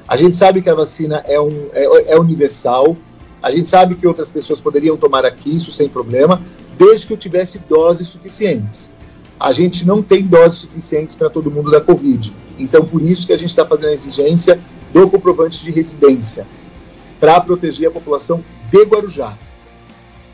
A 0.07 0.17
gente 0.17 0.37
sabe 0.37 0.63
que 0.63 0.71
a 0.71 0.75
vacina 0.77 1.25
é, 1.27 1.41
um, 1.41 1.69
é, 1.73 2.13
é 2.13 2.21
universal, 2.21 2.97
a 3.43 3.51
gente 3.51 3.69
sabe 3.69 3.97
que 3.97 4.07
outras 4.07 4.31
pessoas 4.31 4.61
poderiam 4.61 4.97
tomar 4.97 5.25
aqui, 5.25 5.57
isso 5.57 5.73
sem 5.73 5.89
problema, 5.89 6.41
desde 6.79 7.07
que 7.07 7.13
eu 7.13 7.17
tivesse 7.17 7.59
doses 7.61 8.09
suficientes. 8.09 8.91
A 9.39 9.53
gente 9.53 9.87
não 9.87 10.03
tem 10.03 10.23
doses 10.25 10.59
suficientes 10.59 11.15
para 11.17 11.29
todo 11.29 11.51
mundo 11.51 11.71
da 11.71 11.81
Covid. 11.81 12.33
Então, 12.59 12.85
por 12.85 13.03
isso 13.03 13.27
que 13.27 13.33
a 13.33 13.37
gente 13.37 13.51
está 13.51 13.67
fazendo 13.67 13.89
a 13.89 13.95
exigência 13.95 14.61
do 14.93 15.09
comprovante 15.09 15.65
de 15.65 15.71
residência, 15.71 16.47
para 17.19 17.41
proteger 17.41 17.89
a 17.89 17.91
população 17.91 18.45
de 18.71 18.83
Guarujá. 18.85 19.37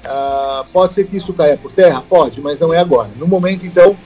Uh, 0.04 0.64
pode 0.72 0.94
ser 0.94 1.06
que 1.06 1.16
isso 1.16 1.32
caia 1.32 1.56
por 1.56 1.70
terra? 1.70 2.02
Pode, 2.08 2.40
mas 2.40 2.60
não 2.60 2.72
é 2.72 2.78
agora. 2.78 3.10
No 3.16 3.26
momento, 3.26 3.66
então, 3.66 3.96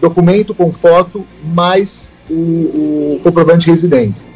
documento 0.00 0.54
com 0.54 0.72
foto 0.72 1.26
mais 1.42 2.12
o, 2.28 2.34
o 2.34 3.20
comprovante 3.22 3.66
de 3.66 3.70
residência. 3.70 4.28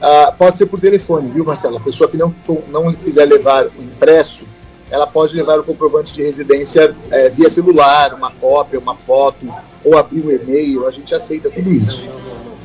Uh, 0.00 0.34
pode 0.38 0.56
ser 0.56 0.66
por 0.66 0.80
telefone, 0.80 1.30
viu, 1.30 1.44
Marcelo? 1.44 1.76
A 1.76 1.80
pessoa 1.80 2.08
que 2.08 2.16
não, 2.16 2.34
não 2.70 2.92
quiser 2.94 3.26
levar 3.26 3.66
o 3.66 3.82
impresso, 3.82 4.44
ela 4.90 5.06
pode 5.06 5.34
levar 5.36 5.58
o 5.58 5.64
comprovante 5.64 6.14
de 6.14 6.22
residência 6.22 6.94
é, 7.10 7.30
via 7.30 7.48
celular, 7.48 8.14
uma 8.14 8.30
cópia, 8.30 8.78
uma 8.78 8.96
foto, 8.96 9.46
ou 9.84 9.96
abrir 9.96 10.24
um 10.24 10.30
e-mail, 10.30 10.86
a 10.86 10.90
gente 10.90 11.14
aceita 11.14 11.50
tudo 11.50 11.70
isso. 11.72 12.08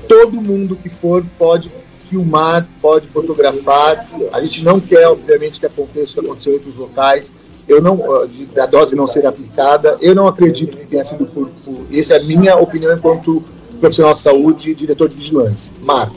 Todo 0.07 0.41
mundo 0.41 0.75
que 0.75 0.89
for 0.89 1.25
pode 1.37 1.71
filmar, 1.99 2.67
pode 2.81 3.07
fotografar. 3.07 4.07
A 4.31 4.41
gente 4.41 4.63
não 4.63 4.79
quer, 4.79 5.07
obviamente, 5.07 5.59
que 5.59 5.65
aconteça 5.65 6.11
o 6.11 6.13
que 6.13 6.19
aconteceu 6.25 6.53
em 6.53 6.55
outros 6.55 6.75
locais 6.75 7.31
eu 7.67 7.81
não 7.81 7.99
da 8.53 8.65
dose 8.65 8.95
não 8.95 9.07
ser 9.07 9.25
aplicada. 9.25 9.97
Eu 10.01 10.15
não 10.15 10.27
acredito 10.27 10.77
que 10.77 10.85
tenha 10.85 11.03
sido 11.03 11.25
por, 11.25 11.49
por 11.49 11.85
essa 11.91 12.15
é 12.15 12.19
a 12.19 12.23
minha 12.23 12.55
opinião 12.57 12.93
enquanto 12.93 13.43
profissional 13.79 14.13
de 14.13 14.19
saúde 14.19 14.71
e 14.71 14.75
diretor 14.75 15.09
de 15.09 15.15
vigilância. 15.15 15.73
Marco, 15.81 16.15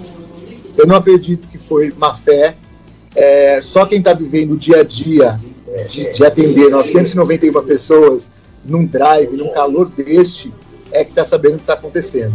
eu 0.76 0.86
não 0.86 0.96
acredito 0.96 1.48
que 1.48 1.58
foi 1.58 1.92
má 1.96 2.14
fé. 2.14 2.56
É, 3.14 3.60
só 3.62 3.86
quem 3.86 3.98
está 3.98 4.12
vivendo 4.12 4.52
o 4.52 4.56
dia 4.56 4.80
a 4.80 4.84
dia 4.84 5.40
de, 5.88 6.12
de, 6.12 6.24
atender 6.24 6.70
991 6.70 7.64
pessoas 7.64 8.30
num 8.64 8.86
drive, 8.86 9.36
num 9.36 9.52
calor 9.52 9.88
deste, 9.88 10.52
é 10.92 11.04
que 11.04 11.10
está 11.10 11.24
sabendo 11.24 11.54
o 11.54 11.56
que 11.56 11.62
está 11.62 11.74
acontecendo. 11.74 12.34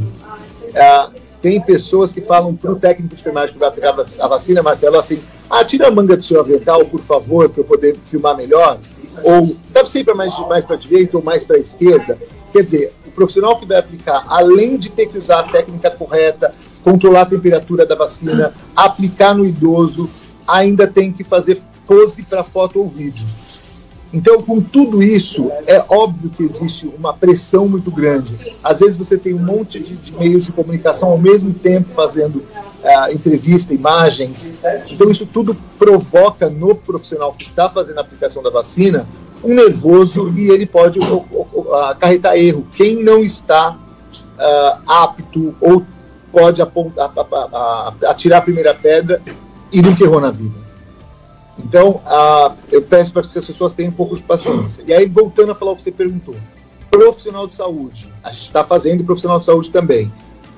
É, 0.74 1.08
tem 1.42 1.60
pessoas 1.62 2.14
que 2.14 2.22
falam 2.22 2.56
para 2.56 2.72
o 2.72 2.76
técnico 2.76 3.16
de 3.16 3.22
enfermagem 3.22 3.54
que 3.54 3.60
vai 3.60 3.70
aplicar 3.70 3.90
a 3.90 4.28
vacina, 4.28 4.64
Marcelo, 4.64 4.98
assim: 4.98 5.22
ah, 5.50 5.64
tira 5.64 5.88
a 5.88 5.92
manga 5.92 6.16
do 6.16 6.24
seu 6.24 6.40
avental, 6.40 6.86
por 6.86 7.02
favor, 7.02 7.50
para 7.50 7.62
eu 7.62 7.66
poder 7.66 7.98
filmar 8.04 8.36
melhor 8.38 8.80
ou 9.22 9.56
ser 9.86 10.04
para 10.04 10.16
mais, 10.16 10.38
mais 10.48 10.66
para 10.66 10.76
a 10.76 10.80
direita 10.80 11.18
ou 11.18 11.24
mais 11.24 11.46
para 11.46 11.58
a 11.58 11.60
esquerda. 11.60 12.18
Quer 12.52 12.64
dizer, 12.64 12.94
o 13.06 13.12
profissional 13.12 13.60
que 13.60 13.66
vai 13.66 13.78
aplicar, 13.78 14.26
além 14.28 14.78
de 14.78 14.90
ter 14.90 15.08
que 15.08 15.18
usar 15.18 15.42
a 15.42 15.44
técnica 15.44 15.92
correta, 15.92 16.54
controlar 16.84 17.22
a 17.22 17.26
temperatura 17.26 17.86
da 17.86 17.96
vacina, 17.96 18.54
aplicar 18.76 19.36
no 19.36 19.46
idoso, 19.46 20.10
ainda 20.48 20.88
tem 20.88 21.12
que 21.12 21.24
fazer 21.24 21.62
pose 21.86 22.24
para 22.24 22.44
foto 22.44 22.80
ou 22.80 22.90
vídeo. 22.90 23.24
Então, 24.14 24.44
com 24.44 24.62
tudo 24.62 25.02
isso, 25.02 25.52
é 25.66 25.84
óbvio 25.90 26.30
que 26.30 26.44
existe 26.44 26.86
uma 26.86 27.14
pressão 27.14 27.68
muito 27.68 27.90
grande. 27.90 28.56
Às 28.64 28.80
vezes 28.80 28.96
você 28.96 29.18
tem 29.18 29.34
um 29.34 29.40
monte 29.40 29.80
de, 29.80 29.96
de 29.96 30.14
meios 30.14 30.46
de 30.46 30.52
comunicação 30.52 31.10
ao 31.10 31.18
mesmo 31.18 31.52
tempo 31.52 31.90
fazendo 31.96 32.36
uh, 32.38 33.12
entrevista, 33.12 33.74
imagens. 33.74 34.52
Então, 34.88 35.10
isso 35.10 35.26
tudo 35.26 35.58
provoca 35.80 36.48
no 36.48 36.76
profissional 36.76 37.34
que 37.34 37.44
está 37.44 37.68
fazendo 37.68 37.98
a 37.98 38.02
aplicação 38.02 38.44
da 38.44 38.52
vacina 38.52 39.08
um 39.44 39.56
nervoso 39.56 40.32
e 40.38 40.50
ele 40.52 40.68
pode 40.68 41.00
acarretar 41.90 42.38
erro. 42.38 42.68
Quem 42.72 43.04
não 43.04 43.24
está 43.24 43.72
uh, 43.72 44.82
apto 44.88 45.56
ou 45.60 45.84
pode 46.32 46.62
apontar, 46.62 47.12
atirar 48.08 48.40
a 48.40 48.42
primeira 48.42 48.74
pedra 48.74 49.22
e 49.74 49.82
nunca 49.82 50.04
errou 50.04 50.22
na 50.22 50.30
vida. 50.30 50.56
Então, 51.58 52.02
uh, 52.06 52.56
eu 52.72 52.82
peço 52.82 53.12
para 53.12 53.24
que 53.24 53.38
as 53.38 53.46
pessoas 53.46 53.74
tenham 53.74 53.92
um 53.92 53.96
pouco 53.96 54.16
de 54.16 54.24
paciência. 54.24 54.84
E 54.88 54.94
aí, 54.94 55.08
voltando 55.08 55.52
a 55.52 55.56
falar 55.56 55.72
o 55.72 55.76
que 55.76 55.82
você 55.82 55.92
perguntou, 55.92 56.36
profissional 56.90 57.48
de 57.48 57.56
saúde, 57.56 58.12
a 58.24 58.30
gente 58.30 58.44
está 58.44 58.64
fazendo 58.64 59.04
profissional 59.04 59.40
de 59.40 59.46
saúde 59.46 59.70
também, 59.72 60.12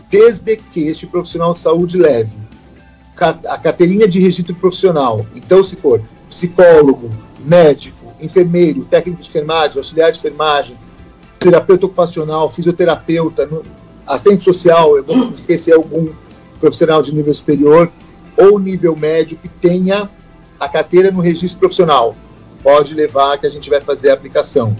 desde 0.09 0.57
que 0.57 0.87
este 0.87 1.07
profissional 1.07 1.53
de 1.53 1.59
saúde 1.59 1.97
leve 1.97 2.37
a 3.47 3.57
carteirinha 3.57 4.07
de 4.07 4.19
registro 4.19 4.53
profissional. 4.55 5.25
Então, 5.33 5.63
se 5.63 5.77
for 5.77 6.01
psicólogo, 6.29 7.09
médico, 7.39 8.13
enfermeiro, 8.19 8.83
técnico 8.83 9.21
de 9.21 9.29
enfermagem, 9.29 9.77
auxiliar 9.77 10.11
de 10.11 10.17
enfermagem, 10.17 10.75
terapeuta 11.39 11.85
ocupacional, 11.85 12.49
fisioterapeuta, 12.49 13.49
assistente 14.05 14.43
social, 14.43 14.97
eu 14.97 15.03
vou 15.05 15.31
esquecer 15.31 15.73
algum 15.73 16.09
profissional 16.59 17.01
de 17.01 17.13
nível 17.13 17.33
superior 17.33 17.89
ou 18.37 18.59
nível 18.59 18.95
médio 18.95 19.37
que 19.37 19.47
tenha 19.47 20.09
a 20.59 20.67
carteira 20.67 21.11
no 21.11 21.19
registro 21.19 21.59
profissional. 21.59 22.15
Pode 22.63 22.93
levar 22.93 23.37
que 23.37 23.45
a 23.45 23.49
gente 23.49 23.69
vai 23.69 23.81
fazer 23.81 24.09
a 24.09 24.13
aplicação. 24.13 24.75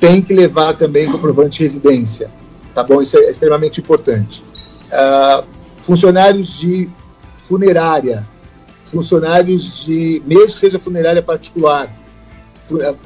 Tem 0.00 0.22
que 0.22 0.32
levar 0.32 0.74
também 0.74 1.10
comprovante 1.10 1.58
de 1.58 1.64
residência. 1.64 2.30
Tá 2.74 2.82
bom? 2.82 3.02
Isso 3.02 3.16
é 3.18 3.30
extremamente 3.30 3.80
importante. 3.80 4.42
Uh, 4.92 5.44
funcionários 5.80 6.58
de 6.58 6.88
funerária, 7.36 8.26
funcionários 8.84 9.84
de, 9.84 10.22
mesmo 10.26 10.54
que 10.54 10.60
seja 10.60 10.78
funerária 10.78 11.22
particular, 11.22 11.92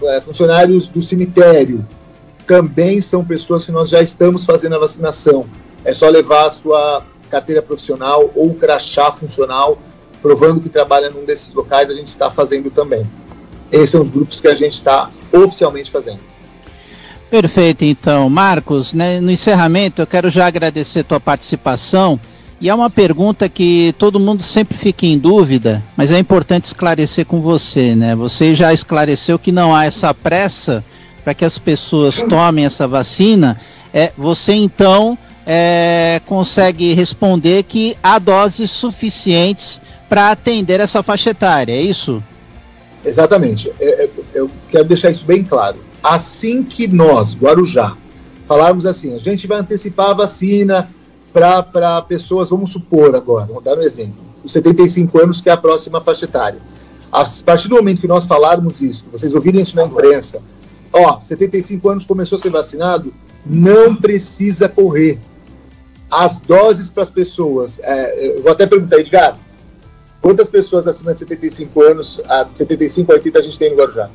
é, 0.04 0.20
funcionários 0.20 0.88
do 0.88 1.02
cemitério, 1.02 1.86
também 2.46 3.00
são 3.00 3.24
pessoas 3.24 3.64
que 3.64 3.72
nós 3.72 3.88
já 3.88 4.02
estamos 4.02 4.44
fazendo 4.44 4.74
a 4.74 4.78
vacinação. 4.78 5.46
É 5.84 5.92
só 5.92 6.08
levar 6.08 6.46
a 6.46 6.50
sua 6.50 7.04
carteira 7.32 7.62
profissional 7.62 8.30
ou 8.36 8.54
crachá 8.54 9.10
funcional 9.10 9.78
provando 10.20 10.60
que 10.60 10.68
trabalha 10.68 11.10
num 11.10 11.24
desses 11.24 11.52
locais, 11.52 11.90
a 11.90 11.94
gente 11.94 12.06
está 12.06 12.30
fazendo 12.30 12.70
também. 12.70 13.04
Esses 13.72 13.90
são 13.90 14.02
os 14.02 14.10
grupos 14.10 14.40
que 14.40 14.46
a 14.46 14.54
gente 14.54 14.74
está 14.74 15.10
oficialmente 15.32 15.90
fazendo. 15.90 16.20
Perfeito, 17.28 17.84
então. 17.84 18.28
Marcos, 18.28 18.92
né, 18.92 19.18
no 19.18 19.30
encerramento, 19.30 20.02
eu 20.02 20.06
quero 20.06 20.30
já 20.30 20.46
agradecer 20.46 21.02
tua 21.02 21.18
participação. 21.18 22.20
E 22.60 22.68
é 22.68 22.74
uma 22.74 22.90
pergunta 22.90 23.48
que 23.48 23.92
todo 23.98 24.20
mundo 24.20 24.42
sempre 24.42 24.78
fica 24.78 25.06
em 25.06 25.18
dúvida, 25.18 25.82
mas 25.96 26.12
é 26.12 26.18
importante 26.18 26.66
esclarecer 26.66 27.26
com 27.26 27.40
você, 27.40 27.96
né? 27.96 28.14
Você 28.14 28.54
já 28.54 28.72
esclareceu 28.72 29.36
que 29.36 29.50
não 29.50 29.74
há 29.74 29.86
essa 29.86 30.14
pressa 30.14 30.84
para 31.24 31.34
que 31.34 31.44
as 31.44 31.58
pessoas 31.58 32.20
tomem 32.28 32.64
essa 32.64 32.86
vacina. 32.86 33.60
É, 33.92 34.12
você 34.16 34.52
então 34.52 35.18
é, 35.46 36.20
consegue 36.26 36.94
responder 36.94 37.64
que 37.64 37.96
há 38.02 38.18
doses 38.18 38.70
suficientes 38.70 39.80
para 40.08 40.30
atender 40.30 40.80
essa 40.80 41.02
faixa 41.02 41.30
etária, 41.30 41.72
é 41.72 41.80
isso? 41.80 42.22
Exatamente. 43.04 43.72
É, 43.80 44.04
é, 44.04 44.10
eu 44.34 44.50
quero 44.68 44.84
deixar 44.84 45.10
isso 45.10 45.24
bem 45.24 45.42
claro. 45.42 45.78
Assim 46.02 46.62
que 46.62 46.86
nós, 46.86 47.34
Guarujá, 47.34 47.96
falarmos 48.46 48.86
assim, 48.86 49.14
a 49.14 49.18
gente 49.18 49.46
vai 49.46 49.58
antecipar 49.58 50.10
a 50.10 50.14
vacina 50.14 50.90
para 51.32 52.02
pessoas, 52.02 52.50
vamos 52.50 52.70
supor 52.70 53.14
agora, 53.14 53.46
vamos 53.46 53.64
dar 53.64 53.76
um 53.78 53.82
exemplo, 53.82 54.22
os 54.44 54.52
75 54.52 55.18
anos, 55.22 55.40
que 55.40 55.48
é 55.48 55.52
a 55.52 55.56
próxima 55.56 56.00
faixa 56.00 56.26
etária. 56.26 56.60
A 57.10 57.24
partir 57.44 57.68
do 57.68 57.76
momento 57.76 58.00
que 58.00 58.08
nós 58.08 58.26
falarmos 58.26 58.80
isso, 58.80 59.06
vocês 59.10 59.34
ouvirem 59.34 59.62
isso 59.62 59.76
na 59.76 59.84
imprensa, 59.84 60.42
ó, 60.92 61.20
75 61.20 61.88
anos 61.88 62.06
começou 62.06 62.36
a 62.36 62.40
ser 62.40 62.50
vacinado, 62.50 63.12
não 63.44 63.94
precisa 63.94 64.68
correr. 64.68 65.18
As 66.12 66.38
doses 66.40 66.90
para 66.90 67.02
as 67.02 67.10
pessoas, 67.10 67.80
é, 67.82 68.38
vou 68.42 68.52
até 68.52 68.66
perguntar, 68.66 68.98
Edgar, 68.98 69.38
Quantas 70.22 70.48
pessoas 70.48 70.86
acima 70.86 71.12
de 71.12 71.18
75 71.18 71.82
anos, 71.82 72.20
a 72.28 72.48
75 72.54 73.10
a 73.10 73.14
80 73.16 73.38
a 73.40 73.42
gente 73.42 73.58
tem 73.58 73.70
no 73.70 73.76
Guarujá? 73.76 74.08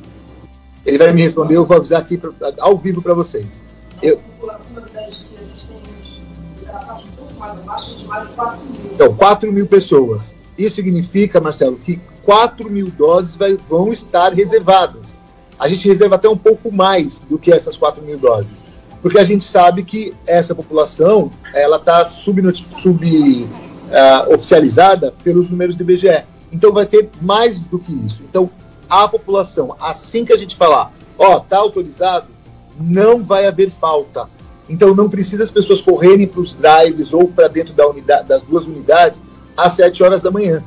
Ele 0.86 0.96
vai 0.96 1.12
me 1.12 1.20
responder, 1.20 1.56
eu 1.56 1.66
vou 1.66 1.76
avisar 1.76 2.00
aqui 2.00 2.16
pra, 2.16 2.32
ao 2.60 2.78
vivo 2.78 3.02
para 3.02 3.12
vocês. 3.12 3.62
Eu... 4.02 4.18
Então, 8.94 9.14
4 9.14 9.52
mil 9.52 9.66
pessoas. 9.66 10.34
Isso 10.56 10.76
significa, 10.76 11.42
Marcelo, 11.42 11.76
que 11.76 12.00
4 12.22 12.70
mil 12.70 12.90
doses 12.90 13.36
vai, 13.36 13.58
vão 13.68 13.92
estar 13.92 14.32
reservadas. 14.32 15.20
A 15.58 15.68
gente 15.68 15.86
reserva 15.86 16.14
até 16.14 16.28
um 16.28 16.38
pouco 16.38 16.72
mais 16.72 17.20
do 17.20 17.38
que 17.38 17.52
essas 17.52 17.76
4 17.76 18.02
mil 18.02 18.18
doses. 18.18 18.64
Porque 19.00 19.18
a 19.18 19.24
gente 19.24 19.44
sabe 19.44 19.82
que 19.82 20.14
essa 20.26 20.54
população 20.54 21.30
ela 21.54 21.76
está 21.76 22.06
sub, 22.08 22.40
sub 22.56 23.48
uh, 23.88 25.12
pelos 25.22 25.50
números 25.50 25.76
do 25.76 25.82
IBGE. 25.82 26.24
Então 26.50 26.72
vai 26.72 26.86
ter 26.86 27.08
mais 27.20 27.64
do 27.64 27.78
que 27.78 27.92
isso. 27.92 28.22
Então 28.24 28.50
a 28.88 29.06
população, 29.06 29.76
assim 29.80 30.24
que 30.24 30.32
a 30.32 30.36
gente 30.36 30.56
falar, 30.56 30.92
ó, 31.18 31.40
tá 31.40 31.58
autorizado, 31.58 32.28
não 32.80 33.22
vai 33.22 33.46
haver 33.46 33.70
falta. 33.70 34.28
Então 34.68 34.94
não 34.94 35.08
precisa 35.08 35.44
as 35.44 35.50
pessoas 35.50 35.80
correrem 35.80 36.26
para 36.26 36.40
os 36.40 36.54
drives 36.54 37.12
ou 37.12 37.28
para 37.28 37.48
dentro 37.48 37.74
da 37.74 37.86
unidade, 37.86 38.28
das 38.28 38.42
duas 38.42 38.66
unidades 38.66 39.20
às 39.56 39.74
7 39.74 40.02
horas 40.02 40.22
da 40.22 40.30
manhã. 40.30 40.62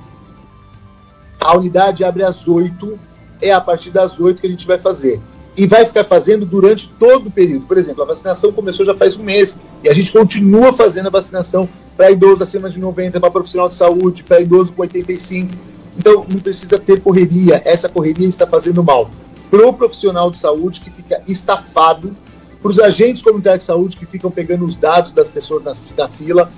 A 1.39 1.57
unidade 1.57 2.03
abre 2.03 2.23
às 2.23 2.47
8, 2.47 2.99
é 3.41 3.51
a 3.51 3.61
partir 3.61 3.89
das 3.89 4.19
8 4.19 4.41
que 4.41 4.47
a 4.47 4.49
gente 4.49 4.67
vai 4.67 4.77
fazer. 4.77 5.19
E 5.55 5.67
vai 5.67 5.85
ficar 5.85 6.03
fazendo 6.03 6.45
durante 6.45 6.89
todo 6.99 7.27
o 7.27 7.31
período. 7.31 7.65
Por 7.65 7.77
exemplo, 7.77 8.03
a 8.03 8.05
vacinação 8.05 8.51
começou 8.53 8.85
já 8.85 8.95
faz 8.95 9.17
um 9.17 9.23
mês 9.23 9.57
e 9.83 9.89
a 9.89 9.93
gente 9.93 10.11
continua 10.11 10.71
fazendo 10.71 11.07
a 11.07 11.11
vacinação 11.11 11.67
para 11.97 12.09
idoso 12.09 12.41
acima 12.41 12.69
de 12.69 12.79
90, 12.79 13.19
para 13.19 13.29
profissional 13.29 13.67
de 13.67 13.75
saúde, 13.75 14.23
para 14.23 14.39
idoso 14.39 14.73
com 14.73 14.81
85. 14.81 15.53
Então, 15.97 16.25
não 16.31 16.39
precisa 16.39 16.79
ter 16.79 17.01
correria. 17.01 17.61
Essa 17.65 17.89
correria 17.89 18.27
está 18.27 18.47
fazendo 18.47 18.81
mal 18.83 19.09
para 19.51 19.67
o 19.67 19.73
profissional 19.73 20.31
de 20.31 20.37
saúde 20.37 20.79
que 20.79 20.89
fica 20.89 21.21
estafado, 21.27 22.15
para 22.61 22.69
os 22.69 22.79
agentes 22.79 23.21
comunitários 23.21 23.63
de 23.63 23.67
saúde 23.67 23.97
que 23.97 24.05
ficam 24.05 24.31
pegando 24.31 24.63
os 24.63 24.77
dados 24.77 25.11
das 25.11 25.29
pessoas 25.29 25.61
na, 25.61 25.73
na 25.97 26.07
fila, 26.07 26.49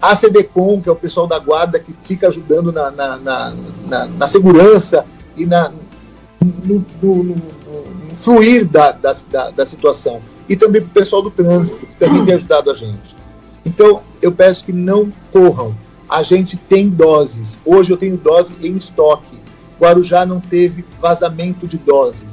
a 0.00 0.14
CDCOM, 0.14 0.80
que 0.82 0.88
é 0.88 0.92
o 0.92 0.96
pessoal 0.96 1.26
da 1.26 1.38
guarda 1.38 1.78
que 1.78 1.94
fica 2.02 2.28
ajudando 2.28 2.70
na, 2.72 2.90
na, 2.90 3.16
na, 3.16 4.06
na, 4.06 4.28
segurança 4.28 5.06
e 5.36 5.46
na, 5.46 5.72
no, 6.40 6.84
no, 7.00 7.22
no 7.22 7.36
fluir 8.22 8.66
da, 8.66 8.92
da, 8.92 9.50
da 9.50 9.66
situação. 9.66 10.22
E 10.48 10.56
também 10.56 10.80
para 10.80 10.90
o 10.90 10.94
pessoal 10.94 11.22
do 11.22 11.30
trânsito, 11.30 11.84
que 11.86 11.96
também 11.96 12.24
tem 12.24 12.34
ajudado 12.34 12.70
a 12.70 12.74
gente. 12.74 13.16
Então, 13.64 14.00
eu 14.20 14.32
peço 14.32 14.64
que 14.64 14.72
não 14.72 15.12
corram. 15.32 15.74
A 16.08 16.22
gente 16.22 16.56
tem 16.56 16.88
doses. 16.88 17.58
Hoje 17.64 17.92
eu 17.92 17.96
tenho 17.96 18.16
dose 18.16 18.54
em 18.62 18.76
estoque. 18.76 19.36
Guarujá 19.80 20.24
não 20.24 20.40
teve 20.40 20.84
vazamento 21.00 21.66
de 21.66 21.78
dose. 21.78 22.28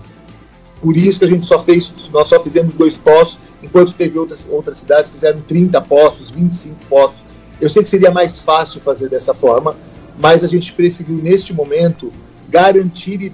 Por 0.82 0.96
isso 0.96 1.20
que 1.20 1.26
a 1.26 1.28
gente 1.28 1.46
só 1.46 1.60
fez, 1.60 1.94
nós 2.14 2.28
só 2.28 2.40
fizemos 2.40 2.76
dois 2.76 2.98
postos, 2.98 3.40
enquanto 3.62 3.94
teve 3.94 4.18
outras, 4.18 4.48
outras 4.50 4.78
cidades 4.78 5.10
que 5.10 5.16
fizeram 5.16 5.42
30 5.42 5.82
postos, 5.82 6.32
25 6.32 6.76
postos. 6.88 7.22
Eu 7.60 7.70
sei 7.70 7.84
que 7.84 7.90
seria 7.90 8.12
mais 8.12 8.40
fácil 8.40 8.80
fazer 8.80 9.10
dessa 9.10 9.34
forma, 9.34 9.76
mas 10.18 10.44
a 10.44 10.48
gente 10.48 10.72
preferiu, 10.72 11.18
neste 11.18 11.54
momento, 11.54 12.12
garantir 12.50 13.32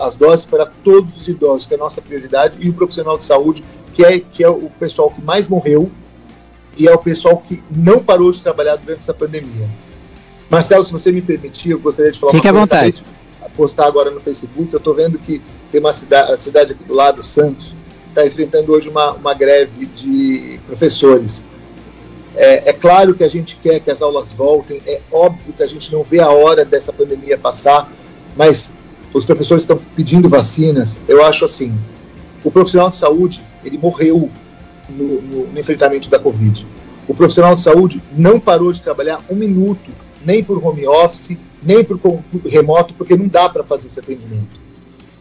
as 0.00 0.16
doses 0.16 0.44
para 0.44 0.66
todos 0.66 1.22
os 1.22 1.28
idosos, 1.28 1.66
que 1.66 1.74
é 1.74 1.76
a 1.76 1.80
nossa 1.80 2.02
prioridade, 2.02 2.58
e 2.60 2.68
o 2.68 2.74
profissional 2.74 3.16
de 3.16 3.24
saúde, 3.24 3.64
que 3.94 4.04
é, 4.04 4.18
que 4.18 4.42
é 4.42 4.48
o 4.48 4.70
pessoal 4.78 5.10
que 5.10 5.22
mais 5.22 5.48
morreu, 5.48 5.90
e 6.76 6.88
é 6.88 6.92
o 6.92 6.98
pessoal 6.98 7.36
que 7.36 7.62
não 7.70 8.02
parou 8.02 8.32
de 8.32 8.42
trabalhar 8.42 8.76
durante 8.76 9.00
essa 9.00 9.14
pandemia. 9.14 9.68
Marcelo, 10.50 10.84
se 10.84 10.92
você 10.92 11.12
me 11.12 11.22
permitir, 11.22 11.70
eu 11.70 11.78
gostaria 11.78 12.12
de 12.12 12.18
falar 12.18 12.32
Fique 12.32 12.48
uma 12.48 12.58
à 12.58 12.60
vontade. 12.60 13.04
postar 13.56 13.86
agora 13.86 14.10
no 14.10 14.20
Facebook. 14.20 14.72
Eu 14.72 14.78
estou 14.78 14.94
vendo 14.94 15.18
que 15.18 15.40
tem 15.70 15.80
uma 15.80 15.92
cidade, 15.92 16.32
a 16.32 16.36
cidade 16.36 16.72
aqui 16.72 16.84
do 16.84 16.94
lado, 16.94 17.22
Santos, 17.22 17.74
está 18.08 18.26
enfrentando 18.26 18.72
hoje 18.72 18.88
uma, 18.88 19.12
uma 19.12 19.34
greve 19.34 19.86
de 19.86 20.60
professores. 20.66 21.46
É, 22.34 22.70
é, 22.70 22.72
claro 22.72 23.14
que 23.14 23.24
a 23.24 23.28
gente 23.28 23.56
quer 23.56 23.80
que 23.80 23.90
as 23.90 24.00
aulas 24.00 24.32
voltem, 24.32 24.80
é 24.86 25.00
óbvio 25.10 25.52
que 25.52 25.62
a 25.62 25.66
gente 25.66 25.92
não 25.92 26.02
vê 26.02 26.20
a 26.20 26.30
hora 26.30 26.64
dessa 26.64 26.92
pandemia 26.92 27.36
passar, 27.36 27.90
mas 28.36 28.72
os 29.12 29.26
professores 29.26 29.64
estão 29.64 29.80
pedindo 29.94 30.28
vacinas. 30.28 31.00
Eu 31.06 31.24
acho 31.24 31.44
assim: 31.44 31.78
o 32.44 32.50
profissional 32.50 32.90
de 32.90 32.96
saúde 32.96 33.42
ele 33.64 33.78
morreu 33.78 34.30
no, 34.88 35.22
no, 35.22 35.46
no 35.48 35.58
enfrentamento 35.58 36.08
da 36.08 36.18
Covid. 36.18 36.66
O 37.06 37.14
profissional 37.14 37.54
de 37.54 37.60
saúde 37.60 38.02
não 38.16 38.38
parou 38.38 38.72
de 38.72 38.80
trabalhar 38.80 39.20
um 39.28 39.34
minuto, 39.34 39.90
nem 40.24 40.42
por 40.42 40.64
home 40.64 40.86
office, 40.86 41.36
nem 41.62 41.84
por, 41.84 41.98
por 41.98 42.22
remoto, 42.46 42.94
porque 42.94 43.16
não 43.16 43.28
dá 43.28 43.48
para 43.48 43.64
fazer 43.64 43.88
esse 43.88 44.00
atendimento. 44.00 44.60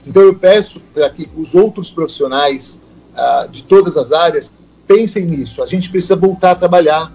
Então 0.06 0.22
eu 0.24 0.36
peço 0.36 0.82
para 0.94 1.10
que 1.10 1.30
os 1.36 1.54
outros 1.54 1.92
profissionais 1.92 2.82
uh, 3.14 3.50
de 3.50 3.64
todas 3.64 3.98
as 3.98 4.12
áreas 4.12 4.54
pensem 4.88 5.26
nisso. 5.26 5.62
A 5.62 5.66
gente 5.66 5.90
precisa 5.90 6.16
voltar 6.16 6.52
a 6.52 6.56
trabalhar. 6.56 7.14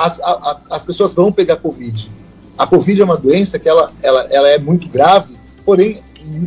As, 0.00 0.18
a, 0.20 0.30
a, 0.30 0.76
as 0.76 0.84
pessoas 0.84 1.14
vão 1.14 1.30
pegar 1.30 1.56
Covid. 1.56 2.10
A 2.56 2.66
Covid 2.66 3.00
é 3.00 3.04
uma 3.04 3.16
doença 3.16 3.58
que 3.58 3.68
ela, 3.68 3.92
ela, 4.02 4.22
ela 4.30 4.48
é 4.48 4.58
muito 4.58 4.88
grave, 4.88 5.34
porém, 5.64 6.02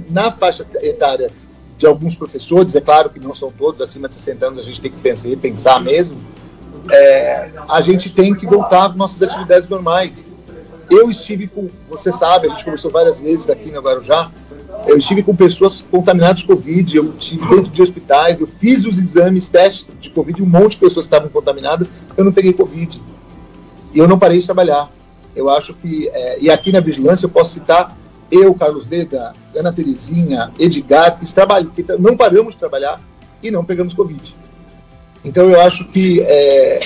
na 0.10 0.32
faixa 0.32 0.65
etária 0.82 1.32
de 1.77 1.86
alguns 1.86 2.15
professores, 2.15 2.76
é 2.76 2.82
claro 2.82 3.10
que 3.10 3.19
não 3.19 3.34
são 3.34 3.52
todos, 3.52 3.82
acima 3.82 4.07
de 4.07 4.15
60 4.15 4.45
anos 4.45 4.60
a 4.60 4.64
gente 4.64 4.82
tem 4.82 4.91
que 4.91 4.98
pensar, 4.98 5.36
pensar 5.38 5.82
mesmo, 5.82 6.19
é, 6.90 7.49
a 7.69 7.82
gente 7.82 8.10
tem 8.10 8.34
que 8.34 8.45
voltar 8.45 8.88
às 8.88 8.95
nossas 8.95 9.22
atividades 9.22 9.68
normais. 9.68 10.30
Eu 10.90 11.10
estive 11.10 11.48
com, 11.48 11.68
você 11.88 12.14
sabe, 12.14 12.48
a 12.48 12.49
gente 12.52 12.64
conversou 12.64 12.91
várias 12.91 13.19
vezes 13.19 13.49
aqui 13.49 13.72
no 13.72 13.82
Guarujá, 13.82 14.32
eu 14.88 14.98
estive 14.98 15.23
com 15.23 15.36
pessoas 15.36 15.82
contaminadas 15.82 16.44
com 16.44 16.53
Covid, 16.53 16.95
eu 16.95 17.14
estive 17.18 17.45
dentro 17.48 17.72
de 17.72 17.82
hospitais, 17.82 18.40
eu 18.40 18.45
fiz 18.45 18.86
os 18.86 18.99
exames, 18.99 19.49
testes 19.49 19.88
de 19.99 20.11
Covid, 20.11 20.44
um 20.44 20.45
monte 20.45 20.72
de 20.72 20.77
pessoas 20.77 21.06
estavam 21.06 21.27
contaminadas, 21.30 21.91
eu 22.15 22.23
não 22.23 22.32
peguei 22.32 22.53
Covid. 22.53 23.02
E 23.94 23.99
eu 23.99 24.07
não 24.07 24.19
parei 24.19 24.40
de 24.40 24.45
trabalhar. 24.45 24.91
Eu 25.36 25.49
acho 25.49 25.74
que, 25.74 26.07
é, 26.10 26.40
e 26.40 26.49
aqui 26.49 26.72
na 26.72 26.80
vigilância 26.80 27.26
eu 27.26 27.30
posso 27.30 27.53
citar 27.53 27.95
eu, 28.32 28.53
Carlos 28.56 28.90
Leda, 28.90 29.34
Ana 29.56 29.72
Terezinha, 29.72 30.52
Edgar, 30.60 31.20
que, 31.20 31.32
trabalham, 31.34 31.70
que 31.70 31.86
não 31.99 32.18
paramos 32.18 32.53
de 32.53 32.60
trabalhar 32.60 32.99
e 33.41 33.52
não 33.52 33.64
pegamos 33.64 33.94
Covid. 33.94 34.36
Então 35.24 35.49
eu 35.49 35.60
acho 35.62 35.86
que 35.88 36.22
é, 36.22 36.80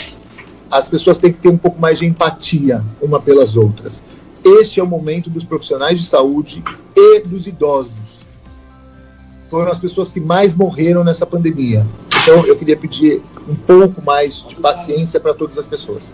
as 0.71 0.89
pessoas 0.89 1.17
têm 1.17 1.31
que 1.31 1.39
ter 1.39 1.49
um 1.49 1.57
pouco 1.57 1.80
mais 1.80 1.99
de 1.99 2.05
empatia 2.05 2.84
uma 3.01 3.19
pelas 3.19 3.55
outras. 3.55 4.03
Este 4.43 4.80
é 4.80 4.84
o 4.84 4.88
momento 4.88 5.30
dos 5.30 5.43
profissionais 5.43 5.99
de 5.99 6.05
saúde 6.05 6.63
e 6.95 7.19
dos 7.21 7.47
idosos. 7.47 8.26
Foram 9.49 9.71
as 9.71 9.80
pessoas 9.80 10.11
que 10.11 10.19
mais 10.19 10.55
morreram 10.55 11.03
nessa 11.03 11.26
pandemia. 11.26 11.85
Então 12.21 12.45
eu 12.45 12.55
queria 12.55 12.77
pedir 12.77 13.21
um 13.47 13.55
pouco 13.55 14.01
mais 14.01 14.45
de 14.45 14.55
paciência 14.55 15.19
para 15.19 15.34
todas 15.34 15.57
as 15.57 15.67
pessoas. 15.67 16.13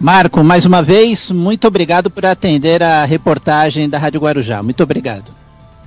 Marco, 0.00 0.44
mais 0.44 0.64
uma 0.64 0.80
vez, 0.80 1.32
muito 1.32 1.66
obrigado 1.66 2.08
por 2.08 2.24
atender 2.24 2.82
a 2.84 3.04
reportagem 3.04 3.88
da 3.88 3.98
Rádio 3.98 4.20
Guarujá. 4.20 4.62
Muito 4.62 4.80
obrigado. 4.80 5.32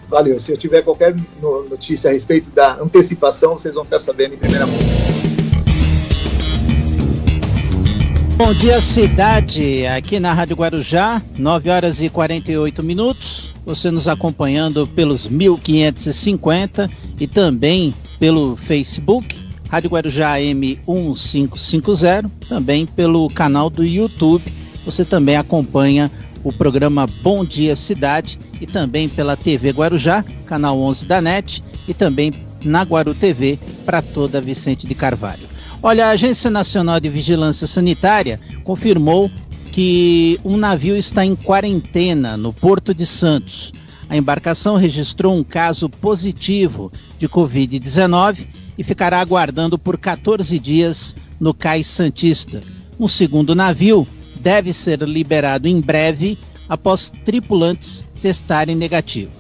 Valeu. 0.09 0.38
Se 0.38 0.51
eu 0.51 0.57
tiver 0.57 0.81
qualquer 0.81 1.15
notícia 1.41 2.09
a 2.09 2.13
respeito 2.13 2.49
da 2.49 2.73
antecipação, 2.81 3.53
vocês 3.53 3.73
vão 3.73 3.85
ficar 3.85 3.99
sabendo 3.99 4.33
em 4.33 4.38
primeira 4.38 4.67
mão. 4.67 4.75
Bom 8.35 8.53
dia, 8.55 8.81
cidade, 8.81 9.85
aqui 9.85 10.19
na 10.19 10.33
Rádio 10.33 10.57
Guarujá, 10.57 11.21
9 11.38 11.69
horas 11.69 12.01
e 12.01 12.09
48 12.09 12.83
minutos. 12.83 13.53
Você 13.65 13.89
nos 13.89 14.09
acompanhando 14.09 14.85
pelos 14.88 15.27
1550 15.29 16.89
e 17.17 17.27
também 17.27 17.93
pelo 18.19 18.57
Facebook 18.57 19.51
Rádio 19.72 19.89
Guarujá 19.89 20.35
M1550, 20.35 22.30
também 22.49 22.85
pelo 22.85 23.30
canal 23.30 23.69
do 23.69 23.85
YouTube. 23.85 24.43
Você 24.84 25.06
também 25.06 25.38
acompanha 25.38 26.11
o 26.43 26.52
programa 26.52 27.06
Bom 27.23 27.45
Dia 27.45 27.73
Cidade 27.77 28.38
e 28.60 28.65
também 28.65 29.07
pela 29.07 29.38
TV 29.38 29.69
Guarujá, 29.69 30.26
canal 30.45 30.77
11 30.77 31.06
da 31.06 31.22
NET 31.22 31.64
e 31.88 31.93
também 31.93 32.34
na 32.65 32.81
Guaru 32.81 33.15
TV 33.15 33.57
para 33.85 34.02
toda 34.02 34.41
Vicente 34.41 34.85
de 34.85 34.93
Carvalho. 34.93 35.48
Olha, 35.81 36.07
a 36.07 36.10
Agência 36.10 36.52
Nacional 36.52 36.99
de 36.99 37.07
Vigilância 37.07 37.65
Sanitária 37.65 38.41
confirmou 38.65 39.31
que 39.72 40.38
um 40.43 40.57
navio 40.57 40.98
está 40.98 41.26
em 41.26 41.34
quarentena 41.34 42.35
no 42.35 42.52
Porto 42.52 42.93
de 42.93 43.06
Santos. 43.06 43.72
A 44.10 44.18
embarcação 44.18 44.76
registrou 44.76 45.34
um 45.34 45.45
caso 45.45 45.88
positivo 45.88 46.91
de 47.18 47.30
Covid-19 47.30 48.60
e 48.77 48.84
ficará 48.84 49.19
aguardando 49.19 49.77
por 49.77 49.98
14 49.98 50.57
dias 50.60 51.15
no 51.39 51.53
Cais 51.53 51.88
Santista. 51.88 52.61
Um 52.99 53.07
segundo 53.07 53.56
navio 53.56 54.07
deve 54.39 54.73
ser 54.73 55.02
liberado 55.02 55.68
em 55.68 55.80
breve 55.80 56.38
após 56.68 57.10
tripulantes 57.10 58.07
testarem 58.22 58.76
negativo. 58.76 59.31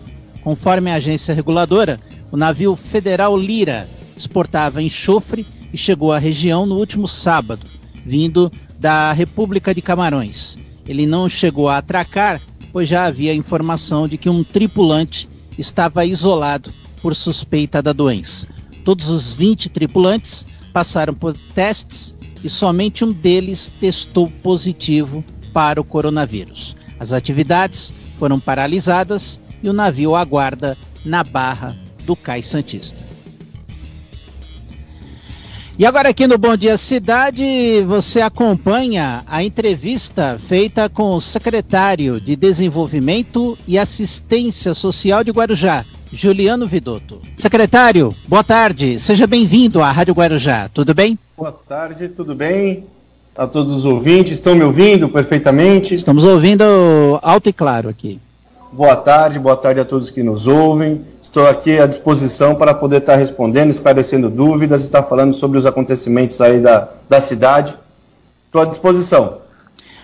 Conforme 0.43 0.91
a 0.91 0.95
agência 0.95 1.33
reguladora, 1.33 1.99
o 2.31 2.37
navio 2.37 2.75
Federal 2.75 3.37
Lira 3.37 3.87
exportava 4.17 4.81
enxofre 4.81 5.45
e 5.71 5.77
chegou 5.77 6.11
à 6.11 6.17
região 6.17 6.65
no 6.65 6.75
último 6.75 7.07
sábado, 7.07 7.65
vindo 8.05 8.51
da 8.79 9.11
República 9.11 9.73
de 9.73 9.81
Camarões. 9.81 10.57
Ele 10.87 11.05
não 11.05 11.29
chegou 11.29 11.69
a 11.69 11.77
atracar, 11.77 12.41
pois 12.73 12.89
já 12.89 13.05
havia 13.05 13.33
informação 13.33 14.07
de 14.07 14.17
que 14.17 14.29
um 14.29 14.43
tripulante 14.43 15.29
estava 15.57 16.05
isolado 16.05 16.71
por 17.01 17.15
suspeita 17.15 17.81
da 17.81 17.93
doença. 17.93 18.47
Todos 18.83 19.09
os 19.09 19.33
20 19.33 19.69
tripulantes 19.69 20.45
passaram 20.73 21.13
por 21.13 21.35
testes 21.53 22.15
e 22.43 22.49
somente 22.49 23.05
um 23.05 23.11
deles 23.11 23.71
testou 23.79 24.31
positivo 24.41 25.23
para 25.53 25.79
o 25.79 25.83
coronavírus. 25.83 26.75
As 26.99 27.11
atividades 27.11 27.93
foram 28.17 28.39
paralisadas 28.39 29.39
e 29.61 29.69
o 29.69 29.73
navio 29.73 30.15
aguarda 30.15 30.77
na 31.05 31.23
barra 31.23 31.77
do 32.05 32.15
Cais 32.15 32.47
Santista. 32.47 33.11
E 35.77 35.85
agora 35.85 36.09
aqui 36.09 36.27
no 36.27 36.37
Bom 36.37 36.55
Dia 36.55 36.77
Cidade, 36.77 37.43
você 37.87 38.21
acompanha 38.21 39.23
a 39.25 39.43
entrevista 39.43 40.37
feita 40.37 40.87
com 40.87 41.15
o 41.15 41.21
secretário 41.21 42.21
de 42.21 42.35
Desenvolvimento 42.35 43.57
e 43.67 43.79
Assistência 43.79 44.75
Social 44.75 45.23
de 45.23 45.31
Guarujá, 45.31 45.83
Juliano 46.13 46.65
Vidotto. 46.65 47.21
Secretário, 47.37 48.09
boa 48.27 48.43
tarde. 48.43 48.99
Seja 48.99 49.25
bem-vindo 49.25 49.81
à 49.81 49.89
Rádio 49.91 50.13
Guarujá. 50.13 50.69
Tudo 50.73 50.93
bem? 50.93 51.17
Boa 51.37 51.51
tarde, 51.51 52.09
tudo 52.09 52.35
bem? 52.35 52.83
A 53.35 53.47
todos 53.47 53.71
os 53.71 53.85
ouvintes, 53.85 54.33
estão 54.33 54.53
me 54.53 54.63
ouvindo 54.63 55.07
perfeitamente? 55.07 55.95
Estamos 55.95 56.25
ouvindo 56.25 56.63
alto 57.21 57.47
e 57.47 57.53
claro 57.53 57.87
aqui. 57.87 58.19
Boa 58.73 58.95
tarde, 58.95 59.39
boa 59.39 59.55
tarde 59.55 59.79
a 59.79 59.85
todos 59.85 60.09
que 60.09 60.21
nos 60.21 60.47
ouvem. 60.47 61.01
Estou 61.21 61.47
aqui 61.47 61.79
à 61.79 61.87
disposição 61.87 62.55
para 62.55 62.73
poder 62.73 62.97
estar 62.97 63.15
respondendo, 63.15 63.69
esclarecendo 63.69 64.29
dúvidas, 64.29 64.83
estar 64.83 65.03
falando 65.03 65.33
sobre 65.33 65.57
os 65.57 65.65
acontecimentos 65.65 66.39
aí 66.41 66.59
da, 66.59 66.89
da 67.09 67.21
cidade. 67.21 67.75
Estou 68.47 68.61
à 68.61 68.65
disposição. 68.65 69.40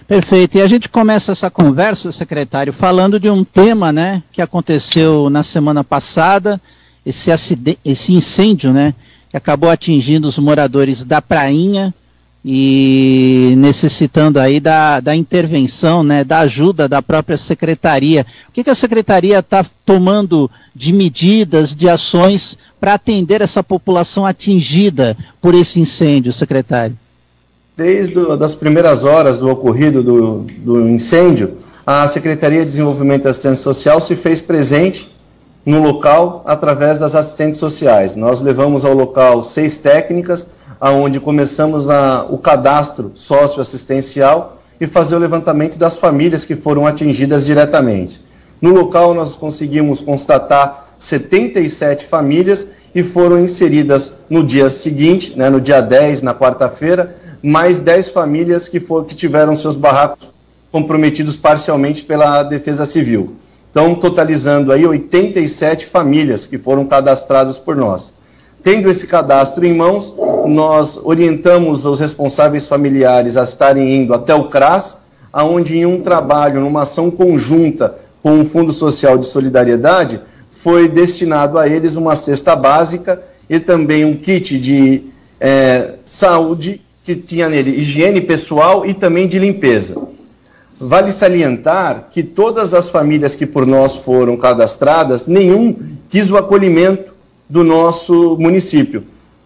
Perfeito. 0.07 0.57
E 0.57 0.61
a 0.61 0.67
gente 0.67 0.87
começa 0.87 1.33
essa 1.33 1.51
conversa, 1.51 2.13
secretário, 2.13 2.71
falando 2.71 3.19
de 3.19 3.29
um 3.29 3.43
tema, 3.43 3.91
né, 3.91 4.23
que 4.31 4.41
aconteceu 4.41 5.29
na 5.29 5.43
semana 5.43 5.83
passada, 5.83 6.61
esse, 7.05 7.29
acidente, 7.29 7.79
esse 7.83 8.13
incêndio, 8.13 8.71
né, 8.71 8.93
que 9.29 9.35
acabou 9.35 9.69
atingindo 9.69 10.25
os 10.25 10.39
moradores 10.39 11.03
da 11.03 11.21
Prainha 11.21 11.93
e 12.45 13.53
necessitando 13.57 14.39
aí 14.39 14.61
da, 14.61 15.01
da 15.01 15.13
intervenção, 15.13 16.03
né, 16.03 16.23
da 16.23 16.39
ajuda 16.39 16.87
da 16.87 17.01
própria 17.01 17.35
secretaria. 17.35 18.25
O 18.47 18.53
que, 18.53 18.63
que 18.63 18.69
a 18.69 18.75
secretaria 18.75 19.39
está 19.39 19.65
tomando 19.85 20.49
de 20.73 20.93
medidas, 20.93 21.75
de 21.75 21.89
ações 21.89 22.57
para 22.79 22.93
atender 22.93 23.41
essa 23.41 23.61
população 23.61 24.25
atingida 24.25 25.17
por 25.41 25.53
esse 25.53 25.81
incêndio, 25.81 26.31
secretário? 26.31 26.97
Desde 27.77 28.15
as 28.43 28.55
primeiras 28.55 29.05
horas 29.05 29.39
do 29.39 29.51
ocorrido 29.51 30.01
do, 30.01 30.39
do 30.57 30.89
incêndio, 30.89 31.57
a 31.85 32.07
Secretaria 32.07 32.61
de 32.61 32.71
Desenvolvimento 32.71 33.25
e 33.25 33.29
Assistência 33.29 33.61
Social 33.61 34.01
se 34.01 34.15
fez 34.15 34.41
presente 34.41 35.15
no 35.63 35.79
local 35.79 36.41
através 36.47 36.97
das 36.97 37.13
assistentes 37.13 37.59
sociais. 37.59 38.15
Nós 38.15 38.41
levamos 38.41 38.83
ao 38.83 38.95
local 38.95 39.43
seis 39.43 39.77
técnicas, 39.77 40.49
aonde 40.81 41.19
começamos 41.19 41.87
a, 41.87 42.25
o 42.27 42.39
cadastro 42.39 43.11
socioassistencial 43.13 44.57
e 44.81 44.87
fazer 44.87 45.15
o 45.15 45.19
levantamento 45.19 45.77
das 45.77 45.95
famílias 45.95 46.45
que 46.45 46.55
foram 46.55 46.87
atingidas 46.87 47.45
diretamente. 47.45 48.23
No 48.59 48.73
local, 48.73 49.13
nós 49.13 49.35
conseguimos 49.35 50.01
constatar 50.01 50.95
77 50.97 52.05
famílias 52.05 52.67
e 52.95 53.03
foram 53.03 53.39
inseridas 53.39 54.13
no 54.27 54.43
dia 54.43 54.67
seguinte, 54.67 55.37
né, 55.37 55.47
no 55.47 55.61
dia 55.61 55.79
10, 55.79 56.23
na 56.23 56.33
quarta-feira, 56.33 57.15
mais 57.47 57.79
10 57.79 58.09
famílias 58.09 58.67
que, 58.67 58.77
for, 58.77 59.05
que 59.05 59.15
tiveram 59.15 59.55
seus 59.55 59.77
barracos 59.77 60.29
comprometidos 60.69 61.37
parcialmente 61.37 62.03
pela 62.03 62.43
Defesa 62.43 62.85
Civil. 62.85 63.35
Então, 63.71 63.95
totalizando 63.95 64.69
aí 64.69 64.85
87 64.85 65.85
famílias 65.85 66.45
que 66.45 66.57
foram 66.57 66.83
cadastradas 66.83 67.57
por 67.57 67.77
nós. 67.77 68.15
Tendo 68.61 68.89
esse 68.89 69.07
cadastro 69.07 69.65
em 69.65 69.73
mãos, 69.73 70.13
nós 70.45 70.99
orientamos 71.01 71.85
os 71.85 72.01
responsáveis 72.01 72.67
familiares 72.67 73.37
a 73.37 73.43
estarem 73.45 73.95
indo 73.95 74.13
até 74.13 74.35
o 74.35 74.49
CRAS, 74.49 74.97
aonde 75.31 75.77
em 75.77 75.85
um 75.85 76.01
trabalho, 76.01 76.59
numa 76.59 76.81
ação 76.81 77.09
conjunta 77.09 77.95
com 78.21 78.41
o 78.41 78.45
Fundo 78.45 78.73
Social 78.73 79.17
de 79.17 79.25
Solidariedade, 79.25 80.19
foi 80.51 80.89
destinado 80.89 81.57
a 81.57 81.65
eles 81.65 81.95
uma 81.95 82.13
cesta 82.13 82.57
básica 82.57 83.23
e 83.49 83.57
também 83.57 84.03
um 84.03 84.17
kit 84.17 84.59
de 84.59 85.05
é, 85.39 85.93
saúde 86.05 86.81
que 87.07 87.15
tinha 87.15 87.47
nele 87.47 87.71
higiene 87.71 88.19
pessoal 88.19 88.85
e 88.85 88.93
também 88.93 89.29
de 89.29 89.39
limpeza. 89.39 89.95
Vale 90.77 91.09
salientar 91.09 92.09
que 92.11 92.21
todas 92.21 92.73
as 92.73 92.89
famílias 92.89 93.33
que 93.33 93.45
por 93.45 93.65
nós 93.65 93.95
foram 93.95 94.35
cadastradas, 94.35 95.25
nenhum 95.25 95.73
quis 96.09 96.29
o 96.29 96.35
acolhimento 96.35 97.15
do 97.49 97.63
nosso 97.63 98.35
município. 98.37 99.05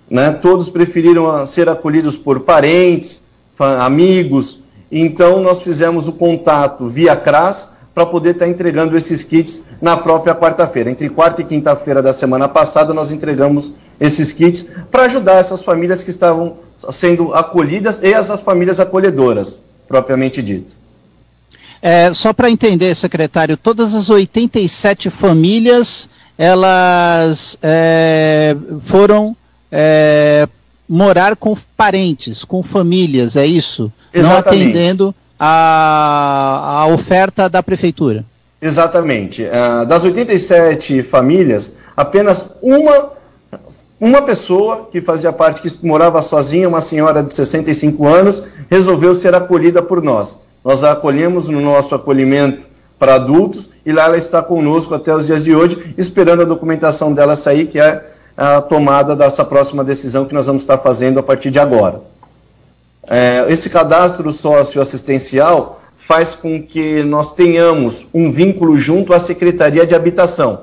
Né? 0.10 0.32
Todos 0.32 0.70
preferiram 0.70 1.46
ser 1.46 1.70
acolhidos 1.70 2.18
por 2.18 2.40
parentes, 2.40 3.28
amigos. 3.60 4.60
Então, 4.92 5.40
nós 5.40 5.62
fizemos 5.62 6.08
o 6.08 6.14
contato 6.14 6.88
via 6.88 7.16
CRAS 7.16 7.72
para 7.94 8.08
poder 8.08 8.32
estar 8.32 8.46
tá 8.46 8.52
entregando 8.52 8.98
esses 8.98 9.24
kits 9.24 9.66
na 9.80 9.96
própria 9.96 10.34
quarta-feira. 10.34 10.90
Entre 10.90 11.10
quarta 11.10 11.44
e 11.44 11.46
quinta-feira 11.46 12.02
da 12.02 12.12
semana 12.12 12.48
passada, 12.48 12.92
nós 12.92 13.12
entregamos 13.12 13.72
esses 14.00 14.34
kits 14.34 14.72
para 14.90 15.04
ajudar 15.04 15.36
essas 15.36 15.62
famílias 15.62 16.04
que 16.04 16.10
estavam 16.10 16.56
sendo 16.92 17.34
acolhidas 17.34 18.02
e 18.02 18.14
as 18.14 18.30
famílias 18.42 18.80
acolhedoras, 18.80 19.64
propriamente 19.88 20.42
dito. 20.42 20.76
É, 21.82 22.14
só 22.14 22.32
para 22.32 22.50
entender, 22.50 22.94
secretário, 22.96 23.58
todas 23.58 23.96
as 23.96 24.10
87 24.10 25.10
famílias 25.10 26.10
elas 26.38 27.58
é, 27.62 28.56
foram 28.84 29.36
é, 29.72 30.48
morar 30.88 31.36
com 31.36 31.56
parentes, 31.78 32.44
com 32.44 32.64
famílias, 32.64 33.36
é 33.36 33.46
isso? 33.46 33.92
Exatamente. 34.14 34.64
Não 34.64 34.70
atendendo 34.70 35.16
a, 35.40 36.82
a 36.82 36.88
oferta 36.88 37.48
da 37.48 37.64
prefeitura. 37.64 38.26
Exatamente. 38.62 39.44
Uh, 39.44 39.86
das 39.88 40.04
87 40.04 41.02
famílias, 41.02 41.78
apenas 41.98 42.52
uma, 42.62 43.12
uma 44.02 44.24
pessoa 44.24 44.88
que 44.92 45.00
fazia 45.00 45.32
parte, 45.32 45.62
que 45.62 45.86
morava 45.86 46.20
sozinha, 46.24 46.68
uma 46.68 46.82
senhora 46.82 47.22
de 47.22 47.32
65 47.36 48.08
anos, 48.08 48.42
resolveu 48.68 49.14
ser 49.14 49.36
acolhida 49.36 49.80
por 49.80 50.02
nós. 50.02 50.42
Nós 50.66 50.84
a 50.84 50.94
acolhemos 50.94 51.48
no 51.48 51.62
nosso 51.62 51.94
acolhimento 51.94 52.66
para 52.98 53.14
adultos 53.14 53.70
e 53.86 53.92
lá 53.92 54.06
ela 54.06 54.18
está 54.18 54.42
conosco 54.42 54.96
até 54.96 55.16
os 55.16 55.28
dias 55.28 55.44
de 55.44 55.54
hoje, 55.54 55.94
esperando 56.00 56.42
a 56.42 56.46
documentação 56.46 57.14
dela 57.14 57.36
sair, 57.36 57.68
que 57.68 57.80
é 57.80 58.04
a 58.36 58.60
tomada 58.60 59.16
dessa 59.16 59.46
próxima 59.46 59.84
decisão 59.84 60.26
que 60.26 60.34
nós 60.34 60.48
vamos 60.48 60.64
estar 60.64 60.80
fazendo 60.80 61.20
a 61.20 61.24
partir 61.24 61.52
de 61.52 61.60
agora. 61.60 62.02
É, 63.08 63.46
esse 63.50 63.70
cadastro 63.70 64.32
socioassistencial 64.32 65.80
faz 65.96 66.34
com 66.34 66.60
que 66.60 67.04
nós 67.04 67.34
tenhamos 67.34 68.08
um 68.12 68.32
vínculo 68.32 68.80
junto 68.80 69.14
à 69.14 69.20
Secretaria 69.20 69.86
de 69.86 69.94
Habitação, 69.94 70.62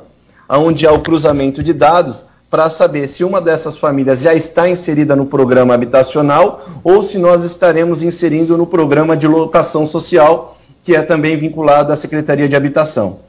onde 0.49 0.89
há 0.89 0.93
o 0.93 1.03
cruzamento 1.03 1.63
de 1.63 1.73
dados 1.73 2.27
para 2.51 2.71
saber 2.71 3.07
se 3.07 3.25
uma 3.25 3.41
dessas 3.41 3.77
famílias 3.77 4.21
já 4.21 4.35
está 4.35 4.69
inserida 4.69 5.15
no 5.15 5.27
programa 5.27 5.75
habitacional 5.75 6.65
ou 6.83 7.03
se 7.03 7.19
nós 7.19 7.45
estaremos 7.45 8.03
inserindo 8.03 8.57
no 8.57 8.67
programa 8.67 9.17
de 9.17 9.27
locação 9.27 9.87
social, 9.87 10.57
que 10.83 10.95
é 10.95 11.03
também 11.03 11.37
vinculado 11.37 11.93
à 11.93 11.97
Secretaria 11.97 12.49
de 12.49 12.57
Habitação. 12.57 13.21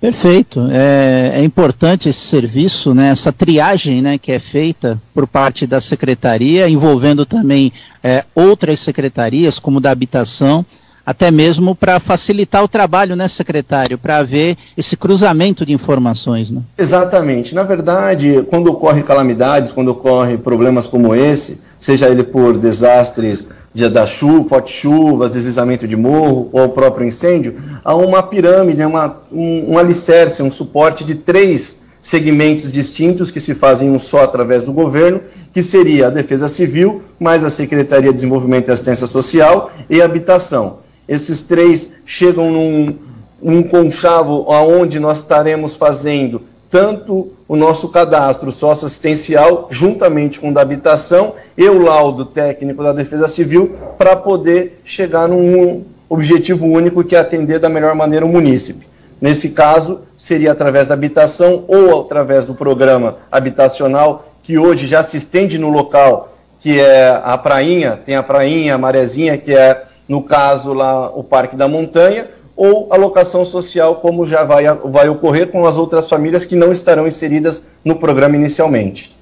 Perfeito. 0.00 0.66
É, 0.72 1.32
é, 1.34 1.44
importante 1.44 2.08
esse 2.08 2.20
serviço, 2.20 2.94
né, 2.94 3.10
essa 3.10 3.30
triagem 3.30 4.00
né, 4.00 4.16
que 4.16 4.32
é 4.32 4.38
feita 4.38 5.00
por 5.12 5.26
parte 5.26 5.66
da 5.66 5.78
secretaria, 5.78 6.68
envolvendo 6.68 7.26
também 7.26 7.70
é, 8.02 8.24
outras 8.34 8.80
secretarias, 8.80 9.58
como 9.58 9.78
da 9.78 9.90
habitação, 9.90 10.64
até 11.10 11.28
mesmo 11.28 11.74
para 11.74 11.98
facilitar 11.98 12.62
o 12.62 12.68
trabalho, 12.68 13.16
né, 13.16 13.26
secretário, 13.26 13.98
para 13.98 14.18
haver 14.18 14.56
esse 14.76 14.96
cruzamento 14.96 15.66
de 15.66 15.72
informações. 15.72 16.52
Né? 16.52 16.62
Exatamente. 16.78 17.52
Na 17.52 17.64
verdade, 17.64 18.46
quando 18.48 18.68
ocorrem 18.68 19.02
calamidades, 19.02 19.72
quando 19.72 19.88
ocorrem 19.88 20.38
problemas 20.38 20.86
como 20.86 21.12
esse, 21.12 21.60
seja 21.80 22.08
ele 22.08 22.22
por 22.22 22.56
desastres 22.56 23.48
dia 23.74 23.90
da 23.90 24.06
chuva, 24.06 24.48
forte 24.48 24.72
chuvas, 24.72 25.32
deslizamento 25.32 25.86
de 25.88 25.96
morro 25.96 26.48
ou 26.52 26.66
o 26.66 26.68
próprio 26.68 27.06
incêndio, 27.06 27.56
há 27.84 27.94
uma 27.94 28.22
pirâmide, 28.22 28.84
uma, 28.84 29.16
um, 29.32 29.72
um 29.74 29.78
alicerce, 29.78 30.44
um 30.44 30.50
suporte 30.50 31.02
de 31.02 31.16
três 31.16 31.80
segmentos 32.00 32.70
distintos 32.70 33.30
que 33.30 33.40
se 33.40 33.54
fazem 33.54 33.90
um 33.90 33.98
só 33.98 34.22
através 34.22 34.64
do 34.64 34.72
governo, 34.72 35.20
que 35.52 35.60
seria 35.60 36.06
a 36.06 36.10
Defesa 36.10 36.46
Civil, 36.46 37.02
mais 37.18 37.44
a 37.44 37.50
Secretaria 37.50 38.10
de 38.10 38.14
Desenvolvimento 38.14 38.68
e 38.68 38.72
Assistência 38.72 39.08
Social 39.08 39.72
e 39.88 40.00
Habitação. 40.00 40.78
Esses 41.10 41.42
três 41.42 41.92
chegam 42.06 42.52
num, 42.52 42.94
num 43.42 43.64
conchavo 43.64 44.44
aonde 44.48 45.00
nós 45.00 45.18
estaremos 45.18 45.74
fazendo 45.74 46.42
tanto 46.70 47.32
o 47.48 47.56
nosso 47.56 47.88
cadastro 47.88 48.52
socioassistencial, 48.52 49.66
juntamente 49.72 50.38
com 50.38 50.50
o 50.50 50.54
da 50.54 50.60
habitação, 50.60 51.34
e 51.58 51.68
o 51.68 51.82
laudo 51.82 52.24
técnico 52.24 52.80
da 52.80 52.92
Defesa 52.92 53.26
Civil, 53.26 53.76
para 53.98 54.14
poder 54.14 54.80
chegar 54.84 55.26
num 55.28 55.82
objetivo 56.08 56.64
único 56.66 57.02
que 57.02 57.16
é 57.16 57.18
atender 57.18 57.58
da 57.58 57.68
melhor 57.68 57.96
maneira 57.96 58.24
o 58.24 58.28
munícipe. 58.28 58.86
Nesse 59.20 59.48
caso, 59.48 60.02
seria 60.16 60.52
através 60.52 60.88
da 60.88 60.94
habitação 60.94 61.64
ou 61.66 62.02
através 62.02 62.46
do 62.46 62.54
programa 62.54 63.16
habitacional, 63.32 64.24
que 64.44 64.56
hoje 64.56 64.86
já 64.86 65.02
se 65.02 65.16
estende 65.16 65.58
no 65.58 65.70
local, 65.70 66.32
que 66.60 66.78
é 66.78 67.20
a 67.24 67.36
Prainha, 67.36 67.96
tem 67.96 68.14
a 68.14 68.22
Prainha, 68.22 68.76
a 68.76 68.78
Marezinha, 68.78 69.36
que 69.36 69.52
é, 69.52 69.86
no 70.10 70.24
caso 70.24 70.72
lá, 70.72 71.08
o 71.08 71.22
Parque 71.22 71.56
da 71.56 71.68
Montanha, 71.68 72.28
ou 72.56 72.92
alocação 72.92 73.44
social, 73.44 73.94
como 73.94 74.26
já 74.26 74.42
vai, 74.42 74.64
vai 74.86 75.08
ocorrer 75.08 75.52
com 75.52 75.64
as 75.64 75.76
outras 75.76 76.08
famílias 76.08 76.44
que 76.44 76.56
não 76.56 76.72
estarão 76.72 77.06
inseridas 77.06 77.62
no 77.84 77.94
programa 77.94 78.34
inicialmente. 78.34 79.16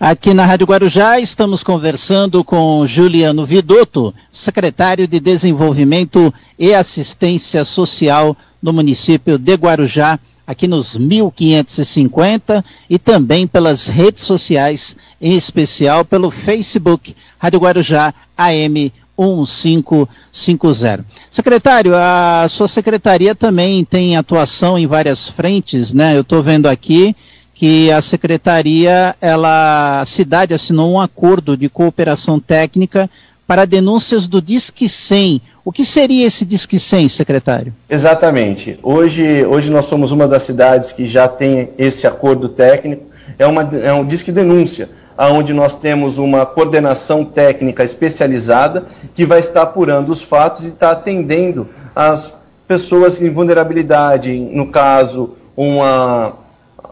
Aqui 0.00 0.32
na 0.32 0.46
Rádio 0.46 0.66
Guarujá 0.66 1.20
estamos 1.20 1.62
conversando 1.62 2.42
com 2.42 2.86
Juliano 2.86 3.44
Vidotto, 3.44 4.14
secretário 4.30 5.06
de 5.06 5.20
Desenvolvimento 5.20 6.32
e 6.58 6.72
Assistência 6.72 7.62
Social 7.62 8.34
do 8.62 8.72
município 8.72 9.36
de 9.36 9.52
Guarujá, 9.56 10.18
aqui 10.46 10.66
nos 10.66 10.96
1550 10.96 12.64
e 12.88 12.98
também 12.98 13.46
pelas 13.46 13.86
redes 13.86 14.22
sociais, 14.22 14.96
em 15.20 15.36
especial 15.36 16.02
pelo 16.02 16.30
Facebook 16.30 17.14
Rádio 17.38 17.60
Guarujá 17.60 18.14
AM 18.38 18.90
1550. 19.20 21.04
Secretário, 21.30 21.92
a 21.94 22.46
sua 22.48 22.66
secretaria 22.66 23.34
também 23.34 23.84
tem 23.84 24.16
atuação 24.16 24.78
em 24.78 24.86
várias 24.86 25.28
frentes, 25.28 25.92
né? 25.92 26.16
Eu 26.16 26.22
estou 26.22 26.42
vendo 26.42 26.66
aqui 26.66 27.14
que 27.52 27.92
a 27.92 28.00
secretaria, 28.00 29.14
ela, 29.20 30.00
a 30.00 30.04
cidade 30.06 30.54
assinou 30.54 30.92
um 30.92 31.00
acordo 31.00 31.58
de 31.58 31.68
cooperação 31.68 32.40
técnica 32.40 33.10
para 33.46 33.66
denúncias 33.66 34.26
do 34.26 34.40
Disque 34.40 34.88
100. 34.88 35.42
O 35.62 35.70
que 35.70 35.84
seria 35.84 36.26
esse 36.26 36.46
Disque 36.46 36.78
100, 36.78 37.10
secretário? 37.10 37.74
Exatamente. 37.90 38.78
Hoje, 38.82 39.44
hoje 39.44 39.70
nós 39.70 39.84
somos 39.84 40.10
uma 40.10 40.26
das 40.26 40.44
cidades 40.44 40.92
que 40.92 41.04
já 41.04 41.28
tem 41.28 41.68
esse 41.76 42.06
acordo 42.06 42.48
técnico. 42.48 43.04
É, 43.38 43.46
uma, 43.46 43.62
é 43.62 43.92
um 43.92 44.06
Disque 44.06 44.32
Denúncia 44.32 44.88
onde 45.28 45.52
nós 45.52 45.76
temos 45.76 46.18
uma 46.18 46.46
coordenação 46.46 47.24
técnica 47.24 47.84
especializada 47.84 48.84
que 49.14 49.26
vai 49.26 49.40
estar 49.40 49.62
apurando 49.62 50.10
os 50.10 50.22
fatos 50.22 50.64
e 50.64 50.68
está 50.68 50.92
atendendo 50.92 51.68
as 51.94 52.34
pessoas 52.66 53.20
em 53.20 53.30
vulnerabilidade, 53.30 54.38
no 54.38 54.68
caso, 54.68 55.34
uma 55.56 56.38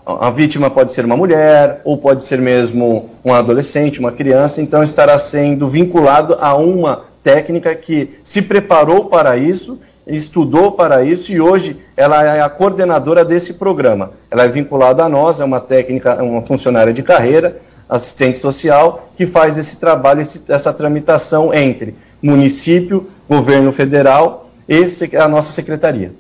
a 0.05 0.31
vítima 0.31 0.71
pode 0.71 0.93
ser 0.93 1.05
uma 1.05 1.17
mulher 1.17 1.83
ou 1.85 1.99
pode 1.99 2.25
ser 2.25 2.41
mesmo 2.41 3.11
um 3.23 3.33
adolescente, 3.33 4.01
uma 4.01 4.11
criança, 4.11 4.63
então 4.63 4.83
estará 4.83 5.19
sendo 5.19 5.69
vinculado 5.69 6.35
a 6.41 6.55
uma 6.55 7.05
técnica 7.23 7.75
que 7.75 8.19
se 8.25 8.41
preparou 8.41 9.07
para 9.07 9.37
isso, 9.37 9.79
estudou 10.07 10.73
para 10.73 11.05
isso 11.05 11.31
e 11.31 11.41
hoje 11.41 11.77
ela 11.95 12.25
é 12.25 12.41
a 12.41 12.49
coordenadora 12.49 13.23
desse 13.23 13.55
programa. 13.55 14.13
Ela 14.31 14.45
é 14.45 14.49
vinculada 14.49 15.05
a 15.05 15.09
nós, 15.11 15.41
é 15.41 15.45
uma 15.45 15.61
técnica, 15.61 16.23
uma 16.23 16.41
funcionária 16.41 16.93
de 16.93 17.03
carreira, 17.03 17.59
assistente 17.89 18.39
social, 18.39 19.11
que 19.17 19.27
faz 19.27 19.57
esse 19.57 19.77
trabalho, 19.77 20.21
esse, 20.21 20.43
essa 20.49 20.73
tramitação 20.73 21.55
entre 21.55 21.95
município, 22.23 23.09
governo 23.29 23.73
federal 23.73 24.51
e 24.69 24.87
a 25.17 25.29
nossa 25.29 25.53
secretaria. 25.53 26.13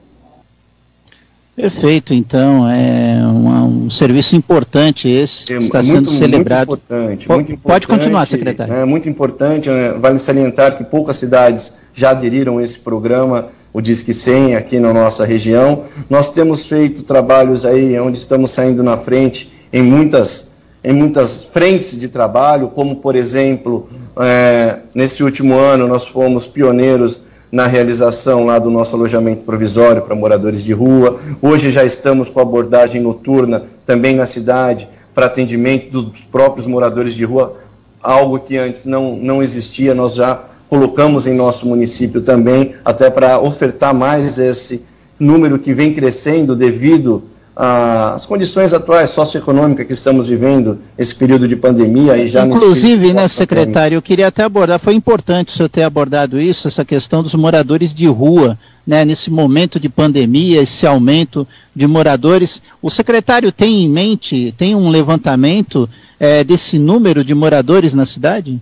Perfeito, 1.58 2.14
então, 2.14 2.70
é 2.70 3.20
uma, 3.26 3.64
um 3.64 3.90
serviço 3.90 4.36
importante 4.36 5.08
esse, 5.08 5.52
é, 5.52 5.56
está 5.56 5.82
muito, 5.82 6.08
sendo 6.08 6.10
celebrado. 6.12 6.68
Muito 6.68 6.82
importante, 6.84 7.28
muito 7.28 7.52
importante, 7.52 7.60
Pode 7.60 7.86
continuar, 7.88 8.26
secretário. 8.26 8.72
É 8.72 8.84
muito 8.84 9.08
importante, 9.08 9.68
é, 9.68 9.92
vale 9.94 10.20
salientar 10.20 10.78
que 10.78 10.84
poucas 10.84 11.16
cidades 11.16 11.74
já 11.92 12.10
aderiram 12.10 12.58
a 12.58 12.62
esse 12.62 12.78
programa, 12.78 13.48
o 13.72 13.80
Disque 13.80 14.14
100, 14.14 14.54
aqui 14.54 14.78
na 14.78 14.94
nossa 14.94 15.24
região. 15.24 15.82
Nós 16.08 16.30
temos 16.30 16.64
feito 16.64 17.02
trabalhos 17.02 17.66
aí 17.66 17.98
onde 17.98 18.18
estamos 18.18 18.52
saindo 18.52 18.84
na 18.84 18.96
frente 18.96 19.52
em 19.72 19.82
muitas 19.82 20.47
em 20.82 20.92
muitas 20.92 21.44
frentes 21.44 21.98
de 21.98 22.08
trabalho, 22.08 22.68
como, 22.68 22.96
por 22.96 23.16
exemplo, 23.16 23.88
é, 24.16 24.78
nesse 24.94 25.22
último 25.22 25.58
ano 25.58 25.86
nós 25.86 26.06
fomos 26.06 26.46
pioneiros 26.46 27.22
na 27.50 27.66
realização 27.66 28.44
lá 28.44 28.58
do 28.58 28.70
nosso 28.70 28.94
alojamento 28.94 29.42
provisório 29.44 30.02
para 30.02 30.14
moradores 30.14 30.62
de 30.62 30.72
rua. 30.72 31.18
Hoje 31.40 31.70
já 31.70 31.84
estamos 31.84 32.28
com 32.28 32.40
abordagem 32.40 33.00
noturna 33.00 33.64
também 33.86 34.14
na 34.14 34.26
cidade 34.26 34.88
para 35.14 35.26
atendimento 35.26 36.02
dos 36.02 36.20
próprios 36.20 36.66
moradores 36.66 37.14
de 37.14 37.24
rua, 37.24 37.56
algo 38.02 38.38
que 38.38 38.56
antes 38.56 38.86
não, 38.86 39.16
não 39.16 39.42
existia. 39.42 39.94
Nós 39.94 40.14
já 40.14 40.40
colocamos 40.68 41.26
em 41.26 41.34
nosso 41.34 41.66
município 41.66 42.20
também, 42.20 42.74
até 42.84 43.10
para 43.10 43.40
ofertar 43.40 43.94
mais 43.94 44.38
esse 44.38 44.84
número 45.18 45.58
que 45.58 45.72
vem 45.72 45.94
crescendo 45.94 46.54
devido 46.54 47.24
às 47.60 48.24
condições 48.24 48.72
atuais 48.72 49.10
socioeconômicas 49.10 49.84
que 49.84 49.92
estamos 49.92 50.28
vivendo 50.28 50.78
esse 50.96 51.12
período 51.12 51.48
de 51.48 51.56
pandemia 51.56 52.16
e 52.16 52.28
já 52.28 52.46
inclusive 52.46 53.12
né 53.12 53.26
secretário 53.26 53.96
eu 53.96 54.02
queria 54.02 54.28
até 54.28 54.44
abordar 54.44 54.78
foi 54.78 54.94
importante 54.94 55.48
o 55.48 55.52
senhor 55.52 55.68
ter 55.68 55.82
abordado 55.82 56.40
isso 56.40 56.68
essa 56.68 56.84
questão 56.84 57.20
dos 57.20 57.34
moradores 57.34 57.92
de 57.92 58.06
rua 58.06 58.56
né 58.86 59.04
nesse 59.04 59.28
momento 59.28 59.80
de 59.80 59.88
pandemia 59.88 60.62
esse 60.62 60.86
aumento 60.86 61.46
de 61.74 61.86
moradores. 61.86 62.60
O 62.82 62.90
secretário 62.90 63.52
tem 63.52 63.82
em 63.84 63.88
mente 63.88 64.54
tem 64.56 64.74
um 64.74 64.88
levantamento 64.88 65.88
é, 66.18 66.42
desse 66.42 66.78
número 66.78 67.22
de 67.22 67.34
moradores 67.34 67.94
na 67.94 68.04
cidade 68.04 68.60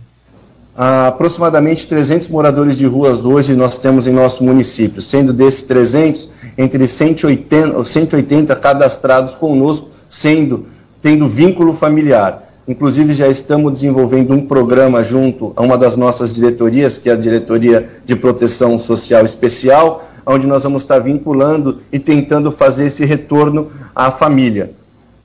aproximadamente 0.77 1.87
300 1.87 2.29
moradores 2.29 2.77
de 2.77 2.87
ruas 2.87 3.25
hoje 3.25 3.57
nós 3.57 3.79
temos 3.79 4.07
em 4.07 4.13
nosso 4.13 4.45
município, 4.45 5.01
sendo 5.01 5.33
desses 5.33 5.63
300, 5.63 6.29
entre 6.59 6.87
180, 6.87 7.83
180 7.83 8.55
cadastrados 8.57 9.35
conosco, 9.35 9.89
sendo 10.09 10.67
tendo 11.01 11.29
vínculo 11.29 11.73
familiar. 11.73 12.43
Inclusive 12.69 13.15
já 13.15 13.29
estamos 13.29 13.73
desenvolvendo 13.73 14.35
um 14.35 14.45
programa 14.45 15.05
junto 15.05 15.53
a 15.55 15.63
uma 15.63 15.79
das 15.79 15.97
nossas 15.97 16.35
diretorias, 16.35 16.99
que 16.99 17.09
é 17.09 17.13
a 17.13 17.17
Diretoria 17.17 17.89
de 18.05 18.17
Proteção 18.17 18.77
Social 18.79 19.25
Especial, 19.25 20.03
onde 20.27 20.47
nós 20.49 20.65
vamos 20.65 20.83
estar 20.83 20.99
vinculando 20.99 21.79
e 21.93 21.99
tentando 22.01 22.51
fazer 22.51 22.87
esse 22.87 23.05
retorno 23.05 23.69
à 23.95 24.11
família. 24.11 24.73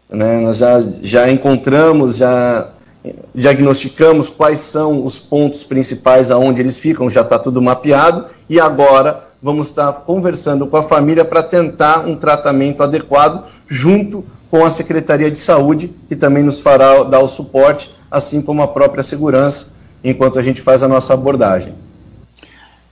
Né? 0.08 0.40
Nós 0.42 0.58
já, 0.58 0.84
já 1.02 1.32
encontramos, 1.32 2.18
já 2.18 2.70
diagnosticamos 3.34 4.30
quais 4.30 4.60
são 4.60 5.04
os 5.04 5.18
pontos 5.18 5.64
principais 5.64 6.32
aonde 6.32 6.62
eles 6.62 6.78
ficam, 6.78 7.10
já 7.10 7.22
está 7.22 7.40
tudo 7.40 7.62
mapeado, 7.62 8.26
e 8.50 8.60
agora 8.60 9.24
vamos 9.42 9.68
estar 9.68 9.92
conversando 9.92 10.68
com 10.68 10.78
a 10.78 10.84
família 10.84 11.26
para 11.26 11.42
tentar 11.42 12.08
um 12.08 12.16
tratamento 12.16 12.84
adequado 12.84 13.46
junto 13.68 14.24
com 14.52 14.66
a 14.66 14.70
Secretaria 14.70 15.32
de 15.32 15.40
Saúde, 15.40 15.92
que 16.08 16.16
também 16.16 16.44
nos 16.44 16.60
fará 16.60 17.04
dar 17.04 17.22
o 17.22 17.28
suporte, 17.28 17.92
assim 18.10 18.42
como 18.42 18.62
a 18.62 18.68
própria 18.68 19.02
segurança, 19.02 19.74
enquanto 20.04 20.38
a 20.38 20.44
gente 20.44 20.62
faz 20.62 20.84
a 20.84 20.88
nossa 20.88 21.14
abordagem. 21.14 21.74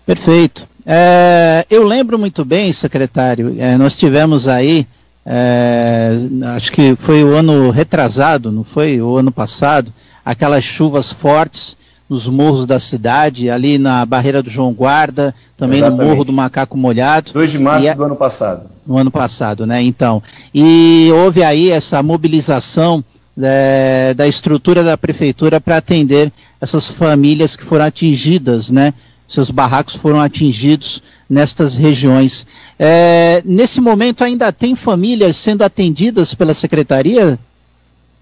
Perfeito. 0.05 0.67
É, 0.85 1.65
eu 1.69 1.83
lembro 1.83 2.17
muito 2.17 2.43
bem, 2.43 2.71
secretário, 2.71 3.55
é, 3.59 3.77
nós 3.77 3.95
tivemos 3.95 4.47
aí, 4.47 4.87
é, 5.25 6.11
acho 6.55 6.71
que 6.71 6.95
foi 6.95 7.23
o 7.23 7.35
ano 7.35 7.69
retrasado, 7.69 8.51
não 8.51 8.63
foi? 8.63 9.01
O 9.01 9.17
ano 9.17 9.31
passado, 9.31 9.93
aquelas 10.23 10.63
chuvas 10.63 11.11
fortes 11.11 11.77
nos 12.09 12.27
morros 12.27 12.65
da 12.65 12.79
cidade, 12.79 13.49
ali 13.51 13.77
na 13.77 14.03
barreira 14.03 14.41
do 14.41 14.49
João 14.49 14.73
Guarda, 14.73 15.35
também 15.55 15.77
Exatamente. 15.77 16.01
no 16.01 16.09
Morro 16.09 16.23
do 16.23 16.33
Macaco 16.33 16.75
Molhado. 16.75 17.31
2 17.33 17.51
de 17.51 17.59
março 17.59 17.95
do 17.95 18.03
ano 18.03 18.15
passado. 18.15 18.69
No 18.85 18.97
ano 18.97 19.11
passado, 19.11 19.67
né? 19.67 19.81
Então. 19.83 20.23
E 20.53 21.09
houve 21.13 21.43
aí 21.43 21.69
essa 21.69 22.01
mobilização 22.01 23.03
é, 23.39 24.15
da 24.15 24.27
estrutura 24.27 24.83
da 24.83 24.97
prefeitura 24.97 25.61
para 25.61 25.77
atender 25.77 26.31
essas 26.59 26.89
famílias 26.89 27.55
que 27.55 27.63
foram 27.63 27.85
atingidas, 27.85 28.71
né? 28.71 28.93
Seus 29.29 29.51
barracos 29.51 29.95
foram 29.95 30.19
atingidos 30.19 31.01
nestas 31.29 31.77
regiões. 31.77 32.45
É, 32.77 33.41
nesse 33.45 33.79
momento 33.79 34.23
ainda 34.23 34.51
tem 34.51 34.75
famílias 34.75 35.37
sendo 35.37 35.63
atendidas 35.63 36.33
pela 36.33 36.53
secretaria, 36.53 37.39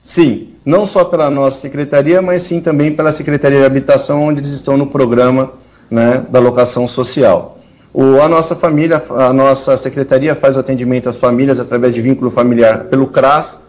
Sim, 0.03 0.51
não 0.65 0.85
só 0.85 1.03
pela 1.03 1.29
nossa 1.29 1.59
secretaria, 1.59 2.21
mas 2.21 2.43
sim 2.43 2.61
também 2.61 2.95
pela 2.95 3.11
Secretaria 3.11 3.59
de 3.59 3.65
Habitação, 3.65 4.23
onde 4.23 4.39
eles 4.39 4.51
estão 4.51 4.77
no 4.77 4.87
programa 4.87 5.51
né, 5.91 6.25
da 6.29 6.39
locação 6.39 6.87
social. 6.87 7.57
O, 7.93 8.21
a 8.21 8.29
nossa 8.29 8.55
família, 8.55 9.03
a 9.09 9.33
nossa 9.33 9.75
secretaria 9.75 10.33
faz 10.33 10.55
o 10.55 10.61
atendimento 10.61 11.09
às 11.09 11.17
famílias 11.17 11.59
através 11.59 11.93
de 11.93 12.01
vínculo 12.01 12.31
familiar 12.31 12.85
pelo 12.85 13.07
CRAS, 13.07 13.63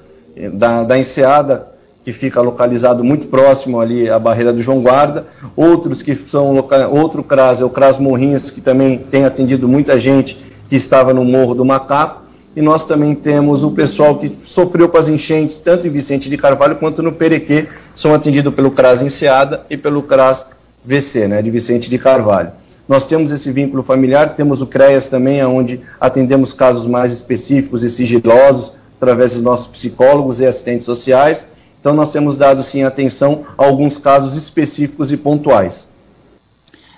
da, 0.52 0.84
da 0.84 0.96
Enseada, 0.96 1.66
que 2.08 2.12
fica 2.14 2.40
localizado 2.40 3.04
muito 3.04 3.28
próximo 3.28 3.78
ali 3.78 4.08
à 4.08 4.18
barreira 4.18 4.50
do 4.50 4.62
João 4.62 4.80
Guarda, 4.80 5.26
outros 5.54 6.00
que 6.00 6.14
são, 6.14 6.56
outro 6.90 7.22
CRAS 7.22 7.60
é 7.60 7.66
o 7.66 7.68
CRAS 7.68 7.98
Morrinhos, 7.98 8.50
que 8.50 8.62
também 8.62 8.96
tem 8.96 9.26
atendido 9.26 9.68
muita 9.68 9.98
gente 9.98 10.38
que 10.70 10.76
estava 10.76 11.12
no 11.12 11.22
Morro 11.22 11.54
do 11.54 11.66
Macaco, 11.66 12.22
e 12.56 12.62
nós 12.62 12.86
também 12.86 13.14
temos 13.14 13.62
o 13.62 13.72
pessoal 13.72 14.16
que 14.16 14.38
sofreu 14.40 14.88
com 14.88 14.96
as 14.96 15.10
enchentes, 15.10 15.58
tanto 15.58 15.86
em 15.86 15.90
Vicente 15.90 16.30
de 16.30 16.38
Carvalho 16.38 16.76
quanto 16.76 17.02
no 17.02 17.12
Perequê, 17.12 17.68
são 17.94 18.14
atendidos 18.14 18.54
pelo 18.54 18.70
CRAS 18.70 19.02
Enseada 19.02 19.66
e 19.68 19.76
pelo 19.76 20.02
CRAS 20.02 20.46
VC, 20.82 21.28
né, 21.28 21.42
de 21.42 21.50
Vicente 21.50 21.90
de 21.90 21.98
Carvalho. 21.98 22.52
Nós 22.88 23.06
temos 23.06 23.32
esse 23.32 23.52
vínculo 23.52 23.82
familiar, 23.82 24.34
temos 24.34 24.62
o 24.62 24.66
CREAS 24.66 25.10
também, 25.10 25.44
onde 25.44 25.82
atendemos 26.00 26.54
casos 26.54 26.86
mais 26.86 27.12
específicos 27.12 27.84
e 27.84 27.90
sigilosos, 27.90 28.72
através 28.96 29.34
dos 29.34 29.42
nossos 29.42 29.66
psicólogos 29.66 30.40
e 30.40 30.46
assistentes 30.46 30.86
sociais. 30.86 31.57
Então, 31.80 31.94
nós 31.94 32.12
temos 32.12 32.36
dado, 32.36 32.62
sim, 32.62 32.82
atenção 32.82 33.44
a 33.56 33.64
alguns 33.64 33.96
casos 33.96 34.36
específicos 34.36 35.12
e 35.12 35.16
pontuais. 35.16 35.88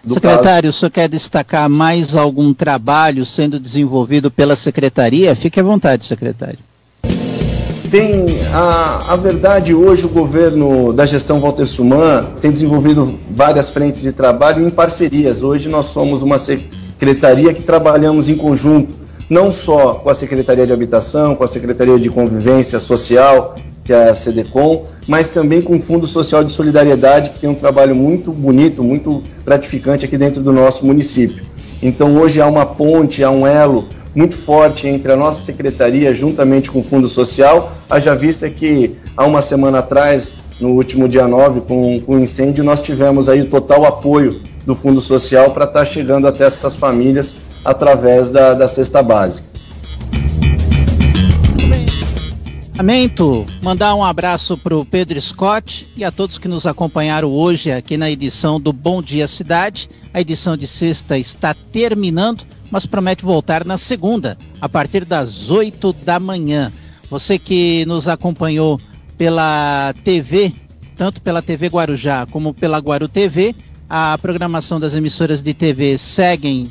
Secretário, 0.06 0.68
caso. 0.68 0.68
o 0.68 0.72
senhor 0.72 0.90
quer 0.90 1.08
destacar 1.08 1.68
mais 1.68 2.14
algum 2.16 2.54
trabalho 2.54 3.24
sendo 3.26 3.60
desenvolvido 3.60 4.30
pela 4.30 4.56
secretaria? 4.56 5.36
Fique 5.36 5.60
à 5.60 5.62
vontade, 5.62 6.06
secretário. 6.06 6.58
Tem 7.90 8.24
a, 8.54 9.12
a 9.12 9.16
verdade, 9.16 9.74
hoje 9.74 10.06
o 10.06 10.08
governo 10.08 10.92
da 10.92 11.04
gestão 11.04 11.40
Walter 11.40 11.66
Suman 11.66 12.24
tem 12.40 12.50
desenvolvido 12.50 13.18
várias 13.30 13.68
frentes 13.68 14.00
de 14.00 14.12
trabalho 14.12 14.64
em 14.64 14.70
parcerias. 14.70 15.42
Hoje 15.42 15.68
nós 15.68 15.86
somos 15.86 16.22
uma 16.22 16.38
secretaria 16.38 17.52
que 17.52 17.62
trabalhamos 17.62 18.28
em 18.28 18.36
conjunto, 18.36 18.94
não 19.28 19.50
só 19.50 19.94
com 19.94 20.08
a 20.08 20.14
Secretaria 20.14 20.64
de 20.64 20.72
Habitação, 20.72 21.34
com 21.34 21.42
a 21.42 21.48
Secretaria 21.48 21.98
de 21.98 22.08
Convivência 22.08 22.78
Social 22.78 23.56
que 23.90 23.94
é 23.94 24.10
a 24.10 24.14
CDCOM, 24.14 24.84
mas 25.08 25.30
também 25.30 25.60
com 25.60 25.74
o 25.74 25.80
Fundo 25.80 26.06
Social 26.06 26.44
de 26.44 26.52
Solidariedade, 26.52 27.32
que 27.32 27.40
tem 27.40 27.50
um 27.50 27.56
trabalho 27.56 27.92
muito 27.92 28.30
bonito, 28.30 28.84
muito 28.84 29.20
gratificante 29.44 30.04
aqui 30.04 30.16
dentro 30.16 30.40
do 30.40 30.52
nosso 30.52 30.86
município. 30.86 31.42
Então 31.82 32.16
hoje 32.16 32.40
há 32.40 32.46
uma 32.46 32.64
ponte, 32.64 33.24
há 33.24 33.32
um 33.32 33.44
elo 33.44 33.88
muito 34.14 34.36
forte 34.36 34.86
entre 34.86 35.10
a 35.10 35.16
nossa 35.16 35.44
secretaria, 35.44 36.14
juntamente 36.14 36.70
com 36.70 36.78
o 36.78 36.84
Fundo 36.84 37.08
Social, 37.08 37.72
haja 37.90 38.14
vista 38.14 38.48
que 38.48 38.94
há 39.16 39.26
uma 39.26 39.42
semana 39.42 39.80
atrás, 39.80 40.36
no 40.60 40.68
último 40.68 41.08
dia 41.08 41.26
9, 41.26 41.62
com, 41.62 42.00
com 42.00 42.14
o 42.14 42.20
incêndio, 42.20 42.62
nós 42.62 42.82
tivemos 42.82 43.28
aí 43.28 43.40
o 43.40 43.46
total 43.46 43.84
apoio 43.86 44.40
do 44.64 44.76
Fundo 44.76 45.00
Social 45.00 45.50
para 45.50 45.64
estar 45.64 45.84
chegando 45.84 46.28
até 46.28 46.44
essas 46.44 46.76
famílias 46.76 47.34
através 47.64 48.30
da, 48.30 48.54
da 48.54 48.68
cesta 48.68 49.02
básica. 49.02 49.49
Lamento 52.80 53.44
mandar 53.62 53.94
um 53.94 54.02
abraço 54.02 54.56
para 54.56 54.74
o 54.74 54.86
Pedro 54.86 55.20
Scott 55.20 55.86
e 55.94 56.02
a 56.02 56.10
todos 56.10 56.38
que 56.38 56.48
nos 56.48 56.64
acompanharam 56.66 57.30
hoje 57.30 57.70
aqui 57.70 57.98
na 57.98 58.10
edição 58.10 58.58
do 58.58 58.72
Bom 58.72 59.02
Dia 59.02 59.28
Cidade. 59.28 59.86
A 60.14 60.20
edição 60.22 60.56
de 60.56 60.66
sexta 60.66 61.18
está 61.18 61.52
terminando, 61.52 62.42
mas 62.70 62.86
promete 62.86 63.22
voltar 63.22 63.66
na 63.66 63.76
segunda, 63.76 64.38
a 64.62 64.66
partir 64.66 65.04
das 65.04 65.50
8 65.50 65.92
da 65.92 66.18
manhã. 66.18 66.72
Você 67.10 67.38
que 67.38 67.84
nos 67.84 68.08
acompanhou 68.08 68.80
pela 69.18 69.92
TV, 70.02 70.50
tanto 70.96 71.20
pela 71.20 71.42
TV 71.42 71.66
Guarujá 71.66 72.24
como 72.30 72.54
pela 72.54 72.78
Guaru 72.78 73.08
TV, 73.08 73.54
a 73.90 74.16
programação 74.16 74.80
das 74.80 74.94
emissoras 74.94 75.42
de 75.42 75.52
TV 75.52 75.98
seguem 75.98 76.66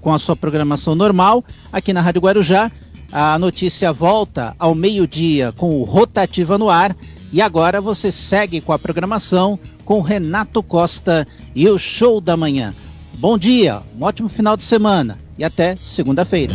com 0.00 0.10
a 0.10 0.18
sua 0.18 0.34
programação 0.34 0.94
normal 0.94 1.44
aqui 1.70 1.92
na 1.92 2.00
Rádio 2.00 2.22
Guarujá 2.22 2.72
a 3.12 3.38
notícia 3.38 3.92
volta 3.92 4.54
ao 4.58 4.74
meio-dia 4.74 5.52
com 5.56 5.80
o 5.80 5.84
Rotativa 5.84 6.56
no 6.56 6.68
ar. 6.68 6.96
E 7.32 7.40
agora 7.40 7.80
você 7.80 8.10
segue 8.10 8.60
com 8.60 8.72
a 8.72 8.78
programação 8.78 9.58
com 9.84 10.00
Renato 10.00 10.62
Costa 10.62 11.26
e 11.54 11.68
o 11.68 11.78
Show 11.78 12.20
da 12.20 12.36
Manhã. 12.36 12.74
Bom 13.18 13.36
dia, 13.36 13.82
um 13.98 14.04
ótimo 14.04 14.28
final 14.28 14.56
de 14.56 14.62
semana 14.62 15.18
e 15.38 15.44
até 15.44 15.76
segunda-feira. 15.76 16.54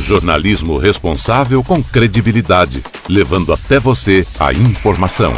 Jornalismo 0.00 0.78
responsável 0.78 1.62
com 1.64 1.82
credibilidade, 1.82 2.82
levando 3.08 3.52
até 3.52 3.80
você 3.80 4.24
a 4.38 4.52
informação. 4.52 5.32